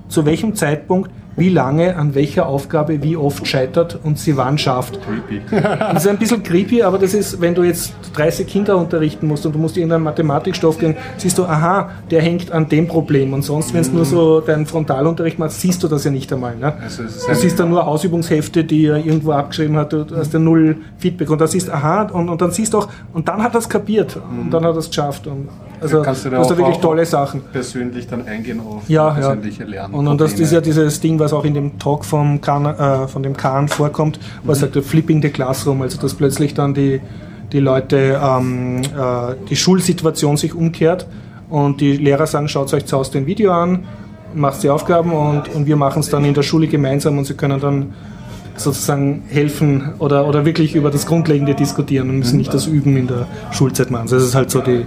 zu 0.09 0.27
welchem 0.27 0.55
Zeitpunkt 0.55 1.11
wie 1.37 1.51
lange 1.51 1.97
an 1.97 2.15
welcher 2.15 2.47
Aufgabe 2.47 3.03
wie 3.03 3.17
oft 3.17 3.47
scheitert 3.47 3.99
und 4.03 4.19
sie 4.19 4.37
wann 4.37 4.59
schafft. 4.59 4.99
Creepy. 5.03 5.43
Das 5.97 6.05
ist 6.05 6.11
ein 6.11 6.19
bisschen 6.19 6.43
creepy, 6.43 6.83
aber 6.83 6.99
das 6.99 7.15
ist, 7.15 7.41
wenn 7.41 7.55
du 7.55 7.63
jetzt 7.63 7.95
30 8.15 8.47
Kinder 8.47 8.77
unterrichten 8.77 9.27
musst 9.27 9.47
und 9.47 9.55
du 9.55 9.59
musst 9.59 9.77
irgendeinen 9.77 10.05
Mathematikstoff 10.05 10.79
gehen, 10.79 10.97
siehst 11.17 11.39
du, 11.39 11.45
aha, 11.45 11.91
der 12.11 12.23
hängt 12.23 12.51
an 12.53 12.69
dem 12.69 12.87
Problem. 12.87 13.33
Und 13.33 13.43
sonst, 13.43 13.75
wenn 13.75 13.81
es 13.81 13.93
nur 13.93 14.05
so 14.05 14.41
deinen 14.41 14.67
Frontalunterricht 14.67 15.39
machst, 15.39 15.61
siehst 15.61 15.83
du 15.83 15.89
das 15.89 16.05
ja 16.05 16.11
nicht 16.11 16.33
einmal. 16.33 16.57
Ne? 16.57 16.75
Also 16.83 17.03
es 17.03 17.17
ist 17.17 17.29
Du 17.29 17.35
siehst 17.35 17.61
dann 17.61 17.71
nur 17.71 17.85
Hausübungshefte, 17.85 18.65
die 18.65 18.87
er 18.87 18.97
irgendwo 18.97 19.33
abgeschrieben 19.33 19.77
hat, 19.77 19.93
du 19.93 20.07
hast 20.17 20.33
ja 20.33 20.39
null 20.39 20.77
Feedback. 20.99 21.31
Und 21.31 21.41
da 21.41 21.47
siehst 21.47 21.71
aha, 21.71 22.03
und, 22.03 22.29
und 22.29 22.41
dann 22.41 22.51
siehst 22.51 22.75
du 22.75 22.79
auch, 22.79 22.89
und 23.13 23.29
dann 23.29 23.43
hat 23.43 23.55
er 23.55 23.59
es 23.59 23.69
kapiert. 23.69 24.17
Und 24.17 24.51
dann 24.51 24.65
hat 24.65 24.75
er 24.75 24.79
es 24.79 24.89
geschafft. 24.89 25.27
Und, 25.27 25.49
also, 25.81 26.03
Kannst 26.03 26.24
du 26.24 26.31
da 26.31 26.39
hast 26.39 26.51
da 26.51 26.57
wirklich 26.57 26.79
tolle 26.79 27.05
Sachen. 27.05 27.43
persönlich 27.53 28.07
dann 28.07 28.27
eingehen 28.27 28.61
auf 28.61 28.89
Ja, 28.89 29.09
ja. 29.09 29.14
persönliche 29.14 29.64
Lernen. 29.64 29.95
Und, 29.95 30.09
und 30.09 30.20
das 30.20 30.35
ist 30.35 30.53
ja 30.53 30.61
dieses 30.61 31.01
Ding, 31.01 31.18
was 31.18 31.33
auch 31.33 31.45
in 31.45 31.55
dem 31.55 31.79
Talk 31.79 32.05
vom 32.05 32.41
Kahn, 32.41 32.66
äh, 32.66 33.09
von 33.09 33.22
dem 33.22 33.37
Kahn 33.37 33.68
vorkommt, 33.68 34.18
wo 34.45 34.53
er 34.53 34.57
sagt, 34.57 34.77
Flipping 34.77 35.22
the 35.22 35.29
Classroom, 35.31 35.83
also 35.83 36.01
dass 36.01 36.14
plötzlich 36.14 36.55
dann 36.55 36.74
die, 36.74 37.01
die 37.53 37.61
Leute, 37.61 38.20
ähm, 38.22 38.83
äh, 38.83 39.35
die 39.49 39.57
Schulsituation 39.57 40.37
sich 40.37 40.55
umkehrt 40.55 41.07
und 41.51 41.81
die 41.81 41.97
Lehrer 41.97 42.27
sagen, 42.27 42.49
schaut 42.49 42.72
euch 42.72 42.87
zu 42.87 42.97
Hause 42.97 43.12
den 43.12 43.27
Video 43.27 43.53
an, 43.53 43.85
macht 44.35 44.62
die 44.62 44.70
Aufgaben 44.70 45.12
und, 45.12 45.55
und 45.55 45.66
wir 45.66 45.77
machen 45.77 46.01
es 46.01 46.11
dann 46.11 46.24
in 46.24 46.35
der 46.35 46.43
Schule 46.43 46.66
gemeinsam 46.66 47.18
und 47.18 47.24
sie 47.27 47.35
können 47.35 47.61
dann 47.61 47.95
sozusagen 48.57 49.22
helfen 49.29 49.95
oder, 49.99 50.27
oder 50.27 50.45
wirklich 50.45 50.74
über 50.74 50.91
das 50.91 51.07
Grundlegende 51.07 51.55
diskutieren 51.55 52.09
und 52.09 52.18
müssen 52.20 52.39
nicht 52.39 52.53
das 52.55 52.66
Üben 52.66 52.97
in 52.97 53.07
der 53.07 53.27
Schulzeit 53.53 53.91
machen. 53.91 54.03
Also 54.03 54.16
das 54.16 54.24
ist 54.24 54.35
halt 54.35 54.51
so 54.51 54.61
die, 54.61 54.87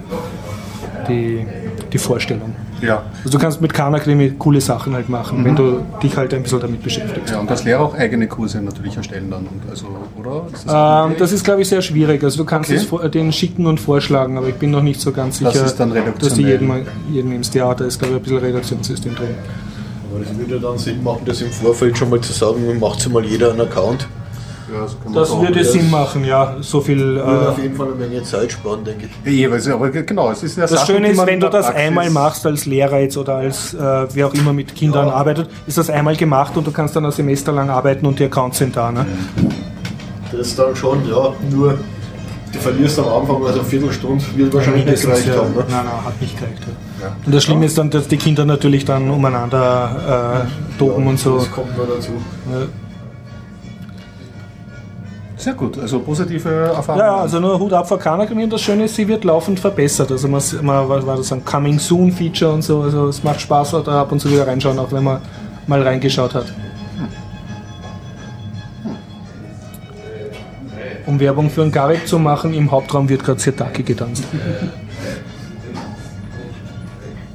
die, 1.10 1.46
die 1.92 1.98
Vorstellung. 1.98 2.56
Ja. 2.82 3.04
Also 3.26 3.38
du 3.38 3.40
kannst 3.40 3.60
mit 3.62 3.74
Khan 3.74 3.94
Akademie 3.94 4.34
coole 4.40 4.62
Sachen 4.62 4.94
halt 4.94 5.10
machen, 5.10 5.44
wenn 5.44 5.56
du 5.56 5.82
dich 6.02 6.16
halt 6.16 6.34
ein 6.34 6.44
bisschen 6.44 6.62
damit 6.62 6.82
beschäftigst. 6.82 7.34
ja, 7.34 7.40
und 7.40 7.50
als 7.52 7.66
Lehrer 7.66 7.82
auch 7.82 7.94
eigene 7.94 8.28
Kurse 8.28 8.62
natürlich 8.62 8.96
erstellen 8.96 9.30
dann. 9.30 9.42
Und 9.48 9.70
also, 9.70 9.88
oder? 10.18 10.46
Ist 10.54 10.66
das 10.66 11.10
Ähm, 11.10 11.16
das 11.20 11.32
ist, 11.34 11.44
glaube 11.44 11.62
ich, 11.62 11.68
sehr 11.68 11.82
schwierig. 11.82 12.24
Also 12.24 12.38
du 12.38 12.46
kannst 12.46 12.70
Okay. 12.70 12.80
es 12.80 12.86
vor- 12.86 13.08
den 13.10 13.34
schicken 13.34 13.68
und 13.68 13.80
vorschlagen, 13.82 14.38
aber 14.38 14.48
ich 14.48 14.56
bin 14.56 14.72
noch 14.72 14.82
nicht 14.84 15.02
so 15.02 15.12
ganz 15.12 15.40
Das 15.40 15.54
sicher, 15.54 15.66
ist 15.66 15.76
dann 15.80 15.94
dass 16.20 16.34
du 16.36 16.42
jeden, 16.42 16.72
jeden. 17.12 17.42
Ja, 17.54 17.74
da 17.74 17.84
ist, 17.84 18.00
glaube 18.00 18.14
ich, 18.16 18.20
ein 18.20 18.24
bisschen 18.24 18.38
Redaktionssystem 18.38 19.16
drin. 19.16 19.28
Aber 20.12 20.24
das 20.24 20.38
würde 20.38 20.60
dann 20.60 20.78
Sinn 20.78 21.04
machen, 21.04 21.22
das 21.26 21.42
im 21.42 21.52
Vorfeld 21.52 21.98
schon 21.98 22.10
mal 22.10 22.22
zu 22.22 22.32
sagen, 22.34 22.80
macht 22.80 23.02
sich 23.02 23.12
mal 23.12 23.24
jeder 23.26 23.52
einen 23.52 23.62
Account. 23.62 24.08
Ja, 24.74 24.86
man 25.06 25.14
Das 25.14 25.32
auch- 25.32 25.42
würde 25.42 25.60
das- 25.60 25.72
Sinn 25.72 25.90
machen, 25.90 26.24
ja. 26.26 26.56
So 26.62 26.82
viel. 26.82 26.98
Würde 27.16 27.50
auf 27.50 27.58
Äh, 27.58 27.62
jeden 27.64 27.76
Fall 27.76 27.88
eine 27.88 27.96
Menge 27.96 28.24
Zeit 28.24 28.52
sparen, 28.52 28.84
denke 28.84 29.10
ich. 29.26 29.40
Ja, 29.40 29.50
weil 29.52 29.58
es- 29.58 29.68
aber 29.68 29.90
genau, 29.90 30.32
es 30.32 30.44
ist 30.44 30.58
eine 30.58 30.68
das 30.68 30.80
Sache, 30.80 30.94
Schöne 30.94 31.10
ist, 31.10 31.18
man 31.18 31.28
wenn 31.28 31.40
du 31.40 31.50
das 31.50 31.66
Praxis- 31.68 31.82
einmal 31.86 32.10
machst 32.10 32.46
als 32.46 32.66
Lehrer 32.66 33.00
jetzt 33.00 33.18
oder 33.18 33.36
als 33.36 33.74
äh, 33.74 34.08
wer 34.14 34.28
auch 34.28 34.34
immer 34.34 34.54
mit 34.54 34.74
Kindern 34.76 35.08
Ja. 35.08 35.14
arbeitet, 35.14 35.50
ist 35.68 35.78
das 35.78 35.90
einmal 35.90 36.16
gemacht 36.16 36.56
und 36.58 36.66
du 36.68 36.72
kannst 36.72 36.96
dann 36.96 37.06
ein 37.06 37.12
Semester 37.12 37.52
lang 37.52 37.70
arbeiten 37.70 38.06
und 38.06 38.20
die 38.20 38.26
Accounts 38.26 38.58
sind 38.60 38.76
da. 38.76 38.92
Ne? 38.92 39.06
Das 40.32 40.56
dann 40.56 40.76
schon, 40.76 41.08
ja, 41.10 41.34
nur 41.50 41.80
du 42.52 42.60
verlierst 42.60 43.00
am 43.00 43.08
Anfang, 43.08 43.44
also 43.46 43.60
eine 43.60 43.68
Viertelstunde, 43.68 44.24
wird 44.36 44.54
wahrscheinlich 44.54 44.86
nicht 44.86 45.02
gereicht 45.04 45.28
ja. 45.28 45.36
haben. 45.36 45.54
Ne? 45.56 45.64
Nein, 45.70 45.86
nein, 45.86 46.06
hat 46.06 46.22
nicht 46.22 46.38
gereicht. 46.38 46.58
Ja. 47.00 47.06
Ja. 47.08 47.16
Und 47.26 47.34
das 47.36 47.44
Schlimme 47.44 47.66
ist 47.66 47.78
dann, 47.78 47.90
dass 47.90 48.08
die 48.08 48.18
Kinder 48.18 48.44
natürlich 48.46 48.86
dann 48.86 49.10
umeinander 49.10 50.46
äh, 50.46 50.78
toben 50.80 51.08
und 51.08 51.20
so. 51.20 51.38
Das 51.38 51.52
kommt 51.52 51.78
noch 51.78 51.88
dazu. 51.88 52.12
Sehr 55.40 55.54
gut, 55.54 55.80
also 55.80 56.00
positive 56.02 56.50
Erfahrungen. 56.50 57.06
Ja, 57.06 57.16
also 57.16 57.40
nur 57.40 57.58
Hut 57.58 57.72
ab 57.72 57.88
vor 57.88 57.98
Academy 57.98 58.44
und 58.44 58.52
das 58.52 58.60
Schöne 58.60 58.84
ist, 58.84 58.96
sie 58.96 59.08
wird 59.08 59.24
laufend 59.24 59.58
verbessert. 59.58 60.12
Also 60.12 60.28
man, 60.28 60.42
man 60.62 60.90
was 60.90 61.06
war 61.06 61.16
das 61.16 61.32
ein 61.32 61.46
Coming 61.46 61.80
Soon 61.80 62.12
Feature 62.12 62.52
und 62.52 62.62
so. 62.62 62.82
Also 62.82 63.08
es 63.08 63.24
macht 63.24 63.40
Spaß, 63.40 63.72
da 63.86 64.02
ab 64.02 64.12
und 64.12 64.20
zu 64.20 64.30
wieder 64.30 64.46
reinschauen, 64.46 64.78
auch 64.78 64.92
wenn 64.92 65.06
man 65.06 65.22
mal 65.66 65.82
reingeschaut 65.82 66.34
hat. 66.36 66.48
Um 71.06 71.18
Werbung 71.22 71.50
für 71.50 71.62
einen 71.62 71.72
Garib 71.72 72.06
zu 72.06 72.20
machen, 72.20 72.54
im 72.54 72.70
Hauptraum 72.70 73.08
wird 73.08 73.24
gerade 73.24 73.40
Sirtaki 73.40 73.84
getanzt. 73.84 74.26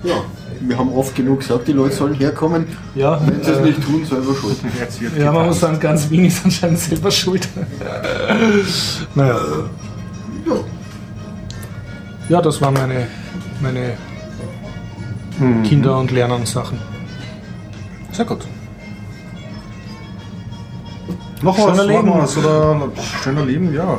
Ja, 0.02 0.16
wir 0.66 0.78
haben 0.78 0.92
oft 0.92 1.14
genug 1.14 1.40
gesagt, 1.40 1.68
die 1.68 1.72
Leute 1.72 1.94
sollen 1.94 2.14
herkommen. 2.14 2.66
Ja, 2.94 3.20
Wenn 3.24 3.42
sie 3.42 3.50
es 3.50 3.58
äh, 3.58 3.62
nicht 3.62 3.82
tun, 3.84 4.04
selber 4.04 4.34
schuld. 4.34 4.56
Ja 5.18 5.32
man 5.32 5.46
muss 5.46 5.60
sagen, 5.60 5.78
ganz 5.80 6.08
Wien 6.10 6.24
ist 6.26 6.44
anscheinend 6.44 6.78
selber 6.78 7.10
schuld. 7.10 7.48
naja. 9.14 9.36
Ja, 10.46 10.54
Ja, 12.28 12.42
das 12.42 12.60
waren 12.60 12.74
meine, 12.74 13.06
meine 13.60 13.94
Kinder- 15.64 15.98
und 15.98 16.10
Lernen-Sachen. 16.12 16.78
Sehr 18.12 18.24
gut. 18.24 18.46
Noch 21.42 21.56
Schöner 21.56 21.76
was, 21.78 21.86
Leben. 21.86 22.06
noch 22.06 22.18
was 22.22 22.36
oder 22.38 22.88
schöner 23.22 23.44
Leben, 23.44 23.74
ja. 23.74 23.98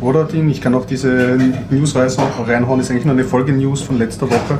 Oder 0.00 0.24
Ding, 0.24 0.48
ich 0.48 0.60
kann 0.60 0.74
auch 0.74 0.86
diese 0.86 1.38
News 1.70 1.94
rein- 1.94 2.10
reinhauen, 2.46 2.80
ist 2.80 2.90
eigentlich 2.90 3.04
nur 3.04 3.14
eine 3.14 3.24
Folge-News 3.24 3.82
von 3.82 3.98
letzter 3.98 4.28
Woche. 4.30 4.58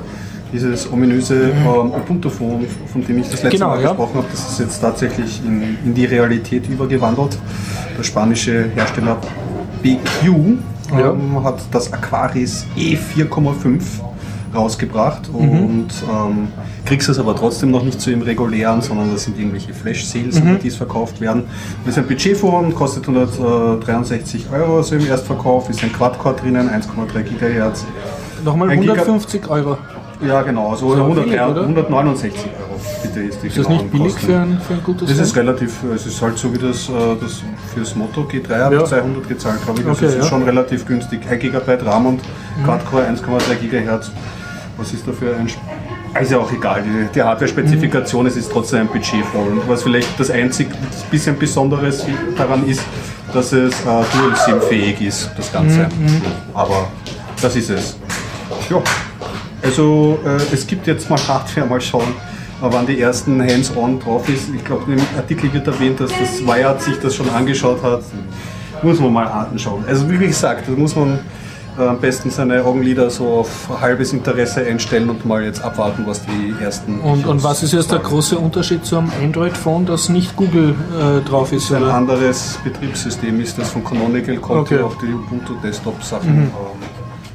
Dieses 0.53 0.91
ominöse 0.93 1.51
ähm, 1.51 1.93
Ubuntu, 1.93 2.29
von, 2.29 2.67
von 2.93 3.05
dem 3.07 3.19
ich 3.19 3.25
das 3.31 3.43
letzte 3.43 3.57
Genau, 3.59 3.69
Mal 3.71 3.81
ja. 3.83 3.89
gesprochen 3.89 4.17
habe, 4.17 4.27
das 4.31 4.51
ist 4.53 4.61
jetzt 4.61 4.81
tatsächlich 4.81 5.41
in, 5.47 5.79
in 5.85 5.95
die 5.95 6.05
Realität 6.05 6.69
übergewandelt. 6.69 7.39
Der 7.97 8.03
spanische 8.03 8.67
Hersteller 8.75 9.17
BQ 9.83 10.59
Ja. 10.91 11.11
ähm, 11.13 11.43
hat 11.43 11.61
das 11.71 11.91
Aquaris 11.93 12.67
E4,5 12.77 13.81
rausgebracht 14.55 15.33
Mhm. 15.33 15.39
und 15.65 15.89
ähm, 16.13 16.49
kriegst 16.85 17.09
es 17.09 17.19
aber 17.19 17.35
trotzdem 17.35 17.71
noch 17.71 17.83
nicht 17.83 17.99
zu 17.99 18.11
im 18.11 18.21
regulären, 18.21 18.83
sondern 18.83 19.11
das 19.11 19.25
sind 19.25 19.39
irgendwelche 19.39 19.73
Flash-Sales, 19.73 20.43
Mhm. 20.43 20.59
die 20.63 20.69
es 20.69 20.77
verkauft 20.77 21.23
werden. 21.23 21.45
Das 21.87 21.95
ist 21.95 21.99
ein 21.99 22.07
Budgetphone, 22.07 22.75
kostet 22.75 23.07
163 23.09 24.47
Euro 24.53 24.77
also 24.79 24.97
im 24.97 25.07
Erstverkauf, 25.07 25.71
ist 25.71 25.83
ein 25.83 25.91
Quad-Core 25.95 26.37
drinnen, 26.37 26.69
1,3 26.69 27.23
GHz. 27.23 27.87
Nochmal 28.45 28.69
Ein 28.71 28.81
Giga- 28.83 28.91
150 28.99 29.49
Euro. 29.49 29.79
Ja 30.27 30.43
genau, 30.43 30.71
also 30.71 30.95
So 30.95 31.03
100, 31.03 31.25
billig, 31.25 31.41
oder? 31.41 31.63
169 31.63 32.41
Euro 32.59 32.81
bitte 33.03 33.21
ist 33.21 33.43
die 33.43 33.47
Ist 33.49 33.59
das 33.59 33.67
genauen 33.67 33.83
nicht 33.83 33.93
billig 33.93 34.13
Kosten. 34.15 34.27
für 34.27 34.39
ein, 34.39 34.61
für 34.67 34.73
ein 34.75 34.83
gutes 34.85 35.09
Das 35.09 35.19
ist 35.19 35.37
relativ, 35.37 35.83
es 35.95 36.07
ist 36.07 36.23
halt 36.23 36.39
so 36.39 36.53
wie 36.55 36.59
das, 36.59 36.89
äh, 36.89 36.93
das 37.21 37.43
fürs 37.75 37.95
Moto 37.97 38.23
G3 38.23 38.59
habe 38.65 38.75
Ja. 38.77 38.83
ich 38.83 38.89
200 38.89 39.29
gezahlt, 39.29 39.65
glaube 39.65 39.81
ich. 39.81 39.87
Also 39.87 39.99
Okay, 39.99 40.07
das 40.07 40.15
ist 40.17 40.23
ja. 40.25 40.29
schon 40.31 40.43
relativ 40.45 40.87
günstig. 40.87 41.21
1 41.29 41.41
GB 41.41 41.59
RAM 41.85 42.07
und 42.07 42.21
Quad-Core 42.65 43.05
1,3 43.09 43.55
GHz. 43.69 44.11
Was 44.79 44.93
ist 44.93 45.07
da 45.07 45.13
für 45.13 45.35
ein... 45.37 45.47
Sp- 45.51 45.61
Also 46.15 46.41
auch 46.41 46.53
egal, 46.53 46.83
die, 46.83 47.09
die 47.15 47.23
Hardware-Spezifikation, 47.23 48.27
es 48.27 48.37
ist 48.37 48.51
trotzdem 48.53 48.81
ein 48.81 48.89
Budgetphone. 48.89 49.61
Was 49.67 49.83
vielleicht 49.83 50.19
das 50.21 50.31
einzig 50.31 50.69
bisschen 51.11 51.39
Besonderes 51.39 52.05
daran 52.37 52.67
ist, 52.69 52.83
dass 53.33 53.53
es 53.53 53.73
äh, 53.73 53.85
Dual-SIM-fähig 53.85 55.01
ist, 55.01 55.31
das 55.37 55.51
Ganze. 55.53 55.89
Aber 56.55 56.89
das 57.41 57.57
ist 57.57 57.71
es. 57.71 57.97
Ja. 58.71 58.83
Also 59.63 60.19
äh, 60.25 60.53
es 60.53 60.67
gibt 60.67 60.87
jetzt 60.87 61.09
mal 61.09 61.19
Hardware, 61.29 61.67
mal 61.67 61.81
schauen, 61.81 62.09
äh, 62.61 62.67
wann 62.69 62.87
die 62.87 63.01
ersten 63.01 63.41
Hands-on 63.41 64.01
drauf 64.01 64.29
ist. 64.29 64.49
Ich 64.55 64.65
glaube, 64.65 64.93
im 64.93 65.01
Artikel 65.17 65.53
wird 65.53 65.67
erwähnt, 65.67 66.01
dass 66.01 66.11
das 66.19 66.45
Wired 66.47 66.81
sich 66.83 66.99
das 67.01 67.15
schon 67.15 67.29
angeschaut 67.31 67.83
hat. 67.83 68.03
Muss 68.83 68.99
man 68.99 69.13
mal 69.13 69.27
anschauen. 69.27 69.85
Also 69.87 70.11
wie 70.11 70.19
gesagt, 70.19 70.65
da 70.67 70.73
muss 70.73 70.97
man 70.97 71.21
äh, 71.79 71.83
am 71.83 72.01
besten 72.01 72.31
seine 72.31 72.65
Augenlider 72.65 73.09
so 73.09 73.29
auf 73.29 73.69
halbes 73.81 74.13
Interesse 74.13 74.67
einstellen 74.67 75.09
und 75.09 75.25
mal 75.25 75.45
jetzt 75.45 75.63
abwarten, 75.63 76.03
was 76.07 76.21
die 76.27 76.53
ersten... 76.61 76.99
Und, 77.01 77.25
und 77.25 77.45
was 77.45 77.63
ist 77.63 77.73
jetzt 77.73 77.93
der 77.93 78.01
große 78.01 78.37
Unterschied 78.37 78.85
zum 78.85 79.11
Android-Phone, 79.23 79.87
das 79.87 80.09
nicht 80.09 80.35
Google 80.37 80.75
äh, 80.99 81.21
drauf 81.27 81.53
ist? 81.53 81.73
Ein 81.73 81.85
Oder? 81.85 81.95
anderes 81.95 82.59
Betriebssystem 82.65 83.41
ist 83.41 83.57
das 83.59 83.71
von 83.71 83.85
Canonical, 83.85 84.37
konnte 84.39 84.75
Okay. 84.75 84.83
auch 84.83 84.97
die 85.01 85.13
Ubuntu 85.15 85.55
Desktop-Sachen 85.63 86.29
ähm, 86.29 86.51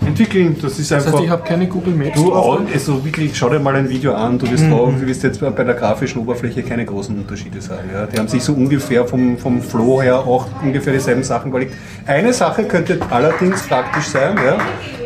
entwickeln. 0.07 0.55
Das 0.61 0.79
ist 0.79 0.91
Das 0.91 1.05
einfach... 1.05 1.19
heißt, 1.19 1.25
ich 1.25 1.29
habe 1.29 1.43
keine 1.43 1.67
Google 1.67 1.93
Maps 1.93 2.15
Du, 2.15 2.33
auch, 2.33 2.59
also 2.73 3.03
wirklich, 3.03 3.37
schau 3.37 3.49
dir 3.49 3.59
mal 3.59 3.75
ein 3.75 3.89
Video 3.89 4.13
an, 4.13 4.37
du 4.39 4.49
wirst, 4.49 4.65
auch, 4.71 4.89
du 4.91 5.05
wirst 5.05 5.23
jetzt 5.23 5.39
bei 5.39 5.63
der 5.63 5.73
grafischen 5.75 6.21
Oberfläche 6.21 6.63
keine 6.63 6.85
großen 6.85 7.17
Unterschiede 7.17 7.61
sagen. 7.61 7.89
Ja? 7.93 8.05
Die 8.05 8.17
haben 8.17 8.27
sich 8.27 8.43
so 8.43 8.53
ungefähr 8.53 9.05
vom, 9.05 9.37
vom 9.37 9.61
Flow 9.61 10.01
her 10.01 10.19
auch 10.19 10.47
ungefähr 10.63 10.93
dieselben 10.93 11.23
Sachen 11.23 11.49
überlegt. 11.51 11.75
Eine 12.05 12.33
Sache 12.33 12.63
könnte 12.63 12.99
allerdings 13.09 13.61
praktisch 13.67 14.05
sein, 14.05 14.35
ja? 14.37 14.57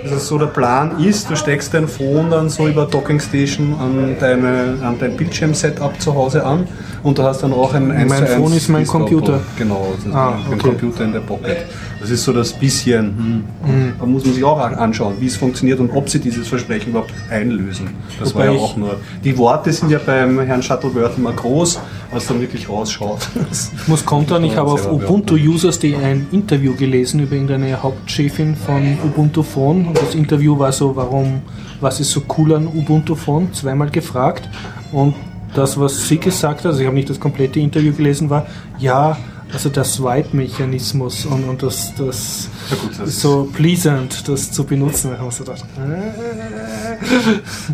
Also 0.04 0.18
so 0.18 0.38
der 0.40 0.48
Plan 0.48 1.00
ist, 1.04 1.30
du 1.30 1.36
steckst 1.36 1.74
dein 1.74 1.88
Phone 1.88 2.30
dann 2.32 2.50
so 2.50 2.68
über 2.68 2.86
Docking 2.86 3.20
Station 3.20 3.76
an, 3.80 4.16
deine, 4.20 4.78
an 4.82 4.96
dein 5.00 5.16
Bildschirm-Setup 5.16 6.00
zu 6.02 6.14
Hause 6.16 6.44
an 6.46 6.68
und 7.04 7.18
du 7.18 7.24
hast 7.24 7.44
dann 7.44 7.54
auch 7.54 7.74
ein 7.74 7.92
1 7.92 8.10
Mein 8.10 8.18
zu 8.26 8.26
1 8.34 8.36
Phone 8.42 8.54
ist 8.58 8.70
mein. 8.70 8.88
Computer. 8.88 9.40
Genau, 9.58 9.94
das 9.96 10.06
ist 10.08 10.14
Ah, 10.16 10.36
ein 10.36 10.54
okay. 10.54 10.58
Computer 10.70 11.04
in 11.04 11.14
der 11.14 11.20
Pocket. 11.20 11.58
Das 12.00 12.10
ist 12.10 12.24
so 12.24 12.34
das 12.34 12.52
bisschen, 12.54 13.44
hm. 13.64 13.72
Mhm. 13.74 13.94
da 14.00 14.06
muss 14.08 14.26
man 14.26 14.34
sich 14.34 14.44
auch 14.44 14.60
an- 14.60 14.74
anschauen, 14.74 15.14
wie 15.20 15.28
es 15.28 15.36
funktioniert 15.38 15.80
und 15.80 15.92
ob 15.92 16.10
sie 16.10 16.20
dieses 16.20 16.48
Versprechen 16.48 16.90
überhaupt 16.90 17.14
einlösen. 17.30 17.90
Das 18.20 18.34
Wobei 18.34 18.48
war 18.48 18.54
ja 18.56 18.60
auch 18.60 18.76
nur. 18.76 18.96
Die 19.24 19.38
Worte 19.38 19.72
sind 19.72 19.92
ja 19.92 20.00
beim 20.04 20.40
Herrn 20.40 20.64
Shuttleworth 20.64 21.18
immer 21.18 21.32
groß, 21.34 21.80
was 22.12 22.28
dann 22.28 22.42
wirklich 22.42 22.68
rausschaut. 22.70 23.20
Ich 23.52 23.88
muss 23.88 24.06
kontern, 24.06 24.44
ich 24.44 24.58
habe 24.58 24.72
auf 24.72 24.92
ubuntu-users.de 24.92 25.96
ein 25.96 26.28
Interview 26.32 26.76
gelesen 26.76 27.22
über 27.22 27.34
irgendeine 27.34 27.82
Hauptchefin 27.82 28.56
von 28.56 28.98
Ubuntu 29.04 29.44
Phone. 29.44 29.88
Und 29.88 29.98
das 29.98 30.14
Interview 30.14 30.60
war 30.60 30.72
so, 30.72 30.96
warum, 30.96 31.42
was 31.80 32.00
ist 32.00 32.12
so 32.12 32.22
cool 32.38 32.54
an 32.54 32.68
Ubuntu 32.68 33.16
Phone, 33.16 33.54
zweimal 33.54 33.90
gefragt. 33.90 34.50
Und 34.92 35.16
das, 35.54 35.80
was 35.80 36.08
sie 36.08 36.18
gesagt 36.18 36.60
hat, 36.60 36.68
also 36.68 36.82
ich 36.82 36.86
habe 36.86 36.96
nicht 36.96 37.10
das 37.10 37.20
komplette 37.20 37.60
Interview 37.60 37.94
gelesen, 37.94 38.30
war, 38.30 38.46
ja, 38.78 39.18
also 39.54 39.70
der 39.70 39.84
Swipe-Mechanismus 39.84 41.26
und, 41.26 41.44
und 41.48 41.64
das, 41.64 41.94
das 41.96 42.50
Ja 42.70 42.76
gut, 42.78 42.92
das 43.00 43.10
ist 43.10 43.22
so 43.22 43.50
pleasant, 43.52 44.28
das 44.28 44.52
zu 44.52 44.64
benutzen. 44.64 45.12
Da 45.12 45.18
haben 45.18 45.30
wir 45.32 45.38
gedacht, 45.46 45.66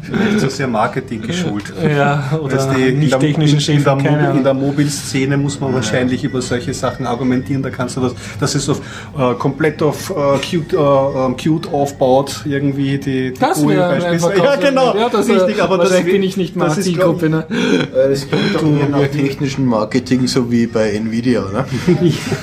Vielleicht 0.02 0.40
so 0.40 0.50
sehr 0.50 0.68
Marketing 0.68 1.22
geschult. 1.22 1.74
ja, 1.84 2.38
oder 2.42 2.58
Weißt 2.58 2.78
in 2.78 3.00
nicht 3.00 3.12
der- 3.14 3.20
technischen 3.20 3.60
in, 3.60 3.78
in, 3.78 3.84
der 3.84 3.98
in 4.00 4.08
Ahnung. 4.08 4.44
der 4.44 4.54
Mobilszene 4.54 5.38
muss 5.38 5.60
man 5.60 5.74
wahrscheinlich 5.74 6.24
über 6.24 6.42
solche 6.42 6.74
Sachen 6.74 7.06
argumentieren. 7.06 7.62
Da 7.62 7.70
kannst 7.70 7.98
du 7.98 8.02
das, 8.02 8.14
das 8.40 8.56
ist 8.56 8.70
auf, 8.70 8.82
äh, 9.18 9.34
komplett 9.36 9.82
auf 9.84 10.10
äh, 10.10 10.38
Qt, 10.40 10.74
äh, 10.74 10.78
ähm, 10.78 11.36
Qt 11.38 11.68
aufbaut, 11.72 12.42
irgendwie 12.46 12.98
die, 12.98 13.34
die 13.34 13.40
Das 13.40 13.60
ein 13.62 13.68
beispielsweise. 13.76 14.44
Ja, 14.44 14.56
genau. 14.56 14.96
Ja, 14.96 15.10
das, 15.10 15.28
richtig, 15.28 15.62
aber 15.62 15.78
das 15.78 16.02
bin 16.04 16.24
ich 16.24 16.38
nicht 16.38 16.56
mal 16.56 16.66
das 16.70 16.82
Zielgruppe. 16.82 17.30
Ne? 17.30 17.46
Äh, 17.50 18.12
Es 18.12 18.30
gibt 18.30 18.56
doch 18.56 18.64
eher 18.64 18.90
nach 18.90 19.08
technischen 19.08 19.66
Marketing, 19.66 20.28
so 20.28 20.50
wie 20.52 20.68
bei 20.68 20.92
Nvidia, 20.92 21.42
ne? 21.52 21.66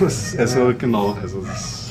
Das- 0.01 0.37
also 0.39 0.73
genau, 0.79 1.17
also 1.23 1.39
das 1.47 1.84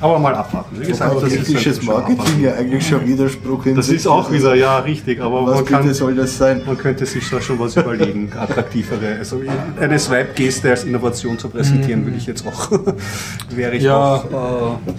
aber 0.00 0.18
mal 0.18 0.34
abwarten. 0.34 0.78
Wie 0.80 0.86
gesagt, 0.86 1.10
Aber 1.10 1.20
das 1.22 1.32
ist 1.32 1.54
halt 1.66 1.82
Marketing 1.84 2.42
ja 2.42 2.54
eigentlich 2.54 2.86
schon 2.86 3.06
Widerspruch 3.06 3.64
in 3.66 3.76
Das 3.76 3.88
ist 3.88 4.06
auch 4.06 4.30
wieder, 4.30 4.54
ja, 4.54 4.78
richtig, 4.80 5.20
aber 5.20 5.46
Was 5.46 5.54
man 5.56 5.64
kann, 5.64 5.94
soll 5.94 6.14
das 6.14 6.36
sein? 6.36 6.62
Man 6.66 6.76
könnte 6.76 7.06
sich 7.06 7.28
da 7.30 7.40
schon 7.40 7.58
was 7.58 7.76
überlegen, 7.76 8.30
attraktivere. 8.38 9.16
Also 9.18 9.40
eine 9.80 9.98
Swipe-Geste 9.98 10.70
als 10.70 10.84
Innovation 10.84 11.38
zu 11.38 11.48
präsentieren, 11.48 12.04
würde 12.04 12.18
ich 12.18 12.26
jetzt 12.26 12.46
auch, 12.46 12.70
wäre 13.50 13.74
ich 13.76 13.84
Ja. 13.84 13.96
auch 13.96 14.76
äh, 14.86 14.92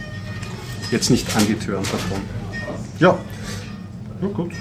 jetzt 0.91 1.09
nicht 1.11 1.27
angetörnt 1.35 1.85
davon. 1.85 2.17
Ja. 2.99 3.17
Ja, 4.21 4.27
gut. 4.29 4.51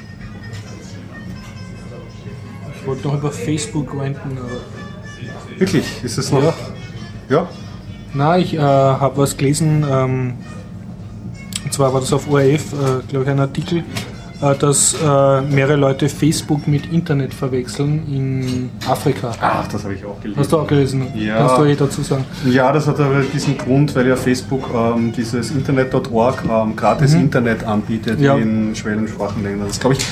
Ich 2.79 2.87
wollte 2.87 3.09
noch 3.09 3.15
über 3.15 3.33
Facebook 3.33 3.93
ranten, 3.99 4.37
aber 4.39 5.59
Wirklich, 5.59 5.87
ist 6.05 6.19
es 6.19 6.31
noch? 6.31 6.43
Ja. 6.43 6.55
Ja. 7.31 7.49
Na, 8.17 8.39
ich 8.39 8.55
äh, 8.55 8.59
habe 8.59 9.19
was 9.19 9.37
gelesen, 9.37 9.85
ähm, 9.91 10.33
und 11.65 11.73
zwar 11.73 11.93
war 11.93 12.01
das 12.01 12.13
auf 12.13 12.31
ORF, 12.31 12.73
äh, 12.73 13.07
glaube 13.09 13.25
ich, 13.25 13.31
ein 13.31 13.41
Artikel, 13.41 13.79
äh, 14.41 14.55
dass 14.59 14.95
äh, 14.95 15.41
mehrere 15.43 15.77
Leute 15.77 16.09
Facebook 16.09 16.67
mit 16.67 16.91
Internet 16.93 17.35
verwechseln 17.35 18.03
in 18.11 18.71
Afrika. 18.89 19.33
Ach, 19.41 19.67
das 19.69 19.85
habe 19.85 19.95
ich 19.95 20.05
auch 20.05 20.19
gelesen. 20.21 20.41
Hast 20.41 20.53
du 20.53 20.59
auch 20.59 20.67
gelesen? 20.67 21.07
Ja. 21.15 21.39
Kannst 21.39 21.59
du 21.59 21.65
eh 21.65 21.75
dazu 21.75 22.03
sagen? 22.03 22.25
Ja, 22.47 22.73
das 22.73 22.87
hat 22.87 23.01
aber 23.01 23.21
diesen 23.33 23.59
Grund, 23.59 23.95
weil 23.95 24.07
ja 24.07 24.17
Facebook 24.17 24.71
ähm, 24.75 25.13
dieses 25.13 25.51
Internet.org 25.51 26.43
ähm, 26.49 26.77
gratis 26.77 27.13
Internet 27.15 27.65
anbietet 27.65 28.19
Mhm. 28.19 28.25
Ja. 28.25 28.37
in 28.37 28.75
schwellen- 28.77 29.01
und 29.01 29.11
schwachen 29.11 29.43
Ländern. 29.43 29.69
Das 29.69 29.81
glaube 29.81 29.97
ich, 29.97 30.07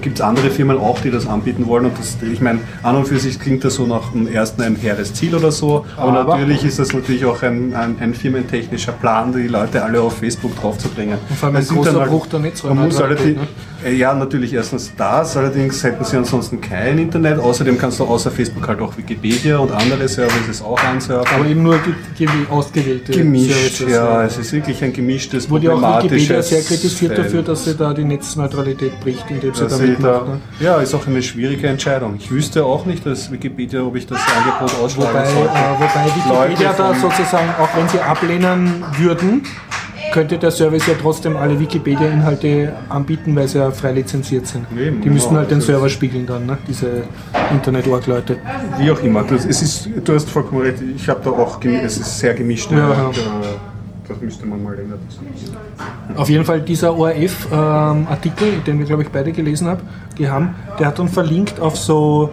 gibt 0.00 0.18
es 0.18 0.24
andere 0.24 0.50
Firmen 0.50 0.78
auch, 0.78 1.00
die 1.00 1.10
das 1.10 1.26
anbieten 1.26 1.66
wollen. 1.66 1.86
Und 1.86 1.98
das, 1.98 2.16
ich 2.22 2.40
meine, 2.40 2.60
an 2.82 2.96
und 2.96 3.06
für 3.06 3.18
sich 3.18 3.38
klingt 3.38 3.64
das 3.64 3.74
so 3.74 3.86
nach 3.86 4.12
dem 4.12 4.26
ersten 4.26 4.62
ein 4.62 4.76
hehres 4.76 5.14
Ziel 5.14 5.34
oder 5.34 5.52
so. 5.52 5.84
Aber, 5.96 6.20
Aber- 6.20 6.36
natürlich 6.36 6.64
ist 6.64 6.78
das 6.78 6.92
natürlich 6.92 7.24
auch 7.24 7.42
ein, 7.42 7.74
ein, 7.74 7.96
ein 8.00 8.14
firmentechnischer 8.14 8.92
Plan, 8.92 9.32
die 9.32 9.48
Leute 9.48 9.82
alle 9.82 10.00
auf 10.00 10.18
Facebook 10.18 10.54
draufzubringen. 10.60 11.18
Und 11.28 11.36
vor 11.38 11.48
allem 11.48 11.56
ein 11.56 11.66
großer 11.66 12.00
halt- 12.00 12.10
Bruch 12.10 12.26
der 12.26 12.38
man 12.40 12.48
muss 12.48 12.54
Netzräumneutralität, 12.54 13.36
allerdings, 13.38 13.40
äh, 13.77 13.77
Ja, 13.86 14.12
natürlich 14.12 14.52
erstens 14.52 14.92
das, 14.96 15.36
allerdings 15.36 15.82
hätten 15.84 16.04
sie 16.04 16.16
ansonsten 16.16 16.60
kein 16.60 16.98
Internet. 16.98 17.38
Außerdem 17.38 17.78
kannst 17.78 18.00
du 18.00 18.04
außer 18.04 18.30
Facebook 18.30 18.66
halt 18.66 18.80
auch 18.80 18.96
Wikipedia 18.96 19.58
und 19.58 19.70
andere 19.70 20.08
Services 20.08 20.60
auch 20.62 20.82
ansurfen. 20.82 21.32
Aber 21.34 21.46
eben 21.46 21.62
nur 21.62 21.78
ge 21.78 21.94
ge 22.16 22.28
ausgewählte 22.50 23.12
Gemischt, 23.12 23.52
Services, 23.76 23.90
ja, 23.92 24.24
es 24.24 24.36
ist 24.38 24.52
wirklich 24.52 24.82
ein 24.82 24.92
gemischtes, 24.92 25.48
Wurde 25.48 25.72
auch 25.72 26.02
Wikipedia 26.02 26.42
sehr 26.42 26.62
kritisiert 26.62 27.14
Feld. 27.14 27.26
dafür, 27.26 27.42
dass 27.42 27.64
sie 27.64 27.76
da 27.76 27.94
die 27.94 28.04
Netzneutralität 28.04 28.98
bricht, 29.00 29.24
indem 29.30 29.54
sie 29.54 29.60
Dass 29.62 29.72
da 29.72 29.78
sie 29.78 29.86
mitmacht. 29.86 30.12
da, 30.22 30.24
Ne? 30.26 30.40
ja, 30.60 30.76
ist 30.80 30.94
auch 30.94 31.06
eine 31.06 31.22
schwierige 31.22 31.68
Entscheidung. 31.68 32.16
Ich 32.18 32.30
wüsste 32.30 32.64
auch 32.64 32.84
nicht, 32.84 33.06
dass 33.06 33.30
Wikipedia, 33.30 33.82
ob 33.82 33.94
ich 33.94 34.06
das 34.06 34.18
Angebot 34.36 34.74
ausschlagen 34.82 35.10
Wobei, 35.14 35.24
sollte. 35.26 35.50
äh, 35.54 35.78
wobei 35.78 36.48
Wikipedia 36.48 36.72
da 36.76 36.94
sozusagen, 36.94 37.48
auch 37.60 37.68
wenn 37.76 37.88
sie 37.88 38.00
ablehnen 38.00 38.82
würden, 38.98 39.42
könnte 40.12 40.38
der 40.38 40.50
Service 40.50 40.86
ja 40.86 40.94
trotzdem 41.00 41.36
alle 41.36 41.58
Wikipedia-Inhalte 41.58 42.72
anbieten, 42.88 43.34
weil 43.36 43.48
sie 43.48 43.58
ja 43.58 43.70
frei 43.70 43.92
lizenziert 43.92 44.46
sind. 44.46 44.66
Eben, 44.76 45.00
Die 45.00 45.10
müssten 45.10 45.30
genau, 45.30 45.40
halt 45.40 45.50
den 45.50 45.56
also- 45.58 45.72
Server 45.72 45.88
spiegeln 45.88 46.26
dann, 46.26 46.46
ne? 46.46 46.58
diese 46.66 47.04
Internet-Org-Leute. 47.50 48.36
Wie 48.78 48.90
auch 48.90 49.02
immer. 49.02 49.22
Das, 49.22 49.44
es 49.44 49.62
ist, 49.62 49.88
du 50.04 50.14
hast 50.14 50.28
vollkommen 50.28 50.62
recht. 50.62 50.82
Ich 50.96 51.08
habe 51.08 51.20
da 51.24 51.30
auch, 51.30 51.62
es 51.62 51.98
ist 51.98 52.18
sehr 52.18 52.34
gemischt. 52.34 52.70
Ja, 52.70 52.78
äh, 52.78 52.96
ja. 52.96 53.10
Das 54.08 54.20
müsste 54.22 54.46
man 54.46 54.62
mal 54.62 54.74
diskutieren. 54.74 55.56
Auf 56.16 56.30
jeden 56.30 56.44
Fall 56.44 56.62
dieser 56.62 56.96
ORF-Artikel, 56.96 58.60
den 58.66 58.78
wir 58.78 58.86
glaube 58.86 59.02
ich 59.02 59.10
beide 59.10 59.32
gelesen 59.32 59.68
haben, 59.68 59.82
die 60.16 60.28
haben, 60.28 60.54
der 60.78 60.86
hat 60.86 60.98
dann 60.98 61.08
verlinkt 61.08 61.60
auf 61.60 61.76
so 61.76 62.30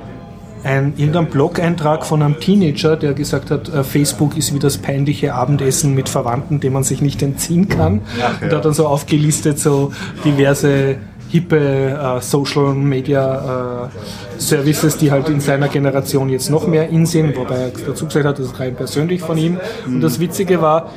ein, 0.66 0.94
irgendein 0.98 1.28
Blog-Eintrag 1.28 2.06
von 2.06 2.22
einem 2.22 2.40
Teenager, 2.40 2.98
der 2.98 3.14
gesagt 3.14 3.52
hat, 3.52 3.74
äh, 3.74 3.84
Facebook 3.84 4.36
ist 4.36 4.54
wie 4.54 4.60
das 4.60 4.78
peinliche 4.78 5.34
Abendessen 5.34 5.94
mit 5.94 6.10
Verwandten, 6.10 6.60
dem 6.60 6.74
man 6.74 6.84
sich 6.84 7.02
nicht 7.02 7.22
entziehen 7.22 7.70
kann. 7.70 8.02
Ach, 8.22 8.42
Und 8.42 8.52
ja. 8.52 8.58
hat 8.58 8.66
dann 8.66 8.74
so 8.74 8.88
aufgelistet, 8.88 9.60
so 9.60 9.94
diverse 10.24 10.98
hippe 11.30 11.58
äh, 11.58 12.22
Social 12.22 12.74
Media 12.74 13.86
äh, 13.86 14.40
Services, 14.42 14.98
die 14.98 15.12
halt 15.12 15.30
in 15.30 15.40
seiner 15.40 15.68
Generation 15.68 16.30
jetzt 16.30 16.50
noch 16.50 16.68
mehr 16.68 16.90
in 16.90 17.06
sind, 17.06 17.36
wobei 17.38 17.56
er 17.56 17.72
dazu 17.86 18.06
gesagt 18.06 18.26
hat, 18.26 18.40
das 18.40 18.48
ist 18.48 18.60
rein 18.60 18.76
persönlich 18.76 19.22
von 19.22 19.38
ihm. 19.38 19.60
Und 19.86 20.02
das 20.02 20.20
Witzige 20.20 20.62
war, 20.62 20.92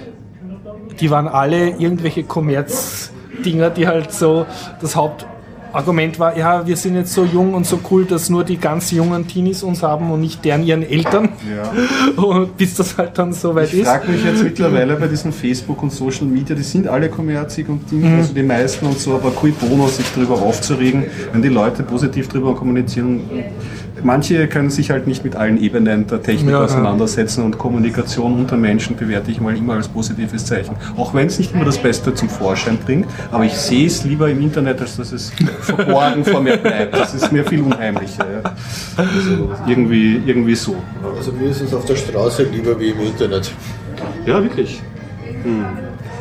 die 1.00 1.10
waren 1.10 1.28
alle 1.28 1.70
irgendwelche 1.70 2.24
Kommerzdinger, 2.24 3.70
die 3.70 3.86
halt 3.86 4.12
so 4.12 4.46
das 4.80 4.96
Hauptargument 5.72 6.18
war, 6.18 6.36
ja, 6.36 6.66
wir 6.66 6.76
sind 6.76 6.94
jetzt 6.96 7.12
so 7.12 7.24
jung 7.24 7.54
und 7.54 7.66
so 7.66 7.78
cool, 7.90 8.04
dass 8.04 8.30
nur 8.30 8.42
die 8.44 8.56
ganz 8.56 8.90
jungen 8.90 9.26
Teenies 9.26 9.62
uns 9.62 9.82
haben 9.82 10.10
und 10.10 10.20
nicht 10.20 10.44
deren 10.44 10.62
ihren 10.64 10.82
Eltern. 10.82 11.28
Ja. 11.54 11.70
Und 12.22 12.56
bis 12.56 12.74
das 12.74 12.96
halt 12.98 13.16
dann 13.18 13.32
so 13.32 13.54
weit 13.54 13.72
Ich 13.72 13.80
ist. 13.80 13.86
frage 13.86 14.10
mich 14.10 14.24
jetzt 14.24 14.42
mittlerweile 14.42 14.96
bei 14.96 15.06
diesen 15.08 15.32
Facebook 15.32 15.82
und 15.82 15.92
Social 15.92 16.26
Media, 16.26 16.54
die 16.56 16.62
sind 16.62 16.88
alle 16.88 17.08
kommerzig 17.08 17.68
und 17.68 17.90
Dinge, 17.90 18.08
Mhm. 18.08 18.18
also 18.18 18.34
die 18.34 18.42
meisten 18.42 18.86
und 18.86 18.98
so, 18.98 19.14
aber 19.14 19.30
cui 19.30 19.52
bono, 19.52 19.86
sich 19.88 20.06
darüber 20.14 20.34
aufzuregen, 20.40 21.04
wenn 21.32 21.42
die 21.42 21.48
Leute 21.48 21.82
positiv 21.82 22.28
darüber 22.28 22.54
kommunizieren. 22.54 23.20
Manche 24.02 24.48
können 24.48 24.70
sich 24.70 24.90
halt 24.90 25.06
nicht 25.06 25.24
mit 25.24 25.36
allen 25.36 25.60
Ebenen 25.60 26.06
der 26.06 26.22
Technik 26.22 26.52
Ja, 26.52 26.58
ja. 26.58 26.64
auseinandersetzen 26.64 27.44
und 27.44 27.58
Kommunikation 27.58 28.34
unter 28.34 28.56
Menschen 28.56 28.96
bewerte 28.96 29.30
ich 29.30 29.40
mal 29.40 29.56
immer 29.56 29.74
als 29.74 29.88
positives 29.88 30.44
Zeichen. 30.46 30.76
Auch 30.96 31.14
wenn 31.14 31.26
es 31.26 31.38
nicht 31.38 31.54
immer 31.54 31.64
das 31.64 31.78
Beste 31.78 32.14
zum 32.14 32.28
Vorschein 32.28 32.78
bringt, 32.78 33.06
aber 33.30 33.44
ich 33.44 33.54
sehe 33.54 33.86
es 33.86 34.04
lieber 34.04 34.28
im 34.30 34.40
Internet, 34.40 34.80
als 34.80 34.96
dass 34.96 35.12
es 35.12 35.32
verborgen 35.60 36.24
vor 36.24 36.40
mir 36.40 36.56
bleibt. 36.56 36.94
Das 36.94 37.14
ist 37.14 37.32
mir 37.32 37.44
viel 37.44 37.62
unheimlicher. 37.62 38.26
Ja. 38.42 38.54
Also 38.96 39.50
irgendwie, 39.66 40.22
irgendwie 40.24 40.54
so. 40.54 40.76
Also 41.16 41.32
mir 41.32 41.50
ist 41.50 41.60
es 41.60 41.74
auf 41.74 41.84
der 41.84 41.96
Straße 41.96 42.44
lieber 42.44 42.78
wie 42.78 42.90
im 42.90 43.00
Internet. 43.00 43.50
Ja, 44.26 44.42
wirklich. 44.42 44.80
Hm. 45.42 45.64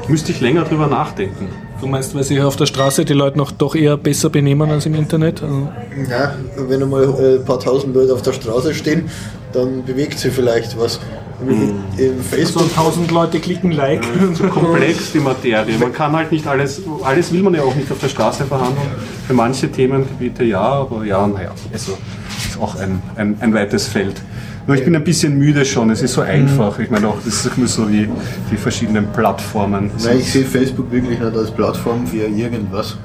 Müsste 0.08 0.32
ich 0.32 0.42
länger 0.42 0.64
drüber 0.64 0.88
nachdenken. 0.88 1.48
Du 1.80 1.86
meinst, 1.88 2.16
weil 2.16 2.24
sich 2.24 2.42
auf 2.42 2.56
der 2.56 2.66
Straße 2.66 3.06
die 3.06 3.14
Leute 3.14 3.38
noch 3.38 3.52
doch 3.52 3.76
eher 3.76 3.98
besser 3.98 4.30
benehmen 4.30 4.70
als 4.70 4.86
im 4.86 4.96
Internet? 4.96 5.44
Also, 5.44 5.70
Ja, 6.10 6.36
wenn 6.58 6.82
einmal 6.82 7.04
äh, 7.04 7.36
ein 7.36 7.46
paar 7.46 7.60
tausend 7.60 7.96
Leute 7.96 8.14
auf 8.14 8.24
der 8.24 8.34
Straße 8.34 8.74
stehen, 8.74 9.10
dann 9.54 9.86
bewegt 9.86 10.18
sie 10.18 10.32
vielleicht 10.32 10.78
was. 10.80 11.00
Im, 11.40 11.76
im 11.98 12.18
so 12.18 12.36
Facebook 12.36 12.74
tausend 12.74 13.12
Leute 13.12 13.40
klicken 13.40 13.72
Like. 13.72 14.02
Zu 14.36 14.44
komplex 14.50 15.12
die 15.12 15.20
Materie. 15.20 15.78
Man 15.78 15.94
kann 15.94 16.14
halt 16.14 16.32
nicht 16.32 16.48
alles, 16.48 16.82
alles 17.04 17.32
will 17.32 17.44
man 17.44 17.54
ja 17.54 17.62
auch 17.62 17.76
nicht 17.76 17.92
auf 17.92 18.00
der 18.00 18.10
Straße 18.10 18.46
verhandeln. 18.46 18.88
Für 19.28 19.34
manche 19.34 19.72
Themengebiete 19.72 20.44
ja, 20.44 20.62
aber 20.62 21.06
ja, 21.06 21.28
naja, 21.28 21.52
also 21.72 21.92
ist 22.44 22.60
auch 22.60 22.76
ein, 22.80 23.04
ein, 23.16 23.38
ein 23.40 23.54
weites 23.54 23.88
Feld. 23.88 24.16
Nur 24.68 24.76
ich 24.76 24.84
bin 24.84 24.96
ein 24.96 25.04
bisschen 25.04 25.38
müde 25.38 25.64
schon, 25.64 25.90
es 25.92 26.02
ist 26.02 26.14
so 26.14 26.22
einfach. 26.22 26.78
Ich 26.80 26.90
meine 26.92 27.08
auch, 27.08 27.18
das 27.24 27.46
ist 27.46 27.58
immer 27.58 27.68
so 27.68 27.90
wie 27.90 28.10
die 28.52 28.58
verschiedenen 28.58 29.08
Plattformen. 29.14 29.90
Nein, 30.04 30.20
ich 30.20 30.32
sehe 30.32 30.44
Facebook 30.44 30.92
wirklich 30.92 31.20
nicht 31.20 31.36
als 31.36 31.52
Plattform 31.52 32.06
für 32.06 32.18
irgendwas. 32.18 32.98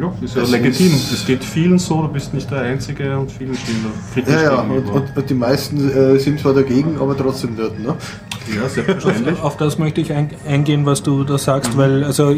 Ja, 0.00 0.12
ist 0.20 0.34
ja 0.34 0.40
Das 0.40 0.50
legitim. 0.50 0.92
Es 0.92 1.24
geht 1.26 1.44
vielen 1.44 1.78
so, 1.78 2.02
du 2.02 2.08
bist 2.08 2.34
nicht 2.34 2.50
der 2.50 2.62
Einzige 2.62 3.16
und 3.16 3.30
vielen 3.30 3.54
stehen 3.54 3.84
da 3.84 4.12
kritisch 4.14 4.34
Ja, 4.34 4.42
ja, 4.42 4.60
und, 4.62 4.88
und, 4.88 5.16
und 5.16 5.30
die 5.30 5.34
meisten 5.34 5.90
äh, 5.90 6.18
sind 6.18 6.40
zwar 6.40 6.54
dagegen, 6.54 6.96
aber 6.98 7.16
trotzdem 7.16 7.56
dort. 7.56 7.78
Ne? 7.78 7.94
ja, 8.56 8.68
selbstverständlich. 8.68 9.40
Auf 9.40 9.56
das 9.56 9.78
möchte 9.78 10.00
ich 10.00 10.12
ein, 10.12 10.30
eingehen, 10.46 10.86
was 10.86 11.02
du 11.02 11.22
da 11.24 11.38
sagst, 11.38 11.76
weil 11.76 12.02
also 12.02 12.34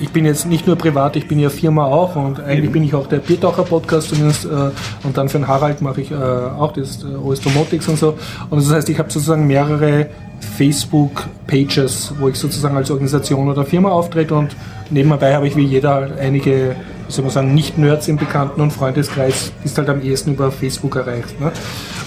ich 0.00 0.10
bin 0.10 0.24
jetzt 0.24 0.46
nicht 0.46 0.66
nur 0.66 0.76
privat, 0.76 1.16
ich 1.16 1.28
bin 1.28 1.38
ja 1.38 1.48
Firma 1.48 1.84
auch 1.86 2.16
und 2.16 2.40
eigentlich 2.40 2.64
Eben. 2.64 2.72
bin 2.72 2.84
ich 2.84 2.94
auch 2.94 3.06
der 3.06 3.18
Biertaucher 3.18 3.62
Podcast 3.62 4.08
zumindest 4.08 4.44
äh, 4.44 4.70
und 5.04 5.16
dann 5.16 5.28
für 5.28 5.38
den 5.38 5.48
Harald 5.48 5.80
mache 5.80 6.00
ich 6.00 6.10
äh, 6.10 6.14
auch 6.14 6.72
das 6.72 7.04
äh, 7.04 7.16
OS 7.16 7.40
Domotics 7.40 7.88
und 7.88 7.98
so. 7.98 8.16
Und 8.50 8.62
das 8.62 8.72
heißt, 8.72 8.88
ich 8.88 8.98
habe 8.98 9.10
sozusagen 9.10 9.46
mehrere 9.46 10.08
Facebook-Pages, 10.56 12.14
wo 12.18 12.28
ich 12.28 12.36
sozusagen 12.36 12.76
als 12.76 12.90
Organisation 12.90 13.48
oder 13.48 13.64
Firma 13.64 13.90
auftrete 13.90 14.34
und 14.34 14.56
nebenbei 14.90 15.34
habe 15.34 15.46
ich 15.46 15.56
wie 15.56 15.64
jeder 15.64 16.08
einige, 16.18 16.76
wie 17.06 17.12
soll 17.12 17.24
man 17.24 17.32
sagen, 17.32 17.54
Nicht-Nerds 17.54 18.08
im 18.08 18.16
Bekannten- 18.16 18.60
und 18.60 18.72
Freundeskreis, 18.72 19.52
ist 19.64 19.78
halt 19.78 19.88
am 19.88 20.02
ehesten 20.02 20.34
über 20.34 20.50
Facebook 20.50 20.96
erreicht. 20.96 21.40
Ne? 21.40 21.52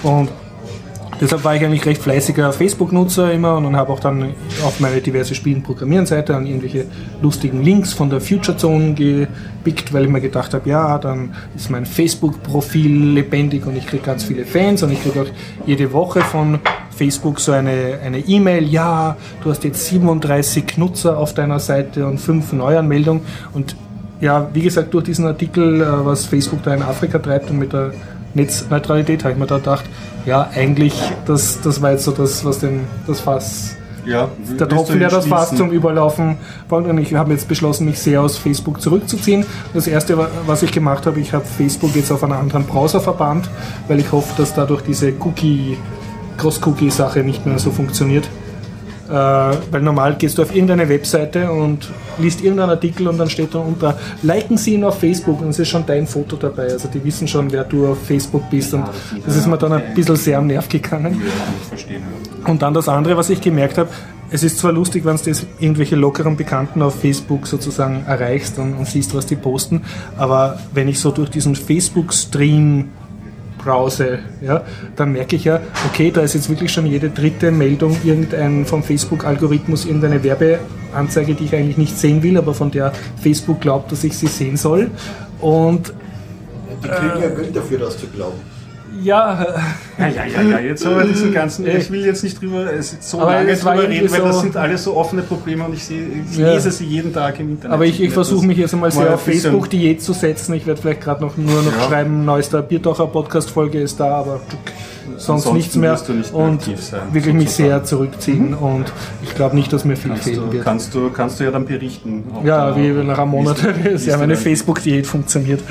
Und 0.04 0.30
Deshalb 1.22 1.46
war 1.46 1.56
ich 1.56 1.64
eigentlich 1.64 1.86
recht 1.86 2.02
fleißiger 2.02 2.52
Facebook-Nutzer 2.52 3.32
immer 3.32 3.56
und 3.56 3.76
habe 3.76 3.94
auch 3.94 4.02
dann 4.02 4.34
auf 4.66 4.82
meine 4.82 5.00
diverse 5.00 5.34
Spielen 5.34 5.64
programmieren 5.64 6.06
Seite 6.06 6.36
an 6.36 6.46
irgendwelche 6.46 6.86
lustigen 7.22 7.64
Links 7.64 7.94
von 7.94 8.10
der 8.10 8.20
Future 8.20 8.58
Zone 8.58 8.94
gepickt, 8.96 9.94
weil 9.94 10.04
ich 10.04 10.10
mir 10.10 10.20
gedacht 10.20 10.54
habe, 10.54 10.70
ja, 10.70 10.98
dann 10.98 11.34
ist 11.56 11.70
mein 11.70 11.86
Facebook-Profil 11.86 13.14
lebendig 13.14 13.66
und 13.66 13.78
ich 13.78 13.88
kriege 13.88 14.04
ganz 14.04 14.26
viele 14.26 14.46
Fans 14.46 14.84
und 14.84 14.92
ich 14.92 15.02
kriege 15.02 15.22
auch 15.22 15.28
jede 15.66 15.94
Woche 15.94 16.20
von 16.20 16.60
Facebook 16.92 17.40
so 17.40 17.54
eine 17.54 18.00
eine 18.04 18.20
E-Mail, 18.20 18.68
ja, 18.68 19.16
du 19.42 19.52
hast 19.52 19.64
jetzt 19.64 19.86
37 19.86 20.78
Nutzer 20.78 21.18
auf 21.18 21.34
deiner 21.34 21.60
Seite 21.60 22.08
und 22.08 22.20
5 22.20 22.52
Neuanmeldungen 22.54 23.22
und 23.54 23.76
ja, 24.22 24.50
wie 24.54 24.62
gesagt, 24.62 24.94
durch 24.94 25.06
diesen 25.06 25.26
Artikel, 25.26 25.82
äh, 25.82 26.06
was 26.06 26.26
Facebook 26.26 26.64
da 26.64 26.74
in 26.74 26.82
Afrika 26.82 27.20
treibt 27.20 27.50
und 27.50 27.60
mit 27.60 27.74
der 27.74 27.92
Netzneutralität, 28.34 29.24
habe 29.24 29.34
ich 29.34 29.40
mir 29.40 29.48
da 29.48 29.58
gedacht, 29.58 29.86
ja, 30.26 30.50
eigentlich, 30.56 30.94
das, 31.26 31.60
das 31.62 31.82
war 31.82 31.92
jetzt 31.92 32.04
so 32.06 32.12
das, 32.12 32.44
was 32.46 32.60
den, 32.60 32.82
das 33.08 33.20
Fass, 33.20 33.76
Ja, 34.06 34.30
der 34.60 34.68
Tropfen, 34.70 35.00
der 35.00 35.10
das 35.10 35.26
Fass 35.28 35.50
zum 35.58 35.72
Überlaufen 35.72 36.38
bringt. 36.70 36.88
Und 36.88 36.98
ich 37.00 37.14
habe 37.16 37.32
jetzt 37.34 37.48
beschlossen, 37.48 37.86
mich 37.86 38.00
sehr 38.00 38.22
aus 38.22 38.38
Facebook 38.38 38.82
zurückzuziehen. 38.82 39.46
Das 39.74 39.88
erste, 39.88 40.18
wa- 40.18 40.28
was 40.46 40.62
ich 40.64 40.72
gemacht 40.72 41.06
habe, 41.06 41.20
ich 41.20 41.34
habe 41.34 41.46
Facebook 41.46 41.96
jetzt 41.96 42.12
auf 42.12 42.24
einen 42.24 42.34
anderen 42.34 42.66
Browser 42.66 43.00
verbannt, 43.02 43.50
weil 43.88 44.00
ich 44.00 44.12
hoffe, 44.12 44.34
dass 44.38 44.54
dadurch 44.54 44.82
diese 44.84 45.12
Cookie, 45.20 45.78
Cross-Cookie-Sache 46.38 47.20
nicht 47.24 47.46
mehr 47.46 47.58
so 47.60 47.72
funktioniert. 47.72 48.28
Äh, 49.08 49.12
weil 49.12 49.82
normal 49.82 50.16
gehst 50.16 50.38
du 50.38 50.42
auf 50.42 50.54
irgendeine 50.54 50.90
Webseite 50.90 51.52
und 51.52 51.90
liest 52.18 52.42
irgendeinen 52.42 52.72
Artikel 52.72 53.08
und 53.08 53.20
dann 53.20 53.30
steht 53.30 53.54
da 53.54 53.60
unter, 53.60 53.98
liken 54.24 54.58
Sie 54.58 54.74
ihn 54.74 54.84
auf 54.84 55.00
Facebook 55.00 55.42
und 55.42 55.50
es 55.50 55.60
ist 55.60 55.70
schon 55.70 55.86
dein 55.86 56.08
Foto 56.08 56.36
dabei. 56.36 56.64
Also 56.64 56.88
die 56.88 57.04
wissen 57.04 57.28
schon, 57.28 57.52
wer 57.52 57.66
du 57.66 57.88
auf 57.88 58.04
Facebook 58.04 58.50
bist 58.50 58.74
und 58.74 58.86
das 59.26 59.36
ist 59.36 59.46
mir 59.48 59.58
dann 59.58 59.74
ein 59.74 59.94
bisschen 59.94 60.16
sehr 60.16 60.40
am 60.40 60.48
Nerv 60.48 60.68
gegangen. 60.70 61.22
Und 62.48 62.62
dann 62.62 62.74
das 62.74 62.90
andere, 62.90 63.16
was 63.16 63.30
ich 63.30 63.42
gemerkt 63.42 63.78
habe, 63.78 63.90
es 64.32 64.42
ist 64.42 64.58
zwar 64.58 64.72
lustig, 64.72 65.06
wenn 65.06 65.18
du 65.18 65.24
das 65.24 65.46
irgendwelche 65.60 65.96
lockeren 65.96 66.36
Bekannten 66.36 66.82
auf 66.82 67.00
Facebook 67.00 67.46
sozusagen 67.46 68.06
erreichst 68.08 68.58
und, 68.58 68.74
und 68.74 68.88
siehst, 68.88 69.14
was 69.14 69.28
die 69.28 69.36
posten, 69.36 69.84
aber 70.18 70.60
wenn 70.74 70.88
ich 70.88 71.00
so 71.00 71.12
durch 71.12 71.30
diesen 71.30 71.56
Facebook-Stream 71.56 72.90
browse, 73.66 74.20
ja, 74.42 74.64
dann 74.96 75.12
merke 75.12 75.36
ich 75.36 75.44
ja, 75.44 75.60
okay, 75.92 76.12
da 76.12 76.22
ist 76.22 76.36
jetzt 76.36 76.50
wirklich 76.50 76.72
schon 76.72 76.86
jede 76.86 77.10
dritte 77.10 77.52
Meldung 77.52 77.98
irgendein 78.04 78.66
vom 78.66 78.84
Facebook-Algorithmus 78.84 79.86
irgendeine 79.86 80.24
Werbeanzeige, 80.24 81.34
die 81.34 81.46
ich 81.46 81.56
eigentlich 81.56 81.78
nicht 81.78 81.98
sehen 81.98 82.24
will, 82.24 82.38
aber 82.38 82.54
von 82.54 82.72
der 82.72 82.94
Facebook 83.22 83.60
glaubt, 83.60 83.92
dass 83.92 84.04
ich 84.04 84.16
sie 84.18 84.28
sehen 84.28 84.56
soll. 84.56 84.92
Und 85.42 85.94
Die 86.84 86.88
kriegen 86.88 87.22
ja 87.22 87.30
Geld 87.30 87.56
dafür, 87.56 87.80
das 87.80 87.98
zu 88.00 88.08
glauben. 88.08 88.55
Ja, 89.04 89.46
Ja, 89.98 90.08
ja, 90.08 90.26
ja, 90.26 90.42
ja, 90.42 90.60
jetzt 90.60 90.86
aber 90.86 91.04
diesen 91.06 91.34
ganzen, 91.34 91.66
ich 91.68 91.90
will 91.92 92.06
jetzt 92.06 92.24
nicht 92.24 92.42
drüber 92.42 92.66
so 92.82 93.20
Aber 93.22 93.32
lange 93.34 93.56
drüber 93.56 93.88
reden, 93.88 94.12
weil 94.12 94.22
das 94.22 94.36
so- 94.36 94.42
sind 94.42 94.58
alles 94.58 94.84
so 94.84 94.96
offene 94.96 95.22
Probleme 95.22 95.64
und 95.66 95.74
ich, 95.74 95.84
sehe, 95.86 96.04
ich 96.32 96.38
Ja. 96.38 96.54
lese 96.54 96.72
sie 96.72 96.86
jeden 96.86 97.14
Tag 97.14 97.40
im 97.40 97.52
Internet. 97.52 97.74
Aber 97.74 97.86
ich, 97.86 98.02
ich 98.02 98.12
versuche 98.14 98.46
mich 98.46 98.58
jetzt 98.58 98.74
einmal 98.74 98.90
Mal 98.90 99.04
sehr 99.06 99.14
auf 99.14 99.22
Facebook 99.24 99.70
Diät 99.70 100.02
zu 100.02 100.14
setzen. 100.14 100.54
Ich 100.54 100.66
werde 100.68 100.82
vielleicht 100.82 101.02
gerade 101.02 101.24
noch 101.24 101.38
nur 101.38 101.62
noch 101.62 101.76
Ja. 101.78 101.88
schreiben, 101.88 102.26
neuester 102.26 102.62
Biertaucher 102.62 103.08
Podcast 103.08 103.50
Folge 103.50 103.80
ist 103.82 104.00
da, 104.00 104.08
aber 104.18 104.42
sonst 105.18 105.52
nichts 105.54 105.76
mehr. 105.76 105.92
nicht 105.94 106.10
mehr 106.10 106.34
und 106.36 106.56
aktiv 106.56 106.82
sein, 106.84 107.02
wirklich 107.12 107.34
mich 107.34 107.50
sehr 107.52 107.84
zurückziehen 107.84 108.54
und 108.54 108.86
ich 109.24 109.34
glaube 109.36 109.56
nicht, 109.56 109.72
dass 109.74 109.86
mir 109.86 109.96
viel 109.98 110.12
kannst 110.12 110.24
fehlen 110.26 110.46
du, 110.48 110.52
wird. 110.54 110.64
kannst, 110.64 110.94
du, 110.96 111.10
kannst 111.10 111.40
du 111.40 111.44
ja 111.46 111.52
dann 111.52 111.66
berichten. 111.66 112.24
ja, 112.44 112.70
da- 112.72 112.76
wie 112.76 112.90
nach 113.04 113.18
einem 113.20 113.32
Monat, 113.32 113.58
wie 113.84 113.90
es 113.90 114.06
meine 114.18 114.34
dann- 114.34 114.42
Facebook 114.44 114.82
Diät 114.82 115.08
funktioniert. 115.08 115.62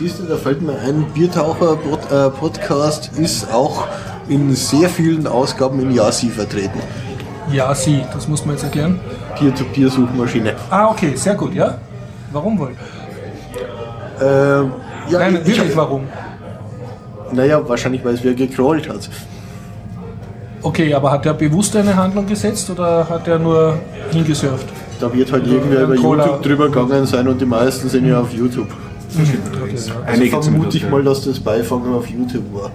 Siehst 0.00 0.18
du, 0.18 0.24
da 0.24 0.36
fällt 0.36 0.62
mir 0.62 0.78
ein, 0.78 1.04
Biertaucher-Podcast 1.14 3.10
ist 3.18 3.52
auch 3.52 3.86
in 4.28 4.54
sehr 4.54 4.88
vielen 4.88 5.26
Ausgaben 5.26 5.80
in 5.80 5.90
Yasi 5.92 6.28
vertreten. 6.28 6.78
Ja, 7.52 7.74
sie, 7.74 8.02
das 8.12 8.28
muss 8.28 8.44
man 8.44 8.54
jetzt 8.56 8.64
erklären. 8.64 9.00
Peer-to-Peer-Suchmaschine. 9.38 10.54
Ah, 10.70 10.88
okay, 10.90 11.12
sehr 11.16 11.34
gut, 11.34 11.54
ja. 11.54 11.78
Warum 12.32 12.58
wohl? 12.58 12.72
Ähm, 14.20 14.72
ja, 15.08 15.18
Nein, 15.18 15.36
ich- 15.40 15.46
wirklich 15.46 15.70
ich, 15.70 15.76
warum? 15.76 16.02
Naja, 17.32 17.66
wahrscheinlich, 17.68 18.04
weil 18.04 18.14
es 18.14 18.24
wer 18.24 18.34
gecrawlt 18.34 18.88
hat. 18.88 19.08
Okay, 20.62 20.92
aber 20.92 21.10
hat 21.12 21.24
er 21.26 21.34
bewusst 21.34 21.76
eine 21.76 21.94
Handlung 21.94 22.26
gesetzt 22.26 22.68
oder 22.70 23.08
hat 23.08 23.28
er 23.28 23.38
nur 23.38 23.78
hingesurft? 24.10 24.66
Da 25.00 25.12
wird 25.12 25.30
halt 25.30 25.46
irgendwer 25.46 25.82
über 25.82 25.94
Cola. 25.94 26.24
YouTube 26.24 26.42
drüber 26.42 26.68
gegangen 26.68 27.06
sein 27.06 27.28
und 27.28 27.40
die 27.40 27.46
meisten 27.46 27.88
sind 27.88 28.06
ja 28.06 28.20
auf 28.20 28.32
YouTube. 28.32 28.68
Okay, 29.14 29.38
ja. 29.54 29.70
Also 29.70 29.92
Einige 30.04 30.30
vermute 30.30 30.44
zumindest, 30.50 30.76
ich 30.76 30.90
mal, 30.90 31.02
dass 31.04 31.24
das 31.24 31.38
Beifangen 31.40 31.94
auf 31.94 32.06
YouTube 32.08 32.52
war. 32.52 32.70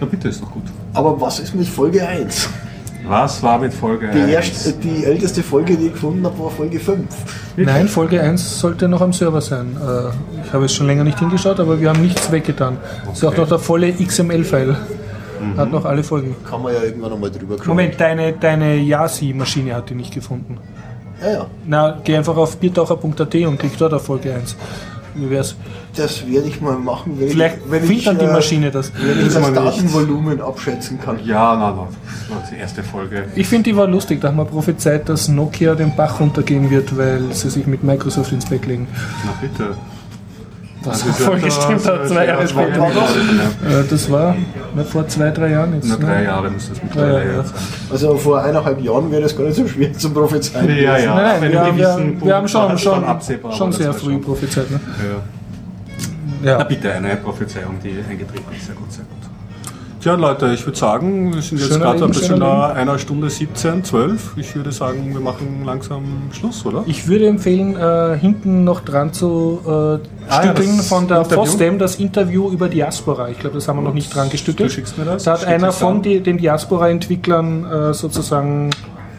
Na 0.00 0.06
bitte, 0.06 0.28
ist 0.28 0.40
doch 0.40 0.50
gut. 0.50 0.64
Aber 0.94 1.20
was 1.20 1.40
ist 1.40 1.54
mit 1.54 1.68
Folge 1.68 2.06
1? 2.06 2.48
Was 3.10 3.42
war 3.42 3.58
mit 3.58 3.74
Folge 3.74 4.08
Die, 4.14 4.20
1? 4.20 4.30
erste, 4.30 4.72
die 4.74 5.04
älteste 5.04 5.42
Folge, 5.42 5.76
die 5.76 5.86
ich 5.86 5.92
gefunden 5.94 6.24
habe, 6.24 6.38
war 6.38 6.50
Folge 6.50 6.78
5. 6.78 7.04
Nein, 7.56 7.88
Folge 7.88 8.20
1 8.20 8.60
sollte 8.60 8.86
noch 8.86 9.00
am 9.00 9.12
Server 9.12 9.40
sein. 9.40 9.76
Äh, 9.76 10.44
Ich 10.46 10.52
habe 10.52 10.66
es 10.66 10.72
schon 10.74 10.86
länger 10.86 11.02
nicht 11.02 11.18
hingeschaut, 11.18 11.58
aber 11.58 11.80
wir 11.80 11.88
haben 11.88 12.02
nichts 12.02 12.30
weggetan. 12.30 12.76
Ist 13.12 13.24
auch 13.24 13.36
noch 13.36 13.48
der 13.48 13.58
volle 13.58 13.92
XML-File. 13.92 14.76
Hat 15.56 15.72
noch 15.72 15.84
alle 15.86 16.04
Folgen. 16.04 16.36
Kann 16.48 16.62
man 16.62 16.72
ja 16.72 16.82
irgendwann 16.84 17.10
nochmal 17.10 17.30
drüber 17.32 17.56
crawlen. 17.56 17.68
Moment, 17.68 18.00
deine, 18.00 18.32
deine 18.34 18.76
Yasi-Maschine 18.76 19.74
hat 19.74 19.90
die 19.90 19.94
nicht 19.96 20.14
gefunden. 20.14 20.58
Ja, 21.20 21.32
ja. 21.32 21.46
Na, 21.66 21.98
geh 22.04 22.16
einfach 22.16 22.36
auf 22.36 22.58
biertaucher.at 22.58 23.34
und 23.34 23.58
klick 23.58 23.76
dort 23.76 23.92
auf 23.92 24.04
Folge 24.04 24.32
1. 24.34 24.54
Wie 25.14 25.30
wär's? 25.30 25.56
Das 25.96 26.26
werde 26.28 26.48
ich 26.48 26.60
mal 26.60 26.78
machen, 26.78 27.18
wenn 27.18 27.30
Vielleicht 27.30 27.56
ich, 27.56 27.70
wenn 27.70 27.82
findet 27.82 28.06
dann 28.06 28.18
die 28.18 28.24
äh, 28.24 28.32
Maschine 28.32 28.70
das. 28.70 28.92
Wenn 28.94 29.26
ich 29.26 29.34
das 29.34 29.42
wir 29.42 29.50
nicht. 29.50 29.56
Datenvolumen 29.56 30.40
abschätzen 30.40 31.00
kann. 31.00 31.18
Ja, 31.24 31.56
na, 31.56 31.70
na, 31.76 31.88
das 32.04 32.30
war 32.30 32.44
die 32.50 32.56
erste 32.56 32.82
Folge. 32.82 33.24
Ich 33.34 33.48
finde, 33.48 33.70
die 33.70 33.76
war 33.76 33.86
lustig. 33.86 34.20
Da 34.20 34.28
haben 34.28 34.36
wir 34.36 34.44
prophezeit, 34.44 35.08
dass 35.08 35.28
Nokia 35.28 35.74
den 35.74 35.94
Bach 35.96 36.20
runtergehen 36.20 36.70
wird, 36.70 36.96
weil 36.96 37.32
sie 37.32 37.50
sich 37.50 37.66
mit 37.66 37.82
Microsoft 37.82 38.32
ins 38.32 38.46
Bett 38.46 38.66
legen. 38.66 38.86
Na 39.24 39.32
bitte. 39.40 39.76
Das 40.82 41.04
ist 41.04 41.18
voll 41.20 41.38
ja- 41.38 41.44
gestimmt 41.44 41.86
hat, 41.86 42.08
zwei 42.08 42.26
Jahre 42.26 42.42
das 42.42 42.54
war 42.56 42.64
später. 42.64 42.88
ja- 42.88 43.80
Äh, 43.80 43.84
Das 43.90 44.10
war 44.10 44.34
vor 44.90 45.08
zwei, 45.08 45.30
drei 45.30 45.50
Jahren 45.50 45.74
jetzt. 45.74 45.88
Na, 45.88 45.96
ne? 45.98 46.04
drei 46.06 46.22
Jahre 46.24 46.50
müsste 46.50 46.72
es 46.72 46.78
Ja, 46.78 46.84
mittlerweile 46.84 47.18
ja, 47.26 47.30
ja. 47.32 47.38
jetzt 47.38 47.48
sein. 47.50 47.58
Also 47.90 48.16
vor 48.16 48.42
eineinhalb 48.42 48.80
Jahren 48.82 49.10
wäre 49.10 49.22
das 49.22 49.36
gar 49.36 49.44
nicht 49.44 49.56
so 49.56 49.68
schwer 49.68 49.92
zum 49.92 50.14
Prophezeien. 50.14 50.68
Ja, 50.76 50.96
ja. 50.96 51.14
Nein, 51.14 51.40
nein, 51.42 51.52
wir, 51.52 51.60
haben- 51.60 52.04
Punkt 52.12 52.24
wir 52.26 52.34
haben 52.36 52.48
schon, 52.48 52.78
schon, 52.78 53.04
schon 53.52 53.72
sehr 53.72 53.92
früh 53.92 54.12
schon- 54.12 54.20
prophezeit. 54.22 54.70
Ne? 54.70 54.80
Ja. 54.98 55.16
Na 56.42 56.50
Ja. 56.50 56.64
bitte, 56.64 56.92
eine 56.92 57.16
Prophezeiung, 57.16 57.74
die 57.84 57.90
eingetreten 58.08 58.44
ist. 58.56 58.66
Sehr 58.66 58.74
gut, 58.74 58.90
sehr 58.90 59.04
gut. 59.04 59.29
Tja, 60.00 60.14
Leute, 60.14 60.50
ich 60.54 60.64
würde 60.64 60.78
sagen, 60.78 61.34
wir 61.34 61.42
sind 61.42 61.58
jetzt 61.58 61.72
Schöner 61.72 61.84
gerade 61.92 62.04
ein 62.04 62.10
bisschen 62.10 62.38
nach 62.38 62.74
einer 62.74 62.98
Stunde 62.98 63.28
17, 63.28 63.84
12. 63.84 64.32
Ich 64.36 64.56
würde 64.56 64.72
sagen, 64.72 65.12
wir 65.12 65.20
machen 65.20 65.62
langsam 65.66 66.04
Schluss, 66.32 66.64
oder? 66.64 66.84
Ich 66.86 67.06
würde 67.06 67.28
empfehlen, 67.28 67.76
äh, 67.76 68.16
hinten 68.18 68.64
noch 68.64 68.80
dran 68.80 69.12
zu 69.12 69.60
äh, 69.62 69.68
Ah, 69.68 69.98
ja, 70.28 70.42
stückeln 70.42 70.78
das 70.78 70.88
von 70.88 71.06
der? 71.06 71.26
FOSDEM 71.26 71.78
das 71.78 71.96
Interview 71.96 72.50
über 72.50 72.70
Diaspora. 72.70 73.28
Ich 73.28 73.38
glaube, 73.40 73.56
das 73.56 73.68
haben 73.68 73.76
wir 73.76 73.82
noch 73.82 73.92
nicht 73.92 74.14
dran 74.14 74.30
gestückelt. 74.30 74.70
Du 74.70 74.74
schickst 74.74 74.96
mir 74.96 75.04
das? 75.04 75.24
Da 75.24 75.32
hat 75.32 75.40
Schick 75.40 75.48
einer 75.48 75.70
von 75.70 76.00
die, 76.00 76.20
den 76.20 76.38
Diaspora-Entwicklern 76.38 77.90
äh, 77.90 77.92
sozusagen 77.92 78.70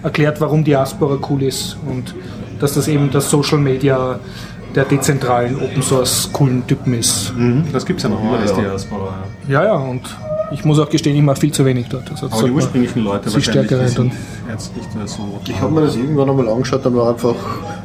erklärt, 0.01 0.41
warum 0.41 0.63
Diaspora 0.63 1.19
cool 1.29 1.43
ist 1.43 1.77
und 1.87 2.15
dass 2.59 2.73
das 2.73 2.87
eben 2.87 3.11
das 3.11 3.29
Social 3.29 3.59
Media 3.59 4.19
der 4.73 4.85
dezentralen 4.85 5.61
Open 5.61 5.83
Source 5.83 6.29
coolen 6.33 6.65
Typen 6.65 6.95
ist. 6.95 7.35
Mhm, 7.37 7.65
das 7.71 7.85
gibt 7.85 7.99
es 7.99 8.03
ja 8.03 8.09
noch 8.09 8.23
über 8.23 8.39
das 8.39 8.49
ja. 8.51 8.61
Diaspora. 8.61 9.13
Ja. 9.47 9.61
Ja, 9.61 9.65
ja, 9.65 9.73
und 9.73 10.01
ich 10.51 10.65
muss 10.65 10.79
auch 10.79 10.89
gestehen, 10.89 11.15
ich 11.15 11.21
mache 11.23 11.39
viel 11.39 11.51
zu 11.51 11.65
wenig 11.65 11.87
dort. 11.89 12.11
Also 12.11 12.27
Aber 12.27 12.43
die 12.43 12.51
ursprünglichen 12.51 13.03
Leute 13.03 13.29
sich 13.29 13.45
stärker 13.45 13.87
sind 13.87 14.11
jetzt 14.49 14.75
nicht 14.75 14.95
mehr 14.95 15.07
so. 15.07 15.39
Ich 15.47 15.59
habe 15.59 15.73
mir 15.73 15.81
das 15.81 15.95
irgendwann 15.95 16.29
einmal 16.29 16.49
angeschaut, 16.49 16.85
da 16.85 16.93
war 16.93 17.09
einfach 17.09 17.35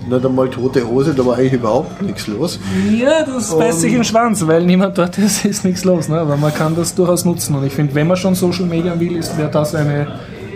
nicht 0.09 0.25
einmal 0.27 0.49
tote 0.51 0.87
Hose, 0.87 1.15
da 1.15 1.25
war 1.25 1.37
eigentlich 1.37 1.55
überhaupt 1.55 2.03
nichts 2.03 2.27
los. 2.27 2.59
Ja, 2.91 3.25
das 3.25 3.57
beißt 3.57 3.81
sich 3.81 3.93
im 3.93 4.05
Schwanz, 4.05 4.47
weil 4.47 4.65
niemand 4.65 4.99
dort 4.99 5.17
ist, 5.19 5.45
ist 5.45 5.65
nichts 5.65 5.85
los. 5.85 6.09
Ne? 6.09 6.19
Aber 6.19 6.37
man 6.37 6.53
kann 6.53 6.75
das 6.75 6.95
durchaus 6.95 7.25
nutzen. 7.25 7.55
Und 7.55 7.65
ich 7.65 7.73
finde, 7.73 7.95
wenn 7.95 8.07
man 8.07 8.17
schon 8.17 8.35
Social 8.35 8.67
Media 8.67 8.99
will, 8.99 9.17
ist 9.17 9.37
wäre 9.39 9.51
das 9.51 9.75
eine 9.75 10.07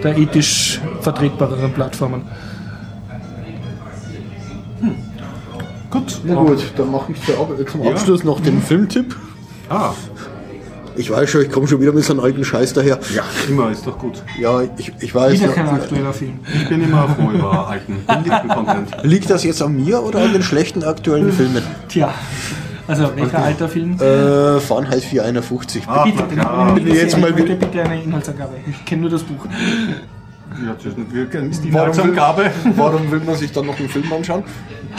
der 0.02 0.16
ethisch 0.16 0.80
vertretbareren 1.00 1.72
Plattformen. 1.72 2.22
Gut. 5.90 6.20
Na 6.24 6.34
gut, 6.34 6.72
dann 6.76 6.90
mache 6.90 7.12
ich 7.12 7.70
zum 7.70 7.82
Ja. 7.82 7.90
Abschluss 7.90 8.22
noch 8.22 8.40
den 8.40 8.62
Filmtipp. 8.62 9.16
Ah, 9.68 9.90
Ich 10.96 11.10
weiß 11.10 11.30
schon, 11.30 11.42
ich 11.42 11.50
komme 11.50 11.66
schon 11.68 11.80
wieder 11.80 11.92
mit 11.92 12.04
so 12.04 12.12
einem 12.12 12.20
alten 12.22 12.44
Scheiß 12.44 12.72
daher. 12.74 12.98
Ja, 13.14 13.22
immer, 13.48 13.70
ist 13.70 13.86
doch 13.86 13.98
gut. 13.98 14.22
Ja, 14.38 14.60
ich, 14.76 14.92
ich 15.00 15.14
weiß. 15.14 15.32
Wieder 15.34 15.46
ja, 15.46 15.52
kein 15.52 15.68
aktueller 15.68 16.12
Film. 16.12 16.40
Ich 16.54 16.68
bin 16.68 16.82
immer 16.82 17.08
froh 17.08 17.30
über 17.30 17.68
alten, 17.68 17.96
beliebten 18.06 18.48
Content. 18.48 18.88
Liegt 19.02 19.30
das 19.30 19.44
jetzt 19.44 19.62
an 19.62 19.76
mir 19.76 20.02
oder 20.02 20.20
an 20.20 20.32
den 20.32 20.42
schlechten 20.42 20.82
aktuellen 20.84 21.32
Filmen? 21.32 21.62
Tja, 21.88 22.12
also 22.86 23.10
welcher 23.14 23.42
alter 23.44 23.68
Film? 23.68 23.92
Äh, 24.00 24.60
Fahrenheit 24.60 25.02
451. 25.02 25.84
Ah, 25.86 26.04
bitte, 26.04 26.24
Bin 26.74 26.86
ich 26.88 26.94
jetzt 26.94 27.18
mal 27.18 27.34
wieder- 27.36 27.54
bitte 27.54 27.82
eine 27.82 28.02
Inhaltsangabe. 28.02 28.56
Ich 28.68 28.84
kenne 28.84 29.02
nur 29.02 29.10
das 29.10 29.22
Buch. 29.22 29.46
Ja, 30.66 30.74
das 30.74 30.84
ist 30.84 31.64
die 31.64 31.72
Warum 31.72 31.96
will, 31.96 32.02
Inhaltsangabe. 32.04 32.50
warum 32.76 33.10
will 33.10 33.20
man 33.24 33.36
sich 33.36 33.52
dann 33.52 33.66
noch 33.66 33.78
einen 33.78 33.88
Film 33.88 34.12
anschauen? 34.12 34.42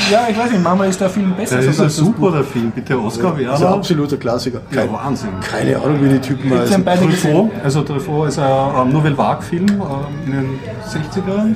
Ja, 0.10 0.28
ich 0.30 0.38
weiß 0.38 0.52
nicht, 0.52 0.64
Mama 0.64 0.86
ist 0.86 1.00
der 1.00 1.10
Film 1.10 1.34
besser. 1.36 1.58
Das 1.58 1.66
ist 1.66 1.80
ein 1.80 1.86
als 1.86 1.96
das 1.96 2.06
super 2.06 2.20
Buch. 2.20 2.32
der 2.34 2.44
Film, 2.44 2.72
bitte 2.72 3.00
Oscar 3.00 3.32
Das 3.32 3.40
ist 3.40 3.46
ein 3.48 3.62
Werner. 3.62 3.76
absoluter 3.76 4.18
Klassiker. 4.18 4.62
Ja, 4.72 4.82
Kein, 4.82 4.94
Wahnsinn. 4.94 5.30
keine 5.42 5.78
Ahnung, 5.78 5.98
wie 6.04 6.10
die 6.10 6.20
Typen 6.20 6.52
heißen. 6.58 6.84
Truffaut, 6.86 7.52
also 7.64 7.82
Truffaut 7.84 8.28
ist 8.30 8.40
ein 8.40 8.92
Nouvelle 8.92 9.18
Vague-Film 9.18 9.68
ähm, 9.70 9.80
in 10.26 10.32
den 10.32 10.60
60ern. 10.90 11.56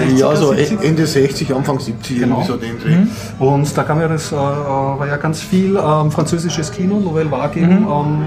Äh, 0.00 0.12
ja, 0.14 0.34
so 0.36 0.50
60er? 0.52 0.82
Ende 0.82 1.06
60, 1.06 1.54
Anfang 1.54 1.78
70, 1.80 2.18
Genau. 2.20 2.36
irgendwie 2.36 2.52
so 2.52 2.56
den 2.56 2.78
Dreh. 2.78 2.96
Mhm. 2.96 3.08
Und 3.38 3.76
da 3.76 3.82
kam 3.82 4.00
ja 4.00 4.08
das, 4.08 4.32
äh, 4.32 4.34
äh, 4.34 4.38
war 4.38 5.06
ja 5.06 5.16
ganz 5.16 5.40
viel 5.40 5.76
ähm, 5.76 6.10
französisches 6.10 6.70
Kino, 6.72 6.98
Nouvelle 7.00 7.30
Vague 7.30 7.62
eben, 7.62 7.70
ähm, 7.78 7.86
und 7.86 8.26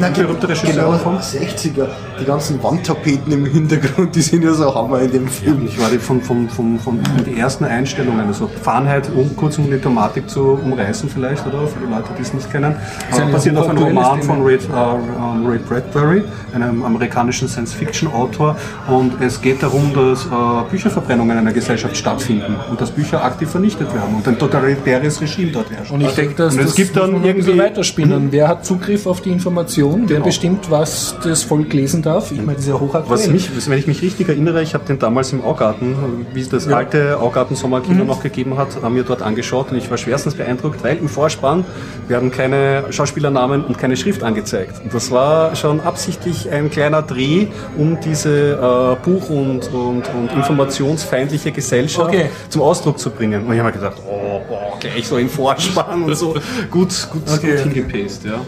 äh, 0.00 0.10
berühmter 0.22 0.48
Regisseur 0.48 0.72
genau, 0.72 0.92
davon. 0.92 1.18
60er. 1.18 1.86
Die 2.20 2.24
ganzen 2.24 2.62
Wandtapeten 2.62 3.32
im 3.32 3.46
Hintergrund, 3.46 4.14
die 4.14 4.22
sind 4.22 4.42
ja 4.42 4.52
so 4.52 4.74
Hammer 4.74 5.00
in 5.00 5.12
dem 5.12 5.28
Film. 5.28 5.64
Ich 5.66 5.80
war 5.80 5.88
die 5.90 5.98
von, 5.98 6.20
von, 6.20 6.48
von, 6.48 6.78
von 6.78 7.00
die 7.26 7.38
ersten 7.38 7.64
Einstellungen, 7.64 8.26
also 8.26 8.48
Fahrenheit, 8.62 9.08
um 9.14 9.34
kurz 9.36 9.58
um 9.58 9.70
die 9.70 9.78
Thematik 9.78 10.28
zu 10.28 10.58
umreißen 10.62 11.08
vielleicht, 11.08 11.46
oder 11.46 11.66
für 11.66 11.78
die 11.80 11.90
Leute, 11.92 12.08
die 12.16 12.22
es 12.22 12.32
nicht 12.34 12.50
kennen. 12.50 12.74
ja 13.12 13.18
Äh, 13.18 13.22
ein 13.22 13.32
basiert 13.32 13.56
auf 13.56 13.68
einem 13.68 13.82
Roman 13.82 14.20
Thema. 14.20 14.34
von 14.34 14.42
Ray, 14.44 14.56
äh, 14.56 14.58
ähm, 14.58 15.46
Ray 15.46 15.58
Bradbury, 15.58 16.24
einem 16.54 16.84
amerikanischen 16.84 17.48
Science-Fiction-Autor. 17.48 18.56
Und 18.88 19.20
es 19.20 19.40
geht 19.40 19.62
darum, 19.62 19.92
dass 19.94 20.24
äh, 20.26 20.70
Bücherverbrennungen 20.88 21.32
in 21.32 21.38
einer 21.38 21.52
Gesellschaft 21.52 21.96
stattfinden 21.96 22.56
und 22.70 22.80
dass 22.80 22.90
Bücher 22.90 23.22
aktiv 23.22 23.50
vernichtet 23.50 23.92
werden 23.94 24.14
und 24.16 24.26
ein 24.26 24.38
totalitäres 24.38 25.20
Regime 25.20 25.52
dort 25.52 25.70
herrscht. 25.70 25.90
Und 25.92 26.00
ich 26.00 26.10
denke, 26.12 26.34
dass 26.34 26.54
Und 26.54 26.60
es 26.60 26.66
das 26.66 26.74
gibt 26.74 26.94
muss 26.94 27.02
dann 27.02 27.12
man 27.12 27.20
ein 27.24 27.34
bisschen 27.36 27.48
irgendwie- 27.52 27.58
weiterspinnen. 27.62 28.28
Wer 28.30 28.48
hat 28.48 28.64
Zugriff 28.64 29.06
auf 29.06 29.20
die 29.20 29.30
Information? 29.30 30.02
Wer 30.06 30.16
Genau. 30.16 30.24
bestimmt, 30.26 30.70
was 30.70 31.16
das 31.22 31.42
Volk 31.42 31.72
lesen 31.72 32.02
darf? 32.02 32.32
Ich 32.32 32.38
meine, 32.38 32.54
das 32.54 32.62
ist 32.62 32.68
ja 32.68 32.74
hochaktuell. 32.80 33.18
Was 33.18 33.28
mich, 33.28 33.50
wenn 33.68 33.78
ich 33.78 33.86
mich 33.86 34.02
richtig 34.02 34.28
erinnere, 34.28 34.62
ich 34.62 34.74
habe 34.74 34.84
den 34.86 34.98
damals 34.98 35.32
im 35.32 35.42
Augarten, 35.44 35.94
wie 36.32 36.40
es 36.40 36.48
das 36.48 36.66
alte 36.68 37.18
Augarten 37.20 37.54
Sommerkino 37.54 38.02
Mhm. 38.02 38.06
noch 38.08 38.22
gegeben 38.22 38.56
hat, 38.56 38.68
haben 38.82 38.94
mir 38.94 39.04
dort 39.04 39.22
angeschaut 39.22 39.70
und 39.70 39.76
ich 39.78 39.90
war 39.90 39.98
schwerstens 39.98 40.34
beeindruckt, 40.34 40.82
weil 40.82 40.96
im 40.96 41.08
Vorspann 41.08 41.64
werden 42.08 42.30
keine 42.30 42.84
Schauspielernamen 42.90 43.64
und 43.64 43.78
keine 43.78 43.96
Schrift 43.96 44.22
angezeigt. 44.22 44.80
Und 44.82 44.94
das 44.94 45.10
war 45.10 45.54
schon 45.54 45.80
absichtlich 45.80 46.50
ein 46.50 46.70
kleiner 46.70 47.02
Dreh, 47.02 47.48
um 47.76 47.98
diese 48.00 48.28
äh, 48.52 49.04
Buch- 49.04 49.30
und, 49.30 49.68
und, 49.72 50.02
und 50.14 50.30
informationsfeindliche 50.78 51.52
Gesellschaft 51.52 52.08
Okay. 52.08 52.26
zum 52.48 52.62
Ausdruck 52.62 52.98
zu 52.98 53.10
bringen. 53.10 53.46
Und 53.46 53.52
ich 53.52 53.58
habe 53.58 53.68
mir 53.70 53.74
gedacht, 53.74 53.96
oh, 54.06 54.40
boah, 54.48 54.78
gleich 54.80 55.06
so 55.06 55.16
im 55.18 55.28
Vorspann 55.28 56.02
und 56.04 56.14
so 56.14 56.34
gut, 56.70 57.08
gut, 57.10 57.22
Okay. 57.36 57.62
gut 57.62 57.72
hingepaced, 57.72 58.24
ja. 58.24 58.40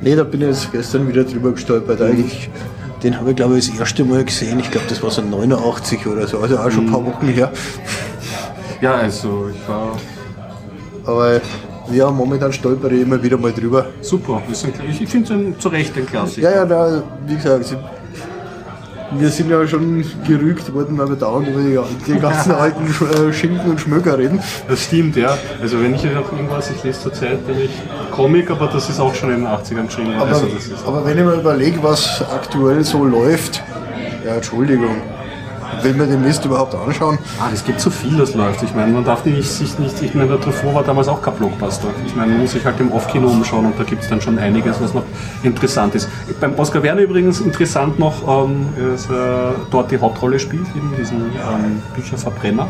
Nee, 0.00 0.14
da 0.14 0.24
bin 0.24 0.42
ich 0.42 0.48
jetzt 0.48 0.72
gestern 0.72 1.08
wieder 1.08 1.24
drüber 1.24 1.52
gestolpert. 1.52 2.02
Eigentlich, 2.02 2.50
den 3.02 3.18
habe 3.18 3.30
ich 3.30 3.36
glaube 3.36 3.58
ich 3.58 3.70
das 3.70 3.78
erste 3.78 4.04
Mal 4.04 4.24
gesehen. 4.24 4.58
Ich 4.60 4.70
glaube, 4.70 4.86
das 4.88 5.02
war 5.02 5.10
so 5.10 5.22
89 5.22 6.06
oder 6.06 6.26
so, 6.26 6.38
also 6.40 6.58
auch 6.58 6.70
schon 6.70 6.86
ein 6.86 6.92
paar 6.92 7.04
Wochen 7.04 7.26
her. 7.28 7.50
Ja, 8.82 8.94
also 8.96 9.48
ich 9.50 9.68
war 9.68 9.96
Aber 11.06 11.40
ja, 11.90 12.10
momentan 12.10 12.52
stolpere 12.52 12.92
ich 12.94 13.02
immer 13.02 13.22
wieder 13.22 13.38
mal 13.38 13.52
drüber. 13.52 13.86
super. 14.02 14.42
Ich, 14.50 15.08
finde 15.08 15.52
es 15.54 15.58
zu 15.62 15.68
Recht 15.68 15.96
ein 15.96 16.04
Klassiker. 16.04 16.50
Ja, 16.50 16.56
ja, 16.56 16.64
da, 16.66 17.02
wie 17.26 17.36
gesagt, 17.36 17.74
wir 19.12 19.30
sind 19.30 19.50
ja 19.50 19.66
schon 19.66 20.04
gerügt 20.26 20.72
worden, 20.74 20.98
weil 20.98 21.08
wir 21.08 21.16
dauernd 21.16 21.48
über 21.48 21.60
die, 21.60 21.78
die 22.06 22.18
ganzen 22.18 22.52
alten 22.52 22.84
äh, 22.86 23.32
Schinken 23.32 23.70
und 23.70 23.80
Schmöker 23.80 24.18
reden. 24.18 24.40
Das 24.68 24.84
stimmt, 24.84 25.16
ja. 25.16 25.36
Also 25.60 25.80
wenn 25.80 25.94
ich 25.94 26.04
noch 26.04 26.32
irgendwas, 26.32 26.70
ich 26.70 26.82
lese 26.82 27.00
zurzeit 27.00 27.46
nämlich 27.46 27.70
Comic, 28.10 28.50
aber 28.50 28.66
das 28.66 28.88
ist 28.88 29.00
auch 29.00 29.14
schon 29.14 29.30
in 29.30 29.40
den 29.40 29.46
80ern 29.46 29.86
geschrieben. 29.86 30.14
Aber, 30.18 30.26
also 30.26 30.48
aber 30.86 31.04
wenn 31.04 31.18
ich 31.18 31.24
mir 31.24 31.34
überlege, 31.34 31.82
was 31.82 32.22
aktuell 32.32 32.84
so 32.84 33.04
läuft, 33.04 33.62
ja, 34.24 34.34
Entschuldigung, 34.34 35.02
will 35.82 35.94
man 35.94 36.08
den 36.08 36.22
Mist 36.22 36.44
überhaupt 36.44 36.74
anschauen? 36.74 37.18
ah, 37.40 37.50
es 37.52 37.64
gibt 37.64 37.80
so 37.80 37.90
viel, 37.90 38.16
das 38.16 38.34
läuft. 38.34 38.62
Ich 38.62 38.74
meine, 38.74 38.92
man 38.92 39.04
darf 39.04 39.24
nicht, 39.24 39.48
sich 39.48 39.78
nicht, 39.78 40.00
ich 40.02 40.14
meine, 40.14 40.28
der 40.28 40.40
Truffaut 40.40 40.74
war 40.74 40.82
damals 40.82 41.08
auch 41.08 41.22
kein 41.22 41.34
Blockbuster. 41.34 41.88
Ich 42.06 42.14
meine, 42.14 42.32
man 42.32 42.42
muss 42.42 42.52
sich 42.52 42.64
halt 42.64 42.78
im 42.80 42.92
Off-Kino 42.92 43.28
umschauen 43.28 43.66
und 43.66 43.78
da 43.78 43.84
gibt 43.84 44.02
es 44.02 44.08
dann 44.08 44.20
schon 44.20 44.38
einiges, 44.38 44.80
was 44.80 44.94
noch 44.94 45.04
interessant 45.42 45.94
ist. 45.94 46.08
Beim 46.40 46.58
Oscar 46.58 46.82
Werner 46.82 47.02
übrigens 47.02 47.40
interessant 47.40 47.98
noch, 47.98 48.46
ähm, 48.46 48.66
ist, 48.94 49.10
äh, 49.10 49.14
dort 49.70 49.90
die 49.90 49.98
Hauptrolle 49.98 50.38
spielt, 50.38 50.66
eben 50.76 50.92
diesen 50.98 51.20
ähm, 51.20 51.82
Bücherverbrenner. 51.94 52.68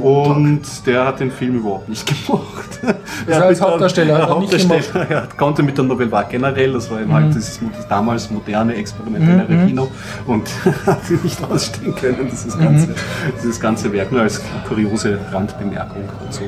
Und 0.00 0.62
der 0.86 1.06
hat 1.06 1.20
den 1.20 1.30
Film 1.30 1.56
überhaupt 1.56 1.88
nicht 1.88 2.06
gemacht. 2.06 2.42
Also 3.26 3.40
als 3.40 3.60
Hauptdarsteller 3.62 4.18
hat 4.18 4.28
er 4.28 4.38
nicht 4.40 4.52
Hauptdarsteller. 4.52 5.06
er 5.10 5.22
hat- 5.22 5.38
konnte 5.38 5.62
mit 5.62 5.76
der 5.78 5.84
Nouvelle 5.84 6.12
Vague 6.12 6.28
generell, 6.30 6.72
das 6.74 6.90
war 6.90 7.00
eben 7.00 7.12
halt 7.14 7.34
dieses 7.34 7.58
das 7.74 7.88
damals 7.88 8.30
moderne, 8.30 8.74
experimentellere 8.74 9.66
Kino. 9.66 9.88
Und 10.26 10.46
hat 10.86 10.98
nicht 11.22 11.42
ausstehen 11.50 11.94
können, 11.94 12.28
dieses 12.30 12.58
ganze, 12.58 12.94
dieses 13.42 13.58
ganze 13.58 13.92
Werk, 13.92 14.12
nur 14.12 14.20
als 14.22 14.42
kuriose 14.68 15.18
Randbemerkung 15.32 16.02
so. 16.30 16.42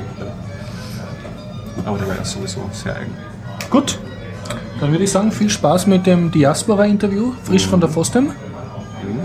Aber 1.84 1.96
der 1.98 2.08
war 2.08 2.16
ja 2.16 2.24
sowieso 2.24 2.68
sehr 2.72 2.96
eigen. 2.96 3.12
Gut, 3.70 3.98
dann 4.80 4.90
würde 4.90 5.04
ich 5.04 5.10
sagen, 5.12 5.32
viel 5.32 5.48
Spaß 5.48 5.86
mit 5.86 6.06
dem 6.06 6.30
Diaspora-Interview, 6.30 7.32
frisch 7.44 7.66
von 7.66 7.80
der 7.80 7.88
FOSDEM. 7.88 8.30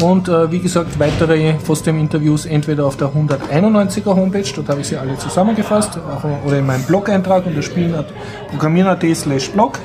Und 0.04 0.28
äh, 0.28 0.52
wie 0.52 0.60
gesagt, 0.60 1.00
weitere 1.00 1.54
FOSDEM-Interviews 1.60 2.46
entweder 2.46 2.86
auf 2.86 2.98
der 2.98 3.10
191er 3.10 4.16
Homepage, 4.16 4.44
dort 4.56 4.70
habe 4.70 4.82
ich 4.82 4.88
sie 4.88 4.98
alle 4.98 5.18
zusammengefasst, 5.18 5.98
auch, 5.98 6.24
oder 6.46 6.60
in 6.60 6.66
meinem 6.66 6.84
Blog-Eintrag 6.84 7.46
unter 7.46 7.62
spielen.at, 7.62 8.08
programmieren.at 8.50 9.04
slash 9.16 9.50
blog 9.50 9.80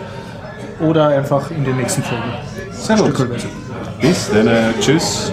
oder 0.80 1.08
einfach 1.08 1.50
in 1.50 1.64
den 1.64 1.76
nächsten 1.76 2.02
Folgen. 2.02 2.24
Sehr 2.72 2.96
gut. 2.96 3.06
Stückelweise. 3.06 3.48
Bis 4.00 4.30
dann, 4.30 4.46
äh, 4.46 4.72
tschüss. 4.80 5.32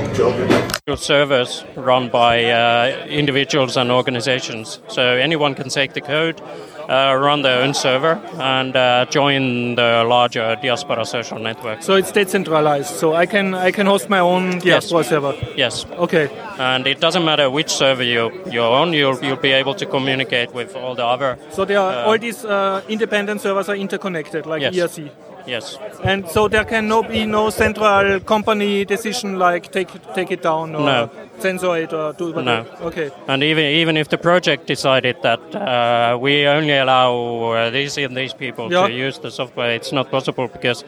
Your 0.88 0.98
servers 0.98 1.66
run 1.76 2.10
by 2.10 2.52
uh, 2.52 3.08
individuals 3.08 3.78
and 3.78 3.92
organizations. 3.92 4.82
So 4.88 5.02
anyone 5.02 5.56
can 5.56 5.70
take 5.70 5.94
the 5.94 6.02
code, 6.02 6.42
uh, 6.90 7.16
run 7.20 7.42
their 7.42 7.62
own 7.64 7.74
server, 7.74 8.22
and 8.40 8.76
uh, 8.76 9.06
join 9.10 9.76
the 9.76 10.04
larger 10.08 10.56
diaspora 10.62 11.06
social 11.06 11.40
network. 11.40 11.82
So 11.84 11.96
it's 11.96 12.12
decentralized, 12.12 12.90
so 12.96 13.14
I 13.14 13.26
can, 13.26 13.54
I 13.54 13.72
can 13.72 13.86
host 13.88 14.10
my 14.10 14.20
own 14.20 14.60
Diaspora 14.60 15.04
server. 15.04 15.34
Yes. 15.56 15.86
Okay. 15.92 16.30
And 16.60 16.86
it 16.88 17.00
doesn't 17.00 17.26
matter 17.26 17.50
which 17.50 17.70
server 17.70 18.04
you, 18.04 18.32
you're 18.52 18.72
on, 18.72 18.94
you'll, 18.94 19.24
you'll 19.24 19.38
be 19.38 19.52
able 19.52 19.74
to 19.76 19.86
communicate 19.86 20.54
with 20.54 20.76
all 20.76 20.96
the 20.96 21.06
other. 21.06 21.38
So 21.52 21.66
there 21.66 21.80
are, 21.80 22.06
all 22.06 22.18
these 22.18 22.44
uh, 22.46 22.82
independent 22.90 23.42
servers 23.42 23.70
are 23.70 23.76
interconnected, 23.76 24.46
like 24.46 24.62
Yes. 24.62 24.76
ERC. 24.76 25.10
Yes. 25.46 25.78
And 26.04 26.28
so 26.30 26.48
there 26.48 26.64
can 26.66 26.88
no 26.88 27.04
be 27.04 27.26
no 27.26 27.50
central 27.50 28.20
company 28.20 28.86
decision 28.86 29.38
like 29.40 29.72
take 29.72 29.90
take 30.16 30.32
it 30.32 30.42
down 30.42 30.76
or 30.76 30.86
No. 30.86 31.10
censor 31.40 31.76
it 31.78 31.94
or 31.94 32.14
do 32.14 32.32
whatever. 32.34 32.66
No. 32.82 32.88
Okay. 32.88 33.12
And 33.28 33.44
even 33.44 33.66
even 33.66 33.98
if 33.98 34.08
the 34.08 34.18
project 34.18 34.68
decided 34.68 35.16
that 35.22 35.40
uh, 35.56 36.18
we 36.22 36.48
only 36.48 36.78
allow 36.78 37.12
uh, 37.52 37.70
these 37.72 37.98
and 37.98 38.16
these 38.16 38.34
people 38.34 38.72
Yeah. 38.72 38.88
to 38.88 38.94
use 39.08 39.20
the 39.20 39.32
software, 39.32 39.76
it's 39.76 39.92
not 39.92 40.10
possible 40.12 40.48
because 40.48 40.86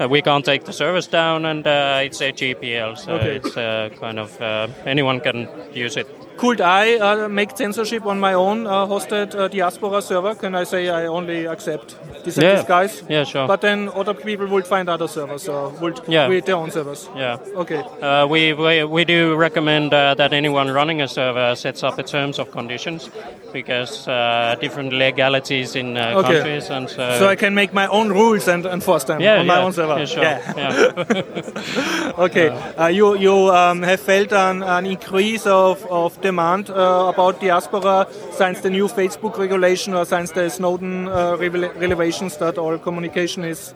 uh, 0.00 0.08
we 0.08 0.22
can't 0.22 0.44
take 0.44 0.64
the 0.64 0.72
service 0.72 1.08
down, 1.10 1.44
and 1.44 1.66
uh, 1.66 2.00
it's 2.06 2.20
a 2.20 2.32
GPL, 2.32 2.94
so 2.96 3.12
Okay. 3.12 3.36
it's 3.36 3.56
uh, 3.56 3.88
kind 4.00 4.18
of 4.18 4.40
uh, 4.40 4.68
anyone 4.86 5.20
can 5.20 5.48
use 5.74 5.96
it. 6.00 6.06
Could 6.38 6.60
I 6.60 6.94
uh, 6.98 7.28
make 7.28 7.56
censorship 7.56 8.06
on 8.06 8.20
my 8.20 8.32
own 8.34 8.64
uh, 8.66 8.86
hosted 8.86 9.34
uh, 9.34 9.48
diaspora 9.48 10.00
server? 10.00 10.36
Can 10.36 10.54
I 10.54 10.62
say 10.64 10.88
I 10.88 11.06
only 11.06 11.46
accept 11.46 11.96
these, 12.24 12.38
Yeah. 12.38 12.62
guys? 12.68 13.02
Yeah, 13.08 13.24
sure. 13.24 13.48
But 13.48 13.60
then 13.60 13.88
other 13.92 14.14
people 14.14 14.46
would 14.46 14.64
find 14.64 14.88
other 14.88 15.08
servers 15.08 15.48
or 15.48 15.70
would 15.80 16.00
Yeah. 16.06 16.26
create 16.28 16.46
their 16.46 16.54
own 16.54 16.70
servers. 16.70 17.08
Yeah. 17.16 17.38
Okay. 17.56 17.82
Uh, 18.00 18.26
we, 18.28 18.52
we, 18.52 18.84
we 18.84 19.04
do 19.04 19.34
recommend 19.34 19.92
uh, 19.92 20.14
that 20.14 20.32
anyone 20.32 20.70
running 20.70 21.00
a 21.02 21.08
server 21.08 21.56
sets 21.56 21.82
up 21.82 21.96
the 21.96 22.04
terms 22.04 22.38
of 22.38 22.52
conditions 22.52 23.10
because 23.52 24.06
uh, 24.06 24.54
different 24.60 24.92
legalities 24.92 25.74
in 25.74 25.96
uh, 25.96 26.18
Okay. 26.18 26.32
countries 26.34 26.70
and 26.70 26.88
so. 26.88 27.18
So 27.18 27.26
I 27.28 27.34
can 27.34 27.52
make 27.54 27.72
my 27.72 27.88
own 27.88 28.10
rules 28.10 28.46
and 28.46 28.64
enforce 28.66 29.02
them 29.04 29.20
yeah, 29.20 29.40
on 29.40 29.46
my 29.46 29.60
own 29.60 29.72
server. 29.72 29.98
Yeah, 29.98 30.04
sure. 30.06 30.22
Yeah. 30.22 32.12
Okay. 32.18 32.48
Uh, 32.48 32.86
you 32.88 33.16
you 33.16 33.32
um, 33.50 33.82
have 33.82 34.00
felt 34.00 34.32
an, 34.32 34.62
an 34.62 34.86
increase 34.86 35.46
of, 35.46 35.84
of 35.90 36.20
demand 36.28 36.70
uh, 36.70 37.12
about 37.14 37.40
diaspora 37.40 38.06
since 38.40 38.60
the 38.60 38.70
new 38.70 38.88
Facebook 38.88 39.38
regulation 39.38 39.94
or 39.94 40.04
since 40.04 40.32
the 40.32 40.48
Snowden 40.50 41.08
uh, 41.08 41.36
revel- 41.44 41.70
revelations 41.84 42.36
that 42.38 42.58
all 42.58 42.78
communication 42.78 43.44
is 43.44 43.74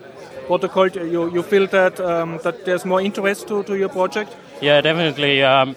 protocoled. 0.49 0.95
You, 1.15 1.31
you 1.37 1.43
feel 1.43 1.67
that 1.69 2.01
um, 2.01 2.39
that 2.45 2.65
there's 2.65 2.85
more 2.85 3.01
interest 3.05 3.49
to, 3.49 3.63
to 3.65 3.75
your 3.77 3.89
project? 3.91 4.31
Yeah, 4.61 4.81
definitely. 4.83 5.43
Um, 5.43 5.75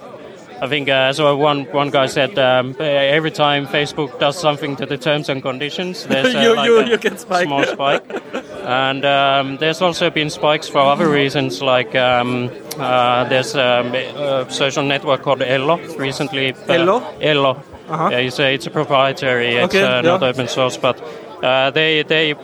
I 0.61 0.67
think 0.67 0.87
uh, 0.89 1.11
so. 1.13 1.35
One 1.37 1.65
one 1.73 1.89
guy 1.91 2.07
said 2.07 2.37
um, 2.39 2.75
every 2.79 3.31
time 3.31 3.67
Facebook 3.67 4.17
does 4.19 4.39
something 4.39 4.75
to 4.77 4.85
the 4.85 4.97
terms 4.97 5.29
and 5.29 5.41
conditions, 5.41 6.05
there's 6.07 6.35
uh, 6.35 6.39
You- 6.43 6.55
like 6.55 6.67
you- 6.69 6.79
a 6.79 6.85
you 6.89 6.97
get 6.97 7.19
spike. 7.19 7.45
small 7.47 7.63
spike. 7.65 8.03
And 8.65 9.05
um, 9.05 9.57
there's 9.57 9.81
also 9.81 10.09
been 10.09 10.29
spikes 10.29 10.67
for 10.67 10.79
other 10.79 11.07
reasons, 11.07 11.61
like 11.61 11.95
um, 11.95 12.49
uh, 12.79 13.23
there's 13.25 13.55
um, 13.55 13.93
a 13.93 14.49
social 14.49 14.83
network 14.83 15.21
called 15.21 15.41
Ello 15.41 15.77
recently. 15.97 16.53
uh, 16.53 16.73
Ello? 16.73 17.15
Ello. 17.21 17.63
Uh-huh. 17.87 18.09
Yeah, 18.11 18.17
it's, 18.17 18.39
a, 18.39 18.53
it's 18.53 18.65
a 18.65 18.71
proprietary, 18.71 19.57
it's 19.57 19.75
Okay, 19.75 19.83
uh, 19.83 20.01
not 20.01 20.23
open 20.23 20.47
source, 20.47 20.77
but 20.77 20.99
uh, 21.45 21.71
they 21.71 22.03
they 22.03 22.33
uh, 22.33 22.37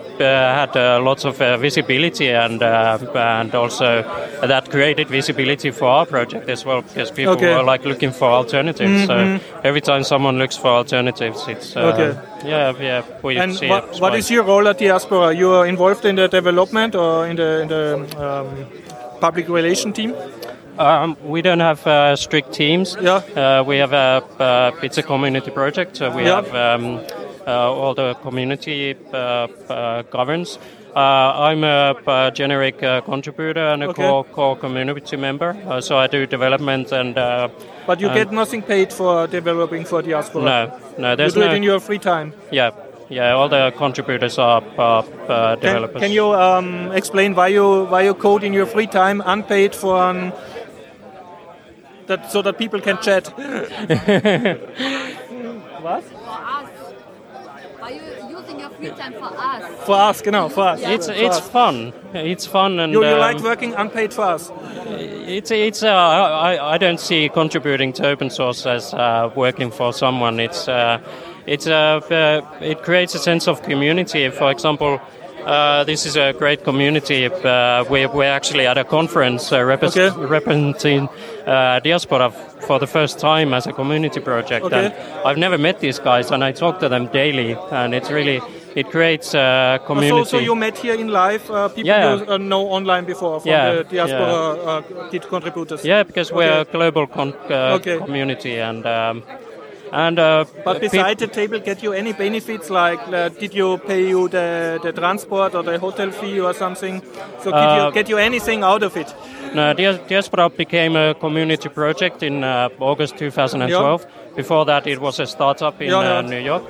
had 0.59 0.75
uh, 0.77 1.01
lots 1.01 1.25
of 1.25 1.41
uh, 1.41 1.57
visibility 1.57 2.29
and 2.29 2.61
uh, 2.61 2.97
and 3.15 3.55
also 3.55 4.03
that 4.47 4.69
created 4.69 5.07
visibility 5.09 5.71
for 5.71 5.85
our 5.87 6.05
project 6.05 6.49
as 6.49 6.65
well 6.65 6.81
because 6.81 7.11
people 7.11 7.33
Okay. 7.33 7.55
were 7.55 7.63
like 7.63 7.85
looking 7.89 8.11
for 8.13 8.29
alternatives. 8.29 9.05
So 9.05 9.39
every 9.63 9.81
time 9.81 10.03
someone 10.03 10.37
looks 10.37 10.57
for 10.57 10.67
alternatives, 10.67 11.47
it's 11.47 11.75
uh, 11.75 11.89
Okay. 11.93 12.11
yeah 12.45 12.73
yeah 12.79 13.01
we 13.23 13.37
And 13.39 13.53
see 13.55 13.69
what, 13.69 13.99
what 14.01 14.29
your 14.29 14.43
role 14.43 14.67
at 14.67 14.77
Diaspora? 14.77 15.33
You 15.33 15.51
are 15.51 15.67
involved 15.67 16.05
in 16.05 16.15
the 16.15 16.27
development 16.27 16.95
or 16.95 17.27
in 17.27 17.35
the, 17.35 17.61
in 17.61 17.67
the 17.67 18.07
um, 18.17 18.47
public 19.19 19.49
relation 19.49 19.93
team? 19.93 20.13
Um, 20.77 21.17
we 21.23 21.41
don't 21.41 21.59
have 21.59 21.85
uh, 21.87 22.15
strict 22.15 22.53
teams. 22.53 22.97
Yeah. 23.01 23.21
Uh, 23.35 23.63
we 23.67 23.77
have 23.77 23.93
a 23.93 24.23
uh, 24.39 24.83
it's 24.85 24.97
a 24.97 25.03
community 25.03 25.51
project, 25.51 25.97
so 25.97 26.09
we 26.09 26.23
Yeah. 26.23 26.35
have 26.41 26.55
um, 26.55 26.99
all 27.47 27.93
the 27.93 28.13
community 28.21 28.95
uh, 29.13 29.47
uh, 29.69 30.03
governs. 30.11 30.59
Uh, 30.95 30.99
I'm 30.99 31.63
a, 31.63 32.31
generic 32.33 32.83
uh, 32.83 32.99
contributor 33.01 33.65
and 33.73 33.83
a 33.83 33.89
Okay. 33.89 34.03
core, 34.03 34.23
core 34.25 34.55
community 34.57 35.15
member, 35.17 35.55
uh, 35.67 35.79
so 35.81 35.97
I 35.97 36.07
do 36.07 36.25
development 36.25 36.91
and. 36.91 37.17
Uh, 37.17 37.47
But 37.87 37.99
you 38.01 38.09
Um, 38.09 38.13
get 38.15 38.31
nothing 38.31 38.61
paid 38.61 38.91
for 38.93 39.27
developing 39.27 39.85
for 39.85 40.01
Diaspora? 40.01 40.43
no, 40.43 40.71
no, 40.97 41.15
there's 41.15 41.35
You 41.35 41.41
do 41.41 41.47
no. 41.47 41.53
it 41.53 41.57
in 41.57 41.63
your 41.63 41.79
free 41.79 41.97
time? 41.99 42.33
yeah, 42.51 42.71
yeah, 43.09 43.31
all 43.35 43.49
the 43.49 43.71
contributors 43.77 44.37
are, 44.37 44.61
are 44.77 45.03
uh, 45.29 45.55
developers. 45.55 46.01
can 46.01 46.11
you 46.11 46.33
um, 46.33 46.91
explain 46.91 47.35
why 47.35 47.47
you 47.47 47.85
why 47.85 48.01
you 48.03 48.13
code 48.13 48.43
in 48.43 48.53
your 48.53 48.65
free 48.65 48.87
time 48.87 49.21
unpaid 49.25 49.73
for 49.75 49.95
an, 50.09 50.31
that 52.07 52.31
so 52.31 52.41
that 52.41 52.57
people 52.57 52.79
can 52.81 52.97
chat? 53.01 53.27
what? 55.81 56.03
for 56.03 56.29
us. 56.29 56.69
Are 57.81 57.91
you 57.91 58.01
using 58.29 58.59
your 58.59 58.69
free 58.81 58.97
time 59.03 59.13
for 59.13 59.25
us? 59.37 59.85
For 59.85 59.95
us, 60.09 60.21
genau, 60.21 60.49
for 60.49 60.63
us. 60.73 60.79
It's 60.83 61.07
For 61.07 61.13
it's 61.13 61.37
us. 61.37 61.49
fun. 61.49 61.93
It's 62.13 62.45
fun 62.45 62.79
and 62.79 62.91
You, 62.93 63.03
you 63.05 63.13
um, 63.13 63.19
like 63.19 63.39
working 63.43 63.73
unpaid 63.75 64.13
for 64.13 64.23
us? 64.35 64.51
It's 65.27 65.51
it's. 65.51 65.83
Uh, 65.83 65.89
I 66.49 66.75
I 66.75 66.77
don't 66.77 66.99
see 66.99 67.29
contributing 67.29 67.93
to 67.93 68.07
open 68.07 68.29
source 68.29 68.65
as 68.65 68.93
uh, 68.93 69.29
working 69.35 69.71
for 69.71 69.93
someone. 69.93 70.39
It's 70.39 70.67
uh, 70.67 70.99
it's 71.45 71.67
uh, 71.67 72.01
uh, 72.11 72.41
it 72.61 72.83
creates 72.83 73.15
a 73.15 73.19
sense 73.19 73.47
of 73.47 73.61
community. 73.63 74.29
For 74.29 74.51
example. 74.51 74.99
Uh, 75.43 75.83
this 75.85 76.05
is 76.05 76.15
a 76.17 76.33
great 76.33 76.63
community. 76.63 77.25
Uh, 77.25 77.83
we, 77.89 78.05
we're 78.05 78.29
actually 78.31 78.67
at 78.67 78.77
a 78.77 78.83
conference 78.83 79.51
uh, 79.51 79.57
repres- 79.57 79.97
Okay. 79.97 80.25
representing 80.27 81.09
uh, 81.47 81.79
diaspora 81.79 82.27
f- 82.27 82.63
for 82.67 82.77
the 82.77 82.85
first 82.85 83.17
time 83.17 83.51
as 83.51 83.65
a 83.65 83.73
community 83.73 84.19
project. 84.19 84.65
Okay. 84.65 84.85
And 84.85 84.93
I've 85.25 85.39
never 85.39 85.57
met 85.57 85.79
these 85.79 85.97
guys, 85.97 86.29
and 86.31 86.43
I 86.43 86.51
talk 86.51 86.79
to 86.81 86.89
them 86.89 87.07
daily. 87.07 87.57
And 87.71 87.95
it's 87.95 88.11
really 88.11 88.39
it 88.75 88.89
creates 88.91 89.33
a 89.33 89.79
community. 89.85 90.23
So, 90.23 90.37
so 90.37 90.39
you 90.39 90.55
met 90.55 90.77
here 90.77 90.93
in 90.95 91.07
live 91.07 91.49
uh, 91.51 91.67
people 91.69 91.87
Yeah. 91.87 92.15
you 92.15 92.25
uh, 92.33 92.37
know 92.37 92.67
online 92.67 93.05
before 93.05 93.39
from 93.39 93.49
Yeah, 93.51 93.73
the 93.73 93.83
Diaspora 93.83 94.37
uh, 94.65 94.81
Git 95.11 95.27
contributors? 95.29 95.83
Yeah, 95.85 96.03
because 96.03 96.31
we're 96.31 96.59
Okay. 96.61 96.69
a 96.69 96.71
global 96.71 97.07
con- 97.07 97.33
uh, 97.49 97.75
Okay. 97.79 97.97
community, 97.97 98.59
and 98.59 98.85
um, 98.85 99.23
and 99.91 100.19
uh, 100.19 100.45
But 100.65 100.79
beside 100.79 101.17
the 101.17 101.27
table, 101.27 101.59
get 101.59 101.83
you 101.83 101.93
any 101.93 102.13
benefits 102.13 102.69
like 102.69 103.01
uh, 103.11 103.29
did 103.39 103.53
you 103.53 103.77
pay 103.77 104.07
you 104.07 104.29
the, 104.29 104.79
the 104.83 104.91
transport 104.93 105.53
or 105.55 105.63
the 105.63 105.77
hotel 105.79 106.11
fee 106.11 106.39
or 106.39 106.53
something? 106.53 107.01
So 107.43 107.51
get, 107.51 107.61
you, 107.75 107.81
Uh, 107.87 107.91
get 107.91 108.09
you 108.09 108.17
anything 108.17 108.63
out 108.63 108.83
of 108.83 108.95
it? 108.95 109.13
no, 109.53 109.73
Diaspora 110.07 110.49
became 110.49 110.95
a 110.95 111.13
community 111.13 111.69
project 111.69 112.23
in 112.23 112.43
uh, 112.43 112.69
August 112.79 113.17
2012. 113.17 114.05
Before 114.35 114.65
that, 114.65 114.87
it 114.87 114.99
was 115.01 115.19
a 115.19 115.25
startup 115.25 115.81
in 115.81 115.89
Yeah, 115.89 116.01
yeah. 116.03 116.17
Uh, 116.19 116.21
New 116.21 116.39
York. 116.39 116.63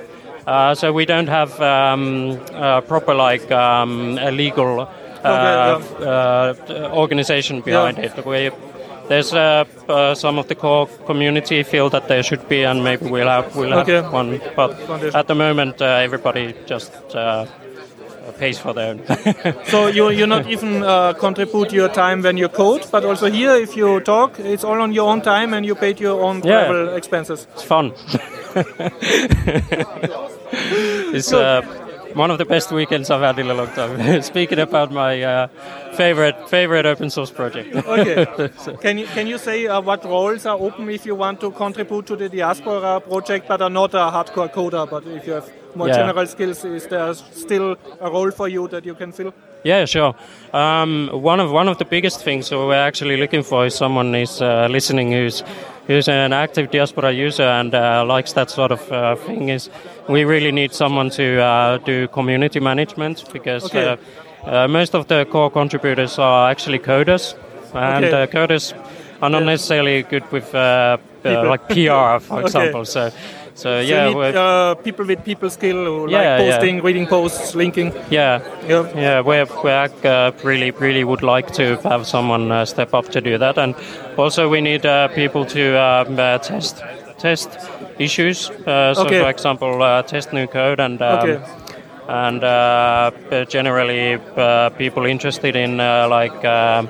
Uh, 0.46 0.74
so 0.74 0.92
we 0.92 1.04
don't 1.04 1.28
have 1.28 1.60
um, 1.60 2.40
uh, 2.52 2.80
proper 2.80 3.14
like 3.14 3.50
um, 3.52 4.18
a 4.18 4.30
legal 4.30 4.80
uh, 4.80 4.88
yeah. 5.24 6.06
uh, 6.06 6.90
organization 6.92 7.60
behind 7.60 7.98
Yeah. 7.98 8.04
it. 8.18 8.26
We, 8.26 8.50
there's 9.08 9.32
uh, 9.32 9.64
uh, 9.88 10.14
some 10.14 10.38
of 10.38 10.46
the 10.48 10.54
core 10.54 10.86
community 11.06 11.62
feel 11.62 11.90
that 11.90 12.08
there 12.08 12.22
should 12.22 12.48
be, 12.48 12.64
and 12.64 12.82
maybe 12.82 13.06
we'll 13.10 13.28
have 13.28 13.54
we'll 13.54 13.74
Okay. 13.74 14.02
have 14.02 14.12
one. 14.12 14.40
But 14.56 14.70
at 15.14 15.26
the 15.26 15.34
moment, 15.34 15.80
uh, 15.80 15.84
everybody 16.04 16.54
just 16.66 16.92
uh, 17.14 17.46
pays 18.38 18.58
for 18.58 18.72
their 18.74 18.90
own. 18.90 19.00
So 19.70 19.86
you 19.88 20.10
you 20.10 20.26
not 20.26 20.46
even 20.46 20.82
uh, 20.82 21.12
contribute 21.14 21.72
your 21.72 21.88
time 21.88 22.22
when 22.22 22.36
you 22.38 22.48
code, 22.48 22.86
but 22.92 23.04
also 23.04 23.30
here 23.30 23.56
if 23.62 23.76
you 23.76 24.00
talk, 24.00 24.38
it's 24.38 24.64
all 24.64 24.80
on 24.80 24.92
your 24.92 25.10
own 25.10 25.20
time 25.22 25.54
and 25.54 25.66
you 25.66 25.74
paid 25.74 26.00
your 26.00 26.20
own 26.22 26.36
Yeah. 26.44 26.66
travel 26.66 26.96
expenses. 26.96 27.46
it's 27.54 27.62
fun. 27.64 27.92
it's 31.14 31.32
uh, 31.32 31.62
one 32.14 32.30
of 32.30 32.38
the 32.38 32.44
best 32.44 32.70
weekends 32.72 33.10
I've 33.10 33.20
had 33.22 33.38
in 33.38 33.50
a 33.50 33.54
long 33.54 33.68
time. 33.68 34.22
Speaking 34.32 34.58
about 34.58 34.90
my 34.92 35.22
uh, 35.22 35.46
favorite 35.94 36.48
favorite 36.48 36.86
open 36.86 37.10
source 37.10 37.30
project. 37.30 37.74
Okay. 37.74 38.26
can 38.80 38.98
you 38.98 39.06
can 39.06 39.26
you 39.26 39.38
say 39.38 39.66
uh, 39.66 39.80
what 39.80 40.04
roles 40.04 40.46
are 40.46 40.58
open 40.58 40.88
if 40.90 41.06
you 41.06 41.14
want 41.14 41.40
to 41.40 41.50
contribute 41.50 42.06
to 42.06 42.16
the 42.16 42.28
diaspora 42.28 43.00
project, 43.00 43.48
but 43.48 43.60
are 43.62 43.70
not 43.70 43.94
a 43.94 44.10
hardcore 44.10 44.50
coder, 44.52 44.88
but 44.88 45.06
if 45.06 45.26
you 45.26 45.32
have 45.34 45.50
more 45.74 45.88
Yeah. 45.88 45.96
general 45.96 46.26
skills, 46.26 46.64
is 46.64 46.86
there 46.86 47.14
still 47.14 47.76
a 48.00 48.10
role 48.10 48.30
for 48.30 48.48
you 48.48 48.68
that 48.68 48.84
you 48.84 48.94
can 48.94 49.12
fill? 49.12 49.32
Yeah, 49.64 49.84
sure. 49.86 50.14
Um, 50.52 51.08
one 51.12 51.40
of 51.40 51.52
one 51.52 51.68
of 51.68 51.78
the 51.78 51.84
biggest 51.84 52.24
things 52.24 52.50
we're 52.50 52.74
actually 52.74 53.16
looking 53.16 53.42
for 53.44 53.66
is 53.66 53.74
someone 53.74 54.14
is 54.14 54.40
uh, 54.42 54.66
listening 54.70 55.12
who's 55.12 55.42
who's 55.86 56.08
an 56.08 56.32
active 56.32 56.70
diaspora 56.70 57.10
user 57.12 57.42
and 57.42 57.74
uh, 57.74 58.04
likes 58.06 58.32
that 58.34 58.50
sort 58.50 58.72
of 58.72 58.92
uh, 58.92 59.16
thing. 59.16 59.48
Is 59.48 59.70
we 60.08 60.24
really 60.24 60.52
need 60.52 60.72
someone 60.72 61.10
to 61.10 61.40
uh, 61.42 61.78
do 61.78 62.08
community 62.08 62.60
management 62.60 63.24
because 63.32 63.64
Okay. 63.66 63.88
uh, 63.88 63.96
uh, 64.46 64.68
most 64.68 64.94
of 64.94 65.06
the 65.06 65.24
core 65.24 65.50
contributors 65.50 66.18
are 66.18 66.50
actually 66.50 66.78
coders, 66.78 67.34
and 67.74 68.04
Okay. 68.04 68.22
uh, 68.22 68.26
coders 68.26 68.74
are 69.20 69.30
not 69.30 69.42
necessarily 69.44 70.02
good 70.02 70.24
with 70.32 70.54
uh, 70.54 70.96
uh, 71.24 71.48
like 71.48 71.68
PR, 71.68 72.18
for 72.20 72.38
Okay. 72.38 72.46
example. 72.46 72.84
So, 72.84 73.10
so, 73.54 73.80
yeah, 73.80 74.08
you 74.08 74.14
need 74.14 74.36
uh, 74.36 74.74
people 74.76 75.04
with 75.06 75.24
people 75.24 75.50
skill 75.50 75.84
who 75.84 76.10
Yeah, 76.10 76.18
like 76.18 76.24
yeah. 76.24 76.38
posting, 76.38 76.82
reading 76.82 77.06
posts, 77.06 77.54
linking. 77.54 77.92
yeah. 78.10 78.40
Yeah. 78.68 78.86
Yeah, 78.94 79.20
we 79.20 79.44
we 79.64 79.70
uh, 79.70 80.30
really 80.44 80.70
really 80.70 81.04
would 81.04 81.22
like 81.22 81.52
to 81.52 81.76
have 81.88 82.04
someone 82.06 82.50
uh, 82.52 82.64
step 82.64 82.94
up 82.94 83.08
to 83.10 83.20
do 83.20 83.38
that, 83.38 83.58
and 83.58 83.74
also 84.16 84.48
we 84.48 84.60
need 84.60 84.86
uh, 84.86 85.08
people 85.08 85.44
to 85.46 85.62
um, 85.80 86.18
uh, 86.18 86.38
test 86.38 86.82
test 87.18 87.48
issues. 87.98 88.50
Uh, 88.50 88.94
so, 88.94 89.02
Okay. 89.06 89.20
for 89.20 89.30
example, 89.30 89.82
uh, 89.82 90.02
test 90.02 90.32
new 90.32 90.46
code 90.46 90.80
and. 90.80 91.00
Um, 91.02 91.18
Okay. 91.18 91.38
And 92.08 92.42
uh, 92.44 93.10
generally, 93.48 94.18
uh, 94.36 94.70
people 94.70 95.06
interested 95.06 95.54
in 95.56 95.78
uh, 95.80 96.08
like 96.10 96.44
um 96.44 96.88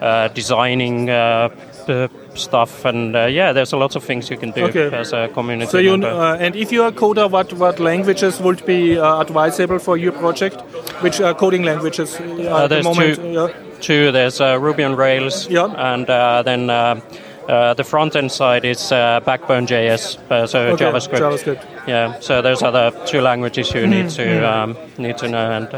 uh, 0.00 0.28
designing 0.34 1.10
uh, 1.10 1.48
the 1.86 2.08
stuff, 2.34 2.84
and 2.84 3.14
uh, 3.16 3.26
yeah, 3.26 3.52
there's 3.52 3.72
a 3.72 3.76
lot 3.76 3.96
of 3.96 4.04
things 4.04 4.30
you 4.30 4.36
can 4.38 4.50
do 4.52 4.64
Okay. 4.64 4.90
as 4.96 5.12
a 5.12 5.28
community 5.34 5.70
So 5.70 5.78
you 5.78 5.94
uh, 5.94 6.36
and 6.40 6.56
if 6.56 6.72
you 6.72 6.82
are 6.82 6.88
a 6.88 6.92
coder, 6.92 7.30
what 7.30 7.52
what 7.52 7.78
languages 7.80 8.40
would 8.40 8.64
be 8.66 8.98
uh, 8.98 9.20
advisable 9.20 9.78
for 9.78 9.96
your 9.96 10.12
project? 10.12 10.60
Which 11.02 11.20
uh, 11.20 11.34
coding 11.34 11.62
languages 11.64 12.20
uh, 12.20 12.64
at 12.64 12.68
the 12.68 12.82
moment? 12.82 13.16
two- 13.16 13.32
yeah. 13.32 13.48
Two, 13.80 14.12
there's 14.12 14.40
uh, 14.40 14.58
Ruby 14.60 14.82
on 14.84 14.96
Rails, 14.96 15.46
Yeah. 15.50 15.66
and 15.92 16.08
uh, 16.08 16.42
then 16.42 16.70
uh, 16.70 17.00
uh, 17.48 17.74
the 17.74 17.84
front 17.84 18.16
end 18.16 18.32
side 18.32 18.64
is 18.64 18.90
uh, 18.92 19.20
Backbone.js, 19.26 20.18
uh, 20.30 20.46
so 20.46 20.58
Okay, 20.72 20.84
JavaScript. 20.86 21.20
JavaScript. 21.20 21.62
Yeah, 21.86 22.18
so 22.20 22.40
those 22.40 22.62
are 22.62 22.72
the 22.72 22.90
two 23.04 23.20
languages 23.20 23.74
you 23.74 23.86
need 23.86 24.08
to 24.16 24.24
um, 24.50 24.76
need 24.96 25.18
to 25.18 25.28
know, 25.28 25.50
and 25.52 25.68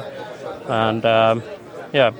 and 0.68 1.04
um, 1.04 1.42
yeah, 1.92 2.12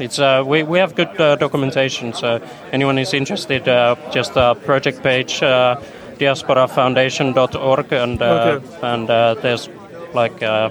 it's 0.00 0.18
uh, 0.18 0.42
we 0.46 0.62
we 0.62 0.78
have 0.78 0.94
good 0.94 1.20
uh, 1.20 1.36
documentation. 1.36 2.12
So 2.12 2.40
anyone 2.72 2.98
is 2.98 3.14
interested, 3.14 3.68
uh, 3.68 3.96
just 4.10 4.32
a 4.36 4.54
project 4.54 5.02
page, 5.02 5.42
uh, 5.42 5.76
diasporafoundation.org, 6.18 7.92
and 7.92 8.22
uh, 8.22 8.26
Okay. 8.26 8.66
and 8.82 9.10
uh, 9.10 9.34
there's 9.42 9.68
like 10.14 10.42
uh, 10.42 10.70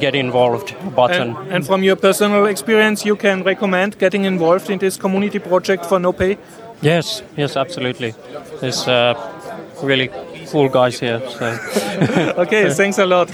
get 0.00 0.14
involved 0.14 0.74
button. 0.94 1.36
And, 1.36 1.52
and 1.52 1.66
from 1.66 1.82
your 1.82 1.96
personal 1.96 2.46
experience, 2.46 3.04
you 3.04 3.16
can 3.16 3.42
recommend 3.42 3.98
getting 3.98 4.24
involved 4.24 4.70
in 4.70 4.78
this 4.78 4.96
community 4.96 5.38
project 5.38 5.86
for 5.86 5.98
no 6.00 6.12
pay. 6.12 6.36
Yes, 6.82 7.22
yes, 7.36 7.56
absolutely. 7.56 8.14
There's 8.60 8.86
uh, 8.88 9.14
really 9.82 10.10
cool 10.50 10.68
guys 10.68 11.00
here. 11.00 11.20
So. 11.30 11.58
Okay, 12.42 12.70
thanks 12.76 12.98
a 12.98 13.06
lot. 13.06 13.28